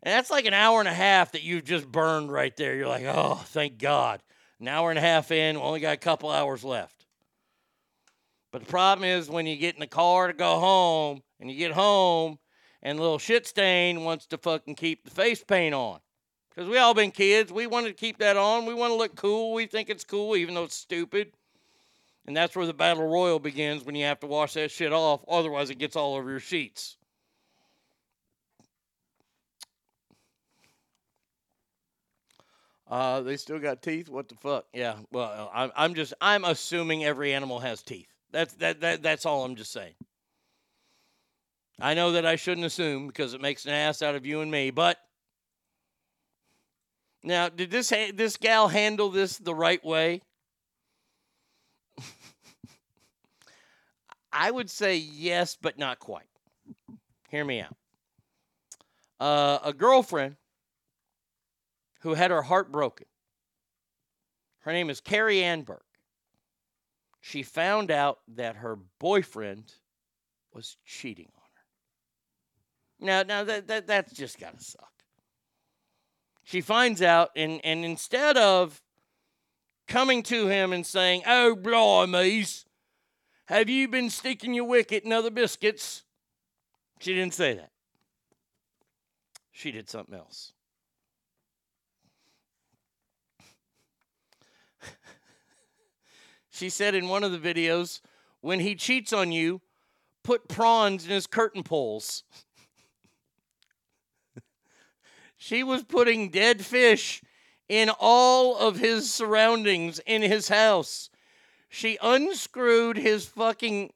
And 0.04 0.14
that's 0.14 0.32
like 0.32 0.46
an 0.46 0.54
hour 0.54 0.80
and 0.80 0.88
a 0.88 0.94
half 0.94 1.34
that 1.34 1.44
you've 1.44 1.64
just 1.64 1.92
burned 1.92 2.32
right 2.32 2.56
there. 2.58 2.76
You're 2.76 2.88
like, 2.88 3.06
oh, 3.06 3.36
thank 3.46 3.78
God. 3.78 4.22
An 4.62 4.68
hour 4.68 4.92
and 4.92 5.00
a 5.00 5.02
half 5.02 5.32
in, 5.32 5.56
we 5.56 5.62
only 5.62 5.80
got 5.80 5.96
a 5.96 5.98
couple 5.98 6.30
hours 6.30 6.64
left. 6.64 7.08
But 8.52 8.62
the 8.62 8.68
problem 8.68 9.04
is 9.10 9.28
when 9.28 9.48
you 9.48 9.56
get 9.56 9.74
in 9.74 9.80
the 9.80 9.88
car 9.88 10.28
to 10.28 10.34
go 10.34 10.60
home 10.60 11.24
and 11.40 11.50
you 11.50 11.58
get 11.58 11.72
home 11.72 12.38
and 12.84 13.00
little 13.00 13.18
shit 13.18 13.48
stain 13.48 14.04
wants 14.04 14.28
to 14.28 14.38
fucking 14.38 14.76
keep 14.76 15.04
the 15.04 15.10
face 15.10 15.44
paint 15.44 15.74
on. 15.74 16.00
Because 16.50 16.70
we 16.70 16.78
all 16.78 16.94
been 16.94 17.10
kids. 17.10 17.52
We 17.52 17.66
want 17.66 17.88
to 17.88 17.94
keep 17.94 18.20
that 18.20 18.38
on. 18.38 18.68
We 18.68 18.76
want 18.76 18.92
to 18.92 18.98
look 18.98 19.16
cool. 19.16 19.54
We 19.54 19.66
think 19.66 19.90
it's 19.90 20.04
cool, 20.04 20.36
even 20.36 20.54
though 20.54 20.66
it's 20.66 20.76
stupid. 20.76 21.32
And 22.28 22.38
that's 22.38 22.56
where 22.56 22.68
the 22.68 22.74
battle 22.74 23.08
royal 23.08 23.40
begins 23.40 23.84
when 23.84 23.96
you 23.96 24.06
have 24.06 24.20
to 24.20 24.28
wash 24.28 24.54
that 24.54 24.70
shit 24.70 24.94
off. 24.94 25.22
Otherwise, 25.28 25.72
it 25.72 25.80
gets 25.80 25.96
all 25.96 26.14
over 26.16 26.30
your 26.30 26.40
sheets. 26.40 26.98
Uh, 32.92 33.22
they 33.22 33.38
still 33.38 33.58
got 33.58 33.82
teeth. 33.82 34.10
What 34.10 34.28
the 34.28 34.36
fuck? 34.36 34.66
Yeah. 34.74 34.98
Well, 35.14 35.50
I'm, 35.54 35.72
I'm 35.78 35.94
just 35.96 36.14
I'm 36.20 36.44
assuming 36.44 37.06
every 37.06 37.34
animal 37.34 37.60
has 37.60 37.82
teeth. 37.82 38.10
That's 38.32 38.54
that, 38.56 38.82
that 38.82 39.02
that's 39.02 39.26
all 39.26 39.46
I'm 39.46 39.56
just 39.56 39.72
saying. 39.72 39.94
I 41.80 41.94
know 41.94 42.12
that 42.12 42.26
I 42.26 42.36
shouldn't 42.36 42.68
assume 42.68 43.08
because 43.08 43.34
it 43.34 43.40
makes 43.40 43.66
an 43.66 43.72
ass 43.72 44.02
out 44.02 44.16
of 44.16 44.26
you 44.26 44.42
and 44.42 44.52
me, 44.52 44.72
but 44.72 44.98
now 47.24 47.48
did 47.48 47.72
this 47.72 47.90
ha- 47.90 48.12
this 48.14 48.36
gal 48.36 48.68
handle 48.68 49.10
this 49.10 49.38
the 49.38 49.56
right 49.56 49.84
way? 49.86 50.22
I 54.34 54.52
would 54.52 54.70
say 54.70 54.98
yes, 54.98 55.58
but 55.60 55.80
not 55.80 56.00
quite. 56.00 56.28
Hear 57.30 57.46
me 57.46 57.62
out. 57.62 57.78
Uh, 59.18 59.60
a 59.64 59.72
girlfriend 59.72 60.36
who 62.02 62.14
had 62.14 62.32
her 62.32 62.44
heart 62.44 62.72
broken. 62.72 63.08
Her 64.62 64.74
name 64.74 64.90
is 64.90 65.02
Carrie 65.02 65.44
Ann 65.44 65.62
Burke. 65.64 65.86
She 67.20 67.44
found 67.44 67.92
out 67.92 68.20
that 68.36 68.58
her 68.58 68.78
boyfriend 69.00 69.74
was 70.54 70.78
cheating 70.86 71.30
on 71.36 71.42
her. 71.54 73.06
Now, 73.06 73.24
now 73.24 73.44
that, 73.44 73.68
that 73.68 73.88
that's 73.88 74.14
just 74.14 74.40
gotta 74.40 74.60
suck. 74.60 74.92
She 76.44 76.62
finds 76.62 77.02
out, 77.02 77.30
and, 77.36 77.62
and 77.64 77.86
instead 77.86 78.38
of 78.38 78.82
coming 79.88 80.24
to 80.24 80.48
him 80.48 80.74
and 80.74 80.86
saying, 80.86 81.24
Oh, 81.28 81.56
blimey's, 81.56 82.66
have 83.46 83.70
you 83.70 83.88
been 83.88 84.10
sticking 84.10 84.54
your 84.54 84.66
wicket 84.66 85.04
in 85.04 85.14
other 85.14 85.30
biscuits? 85.30 86.04
She 87.00 87.14
didn't 87.14 87.34
say 87.34 87.54
that. 87.56 87.72
She 89.52 89.72
did 89.72 89.90
something 89.90 90.16
else. 90.16 90.54
She 96.62 96.70
said 96.70 96.94
in 96.94 97.08
one 97.08 97.24
of 97.24 97.32
the 97.32 97.40
videos, 97.40 98.02
when 98.42 98.60
he 98.60 98.76
cheats 98.76 99.12
on 99.12 99.32
you, 99.32 99.62
put 100.22 100.48
prawns 100.48 101.06
in 101.06 101.10
his 101.10 101.26
curtain 101.26 101.64
poles. 101.64 102.22
she 105.38 105.64
was 105.64 105.82
putting 105.82 106.30
dead 106.30 106.64
fish 106.64 107.24
in 107.68 107.90
all 108.00 108.60
of 108.60 108.78
his 108.78 109.12
surroundings 109.12 110.00
in 110.06 110.22
his 110.22 110.50
house. 110.50 111.10
She 111.68 111.98
unscrewed 112.00 112.96
his 112.96 113.26
fucking 113.26 113.92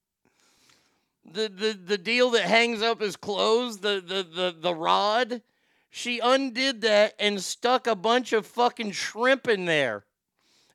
the, 1.30 1.50
the, 1.50 1.78
the 1.78 1.98
deal 1.98 2.30
that 2.30 2.44
hangs 2.44 2.80
up 2.80 3.02
his 3.02 3.16
clothes, 3.16 3.80
the, 3.80 4.00
the, 4.00 4.22
the, 4.22 4.56
the 4.58 4.74
rod. 4.74 5.42
She 5.90 6.20
undid 6.20 6.80
that 6.80 7.16
and 7.18 7.38
stuck 7.38 7.86
a 7.86 7.94
bunch 7.94 8.32
of 8.32 8.46
fucking 8.46 8.92
shrimp 8.92 9.46
in 9.46 9.66
there 9.66 10.06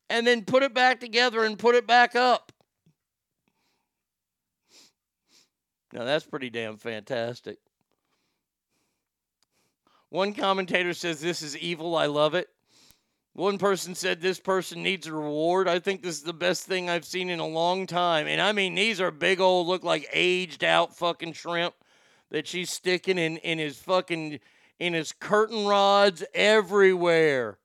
and 0.08 0.26
then 0.26 0.44
put 0.44 0.62
it 0.62 0.74
back 0.74 1.00
together 1.00 1.44
and 1.44 1.58
put 1.58 1.74
it 1.74 1.86
back 1.86 2.14
up. 2.14 2.52
Now 5.92 6.04
that's 6.04 6.26
pretty 6.26 6.50
damn 6.50 6.76
fantastic. 6.76 7.58
One 10.10 10.34
commentator 10.34 10.94
says 10.94 11.20
this 11.20 11.42
is 11.42 11.56
evil. 11.56 11.96
I 11.96 12.06
love 12.06 12.34
it. 12.34 12.48
One 13.32 13.58
person 13.58 13.94
said 13.94 14.20
this 14.20 14.40
person 14.40 14.82
needs 14.82 15.06
a 15.06 15.12
reward. 15.12 15.68
I 15.68 15.78
think 15.78 16.02
this 16.02 16.16
is 16.16 16.22
the 16.22 16.32
best 16.32 16.64
thing 16.64 16.88
I've 16.88 17.04
seen 17.04 17.28
in 17.28 17.38
a 17.38 17.46
long 17.46 17.86
time. 17.86 18.26
And 18.26 18.40
I 18.40 18.52
mean, 18.52 18.74
these 18.74 18.98
are 18.98 19.10
big 19.10 19.40
old, 19.40 19.66
look 19.66 19.84
like 19.84 20.08
aged 20.12 20.64
out 20.64 20.96
fucking 20.96 21.34
shrimp 21.34 21.74
that 22.30 22.46
she's 22.46 22.70
sticking 22.70 23.18
in, 23.18 23.36
in 23.38 23.58
his 23.58 23.76
fucking, 23.76 24.40
in 24.78 24.94
his 24.94 25.12
curtain 25.12 25.66
rods 25.66 26.24
everywhere. 26.34 27.58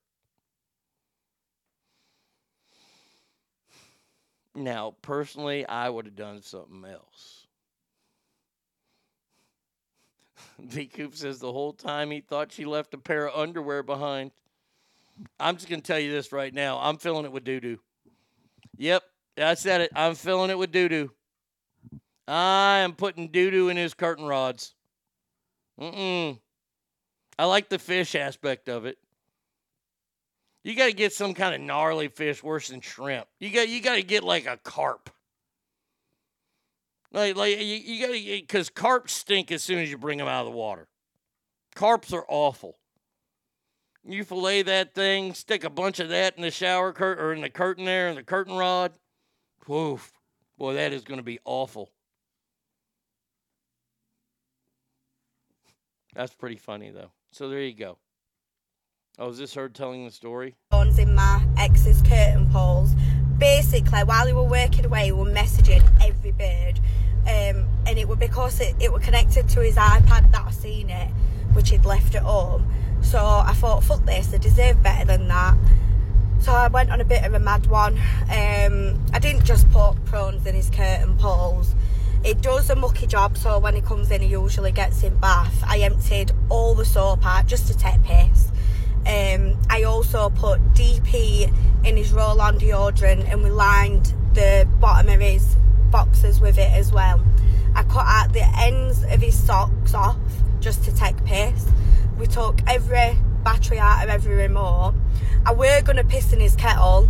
Now, 4.53 4.95
personally, 5.01 5.65
I 5.65 5.89
would 5.89 6.05
have 6.05 6.15
done 6.15 6.41
something 6.41 6.85
else. 6.85 7.47
V 10.59 10.87
Coop 10.87 11.15
says 11.15 11.39
the 11.39 11.51
whole 11.51 11.73
time 11.73 12.11
he 12.11 12.21
thought 12.21 12.51
she 12.51 12.65
left 12.65 12.93
a 12.93 12.97
pair 12.97 13.27
of 13.27 13.39
underwear 13.39 13.83
behind. 13.83 14.31
I'm 15.39 15.55
just 15.55 15.69
going 15.69 15.81
to 15.81 15.87
tell 15.87 15.99
you 15.99 16.11
this 16.11 16.31
right 16.31 16.53
now. 16.53 16.79
I'm 16.79 16.97
filling 16.97 17.25
it 17.25 17.31
with 17.31 17.43
doo 17.43 17.59
doo. 17.59 17.79
Yep, 18.77 19.03
I 19.37 19.53
said 19.53 19.81
it. 19.81 19.91
I'm 19.95 20.15
filling 20.15 20.49
it 20.49 20.57
with 20.57 20.71
doo 20.71 20.89
doo. 20.89 21.11
I 22.27 22.79
am 22.79 22.93
putting 22.93 23.27
doo 23.29 23.51
doo 23.51 23.69
in 23.69 23.77
his 23.77 23.93
curtain 23.93 24.25
rods. 24.25 24.73
Mm-mm. 25.79 26.39
I 27.37 27.45
like 27.45 27.69
the 27.69 27.79
fish 27.79 28.15
aspect 28.15 28.69
of 28.69 28.85
it. 28.85 28.97
You 30.63 30.75
got 30.75 30.87
to 30.87 30.93
get 30.93 31.13
some 31.13 31.33
kind 31.33 31.55
of 31.55 31.61
gnarly 31.61 32.07
fish 32.07 32.43
worse 32.43 32.69
than 32.69 32.81
shrimp. 32.81 33.27
You 33.39 33.49
got 33.49 33.67
you 33.67 33.81
got 33.81 33.95
to 33.95 34.03
get 34.03 34.23
like 34.23 34.45
a 34.45 34.57
carp. 34.57 35.09
Like 37.11 37.35
like 37.35 37.57
you, 37.57 37.65
you 37.65 38.05
got 38.05 38.13
to 38.13 38.41
because 38.41 38.69
carp 38.69 39.09
stink 39.09 39.51
as 39.51 39.63
soon 39.63 39.79
as 39.79 39.89
you 39.89 39.97
bring 39.97 40.17
them 40.17 40.27
out 40.27 40.45
of 40.45 40.51
the 40.51 40.57
water. 40.57 40.87
Carps 41.75 42.13
are 42.13 42.25
awful. 42.27 42.77
You 44.03 44.23
fillet 44.23 44.63
that 44.63 44.95
thing, 44.95 45.33
stick 45.33 45.63
a 45.63 45.69
bunch 45.69 45.99
of 45.99 46.09
that 46.09 46.35
in 46.35 46.41
the 46.41 46.51
shower 46.51 46.91
curtain 46.91 47.23
or 47.23 47.33
in 47.33 47.41
the 47.41 47.49
curtain 47.49 47.85
there, 47.85 48.09
in 48.09 48.15
the 48.15 48.23
curtain 48.23 48.57
rod. 48.57 48.93
Woof. 49.67 50.11
Boy, 50.57 50.73
that 50.73 50.91
is 50.91 51.03
going 51.03 51.19
to 51.19 51.23
be 51.23 51.39
awful. 51.45 51.91
That's 56.15 56.33
pretty 56.33 56.57
funny, 56.57 56.89
though. 56.89 57.11
So 57.31 57.47
there 57.47 57.61
you 57.61 57.73
go. 57.73 57.97
Oh, 59.19 59.29
is 59.29 59.37
this 59.37 59.53
her 59.55 59.67
telling 59.67 60.05
the 60.05 60.11
story? 60.11 60.55
In 60.71 61.15
my 61.15 61.45
ex's 61.57 62.01
curtain 62.01 62.49
poles. 62.51 62.93
Basically, 63.37 63.99
while 64.03 64.25
we 64.25 64.33
were 64.33 64.43
working 64.43 64.85
away, 64.85 65.11
we 65.11 65.23
were 65.23 65.29
messaging 65.29 65.83
every 66.01 66.31
bird. 66.31 66.79
Um, 67.23 67.67
and 67.85 67.97
it 67.97 68.07
was 68.07 68.17
because 68.17 68.59
it, 68.61 68.75
it 68.79 68.91
was 68.91 69.03
connected 69.03 69.49
to 69.49 69.61
his 69.61 69.75
iPad 69.75 70.31
that 70.31 70.45
I 70.45 70.51
seen 70.51 70.89
it, 70.89 71.09
which 71.53 71.69
he'd 71.69 71.85
left 71.85 72.15
at 72.15 72.23
home. 72.23 72.71
So 73.01 73.19
I 73.19 73.53
thought, 73.53 73.83
fuck 73.83 74.05
this, 74.05 74.33
I 74.33 74.37
deserve 74.37 74.81
better 74.81 75.05
than 75.05 75.27
that. 75.27 75.57
So 76.39 76.53
I 76.53 76.67
went 76.69 76.89
on 76.89 77.01
a 77.01 77.05
bit 77.05 77.23
of 77.23 77.33
a 77.33 77.39
mad 77.39 77.67
one. 77.67 77.97
Um, 78.23 79.05
I 79.13 79.19
didn't 79.19 79.43
just 79.43 79.69
put 79.71 80.03
prawns 80.05 80.45
in 80.45 80.55
his 80.55 80.69
curtain 80.69 81.17
poles. 81.17 81.75
It 82.23 82.41
does 82.41 82.69
a 82.69 82.75
mucky 82.75 83.07
job, 83.07 83.37
so 83.37 83.59
when 83.59 83.75
he 83.75 83.81
comes 83.81 84.09
in, 84.09 84.21
he 84.21 84.29
usually 84.29 84.71
gets 84.71 85.03
in 85.03 85.17
bath. 85.17 85.63
I 85.65 85.79
emptied 85.79 86.31
all 86.49 86.75
the 86.75 86.85
soap 86.85 87.25
out 87.25 87.47
just 87.47 87.67
to 87.67 87.77
take 87.77 88.01
piss. 88.03 88.51
Um, 89.07 89.57
I 89.69 89.83
also 89.83 90.29
put 90.29 90.59
DP 90.73 91.51
in 91.85 91.97
his 91.97 92.11
roll-on 92.13 92.59
deodorant, 92.59 93.31
and 93.31 93.43
we 93.43 93.49
lined 93.49 94.13
the 94.33 94.67
bottom 94.79 95.09
of 95.11 95.19
his 95.19 95.55
boxes 95.89 96.39
with 96.39 96.57
it 96.57 96.71
as 96.71 96.91
well. 96.91 97.19
I 97.75 97.83
cut 97.83 98.05
out 98.05 98.33
the 98.33 98.43
ends 98.59 99.03
of 99.03 99.19
his 99.21 99.37
socks 99.37 99.93
off 99.93 100.17
just 100.59 100.83
to 100.85 100.95
take 100.95 101.23
piss. 101.25 101.65
We 102.19 102.27
took 102.27 102.59
every 102.67 103.17
battery 103.43 103.79
out 103.79 104.03
of 104.03 104.09
every 104.09 104.35
remote. 104.35 104.93
I 105.45 105.53
were 105.53 105.81
gonna 105.81 106.03
piss 106.03 106.31
in 106.33 106.39
his 106.39 106.55
kettle, 106.55 107.09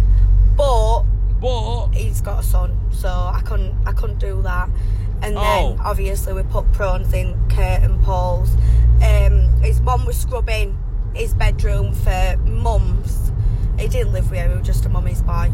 but 0.55 1.03
but 1.41 1.87
he's 1.89 2.21
got 2.21 2.39
a 2.39 2.43
son, 2.43 2.77
so 2.91 3.07
I 3.09 3.41
couldn't 3.43 3.75
I 3.85 3.91
couldn't 3.91 4.19
do 4.19 4.41
that. 4.43 4.69
And 5.23 5.35
then 5.35 5.77
Oh. 5.77 5.77
obviously 5.83 6.33
we 6.33 6.43
put 6.43 6.71
prawns 6.71 7.13
in 7.13 7.35
curtain 7.49 7.99
poles. 8.03 8.51
Um, 9.03 9.49
his 9.61 9.81
mum 9.81 10.05
was 10.05 10.17
scrubbing 10.17 10.77
his 11.13 11.33
bedroom 11.33 11.93
for 11.93 12.37
months. 12.45 13.31
He 13.79 13.87
didn't 13.87 14.13
live 14.13 14.29
with 14.29 14.39
her, 14.39 14.49
he 14.49 14.57
was 14.57 14.65
just 14.65 14.85
a 14.85 14.89
mummy's 14.89 15.21
boy. 15.21 15.51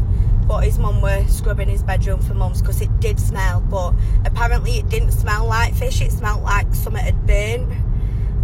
But 0.47 0.63
his 0.63 0.79
mum 0.79 1.01
were 1.01 1.25
scrubbing 1.27 1.67
his 1.67 1.83
bedroom 1.83 2.21
for 2.21 2.33
months 2.33 2.61
because 2.61 2.81
it 2.81 2.99
did 2.99 3.19
smell. 3.19 3.61
But 3.61 3.93
apparently 4.25 4.77
it 4.77 4.89
didn't 4.89 5.11
smell 5.11 5.45
like 5.45 5.73
fish, 5.73 6.01
it 6.01 6.11
smelled 6.11 6.43
like 6.43 6.73
something 6.73 7.03
had 7.03 7.25
burnt. 7.25 7.71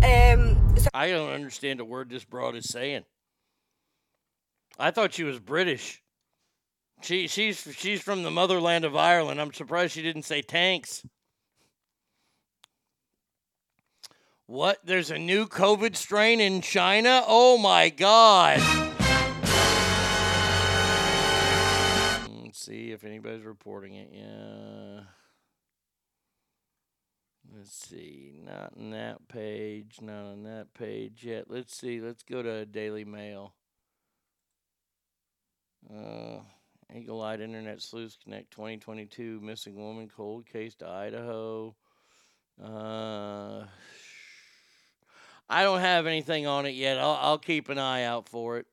Um, 0.03 0.75
so 0.77 0.90
I 0.93 1.09
don't 1.09 1.32
understand 1.32 1.80
a 1.80 1.85
word 1.85 2.09
this 2.09 2.25
broad 2.25 2.56
is 2.56 2.69
saying. 2.69 3.03
I 4.77 4.92
thought 4.92 5.14
she 5.14 5.24
was 5.24 5.40
British. 5.40 6.01
She 7.01 7.27
she's 7.27 7.67
she's 7.77 8.01
from 8.01 8.24
the 8.24 8.32
motherland 8.32 8.85
of 8.85 8.95
Ireland. 8.95 9.40
I'm 9.40 9.53
surprised 9.53 9.93
she 9.93 10.01
didn't 10.01 10.24
say 10.24 10.42
tanks. 10.42 11.03
What? 14.45 14.80
There's 14.83 15.09
a 15.09 15.17
new 15.17 15.47
COVID 15.47 15.95
strain 15.95 16.41
in 16.41 16.61
China? 16.61 17.23
Oh 17.25 17.57
my 17.57 17.89
god. 17.89 18.59
Let's 22.43 22.59
see 22.59 22.91
if 22.91 23.05
anybody's 23.05 23.45
reporting 23.45 23.95
it. 23.95 24.09
Yeah. 24.11 25.03
Let's 27.55 27.73
see. 27.73 28.33
Not 28.43 28.73
on 28.77 28.91
that 28.91 29.27
page. 29.30 29.99
Not 30.01 30.25
on 30.25 30.43
that 30.43 30.73
page 30.73 31.23
yet. 31.23 31.45
Let's 31.49 31.77
see. 31.77 32.01
Let's 32.01 32.23
go 32.23 32.43
to 32.43 32.65
Daily 32.65 33.05
Mail. 33.05 33.53
Uh, 35.89 36.39
Eagle 36.93 37.22
Eyed 37.22 37.39
Internet 37.39 37.81
Sleuths 37.81 38.17
Connect 38.22 38.51
2022 38.51 39.39
missing 39.41 39.75
woman 39.75 40.09
cold 40.13 40.45
case 40.45 40.75
to 40.75 40.88
Idaho. 40.88 41.75
Uh, 42.61 43.63
I 45.49 45.63
don't 45.63 45.81
have 45.81 46.07
anything 46.07 46.47
on 46.47 46.65
it 46.65 46.75
yet. 46.75 46.97
I'll, 46.97 47.17
I'll 47.22 47.38
keep 47.38 47.69
an 47.69 47.77
eye 47.77 48.03
out 48.03 48.30
for 48.30 48.57
it. 48.57 48.65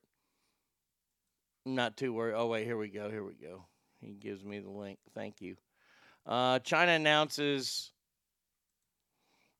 I'm 1.65 1.75
not 1.75 1.97
too 1.97 2.13
worried. 2.13 2.35
Oh 2.35 2.47
wait, 2.47 2.65
here 2.65 2.77
we 2.77 2.89
go. 2.89 3.09
Here 3.09 3.23
we 3.23 3.35
go. 3.35 3.65
He 3.99 4.13
gives 4.13 4.43
me 4.43 4.59
the 4.59 4.69
link. 4.69 4.97
Thank 5.13 5.41
you. 5.41 5.55
Uh, 6.25 6.59
China 6.59 6.93
announces 6.93 7.91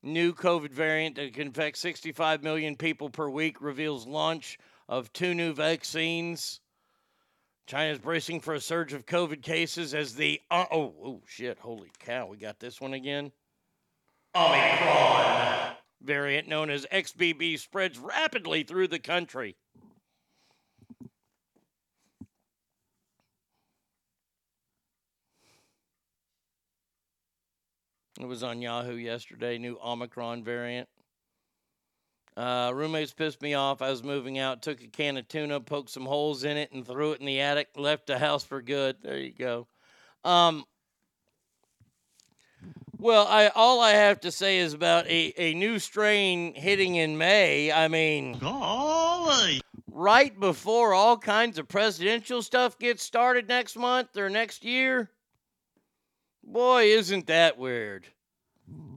new 0.04 0.34
COVID 0.34 0.72
variant 0.72 1.16
that 1.16 1.34
can 1.34 1.48
infect 1.48 1.78
65 1.78 2.44
million 2.44 2.76
people 2.76 3.10
per 3.10 3.30
week. 3.30 3.62
Reveals 3.62 4.08
launch 4.08 4.58
of 4.90 5.14
two 5.14 5.36
new 5.36 5.54
vaccines. 5.54 6.60
China's 7.68 8.00
bracing 8.00 8.42
for 8.42 8.56
a 8.56 8.60
surge 8.60 8.94
of 8.94 9.06
COVID 9.06 9.44
cases 9.44 9.94
as 9.94 10.16
the 10.16 10.42
uh, 10.50 10.66
oh 10.72 10.94
oh 11.04 11.22
shit! 11.28 11.60
Holy 11.60 11.92
cow! 12.00 12.26
We 12.26 12.38
got 12.38 12.60
this 12.60 12.82
one 12.82 12.94
again. 12.94 13.32
Omicron 14.36 15.76
variant 16.04 16.48
known 16.48 16.70
as 16.70 16.86
XBB 16.92 17.60
spreads 17.60 17.98
rapidly 17.98 18.64
through 18.64 18.88
the 18.88 19.00
country. 19.00 19.56
It 28.20 28.28
was 28.28 28.44
on 28.44 28.62
Yahoo 28.62 28.96
yesterday. 28.96 29.58
New 29.58 29.80
Omicron 29.84 30.44
variant. 30.44 30.88
Uh, 32.38 32.72
roommates 32.74 33.14
pissed 33.14 33.42
me 33.42 33.56
off. 33.56 33.82
I 33.82 33.90
was 33.90 34.04
moving 34.04 34.38
out, 34.38 34.62
took 34.62 34.82
a 34.82 34.88
can 34.88 35.18
of 35.18 35.28
tuna, 35.28 35.60
poked 35.60 35.90
some 35.90 36.06
holes 36.06 36.44
in 36.44 36.56
it, 36.56 36.72
and 36.72 36.86
threw 36.86 37.12
it 37.12 37.20
in 37.20 37.26
the 37.26 37.42
attic. 37.42 37.70
Left 37.76 38.08
the 38.08 38.18
house 38.18 38.44
for 38.44 38.62
good. 38.62 38.98
There 39.02 39.18
you 39.18 39.34
go. 39.34 39.68
Um, 40.24 40.66
well, 43.02 43.26
I 43.28 43.48
all 43.48 43.82
I 43.82 43.92
have 43.92 44.22
to 44.22 44.32
say 44.32 44.60
is 44.60 44.74
about 44.74 45.08
a, 45.08 45.34
a 45.36 45.54
new 45.56 45.80
strain 45.80 46.54
hitting 46.54 46.96
in 46.96 47.18
May. 47.18 47.72
I 47.72 47.88
mean, 47.88 48.38
golly. 48.38 49.62
right 49.92 50.40
before 50.40 50.94
all 50.94 51.18
kinds 51.18 51.58
of 51.58 51.68
presidential 51.68 52.44
stuff 52.44 52.78
gets 52.78 53.04
started 53.04 53.48
next 53.48 53.76
month 53.76 54.16
or 54.16 54.30
next 54.30 54.64
year. 54.64 55.10
Boy, 56.44 56.86
isn't 56.86 57.28
that 57.28 57.58
weird? 57.58 58.08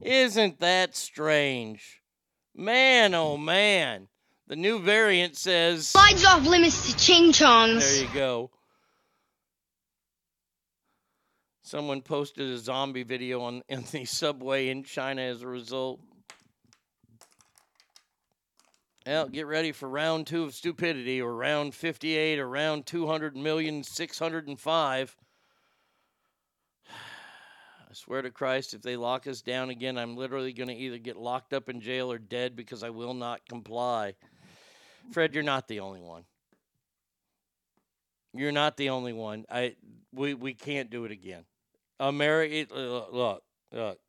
Isn't 0.01 0.59
that 0.59 0.95
strange? 0.95 2.01
Man, 2.55 3.15
oh 3.15 3.37
man. 3.37 4.07
The 4.47 4.55
new 4.55 4.79
variant 4.79 5.35
says. 5.35 5.87
Slides 5.87 6.23
off 6.23 6.45
limits 6.45 6.91
to 6.91 6.97
ching 6.97 7.31
chongs. 7.31 7.79
There 7.79 8.03
you 8.03 8.13
go. 8.13 8.51
Someone 11.65 12.03
posted 12.03 12.47
a 12.51 12.59
zombie 12.59 13.01
video 13.01 13.41
on 13.41 13.63
in 13.67 13.83
the 13.91 14.05
subway 14.05 14.69
in 14.69 14.83
China 14.83 15.23
as 15.23 15.41
a 15.41 15.47
result. 15.47 15.99
Well, 19.07 19.27
get 19.27 19.47
ready 19.47 19.71
for 19.71 19.89
round 19.89 20.27
two 20.27 20.43
of 20.43 20.53
stupidity, 20.53 21.19
or 21.19 21.33
round 21.33 21.73
58, 21.73 22.37
or 22.37 22.47
round 22.47 22.85
200 22.85 23.35
million 23.35 23.81
605. 23.81 25.15
I 26.87 27.93
swear 27.93 28.21
to 28.21 28.29
Christ, 28.29 28.75
if 28.75 28.83
they 28.83 28.95
lock 28.95 29.25
us 29.25 29.41
down 29.41 29.71
again, 29.71 29.97
I'm 29.97 30.15
literally 30.15 30.53
going 30.53 30.69
to 30.69 30.75
either 30.75 30.99
get 30.99 31.17
locked 31.17 31.51
up 31.51 31.67
in 31.67 31.81
jail 31.81 32.11
or 32.11 32.19
dead 32.19 32.55
because 32.55 32.83
I 32.83 32.91
will 32.91 33.15
not 33.15 33.41
comply. 33.49 34.13
Fred, 35.11 35.33
you're 35.33 35.41
not 35.41 35.67
the 35.67 35.79
only 35.79 36.01
one. 36.01 36.25
You're 38.35 38.51
not 38.51 38.77
the 38.77 38.89
only 38.89 39.13
one. 39.13 39.45
I 39.49 39.77
we 40.13 40.35
we 40.35 40.53
can't 40.53 40.91
do 40.91 41.05
it 41.05 41.11
again. 41.11 41.43
America, 41.99 42.73
look, 42.73 43.09
uh, 43.11 43.15
look. 43.15 43.43
look. 43.71 43.99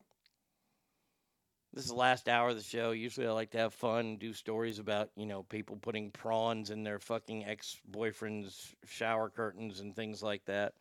This 1.73 1.84
is 1.84 1.90
the 1.90 1.97
last 1.97 2.26
hour 2.26 2.48
of 2.48 2.56
the 2.56 2.62
show. 2.62 2.92
Usually, 2.92 3.26
I 3.26 3.32
like 3.32 3.50
to 3.50 3.58
have 3.58 3.74
fun 3.74 4.06
and 4.06 4.18
do 4.18 4.32
stories 4.32 4.78
about 4.78 5.10
you 5.15 5.26
know 5.26 5.42
people 5.42 5.76
putting 5.76 6.10
prawns 6.10 6.70
in 6.70 6.82
their 6.82 6.98
fucking 6.98 7.44
ex 7.44 7.78
boyfriends' 7.90 8.74
shower 8.86 9.28
curtains 9.28 9.81
and 9.81 9.94
things 9.94 10.23
like 10.23 10.44
that. 10.47 10.73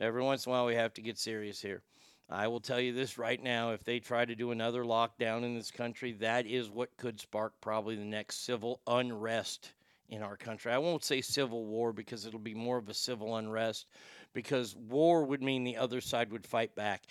Every 0.00 0.22
once 0.22 0.44
in 0.44 0.50
a 0.50 0.52
while, 0.52 0.66
we 0.66 0.74
have 0.74 0.92
to 0.94 1.02
get 1.02 1.18
serious 1.18 1.62
here. 1.62 1.82
I 2.28 2.46
will 2.46 2.60
tell 2.60 2.78
you 2.78 2.92
this 2.92 3.16
right 3.16 3.42
now: 3.42 3.72
if 3.72 3.84
they 3.84 4.00
try 4.00 4.26
to 4.26 4.34
do 4.34 4.50
another 4.50 4.84
lockdown 4.84 5.44
in 5.44 5.54
this 5.54 5.70
country, 5.70 6.12
that 6.20 6.46
is 6.46 6.68
what 6.68 6.96
could 6.98 7.18
spark 7.18 7.54
probably 7.62 7.96
the 7.96 8.04
next 8.04 8.44
civil 8.44 8.82
unrest 8.86 9.72
in 10.10 10.22
our 10.22 10.36
country. 10.36 10.72
I 10.72 10.78
won't 10.78 11.04
say 11.04 11.20
civil 11.20 11.64
war 11.64 11.92
because 11.92 12.26
it'll 12.26 12.38
be 12.38 12.54
more 12.54 12.76
of 12.76 12.88
a 12.88 12.94
civil 12.94 13.36
unrest 13.36 13.86
because 14.34 14.76
war 14.76 15.24
would 15.24 15.42
mean 15.42 15.64
the 15.64 15.76
other 15.76 16.00
side 16.00 16.30
would 16.32 16.46
fight 16.46 16.74
back. 16.74 17.04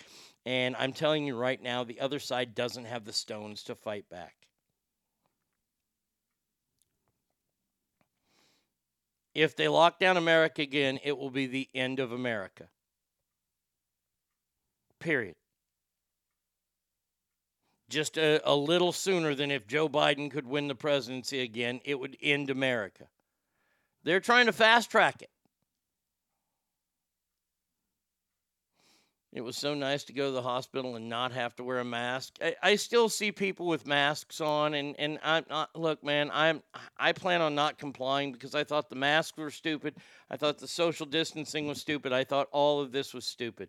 And 0.46 0.76
I'm 0.76 0.92
telling 0.92 1.26
you 1.26 1.36
right 1.36 1.62
now, 1.62 1.84
the 1.84 2.00
other 2.00 2.18
side 2.18 2.54
doesn't 2.54 2.86
have 2.86 3.04
the 3.04 3.12
stones 3.12 3.62
to 3.64 3.74
fight 3.74 4.08
back. 4.08 4.34
If 9.34 9.54
they 9.54 9.68
lock 9.68 9.98
down 9.98 10.16
America 10.16 10.62
again, 10.62 10.98
it 11.04 11.16
will 11.16 11.30
be 11.30 11.46
the 11.46 11.68
end 11.74 12.00
of 12.00 12.12
America. 12.12 12.68
Period. 14.98 15.36
Just 17.88 18.18
a, 18.18 18.40
a, 18.44 18.54
little 18.54 18.92
sooner 18.92 19.34
than 19.34 19.50
if 19.50 19.66
Joe 19.66 19.88
Biden 19.88 20.30
could 20.30 20.46
win 20.46 20.68
the 20.68 20.74
presidency 20.74 21.40
again, 21.40 21.80
it 21.84 21.98
would 21.98 22.16
end 22.20 22.50
America. 22.50 23.06
They're 24.02 24.20
trying 24.20 24.46
to 24.46 24.52
fast 24.52 24.90
track 24.90 25.22
it. 25.22 25.30
It 29.30 29.42
was 29.42 29.58
so 29.58 29.74
nice 29.74 30.04
to 30.04 30.14
go 30.14 30.26
to 30.26 30.32
the 30.32 30.42
hospital 30.42 30.96
and 30.96 31.08
not 31.08 31.32
have 31.32 31.54
to 31.56 31.64
wear 31.64 31.80
a 31.80 31.84
mask. 31.84 32.38
I, 32.40 32.56
I 32.62 32.76
still 32.76 33.10
see 33.10 33.30
people 33.30 33.66
with 33.66 33.86
masks 33.86 34.40
on, 34.40 34.72
and 34.72 34.98
and 34.98 35.18
I'm 35.22 35.44
not. 35.50 35.76
Look, 35.76 36.02
man, 36.02 36.30
I'm 36.32 36.62
I 36.96 37.12
plan 37.12 37.42
on 37.42 37.54
not 37.54 37.78
complying 37.78 38.32
because 38.32 38.54
I 38.54 38.64
thought 38.64 38.88
the 38.88 38.96
masks 38.96 39.36
were 39.36 39.50
stupid. 39.50 39.96
I 40.30 40.38
thought 40.38 40.58
the 40.58 40.66
social 40.66 41.04
distancing 41.04 41.66
was 41.66 41.78
stupid. 41.78 42.12
I 42.12 42.24
thought 42.24 42.48
all 42.52 42.80
of 42.80 42.90
this 42.90 43.12
was 43.12 43.26
stupid. 43.26 43.68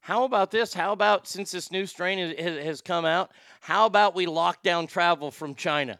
How 0.00 0.24
about 0.24 0.50
this? 0.50 0.74
How 0.74 0.92
about 0.92 1.26
since 1.26 1.50
this 1.50 1.72
new 1.72 1.86
strain 1.86 2.36
has, 2.36 2.64
has 2.64 2.80
come 2.82 3.06
out? 3.06 3.32
How 3.60 3.86
about 3.86 4.14
we 4.14 4.26
lock 4.26 4.62
down 4.62 4.86
travel 4.86 5.30
from 5.30 5.54
China? 5.54 5.98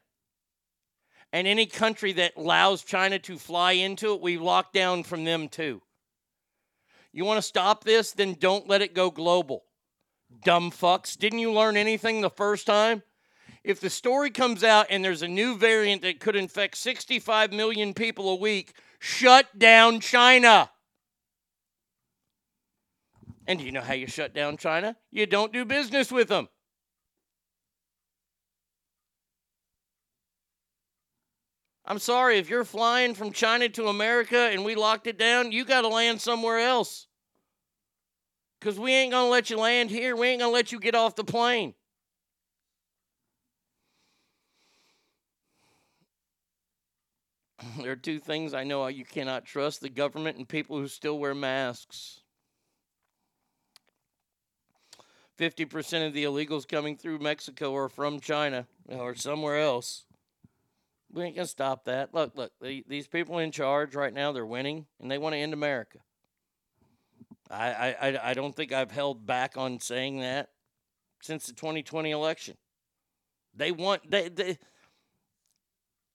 And 1.33 1.49
any 1.49 1.67
country 1.67 2.13
that 2.13 2.37
allows 2.37 2.85
China 2.85 3.19
to 3.21 3.39
fly 3.39 3.73
into 3.73 4.15
it, 4.15 4.21
we 4.21 4.39
lock 4.39 4.73
down 4.73 5.03
from 5.03 5.25
them 5.25 5.49
too. 5.49 5.83
You 7.17 7.25
want 7.25 7.39
to 7.39 7.43
stop 7.43 7.83
this? 7.83 8.13
Then 8.13 8.37
don't 8.39 8.69
let 8.69 8.83
it 8.83 8.95
go 8.95 9.11
global. 9.11 9.65
Dumb 10.45 10.71
fucks. 10.71 11.17
Didn't 11.17 11.39
you 11.39 11.51
learn 11.51 11.79
anything 11.79 12.21
the 12.21 12.29
first 12.29 12.67
time? 12.67 13.03
If 13.65 13.81
the 13.81 13.89
story 13.89 14.31
comes 14.31 14.63
out 14.63 14.89
and 14.91 15.03
there's 15.03 15.23
a 15.23 15.29
new 15.29 15.57
variant 15.57 16.03
that 16.03 16.21
could 16.21 16.37
infect 16.37 16.77
65 16.77 17.55
million 17.55 17.95
people 17.95 18.29
a 18.29 18.37
week, 18.37 18.75
shut 18.99 19.59
down 19.59 20.01
China. 20.01 20.71
And 23.47 23.61
do 23.61 23.65
you 23.65 23.73
know 23.73 23.81
how 23.81 23.95
you 23.95 24.07
shut 24.07 24.35
down 24.35 24.59
China? 24.59 24.95
You 25.11 25.25
don't 25.25 25.55
do 25.55 25.65
business 25.65 26.13
with 26.13 26.29
them. 26.29 26.51
I'm 31.87 31.99
sorry, 31.99 32.37
if 32.39 32.51
you're 32.51 32.65
flying 32.65 33.15
from 33.15 33.33
China 33.33 33.71
to 33.71 33.87
America 33.87 34.51
and 34.53 34.67
we 34.67 34.75
locked 34.75 35.07
it 35.07 35.19
down, 35.19 35.51
you 35.51 35.65
got 35.65 35.81
to 35.81 35.89
land 35.89 36.21
somewhere 36.21 36.59
else. 36.59 37.06
Because 38.67 38.81
we 38.81 38.93
ain't 38.93 39.13
going 39.13 39.27
to 39.27 39.31
let 39.31 39.49
you 39.49 39.59
land 39.59 39.91
here. 39.91 40.17
We 40.17 40.27
ain't 40.27 40.41
going 40.41 40.51
to 40.51 40.53
let 40.53 40.73
you 40.73 40.81
get 40.81 40.97
off 40.97 41.15
the 41.15 41.23
plane. 41.23 41.73
There 47.81 47.93
are 47.93 47.95
two 47.95 48.19
things 48.19 48.55
I 48.55 48.65
know 48.65 48.85
you 48.89 49.05
cannot 49.05 49.45
trust 49.45 49.83
the 49.83 49.89
government 49.89 50.39
and 50.39 50.49
people 50.49 50.79
who 50.79 50.89
still 50.89 51.17
wear 51.21 51.33
masks. 51.33 52.23
50% 55.39 56.05
of 56.05 56.13
the 56.13 56.25
illegals 56.25 56.67
coming 56.67 56.97
through 56.97 57.21
Mexico 57.21 57.73
are 57.77 57.89
from 57.89 58.19
China 58.19 58.67
or 58.89 59.15
somewhere 59.15 59.61
else. 59.61 60.07
We 61.13 61.23
ain't 61.23 61.37
gonna 61.37 61.47
stop 61.47 61.85
that. 61.85 62.13
Look, 62.13 62.37
look, 62.37 62.51
the, 62.61 62.85
these 62.89 63.07
people 63.07 63.39
in 63.39 63.53
charge 63.53 63.95
right 63.95 64.13
now, 64.13 64.33
they're 64.33 64.45
winning, 64.45 64.87
and 65.01 65.09
they 65.09 65.19
want 65.19 65.35
to 65.35 65.39
end 65.39 65.53
America. 65.53 65.99
I, 67.51 67.97
I, 68.01 68.31
I 68.31 68.35
don't 68.35 68.55
think 68.55 68.73
I've 68.73 68.91
held 68.91 69.27
back 69.27 69.57
on 69.57 69.81
saying 69.81 70.21
that 70.21 70.51
since 71.21 71.47
the 71.47 71.53
2020 71.53 72.11
election. 72.11 72.57
They 73.55 73.73
want 73.73 74.09
they, 74.11 74.29
they 74.29 74.59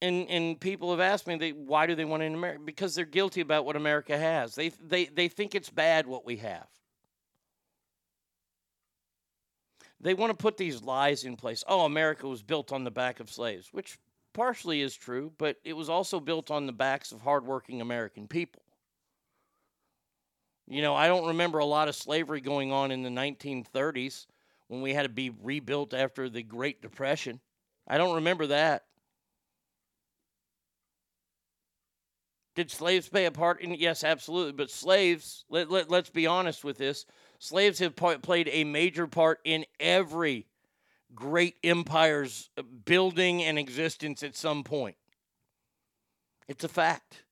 and 0.01 0.29
and 0.29 0.59
people 0.59 0.91
have 0.91 0.99
asked 0.99 1.27
me 1.27 1.35
they 1.35 1.51
why 1.51 1.85
do 1.87 1.95
they 1.95 2.05
want 2.05 2.21
to 2.21 2.27
America? 2.27 2.61
Because 2.63 2.95
they're 2.95 3.05
guilty 3.05 3.41
about 3.41 3.65
what 3.65 3.75
America 3.75 4.17
has. 4.17 4.55
They 4.55 4.69
they 4.69 5.05
they 5.05 5.27
think 5.27 5.55
it's 5.55 5.69
bad 5.69 6.07
what 6.07 6.25
we 6.25 6.37
have. 6.37 6.67
They 9.99 10.13
want 10.15 10.31
to 10.31 10.37
put 10.37 10.57
these 10.57 10.81
lies 10.81 11.23
in 11.23 11.35
place. 11.35 11.63
Oh, 11.67 11.85
America 11.85 12.27
was 12.27 12.41
built 12.41 12.71
on 12.71 12.83
the 12.83 12.91
back 12.91 13.19
of 13.19 13.29
slaves, 13.29 13.69
which 13.71 13.99
partially 14.33 14.81
is 14.81 14.95
true, 14.95 15.31
but 15.37 15.57
it 15.63 15.73
was 15.73 15.89
also 15.89 16.19
built 16.19 16.49
on 16.49 16.65
the 16.65 16.73
backs 16.73 17.11
of 17.11 17.21
hardworking 17.21 17.81
American 17.81 18.27
people. 18.27 18.60
You 20.71 20.81
know, 20.81 20.95
I 20.95 21.07
don't 21.07 21.27
remember 21.27 21.59
a 21.59 21.65
lot 21.65 21.89
of 21.89 21.95
slavery 21.97 22.39
going 22.39 22.71
on 22.71 22.91
in 22.91 23.03
the 23.03 23.09
1930s 23.09 24.25
when 24.69 24.81
we 24.81 24.93
had 24.93 25.03
to 25.03 25.09
be 25.09 25.29
rebuilt 25.43 25.93
after 25.93 26.29
the 26.29 26.43
Great 26.43 26.81
Depression. 26.81 27.41
I 27.89 27.97
don't 27.97 28.15
remember 28.15 28.47
that. 28.47 28.85
Did 32.55 32.71
slaves 32.71 33.09
play 33.09 33.25
a 33.25 33.31
part 33.31 33.59
in 33.59 33.73
Yes, 33.73 34.05
absolutely. 34.05 34.53
But 34.53 34.71
slaves, 34.71 35.43
let, 35.49 35.69
let, 35.69 35.89
let's 35.89 36.09
be 36.09 36.25
honest 36.25 36.63
with 36.63 36.77
this 36.77 37.05
slaves 37.37 37.79
have 37.79 37.97
played 37.97 38.49
a 38.49 38.63
major 38.63 39.07
part 39.07 39.41
in 39.43 39.65
every 39.77 40.47
great 41.13 41.57
empire's 41.65 42.49
building 42.85 43.43
and 43.43 43.59
existence 43.59 44.23
at 44.23 44.37
some 44.37 44.63
point. 44.63 44.95
It's 46.47 46.63
a 46.63 46.69
fact. 46.69 47.25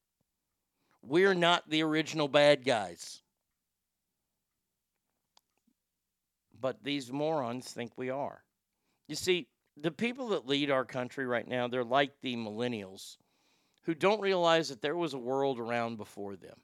We're 1.02 1.34
not 1.34 1.70
the 1.70 1.84
original 1.84 2.28
bad 2.28 2.66
guys. 2.66 3.22
But 6.62 6.84
these 6.84 7.12
morons 7.12 7.72
think 7.72 7.92
we 7.96 8.10
are. 8.10 8.44
You 9.08 9.16
see, 9.16 9.48
the 9.78 9.92
people 9.92 10.30
that 10.30 10.48
lead 10.48 10.70
our 10.72 10.86
country 10.86 11.26
right 11.26 11.48
now, 11.48 11.68
they're 11.68 11.84
like 11.84 12.12
the 12.22 12.36
millennials 12.36 13.18
who 13.84 13.96
don't 13.96 14.22
realize 14.22 14.70
that 14.70 14.82
there 14.82 14.98
was 14.98 15.14
a 15.14 15.18
world 15.18 15.60
around 15.60 15.98
before 15.98 16.36
them. 16.36 16.58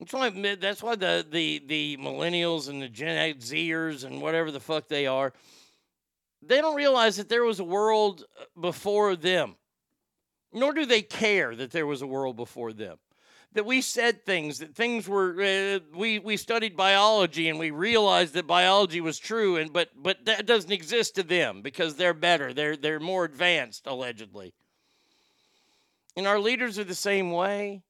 That's 0.00 0.12
why 0.12 0.56
that's 0.56 0.82
why 0.82 0.96
the, 0.96 1.24
the, 1.30 1.62
the 1.66 1.96
millennials 1.98 2.68
and 2.68 2.82
the 2.82 2.88
Gen 2.88 3.34
Zers 3.34 4.04
and 4.04 4.20
whatever 4.20 4.50
the 4.50 4.60
fuck 4.60 4.88
they 4.88 5.06
are, 5.06 5.32
they 6.42 6.60
don't 6.60 6.74
realize 6.74 7.16
that 7.16 7.28
there 7.28 7.44
was 7.44 7.60
a 7.60 7.64
world 7.64 8.24
uh, 8.38 8.60
before 8.60 9.16
them. 9.16 9.56
Nor 10.52 10.72
do 10.72 10.86
they 10.86 11.02
care 11.02 11.56
that 11.56 11.70
there 11.70 11.86
was 11.86 12.02
a 12.02 12.06
world 12.06 12.36
before 12.36 12.72
them. 12.72 12.98
That 13.54 13.66
we 13.66 13.80
said 13.80 14.26
things, 14.26 14.58
that 14.58 14.74
things 14.74 15.08
were 15.08 15.40
uh, 15.40 15.78
we 15.96 16.18
we 16.18 16.36
studied 16.36 16.76
biology 16.76 17.48
and 17.48 17.58
we 17.58 17.70
realized 17.70 18.34
that 18.34 18.48
biology 18.48 19.00
was 19.00 19.18
true 19.18 19.56
and 19.56 19.72
but 19.72 19.90
but 19.96 20.24
that 20.24 20.44
doesn't 20.44 20.72
exist 20.72 21.14
to 21.14 21.22
them 21.22 21.62
because 21.62 21.94
they're 21.94 22.14
better. 22.14 22.52
They're 22.52 22.76
they're 22.76 23.00
more 23.00 23.24
advanced 23.24 23.86
allegedly. 23.86 24.54
And 26.16 26.26
our 26.26 26.40
leaders 26.40 26.78
are 26.78 26.84
the 26.84 26.94
same 26.94 27.30
way. 27.30 27.82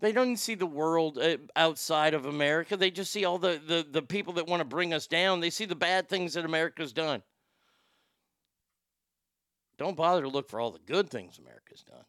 They 0.00 0.12
don't 0.12 0.36
see 0.36 0.54
the 0.54 0.66
world 0.66 1.18
uh, 1.18 1.38
outside 1.56 2.14
of 2.14 2.26
America. 2.26 2.76
They 2.76 2.90
just 2.90 3.12
see 3.12 3.24
all 3.24 3.38
the, 3.38 3.60
the, 3.66 3.84
the 3.90 4.02
people 4.02 4.34
that 4.34 4.46
want 4.46 4.60
to 4.60 4.64
bring 4.64 4.94
us 4.94 5.06
down. 5.06 5.40
They 5.40 5.50
see 5.50 5.64
the 5.64 5.74
bad 5.74 6.08
things 6.08 6.34
that 6.34 6.44
America's 6.44 6.92
done. 6.92 7.22
Don't 9.76 9.96
bother 9.96 10.22
to 10.22 10.28
look 10.28 10.48
for 10.48 10.60
all 10.60 10.70
the 10.70 10.78
good 10.78 11.10
things 11.10 11.38
America's 11.38 11.82
done. 11.82 12.04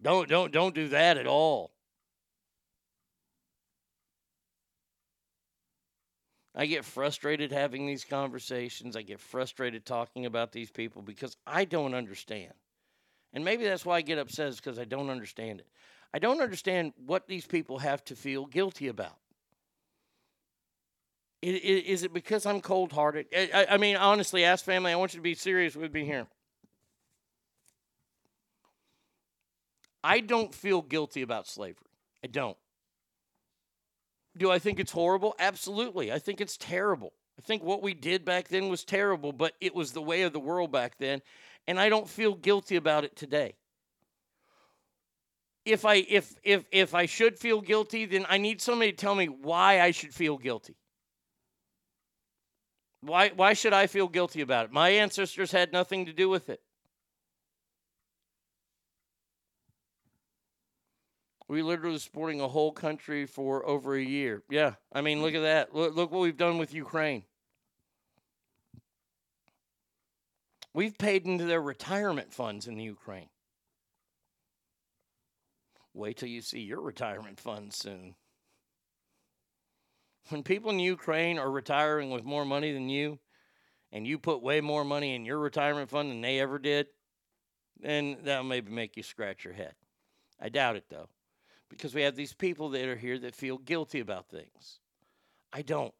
Don't 0.00 0.28
don't 0.28 0.52
don't 0.52 0.74
do 0.74 0.88
that 0.88 1.16
at 1.16 1.26
all. 1.26 1.72
I 6.54 6.66
get 6.66 6.84
frustrated 6.84 7.52
having 7.52 7.86
these 7.86 8.04
conversations. 8.04 8.96
I 8.96 9.02
get 9.02 9.20
frustrated 9.20 9.84
talking 9.84 10.26
about 10.26 10.50
these 10.50 10.70
people 10.70 11.02
because 11.02 11.36
I 11.46 11.64
don't 11.64 11.94
understand. 11.94 12.52
And 13.32 13.44
maybe 13.44 13.64
that's 13.64 13.86
why 13.86 13.96
I 13.96 14.00
get 14.00 14.18
upset, 14.18 14.48
is 14.48 14.56
because 14.56 14.78
I 14.78 14.84
don't 14.84 15.10
understand 15.10 15.60
it. 15.60 15.68
I 16.12 16.18
don't 16.18 16.40
understand 16.40 16.94
what 17.06 17.28
these 17.28 17.46
people 17.46 17.78
have 17.78 18.04
to 18.06 18.16
feel 18.16 18.46
guilty 18.46 18.88
about. 18.88 19.18
Is 21.42 22.02
it 22.02 22.12
because 22.12 22.46
I'm 22.46 22.60
cold 22.60 22.90
hearted? 22.90 23.26
I, 23.32 23.66
I 23.70 23.76
mean, 23.76 23.96
honestly, 23.96 24.44
ask 24.44 24.64
family, 24.64 24.90
I 24.90 24.96
want 24.96 25.14
you 25.14 25.18
to 25.18 25.22
be 25.22 25.34
serious 25.34 25.76
with 25.76 25.94
me 25.94 26.04
here. 26.04 26.26
I 30.08 30.20
don't 30.20 30.54
feel 30.54 30.80
guilty 30.80 31.22
about 31.22 31.46
slavery. 31.46 31.90
I 32.24 32.28
don't. 32.28 32.56
Do 34.36 34.50
I 34.50 34.58
think 34.58 34.80
it's 34.80 34.92
horrible? 34.92 35.34
Absolutely. 35.38 36.10
I 36.10 36.18
think 36.18 36.40
it's 36.40 36.56
terrible. 36.56 37.12
I 37.38 37.42
think 37.42 37.62
what 37.62 37.82
we 37.82 37.92
did 37.92 38.24
back 38.24 38.48
then 38.48 38.68
was 38.68 38.84
terrible, 38.84 39.32
but 39.32 39.52
it 39.60 39.74
was 39.74 39.92
the 39.92 40.02
way 40.02 40.22
of 40.22 40.32
the 40.32 40.40
world 40.40 40.72
back 40.72 40.98
then 40.98 41.20
and 41.68 41.78
I 41.78 41.90
don't 41.90 42.08
feel 42.08 42.34
guilty 42.34 42.76
about 42.76 43.04
it 43.04 43.14
today. 43.14 43.54
If 45.66 45.84
I 45.84 45.96
if 45.96 46.34
if 46.42 46.64
if 46.72 46.94
I 46.94 47.04
should 47.04 47.38
feel 47.38 47.60
guilty, 47.60 48.06
then 48.06 48.24
I 48.26 48.38
need 48.38 48.62
somebody 48.62 48.90
to 48.90 48.96
tell 48.96 49.14
me 49.14 49.26
why 49.26 49.82
I 49.82 49.90
should 49.90 50.14
feel 50.14 50.38
guilty. 50.38 50.76
Why 53.02 53.28
why 53.36 53.52
should 53.52 53.74
I 53.74 53.86
feel 53.86 54.08
guilty 54.08 54.40
about 54.40 54.64
it? 54.64 54.72
My 54.72 54.88
ancestors 54.88 55.52
had 55.52 55.70
nothing 55.70 56.06
to 56.06 56.12
do 56.14 56.30
with 56.30 56.48
it. 56.48 56.62
We 61.48 61.62
literally 61.62 61.98
supporting 61.98 62.40
a 62.40 62.48
whole 62.48 62.72
country 62.72 63.24
for 63.24 63.66
over 63.66 63.96
a 63.96 64.02
year. 64.02 64.42
Yeah, 64.50 64.74
I 64.92 65.00
mean, 65.00 65.22
look 65.22 65.32
mm. 65.32 65.38
at 65.38 65.42
that. 65.42 65.74
Look, 65.74 65.96
look 65.96 66.12
what 66.12 66.20
we've 66.20 66.36
done 66.36 66.58
with 66.58 66.74
Ukraine. 66.74 67.24
We've 70.74 70.96
paid 70.96 71.24
into 71.24 71.44
their 71.44 71.62
retirement 71.62 72.32
funds 72.32 72.66
in 72.66 72.76
the 72.76 72.84
Ukraine. 72.84 73.30
Wait 75.94 76.18
till 76.18 76.28
you 76.28 76.42
see 76.42 76.60
your 76.60 76.80
retirement 76.80 77.40
funds 77.40 77.76
soon. 77.76 78.14
When 80.28 80.42
people 80.42 80.70
in 80.70 80.78
Ukraine 80.78 81.38
are 81.38 81.50
retiring 81.50 82.10
with 82.10 82.24
more 82.24 82.44
money 82.44 82.72
than 82.72 82.88
you, 82.88 83.18
and 83.90 84.06
you 84.06 84.18
put 84.18 84.42
way 84.42 84.60
more 84.60 84.84
money 84.84 85.14
in 85.14 85.24
your 85.24 85.38
retirement 85.38 85.88
fund 85.88 86.10
than 86.10 86.20
they 86.20 86.38
ever 86.38 86.58
did, 86.58 86.88
then 87.80 88.18
that'll 88.22 88.44
maybe 88.44 88.70
make 88.70 88.96
you 88.96 89.02
scratch 89.02 89.44
your 89.44 89.54
head. 89.54 89.74
I 90.38 90.50
doubt 90.50 90.76
it 90.76 90.84
though, 90.90 91.08
because 91.68 91.94
we 91.94 92.02
have 92.02 92.16
these 92.16 92.32
people 92.32 92.70
that 92.70 92.84
are 92.86 92.96
here 92.96 93.18
that 93.18 93.34
feel 93.34 93.58
guilty 93.58 94.00
about 94.00 94.28
things. 94.28 94.80
I 95.52 95.62
don't. 95.62 95.94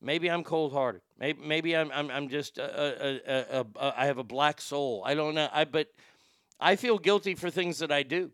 Maybe 0.00 0.30
I'm 0.30 0.42
cold 0.42 0.72
hearted. 0.72 1.02
Maybe, 1.18 1.40
maybe 1.44 1.76
I'm, 1.76 1.90
I'm, 1.92 2.10
I'm 2.10 2.28
just, 2.28 2.58
a, 2.58 3.20
a, 3.26 3.60
a, 3.60 3.94
I 3.96 4.06
have 4.06 4.18
a 4.18 4.24
black 4.24 4.60
soul. 4.60 5.02
I 5.06 5.14
don't 5.14 5.34
know. 5.34 5.48
I, 5.52 5.64
but 5.64 5.88
I 6.58 6.74
feel 6.76 6.98
guilty 6.98 7.34
for 7.34 7.50
things 7.50 7.78
that 7.78 7.92
I 7.92 8.02
do. 8.02 8.32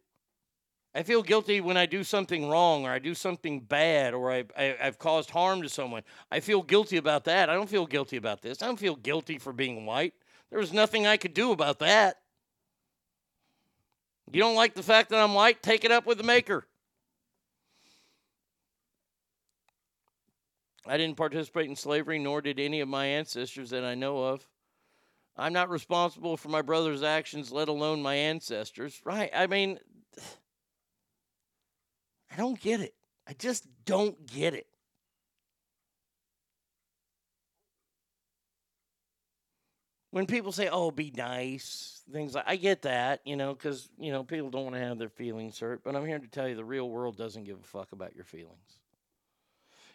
I 0.94 1.02
feel 1.02 1.22
guilty 1.22 1.60
when 1.60 1.76
I 1.76 1.84
do 1.84 2.02
something 2.02 2.48
wrong 2.48 2.86
or 2.86 2.90
I 2.90 2.98
do 2.98 3.14
something 3.14 3.60
bad 3.60 4.14
or 4.14 4.32
I, 4.32 4.44
I, 4.56 4.76
have 4.80 4.98
caused 4.98 5.30
harm 5.30 5.60
to 5.62 5.68
someone. 5.68 6.02
I 6.30 6.40
feel 6.40 6.62
guilty 6.62 6.96
about 6.96 7.24
that. 7.24 7.50
I 7.50 7.54
don't 7.54 7.68
feel 7.68 7.86
guilty 7.86 8.16
about 8.16 8.40
this. 8.40 8.62
I 8.62 8.66
don't 8.66 8.78
feel 8.78 8.96
guilty 8.96 9.38
for 9.38 9.52
being 9.52 9.84
white. 9.84 10.14
There 10.50 10.58
was 10.58 10.72
nothing 10.72 11.06
I 11.06 11.18
could 11.18 11.34
do 11.34 11.52
about 11.52 11.78
that. 11.80 12.16
You 14.32 14.40
don't 14.40 14.54
like 14.54 14.74
the 14.74 14.82
fact 14.82 15.10
that 15.10 15.22
I'm 15.22 15.34
white? 15.34 15.62
Take 15.62 15.84
it 15.84 15.90
up 15.90 16.06
with 16.06 16.18
the 16.18 16.24
maker. 16.24 16.66
I 20.86 20.96
didn't 20.96 21.16
participate 21.16 21.68
in 21.68 21.76
slavery, 21.76 22.18
nor 22.18 22.40
did 22.40 22.58
any 22.58 22.80
of 22.80 22.88
my 22.88 23.06
ancestors 23.06 23.70
that 23.70 23.84
I 23.84 23.94
know 23.94 24.24
of. 24.24 24.46
I'm 25.36 25.52
not 25.52 25.70
responsible 25.70 26.36
for 26.36 26.48
my 26.48 26.62
brother's 26.62 27.02
actions, 27.02 27.52
let 27.52 27.68
alone 27.68 28.02
my 28.02 28.14
ancestors. 28.14 29.00
Right? 29.04 29.30
I 29.34 29.46
mean, 29.46 29.78
I 32.30 32.36
don't 32.36 32.58
get 32.58 32.80
it. 32.80 32.94
I 33.26 33.34
just 33.34 33.66
don't 33.84 34.26
get 34.26 34.54
it. 34.54 34.66
When 40.10 40.26
people 40.26 40.52
say, 40.52 40.68
"Oh, 40.68 40.90
be 40.90 41.10
nice," 41.10 41.97
things 42.12 42.34
like 42.34 42.44
I 42.46 42.56
get 42.56 42.82
that, 42.82 43.20
you 43.24 43.36
know, 43.36 43.54
because 43.54 43.88
you 43.98 44.12
know 44.12 44.24
people 44.24 44.50
don't 44.50 44.64
want 44.64 44.76
to 44.76 44.82
have 44.82 44.98
their 44.98 45.08
feelings 45.08 45.58
hurt. 45.58 45.82
But 45.84 45.96
I'm 45.96 46.06
here 46.06 46.18
to 46.18 46.28
tell 46.28 46.48
you, 46.48 46.54
the 46.54 46.64
real 46.64 46.88
world 46.88 47.16
doesn't 47.16 47.44
give 47.44 47.58
a 47.58 47.66
fuck 47.66 47.92
about 47.92 48.14
your 48.14 48.24
feelings. 48.24 48.78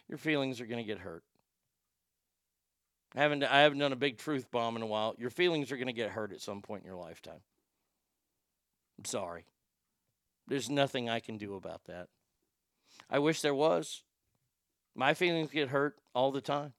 Your 0.08 0.18
feelings 0.18 0.60
are 0.60 0.66
going 0.66 0.84
to 0.84 0.86
get 0.86 0.98
hurt. 0.98 1.24
I 3.16 3.20
haven't 3.20 3.44
I 3.44 3.60
haven't 3.60 3.78
done 3.78 3.92
a 3.92 3.96
big 3.96 4.18
truth 4.18 4.50
bomb 4.50 4.76
in 4.76 4.82
a 4.82 4.86
while. 4.86 5.14
Your 5.18 5.30
feelings 5.30 5.70
are 5.70 5.76
going 5.76 5.86
to 5.86 5.92
get 5.92 6.10
hurt 6.10 6.32
at 6.32 6.40
some 6.40 6.62
point 6.62 6.82
in 6.82 6.88
your 6.88 7.00
lifetime. 7.00 7.40
I'm 8.98 9.04
sorry. 9.04 9.46
There's 10.46 10.68
nothing 10.68 11.08
I 11.08 11.20
can 11.20 11.38
do 11.38 11.54
about 11.54 11.84
that. 11.86 12.08
I 13.08 13.18
wish 13.18 13.40
there 13.40 13.54
was. 13.54 14.02
My 14.94 15.14
feelings 15.14 15.50
get 15.50 15.70
hurt 15.70 15.96
all 16.14 16.30
the 16.30 16.40
time. 16.40 16.74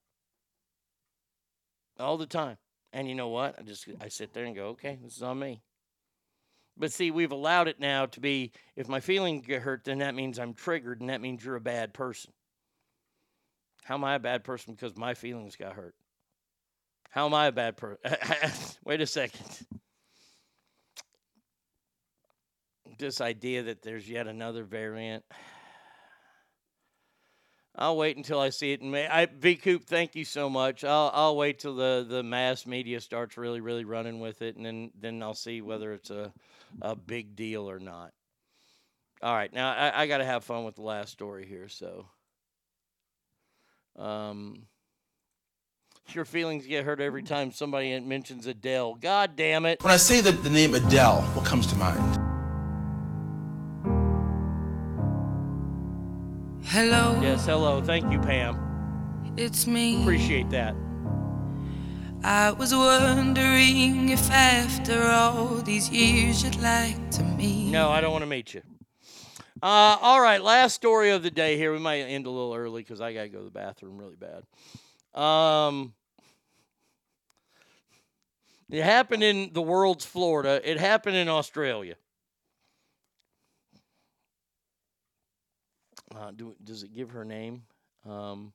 All 1.99 2.17
the 2.17 2.25
time. 2.25 2.57
And 2.95 3.09
you 3.09 3.13
know 3.13 3.27
what? 3.27 3.55
I 3.59 3.61
just 3.61 3.89
I 3.99 4.07
sit 4.07 4.33
there 4.33 4.45
and 4.45 4.55
go, 4.55 4.67
okay, 4.67 4.97
this 5.03 5.17
is 5.17 5.21
on 5.21 5.37
me. 5.37 5.61
But 6.77 6.93
see, 6.93 7.11
we've 7.11 7.33
allowed 7.33 7.67
it 7.67 7.77
now 7.77 8.05
to 8.05 8.21
be 8.21 8.53
if 8.77 8.87
my 8.87 9.01
feelings 9.01 9.45
get 9.45 9.61
hurt, 9.61 9.83
then 9.83 9.97
that 9.97 10.15
means 10.15 10.39
I'm 10.39 10.53
triggered 10.53 11.01
and 11.01 11.09
that 11.09 11.19
means 11.19 11.43
you're 11.43 11.57
a 11.57 11.61
bad 11.61 11.93
person. 11.93 12.31
How 13.83 13.95
am 13.95 14.05
I 14.05 14.15
a 14.15 14.19
bad 14.19 14.45
person 14.45 14.73
because 14.73 14.95
my 14.95 15.13
feelings 15.13 15.57
got 15.57 15.73
hurt? 15.73 15.93
How 17.09 17.25
am 17.25 17.33
I 17.33 17.47
a 17.47 17.51
bad 17.51 17.75
person? 17.75 17.99
Wait 18.85 19.01
a 19.01 19.05
second. 19.05 19.41
This 22.97 23.19
idea 23.19 23.63
that 23.63 23.81
there's 23.81 24.09
yet 24.09 24.27
another 24.27 24.63
variant. 24.63 25.25
I'll 27.77 27.97
wait 27.97 28.15
until 28.15 28.39
I 28.39 28.51
see 28.51 28.71
it 28.71 28.81
in 28.81 28.89
May. 28.89 29.05
I 29.05 29.25
V 29.25 29.55
Coop, 29.57 29.83
thank 29.83 30.15
you 30.15 30.23
so 30.23 30.49
much. 30.49 30.83
I'll 30.85 31.11
I'll 31.13 31.35
wait 31.35 31.59
till 31.59 31.75
the, 31.75 32.05
the 32.07 32.23
mass 32.23 32.65
media 32.65 33.01
starts 33.01 33.37
really 33.37 33.59
really 33.59 33.83
running 33.83 34.19
with 34.21 34.41
it, 34.41 34.55
and 34.55 34.65
then 34.65 34.91
then 34.99 35.21
I'll 35.21 35.33
see 35.33 35.61
whether 35.61 35.91
it's 35.93 36.09
a 36.09 36.31
a 36.81 36.95
big 36.95 37.35
deal 37.35 37.69
or 37.69 37.79
not. 37.79 38.11
All 39.21 39.33
right, 39.33 39.51
now 39.53 39.71
I, 39.71 40.03
I 40.03 40.07
got 40.07 40.19
to 40.19 40.25
have 40.25 40.43
fun 40.43 40.63
with 40.65 40.75
the 40.75 40.83
last 40.83 41.11
story 41.11 41.45
here. 41.45 41.67
So, 41.67 42.05
um, 43.97 44.67
your 46.09 46.25
feelings 46.25 46.65
get 46.67 46.85
hurt 46.85 47.01
every 47.01 47.23
time 47.23 47.51
somebody 47.51 47.99
mentions 47.99 48.45
Adele. 48.45 48.95
God 48.95 49.35
damn 49.35 49.65
it! 49.65 49.83
When 49.83 49.93
I 49.93 49.97
say 49.97 50.21
the, 50.21 50.31
the 50.31 50.49
name 50.49 50.75
Adele, 50.75 51.21
what 51.33 51.45
comes 51.45 51.67
to 51.67 51.75
mind? 51.75 52.24
Hello. 56.75 57.17
Yes, 57.21 57.45
hello. 57.45 57.81
Thank 57.81 58.11
you, 58.11 58.19
Pam. 58.19 59.33
It's 59.37 59.65
me. 59.65 60.01
Appreciate 60.01 60.49
that. 60.49 60.75
I 62.21 62.51
was 62.51 62.75
wondering 62.75 64.09
if 64.09 64.29
after 64.29 65.01
all 65.03 65.61
these 65.61 65.89
years 65.89 66.43
you'd 66.43 66.57
like 66.57 67.11
to 67.11 67.23
meet. 67.23 67.71
No, 67.71 67.91
I 67.91 68.01
don't 68.01 68.11
want 68.11 68.23
to 68.23 68.29
meet 68.29 68.53
you. 68.53 68.61
Uh, 69.63 69.95
all 70.01 70.19
right, 70.19 70.43
last 70.43 70.73
story 70.73 71.11
of 71.11 71.23
the 71.23 71.31
day 71.31 71.55
here. 71.55 71.71
We 71.71 71.79
might 71.79 72.01
end 72.01 72.25
a 72.25 72.29
little 72.29 72.53
early 72.53 72.81
because 72.81 72.99
I 72.99 73.13
got 73.13 73.21
to 73.21 73.29
go 73.29 73.37
to 73.37 73.45
the 73.45 73.51
bathroom 73.51 73.97
really 73.97 74.17
bad. 74.17 74.43
Um, 75.17 75.93
it 78.69 78.83
happened 78.83 79.23
in 79.23 79.51
the 79.53 79.61
world's 79.61 80.03
Florida. 80.03 80.59
It 80.69 80.77
happened 80.77 81.15
in 81.15 81.29
Australia. 81.29 81.95
Uh, 86.15 86.31
do, 86.31 86.55
does 86.63 86.83
it 86.83 86.93
give 86.93 87.11
her 87.11 87.25
name? 87.25 87.63
Um, 88.07 88.53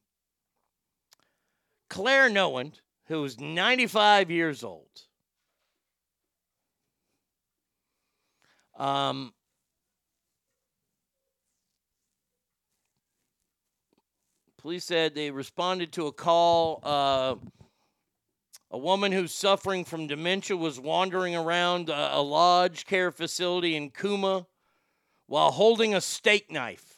Clare 1.90 2.30
Nowland, 2.30 2.80
who 3.06 3.22
is 3.24 3.38
95 3.38 4.30
years 4.30 4.64
old. 4.64 4.88
Um, 8.78 9.34
police 14.56 14.84
said 14.84 15.14
they 15.14 15.30
responded 15.30 15.92
to 15.92 16.06
a 16.06 16.12
call. 16.12 16.80
Uh, 16.82 17.34
a 18.70 18.78
woman 18.78 19.12
who's 19.12 19.34
suffering 19.34 19.84
from 19.84 20.06
dementia 20.06 20.56
was 20.56 20.80
wandering 20.80 21.36
around 21.36 21.90
a, 21.90 22.16
a 22.16 22.22
lodge 22.22 22.86
care 22.86 23.10
facility 23.10 23.76
in 23.76 23.90
Cooma 23.90 24.46
while 25.26 25.50
holding 25.50 25.94
a 25.94 26.00
steak 26.00 26.50
knife. 26.50 26.89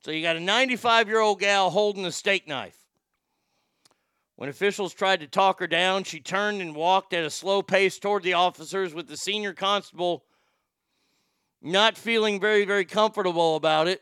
So 0.00 0.10
you 0.10 0.22
got 0.22 0.36
a 0.36 0.40
95 0.40 1.08
year 1.08 1.20
old 1.20 1.40
gal 1.40 1.70
holding 1.70 2.06
a 2.06 2.12
steak 2.12 2.48
knife. 2.48 2.76
When 4.36 4.48
officials 4.48 4.94
tried 4.94 5.20
to 5.20 5.26
talk 5.26 5.60
her 5.60 5.66
down, 5.66 6.04
she 6.04 6.20
turned 6.20 6.62
and 6.62 6.74
walked 6.74 7.12
at 7.12 7.24
a 7.24 7.30
slow 7.30 7.60
pace 7.60 7.98
toward 7.98 8.22
the 8.22 8.32
officers, 8.32 8.94
with 8.94 9.06
the 9.06 9.16
senior 9.16 9.52
constable 9.52 10.24
not 11.60 11.98
feeling 11.98 12.40
very, 12.40 12.64
very 12.64 12.86
comfortable 12.86 13.56
about 13.56 13.86
it. 13.86 14.00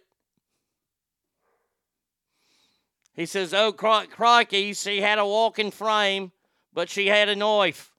He 3.14 3.26
says, 3.26 3.52
Oh, 3.52 3.72
cro- 3.72 4.06
crikey, 4.08 4.74
she 4.74 5.00
had 5.00 5.18
a 5.18 5.26
walking 5.26 5.72
frame, 5.72 6.30
but 6.72 6.88
she 6.88 7.08
had 7.08 7.28
a 7.28 7.34
knife. 7.34 7.90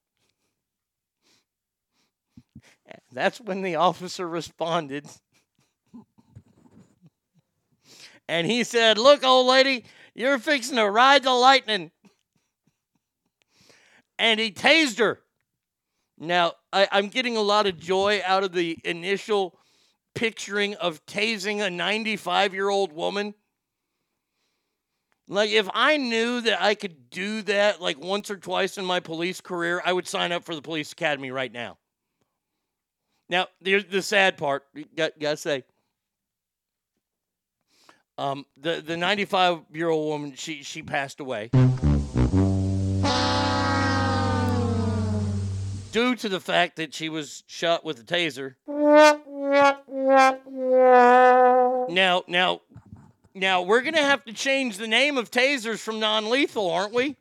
That's 3.12 3.42
when 3.42 3.62
the 3.62 3.76
officer 3.76 4.26
responded. 4.26 5.08
And 8.30 8.46
he 8.46 8.64
said, 8.64 9.00
Look, 9.00 9.24
old 9.24 9.48
lady, 9.48 9.84
you're 10.14 10.38
fixing 10.38 10.76
to 10.76 10.88
ride 10.88 11.24
the 11.24 11.34
lightning. 11.34 11.90
And 14.20 14.40
he 14.40 14.52
tased 14.52 15.00
her. 15.00 15.20
Now, 16.20 16.54
I, 16.72 16.88
am 16.92 17.08
getting 17.08 17.38
a 17.38 17.42
lot 17.42 17.66
of 17.66 17.80
joy 17.80 18.22
out 18.24 18.44
of 18.44 18.52
the 18.52 18.78
initial 18.86 19.58
picturing 20.14 20.76
of 20.76 21.04
tasing 21.08 21.66
a 21.66 21.72
95 21.72 22.54
year 22.54 22.70
old 22.70 22.94
woman. 22.94 23.34
Like, 25.28 25.50
if 25.50 25.68
I 25.74 25.98
knew 25.98 26.42
that 26.42 26.62
I 26.62 26.76
could 26.76 27.10
do 27.10 27.42
that 27.44 27.82
like 27.82 27.98
once 27.98 28.30
or 28.30 28.38
twice 28.38 28.78
in 28.78 28.86
my 28.86 29.00
police 29.00 29.42
career, 29.42 29.82
I 29.84 29.92
would 29.92 30.08
sign 30.08 30.32
up 30.32 30.44
for 30.44 30.54
the 30.54 30.62
police 30.62 30.92
academy 30.92 31.32
right 31.32 31.52
now. 31.52 31.80
Now, 33.28 33.48
there's 33.60 33.86
the 33.86 34.04
sad 34.04 34.38
part. 34.38 34.66
Got, 34.96 35.20
gotta 35.20 35.38
say, 35.38 35.64
um, 38.20 38.46
the 38.58 38.82
the 38.82 38.98
95 38.98 39.62
year 39.74 39.90
old 39.90 40.08
woman, 40.10 40.34
she 40.36 40.62
she 40.64 40.84
passed 40.84 41.20
away 41.20 41.50
due 45.92 46.16
to 46.16 46.30
the 46.30 46.40
fact 46.40 46.76
that 46.76 46.94
she 46.94 47.10
was 47.10 47.44
shot 47.48 47.84
with 47.84 48.00
a 48.00 48.04
taser. 48.04 48.56
Now, 51.90 52.24
now, 52.28 52.62
now 53.34 53.62
we're 53.62 53.82
gonna 53.82 53.98
have 54.02 54.24
to 54.26 54.34
change 54.34 54.78
the 54.78 54.88
name 54.88 55.18
of 55.18 55.32
tasers 55.32 55.80
from 55.80 56.00
non-lethal, 56.00 56.70
aren't 56.70 56.94
we? 56.94 57.16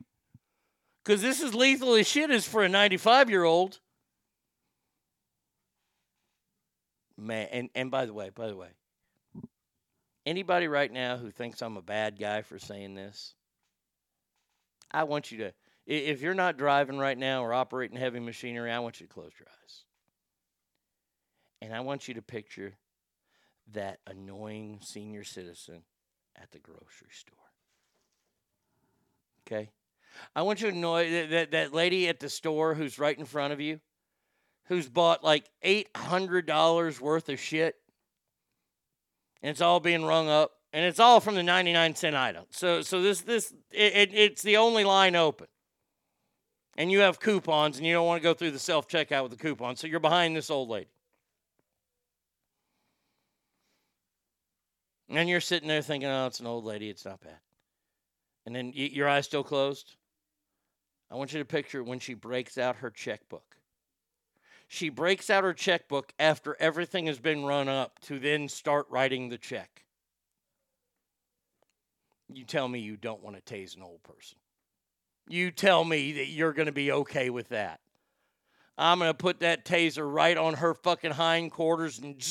Because 1.03 1.21
this 1.21 1.41
is 1.41 1.55
lethal 1.55 1.95
as 1.95 2.07
shit 2.07 2.29
as 2.29 2.45
for 2.45 2.61
a 2.61 2.69
95 2.69 3.29
year 3.29 3.43
old. 3.45 3.79
Man, 7.17 7.47
and, 7.51 7.69
and 7.75 7.91
by 7.91 8.05
the 8.05 8.13
way, 8.13 8.29
by 8.33 8.47
the 8.47 8.55
way, 8.55 8.69
anybody 10.29 10.67
right 10.67 10.91
now 10.91 11.17
who 11.17 11.31
thinks 11.31 11.61
I'm 11.61 11.75
a 11.75 11.81
bad 11.81 12.19
guy 12.19 12.43
for 12.43 12.59
saying 12.59 12.93
this, 12.93 13.33
I 14.91 15.03
want 15.03 15.31
you 15.31 15.39
to, 15.39 15.53
if 15.87 16.21
you're 16.21 16.35
not 16.35 16.57
driving 16.57 16.99
right 16.99 17.17
now 17.17 17.43
or 17.43 17.51
operating 17.51 17.97
heavy 17.97 18.19
machinery, 18.19 18.71
I 18.71 18.79
want 18.79 18.99
you 19.01 19.07
to 19.07 19.13
close 19.13 19.31
your 19.39 19.47
eyes. 19.49 19.83
And 21.61 21.73
I 21.73 21.79
want 21.79 22.07
you 22.07 22.13
to 22.13 22.21
picture 22.21 22.73
that 23.73 23.99
annoying 24.07 24.79
senior 24.81 25.23
citizen 25.23 25.81
at 26.39 26.51
the 26.51 26.59
grocery 26.59 27.09
store. 27.11 27.35
Okay? 29.47 29.71
I 30.35 30.43
want 30.43 30.61
you 30.61 30.69
to 30.69 30.77
know 30.77 30.97
that, 30.97 31.29
that, 31.31 31.51
that 31.51 31.73
lady 31.73 32.07
at 32.07 32.19
the 32.19 32.29
store 32.29 32.75
who's 32.75 32.99
right 32.99 33.17
in 33.17 33.25
front 33.25 33.51
of 33.51 33.59
you, 33.59 33.79
who's 34.65 34.87
bought 34.87 35.23
like 35.23 35.45
$800 35.63 37.01
worth 37.01 37.29
of 37.29 37.39
shit, 37.39 37.75
and 39.41 39.49
it's 39.49 39.61
all 39.61 39.79
being 39.79 40.03
rung 40.03 40.29
up, 40.29 40.51
and 40.73 40.85
it's 40.85 40.99
all 40.99 41.19
from 41.19 41.35
the 41.35 41.43
99 41.43 41.95
cent 41.95 42.15
item. 42.15 42.45
So, 42.49 42.81
so 42.81 43.01
this, 43.01 43.21
this, 43.21 43.53
it, 43.71 43.95
it, 43.95 44.09
it's 44.13 44.41
the 44.41 44.57
only 44.57 44.83
line 44.83 45.15
open. 45.15 45.47
And 46.77 46.91
you 46.91 46.99
have 46.99 47.19
coupons, 47.19 47.77
and 47.77 47.85
you 47.85 47.93
don't 47.93 48.07
want 48.07 48.21
to 48.21 48.23
go 48.23 48.33
through 48.33 48.51
the 48.51 48.59
self 48.59 48.87
checkout 48.87 49.23
with 49.23 49.31
the 49.31 49.37
coupons, 49.37 49.79
so 49.79 49.87
you're 49.87 49.99
behind 49.99 50.35
this 50.35 50.49
old 50.49 50.69
lady. 50.69 50.89
And 55.09 55.27
you're 55.27 55.41
sitting 55.41 55.67
there 55.67 55.81
thinking, 55.81 56.07
oh, 56.07 56.27
it's 56.27 56.39
an 56.39 56.45
old 56.45 56.65
lady, 56.65 56.89
it's 56.89 57.05
not 57.05 57.19
bad. 57.21 57.39
And 58.45 58.55
then 58.55 58.71
your 58.73 59.09
eyes 59.09 59.25
still 59.25 59.43
closed. 59.43 59.95
I 61.11 61.15
want 61.15 61.33
you 61.33 61.39
to 61.39 61.45
picture 61.45 61.83
when 61.83 61.99
she 61.99 62.13
breaks 62.13 62.57
out 62.57 62.77
her 62.77 62.91
checkbook. 62.91 63.55
She 64.71 64.89
breaks 64.89 65.31
out 65.31 65.43
her 65.43 65.53
checkbook 65.53 66.13
after 66.19 66.55
everything 66.59 67.07
has 67.07 67.17
been 67.17 67.43
run 67.43 67.67
up 67.67 67.99
to 68.01 68.19
then 68.19 68.47
start 68.47 68.85
writing 68.91 69.27
the 69.27 69.37
check. 69.39 69.83
You 72.31 72.45
tell 72.45 72.67
me 72.67 72.77
you 72.79 72.95
don't 72.95 73.23
want 73.23 73.35
to 73.35 73.53
tase 73.53 73.75
an 73.75 73.81
old 73.81 74.03
person. 74.03 74.37
You 75.27 75.49
tell 75.49 75.83
me 75.83 76.11
that 76.13 76.27
you're 76.27 76.53
going 76.53 76.67
to 76.67 76.71
be 76.71 76.91
okay 76.91 77.31
with 77.31 77.49
that. 77.49 77.79
I'm 78.77 78.99
going 78.99 79.09
to 79.09 79.15
put 79.15 79.39
that 79.39 79.65
taser 79.65 80.09
right 80.09 80.37
on 80.37 80.53
her 80.53 80.75
fucking 80.75 81.13
hindquarters 81.13 81.97
and 81.97 82.23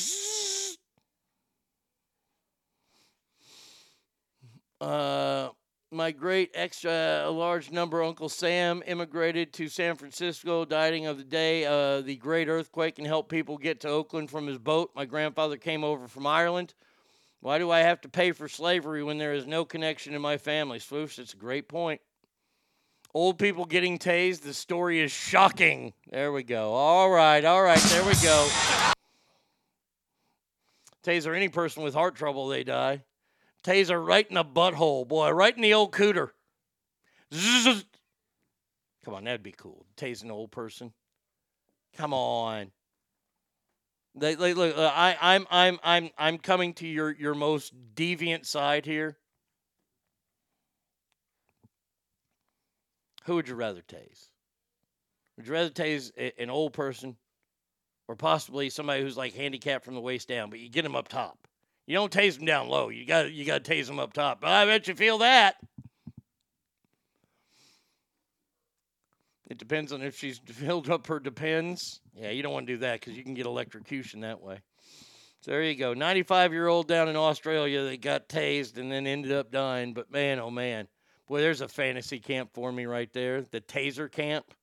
Uh, 4.79 5.49
my 5.91 6.11
great 6.11 6.51
extra 6.53 7.29
large 7.29 7.71
number 7.71 8.03
Uncle 8.03 8.29
Sam 8.29 8.83
immigrated 8.85 9.53
to 9.53 9.67
San 9.67 9.95
Francisco, 9.95 10.63
dying 10.63 11.07
of 11.07 11.17
the 11.17 11.23
day 11.23 11.65
uh, 11.65 12.01
the 12.01 12.15
great 12.15 12.47
earthquake 12.47 12.99
and 12.99 13.07
helped 13.07 13.29
people 13.29 13.57
get 13.57 13.79
to 13.81 13.87
Oakland 13.89 14.29
from 14.29 14.45
his 14.45 14.59
boat. 14.59 14.91
My 14.95 15.05
grandfather 15.05 15.57
came 15.57 15.83
over 15.83 16.07
from 16.07 16.27
Ireland. 16.27 16.75
Why 17.41 17.57
do 17.57 17.71
I 17.71 17.79
have 17.79 18.01
to 18.01 18.09
pay 18.09 18.33
for 18.33 18.47
slavery 18.47 19.03
when 19.03 19.17
there 19.17 19.33
is 19.33 19.47
no 19.47 19.65
connection 19.65 20.13
in 20.13 20.21
my 20.21 20.37
family? 20.37 20.79
Swoosh, 20.79 21.17
it's 21.17 21.33
a 21.33 21.37
great 21.37 21.67
point. 21.67 22.01
Old 23.13 23.39
people 23.39 23.65
getting 23.65 23.97
tased, 23.97 24.41
the 24.41 24.53
story 24.53 24.99
is 24.99 25.11
shocking. 25.11 25.93
There 26.11 26.31
we 26.31 26.43
go. 26.43 26.73
All 26.73 27.09
right, 27.09 27.43
all 27.43 27.63
right, 27.63 27.79
there 27.79 28.03
we 28.03 28.13
go. 28.15 28.47
Taser 31.03 31.35
any 31.35 31.49
person 31.49 31.81
with 31.81 31.95
heart 31.95 32.15
trouble, 32.15 32.47
they 32.47 32.63
die. 32.63 33.01
Taser 33.63 34.03
right 34.03 34.27
in 34.27 34.35
the 34.35 34.45
butthole, 34.45 35.07
boy, 35.07 35.31
right 35.31 35.55
in 35.55 35.61
the 35.61 35.73
old 35.73 35.91
cooter. 35.91 36.29
Zzz. 37.33 37.85
Come 39.03 39.13
on, 39.13 39.23
that'd 39.25 39.43
be 39.43 39.51
cool. 39.51 39.85
Tase 39.97 40.23
an 40.23 40.31
old 40.31 40.51
person. 40.51 40.93
Come 41.97 42.13
on. 42.13 42.71
They, 44.15 44.35
they, 44.35 44.53
look, 44.53 44.77
uh, 44.77 44.91
I, 44.93 45.17
I'm, 45.21 45.47
I'm, 45.49 45.79
I'm, 45.83 46.09
I'm 46.17 46.37
coming 46.37 46.73
to 46.75 46.87
your, 46.87 47.11
your 47.11 47.35
most 47.35 47.73
deviant 47.95 48.45
side 48.45 48.85
here. 48.85 49.17
Who 53.25 53.35
would 53.35 53.47
you 53.47 53.55
rather 53.55 53.81
tase? 53.81 54.25
Would 55.37 55.47
you 55.47 55.53
rather 55.53 55.69
tase 55.69 56.11
an 56.37 56.49
old 56.49 56.73
person, 56.73 57.15
or 58.07 58.15
possibly 58.15 58.69
somebody 58.69 59.03
who's 59.03 59.17
like 59.17 59.33
handicapped 59.35 59.85
from 59.85 59.93
the 59.93 60.01
waist 60.01 60.27
down, 60.27 60.49
but 60.49 60.59
you 60.59 60.69
get 60.69 60.81
them 60.81 60.95
up 60.95 61.07
top? 61.07 61.47
You 61.89 61.95
don't 61.95 62.11
tase 62.11 62.35
them 62.35 62.45
down 62.45 62.69
low. 62.69 62.89
You 62.89 63.03
got 63.03 63.31
you 63.31 63.45
got 63.45 63.63
to 63.63 63.71
tase 63.71 63.87
them 63.87 63.97
up 63.97 64.13
top. 64.13 64.45
I 64.45 64.63
bet 64.65 64.87
you 64.87 64.93
feel 64.93 65.17
that. 65.17 65.55
It 69.49 69.57
depends 69.57 69.91
on 69.91 70.03
if 70.03 70.15
she's 70.15 70.37
filled 70.45 70.87
up 70.91 71.07
her 71.07 71.19
depends. 71.19 71.99
Yeah, 72.13 72.29
you 72.29 72.43
don't 72.43 72.53
want 72.53 72.67
to 72.67 72.73
do 72.73 72.77
that 72.81 72.99
because 72.99 73.17
you 73.17 73.23
can 73.23 73.33
get 73.33 73.47
electrocution 73.47 74.19
that 74.19 74.39
way. 74.39 74.59
So 75.41 75.49
there 75.49 75.63
you 75.63 75.73
go. 75.73 75.95
95 75.95 76.53
year 76.53 76.67
old 76.67 76.87
down 76.87 77.09
in 77.09 77.15
Australia 77.15 77.85
that 77.85 78.01
got 78.01 78.29
tased 78.29 78.77
and 78.77 78.91
then 78.91 79.07
ended 79.07 79.31
up 79.31 79.51
dying. 79.51 79.95
But 79.95 80.11
man, 80.11 80.39
oh 80.39 80.51
man. 80.51 80.87
Boy, 81.27 81.41
there's 81.41 81.61
a 81.61 81.67
fantasy 81.67 82.19
camp 82.19 82.51
for 82.53 82.71
me 82.71 82.85
right 82.85 83.11
there. 83.13 83.41
The 83.41 83.61
taser 83.61 84.11
camp. 84.11 84.53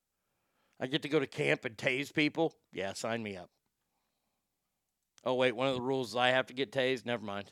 I 0.79 0.87
get 0.87 1.03
to 1.03 1.09
go 1.09 1.19
to 1.19 1.27
camp 1.27 1.65
and 1.65 1.77
tase 1.77 2.15
people. 2.15 2.55
Yeah, 2.73 2.93
sign 2.93 3.21
me 3.21 3.37
up. 3.37 3.51
Oh, 5.27 5.35
wait, 5.35 5.57
one 5.57 5.67
of 5.67 5.75
the 5.75 5.83
rules 5.83 6.11
is 6.11 6.17
I 6.17 6.29
have 6.29 6.47
to 6.47 6.55
get 6.55 6.71
tased? 6.71 7.05
Never 7.05 7.25
mind. 7.25 7.51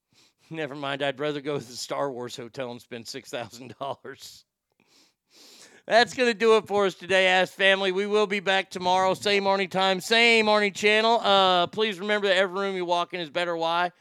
Never 0.50 0.74
mind. 0.74 1.02
I'd 1.02 1.18
rather 1.18 1.40
go 1.40 1.58
to 1.58 1.64
the 1.64 1.72
Star 1.72 2.12
Wars 2.12 2.36
hotel 2.36 2.70
and 2.70 2.78
spend 2.78 3.06
$6,000. 3.06 4.44
That's 5.86 6.12
going 6.12 6.30
to 6.30 6.38
do 6.38 6.58
it 6.58 6.66
for 6.66 6.84
us 6.84 6.94
today, 6.94 7.26
Ask 7.26 7.54
Family. 7.54 7.92
We 7.92 8.06
will 8.06 8.26
be 8.26 8.40
back 8.40 8.70
tomorrow, 8.70 9.14
same 9.14 9.44
Arnie 9.44 9.70
time, 9.70 10.02
same 10.02 10.46
Arnie 10.46 10.74
channel. 10.74 11.18
Uh, 11.20 11.66
please 11.66 11.98
remember 11.98 12.28
that 12.28 12.36
every 12.36 12.60
room 12.60 12.76
you 12.76 12.84
walk 12.84 13.14
in 13.14 13.20
is 13.20 13.30
better. 13.30 13.56
Why? 13.56 13.92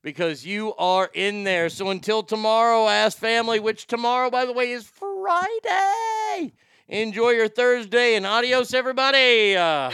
Because 0.00 0.46
you 0.46 0.74
are 0.76 1.10
in 1.12 1.44
there. 1.44 1.68
So 1.68 1.90
until 1.90 2.22
tomorrow, 2.22 2.88
Ask 2.88 3.18
Family, 3.18 3.60
which 3.60 3.86
tomorrow, 3.86 4.30
by 4.30 4.46
the 4.46 4.52
way, 4.54 4.70
is 4.70 4.86
Friday. 4.86 6.52
Enjoy 6.88 7.30
your 7.30 7.48
Thursday 7.48 8.14
and 8.14 8.24
adios, 8.24 8.72
everybody. 8.72 9.56
Uh, 9.56 9.90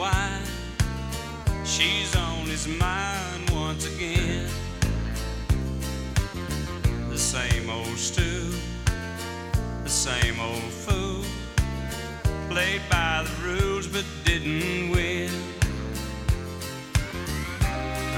wine. 0.00 0.42
She's 1.62 2.16
on 2.16 2.46
his 2.46 2.66
mind 2.66 3.50
once 3.50 3.84
again. 3.86 4.48
The 7.10 7.18
same 7.18 7.68
old 7.68 7.98
stew, 7.98 8.50
the 9.84 9.90
same 9.90 10.40
old 10.40 10.72
fool. 10.84 11.22
Played 12.48 12.80
by 12.90 13.26
the 13.26 13.34
rules 13.46 13.86
but 13.86 14.06
didn't 14.24 14.90
win. 14.90 15.30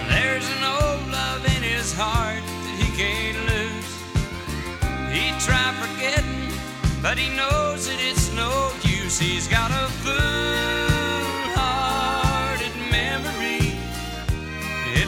There's 0.08 0.48
an 0.56 0.62
old 0.62 1.02
love 1.10 1.44
in 1.56 1.62
his 1.64 1.92
heart 1.92 2.44
that 2.64 2.76
he 2.82 2.88
can't 3.02 3.40
lose. 3.50 3.92
He 5.16 5.24
tried 5.44 5.74
forgetting, 5.82 6.48
but 7.02 7.18
he 7.18 7.28
knows 7.36 7.88
that 7.88 7.98
it's 8.00 8.32
no 8.34 8.70
use. 8.84 9.18
He's 9.18 9.48
got 9.48 9.70
a 9.72 9.88
fool-hearted 10.04 10.91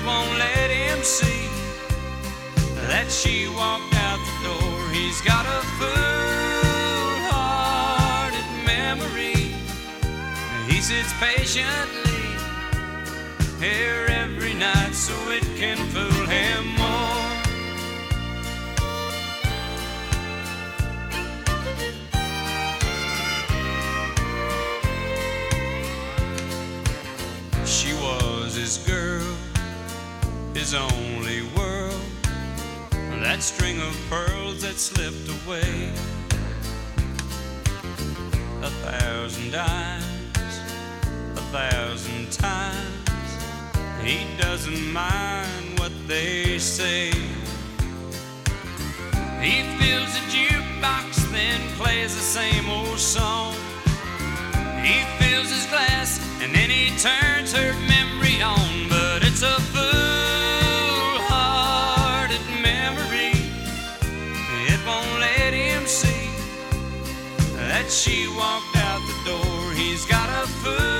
won't 0.07 0.39
let 0.39 0.71
him 0.71 1.03
see 1.03 1.49
that 2.89 3.11
she 3.11 3.49
walked 3.49 3.95
out 3.97 4.19
the 4.19 4.49
door. 4.49 4.91
He's 4.93 5.21
got 5.23 5.47
a 5.47 5.63
fool-hearted 5.79 8.45
memory. 8.67 9.55
He 10.69 10.81
sits 10.81 11.13
patiently 11.19 12.37
here 13.59 14.07
every 14.09 14.55
night 14.55 14.95
so 14.95 15.15
it 15.31 15.43
can 15.57 15.77
fool 15.89 16.27
him 16.27 16.67
more. 16.77 17.31
She 27.65 27.95
was 27.95 28.55
his 28.55 28.77
girl, 28.87 29.04
his 30.55 30.73
only 30.75 31.43
world. 31.57 32.01
That 33.23 33.43
string 33.43 33.81
of 33.81 33.97
pearls 34.09 34.63
that 34.63 34.77
slipped 34.77 35.29
away. 35.29 35.91
A 38.63 38.71
thousand 38.87 39.51
dimes, 39.51 40.61
a 41.37 41.45
thousand 41.51 42.31
times. 42.31 43.31
He 44.03 44.27
doesn't 44.39 44.93
mind 44.93 45.79
what 45.79 45.93
they 46.07 46.59
say. 46.59 47.11
He 49.41 49.63
fills 49.79 50.13
a 50.17 50.25
jukebox, 50.31 51.31
then 51.33 51.61
plays 51.77 52.15
the 52.15 52.23
same 52.23 52.69
old 52.71 52.99
song. 52.99 53.55
He 54.83 55.03
fills 55.19 55.51
his 55.51 55.67
glass 55.67 56.21
and 56.41 56.55
then 56.55 56.71
he 56.71 56.91
turns 56.99 57.53
her 57.53 57.73
memory 57.89 58.43
on, 58.43 58.89
but 58.89 59.25
it's 59.25 59.43
a 59.43 59.74
she 67.95 68.27
walked 68.37 68.77
out 68.77 69.01
the 69.07 69.15
door. 69.25 69.73
He's 69.73 70.05
got 70.05 70.29
a 70.29 70.49
fool-hearted 70.63 70.93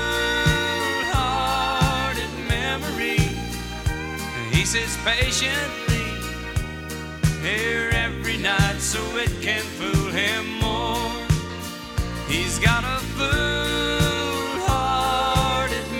memory. 2.47 3.19
He 4.49 4.63
sits 4.63 4.95
patiently 5.03 6.07
here 7.41 7.89
every 7.91 8.37
night 8.37 8.79
so 8.79 9.01
it 9.17 9.31
can 9.41 9.61
fool 9.61 10.09
him 10.11 10.59
more. 10.61 11.11
He's 12.29 12.59
got 12.59 12.85
a 12.85 12.99
fool-hearted 13.17 13.51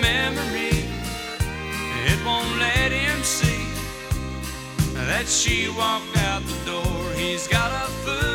memory. 0.02 0.86
It 2.08 2.26
won't 2.26 2.58
let 2.58 2.94
him 2.94 3.22
see 3.22 3.68
that 4.94 5.28
she 5.28 5.68
walked 5.78 6.18
out 6.20 6.42
the 6.44 6.56
door. 6.72 7.12
He's 7.18 7.48
got 7.50 7.72
a 7.72 7.88
fool-hearted 8.06 8.35